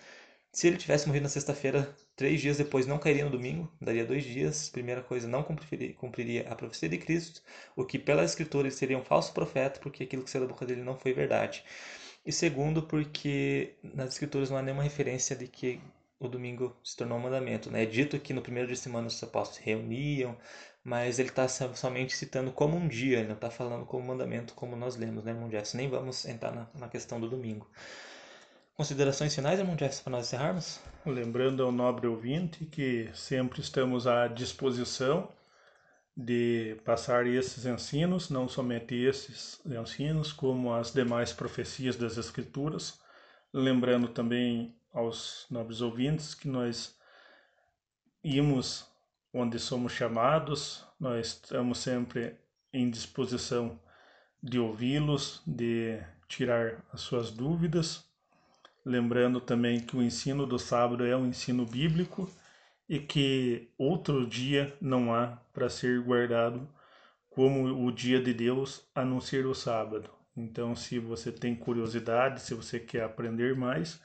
Se 0.52 0.68
ele 0.68 0.78
tivesse 0.78 1.08
morrido 1.08 1.24
na 1.24 1.30
sexta-feira, 1.30 1.96
três 2.20 2.42
dias 2.42 2.58
depois 2.58 2.86
não 2.86 2.98
cairia 3.00 3.24
no 3.24 3.32
domingo, 3.32 3.72
daria 3.80 4.06
dois 4.06 4.26
dias. 4.26 4.68
Primeira 4.68 5.02
coisa, 5.02 5.26
não 5.26 5.42
cumpriria, 5.42 5.94
cumpriria 5.94 6.50
a 6.50 6.54
profecia 6.54 6.90
de 6.90 6.98
Cristo, 6.98 7.42
o 7.78 7.86
que 7.86 7.98
pela 7.98 8.26
Escritura 8.26 8.70
seria 8.72 8.98
um 8.98 9.04
falso 9.06 9.32
profeta, 9.34 9.80
porque 9.80 10.04
aquilo 10.04 10.24
que 10.24 10.30
saiu 10.30 10.46
da 10.46 10.52
boca 10.52 10.66
dele 10.66 10.84
não 10.84 10.98
foi 10.98 11.14
verdade. 11.14 11.64
E 12.26 12.32
segundo, 12.34 12.84
porque 12.84 13.74
nas 13.82 14.10
escrituras 14.10 14.50
não 14.50 14.58
há 14.58 14.62
nenhuma 14.62 14.84
referência 14.84 15.34
de 15.34 15.48
que 15.48 15.80
o 16.20 16.28
domingo 16.28 16.76
se 16.84 16.98
tornou 16.98 17.18
um 17.18 17.22
mandamento. 17.22 17.72
Né? 17.72 17.84
É 17.84 17.86
dito 17.86 18.20
que 18.20 18.34
no 18.34 18.42
primeiro 18.42 18.68
dia 18.68 18.76
de 18.76 18.82
semana 18.82 19.08
os 19.08 19.24
apóstolos 19.24 19.64
se 19.64 19.64
reuniam, 19.64 20.38
mas 20.84 21.20
ele 21.20 21.30
está 21.30 21.48
somente 21.48 22.14
citando 22.18 22.52
como 22.52 22.76
um 22.76 22.90
dia, 22.90 23.20
ele 23.20 23.30
não 23.30 23.36
está 23.36 23.50
falando 23.50 23.86
como 23.86 24.06
mandamento, 24.06 24.54
como 24.56 24.76
nós 24.76 24.98
lemos, 24.98 25.24
né, 25.24 25.32
irmão 25.32 25.50
Jefferson? 25.50 25.78
Nem 25.78 25.90
vamos 25.90 26.26
entrar 26.26 26.52
na, 26.54 26.68
na 26.74 26.90
questão 26.90 27.18
do 27.18 27.30
domingo. 27.30 27.66
Considerações 28.80 29.36
finais, 29.36 29.60
irmão 29.60 29.78
Jefferson, 29.78 30.04
para 30.04 30.12
nós 30.12 30.28
encerrarmos? 30.28 30.80
Lembrando 31.06 31.62
ao 31.62 31.70
nobre 31.70 32.08
ouvinte 32.08 32.64
que 32.64 33.10
sempre 33.14 33.60
estamos 33.60 34.08
à 34.08 34.26
disposição 34.30 35.28
de 36.16 36.78
passar 36.86 37.28
esses 37.28 37.66
ensinos, 37.66 38.30
não 38.30 38.48
somente 38.48 38.96
esses 38.96 39.60
ensinos, 39.66 40.32
como 40.32 40.74
as 40.74 40.94
demais 40.94 41.34
profecias 41.34 41.98
das 41.98 42.16
Escrituras. 42.16 43.02
Lembrando 43.52 44.08
também 44.08 44.74
aos 44.94 45.46
nobres 45.52 45.82
ouvintes 45.82 46.34
que 46.34 46.48
nós 46.48 46.96
íamos 48.24 48.90
onde 49.34 49.60
somos 49.60 49.92
chamados, 49.92 50.88
nós 50.98 51.28
estamos 51.28 51.80
sempre 51.80 52.38
em 52.72 52.90
disposição 52.90 53.78
de 54.42 54.58
ouvi-los, 54.58 55.42
de 55.46 56.02
tirar 56.30 56.82
as 56.94 57.02
suas 57.02 57.30
dúvidas. 57.30 58.08
Lembrando 58.90 59.40
também 59.40 59.80
que 59.80 59.96
o 59.96 60.02
ensino 60.02 60.48
do 60.48 60.58
sábado 60.58 61.06
é 61.06 61.16
um 61.16 61.28
ensino 61.28 61.64
bíblico 61.64 62.28
e 62.90 62.98
que 63.00 63.70
outro 63.78 64.26
dia 64.26 64.76
não 64.82 65.14
há 65.14 65.38
para 65.54 65.70
ser 65.70 66.02
guardado 66.02 66.68
como 67.30 67.86
o 67.86 67.92
dia 67.92 68.20
de 68.20 68.34
Deus 68.34 68.90
a 68.96 69.06
não 69.06 69.22
ser 69.22 69.46
o 69.46 69.54
sábado. 69.54 70.10
Então, 70.36 70.76
se 70.76 70.98
você 70.98 71.32
tem 71.32 71.54
curiosidade, 71.54 72.42
se 72.42 72.56
você 72.56 72.80
quer 72.80 73.04
aprender 73.04 73.56
mais, 73.56 74.02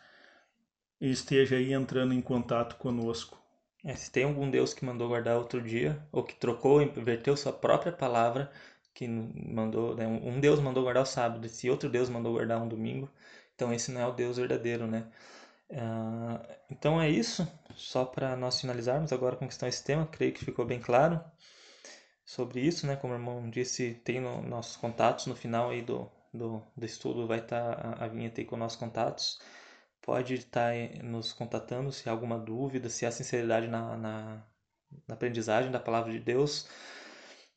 esteja 1.00 1.56
aí 1.56 1.72
entrando 1.72 2.12
em 2.12 2.20
contato 2.20 2.76
conosco. 2.76 3.42
É, 3.82 3.96
se 3.96 4.12
tem 4.12 4.24
algum 4.24 4.50
Deus 4.50 4.74
que 4.74 4.84
mandou 4.84 5.08
guardar 5.08 5.38
outro 5.38 5.62
dia, 5.62 6.06
ou 6.12 6.22
que 6.22 6.34
trocou, 6.34 6.82
inverteu 6.82 7.34
sua 7.38 7.54
própria 7.54 7.90
palavra, 7.90 8.52
que 8.92 9.08
mandou, 9.08 9.96
né, 9.96 10.06
um 10.06 10.38
Deus 10.40 10.60
mandou 10.60 10.82
guardar 10.82 11.04
o 11.04 11.06
sábado, 11.06 11.48
se 11.48 11.70
outro 11.70 11.88
Deus 11.88 12.10
mandou 12.10 12.34
guardar 12.34 12.60
um 12.62 12.68
domingo, 12.68 13.10
então 13.54 13.72
esse 13.72 13.90
não 13.92 14.00
é 14.00 14.06
o 14.06 14.12
Deus 14.12 14.36
verdadeiro, 14.36 14.86
né? 14.86 15.06
Uh, 15.70 16.54
então 16.70 17.00
é 17.00 17.08
isso, 17.08 17.46
só 17.74 18.04
para 18.04 18.36
nós 18.36 18.60
finalizarmos 18.60 19.12
agora 19.12 19.36
com 19.36 19.46
questão 19.46 19.68
esse 19.68 19.82
tema, 19.82 20.06
creio 20.06 20.32
que 20.32 20.44
ficou 20.44 20.64
bem 20.64 20.80
claro 20.80 21.22
sobre 22.24 22.60
isso, 22.60 22.86
né? 22.86 22.96
Como 22.96 23.12
o 23.12 23.16
irmão 23.16 23.50
disse, 23.50 23.94
tem 24.04 24.20
no, 24.20 24.42
nossos 24.42 24.76
contatos 24.76 25.26
no 25.26 25.36
final 25.36 25.70
aí 25.70 25.82
do, 25.82 26.10
do, 26.32 26.62
do 26.76 26.86
estudo, 26.86 27.26
vai 27.26 27.38
estar 27.40 27.76
tá 27.76 27.96
a, 28.00 28.04
a 28.04 28.08
vinheta 28.08 28.40
aí 28.40 28.46
com 28.46 28.56
nossos 28.56 28.78
contatos 28.78 29.38
pode 30.04 30.34
estar 30.34 30.74
nos 31.02 31.32
contatando 31.32 31.90
se 31.90 32.08
há 32.08 32.12
alguma 32.12 32.38
dúvida, 32.38 32.90
se 32.90 33.06
há 33.06 33.10
sinceridade 33.10 33.66
na, 33.66 33.96
na, 33.96 34.42
na 35.08 35.14
aprendizagem 35.14 35.70
da 35.70 35.80
palavra 35.80 36.12
de 36.12 36.20
Deus. 36.20 36.68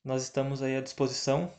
Nós 0.03 0.23
estamos 0.23 0.63
aí 0.63 0.77
à 0.77 0.81
disposição. 0.81 1.51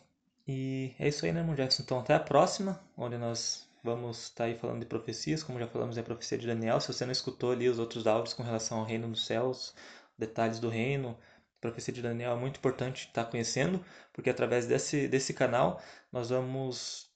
E 0.46 0.94
é 0.98 1.08
isso 1.08 1.26
aí, 1.26 1.32
né, 1.32 1.40
irmão 1.40 1.54
Jefferson? 1.54 1.82
Então, 1.82 2.00
até 2.00 2.14
a 2.14 2.20
próxima, 2.20 2.80
onde 2.96 3.18
nós 3.18 3.67
vamos 3.82 4.24
estar 4.24 4.44
aí 4.44 4.58
falando 4.58 4.80
de 4.80 4.86
profecias, 4.86 5.42
como 5.42 5.58
já 5.58 5.66
falamos, 5.66 5.96
é 5.96 6.00
a 6.00 6.04
profecia 6.04 6.38
de 6.38 6.46
Daniel. 6.46 6.80
Se 6.80 6.92
você 6.92 7.04
não 7.04 7.12
escutou 7.12 7.52
ali 7.52 7.68
os 7.68 7.78
outros 7.78 8.06
áudios 8.06 8.34
com 8.34 8.42
relação 8.42 8.78
ao 8.78 8.84
reino 8.84 9.08
dos 9.08 9.26
céus, 9.26 9.74
detalhes 10.18 10.58
do 10.58 10.68
reino, 10.68 11.16
profecia 11.60 11.92
de 11.92 12.02
Daniel 12.02 12.32
é 12.32 12.36
muito 12.36 12.58
importante 12.58 13.06
estar 13.06 13.24
conhecendo, 13.24 13.84
porque 14.12 14.30
através 14.30 14.66
desse, 14.66 15.08
desse 15.08 15.34
canal 15.34 15.82
nós 16.12 16.30
vamos 16.30 17.10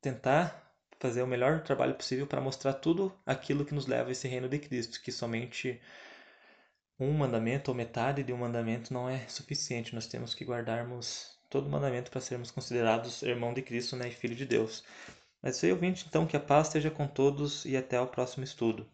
tentar 0.00 0.68
fazer 1.00 1.22
o 1.22 1.26
melhor 1.26 1.62
trabalho 1.62 1.94
possível 1.94 2.26
para 2.26 2.40
mostrar 2.40 2.74
tudo 2.74 3.12
aquilo 3.24 3.64
que 3.64 3.74
nos 3.74 3.86
leva 3.86 4.08
a 4.08 4.12
esse 4.12 4.26
reino 4.28 4.48
de 4.48 4.58
Cristo, 4.58 5.00
que 5.00 5.12
somente 5.12 5.80
um 6.98 7.12
mandamento 7.12 7.70
ou 7.70 7.76
metade 7.76 8.24
de 8.24 8.32
um 8.32 8.38
mandamento 8.38 8.92
não 8.92 9.08
é 9.08 9.26
suficiente. 9.28 9.94
Nós 9.94 10.06
temos 10.06 10.34
que 10.34 10.44
guardarmos 10.44 11.38
todo 11.48 11.70
mandamento 11.70 12.10
para 12.10 12.20
sermos 12.20 12.50
considerados 12.50 13.22
irmão 13.22 13.54
de 13.54 13.62
Cristo 13.62 13.96
né, 13.96 14.08
e 14.08 14.12
filho 14.12 14.34
de 14.34 14.44
Deus. 14.44 14.84
Mas 15.42 15.62
aí, 15.62 15.72
ouvinte, 15.72 16.06
então, 16.08 16.26
que 16.26 16.36
a 16.36 16.40
paz 16.40 16.66
esteja 16.66 16.90
com 16.90 17.06
todos 17.06 17.64
e 17.64 17.76
até 17.76 18.00
o 18.00 18.06
próximo 18.06 18.44
estudo. 18.44 18.86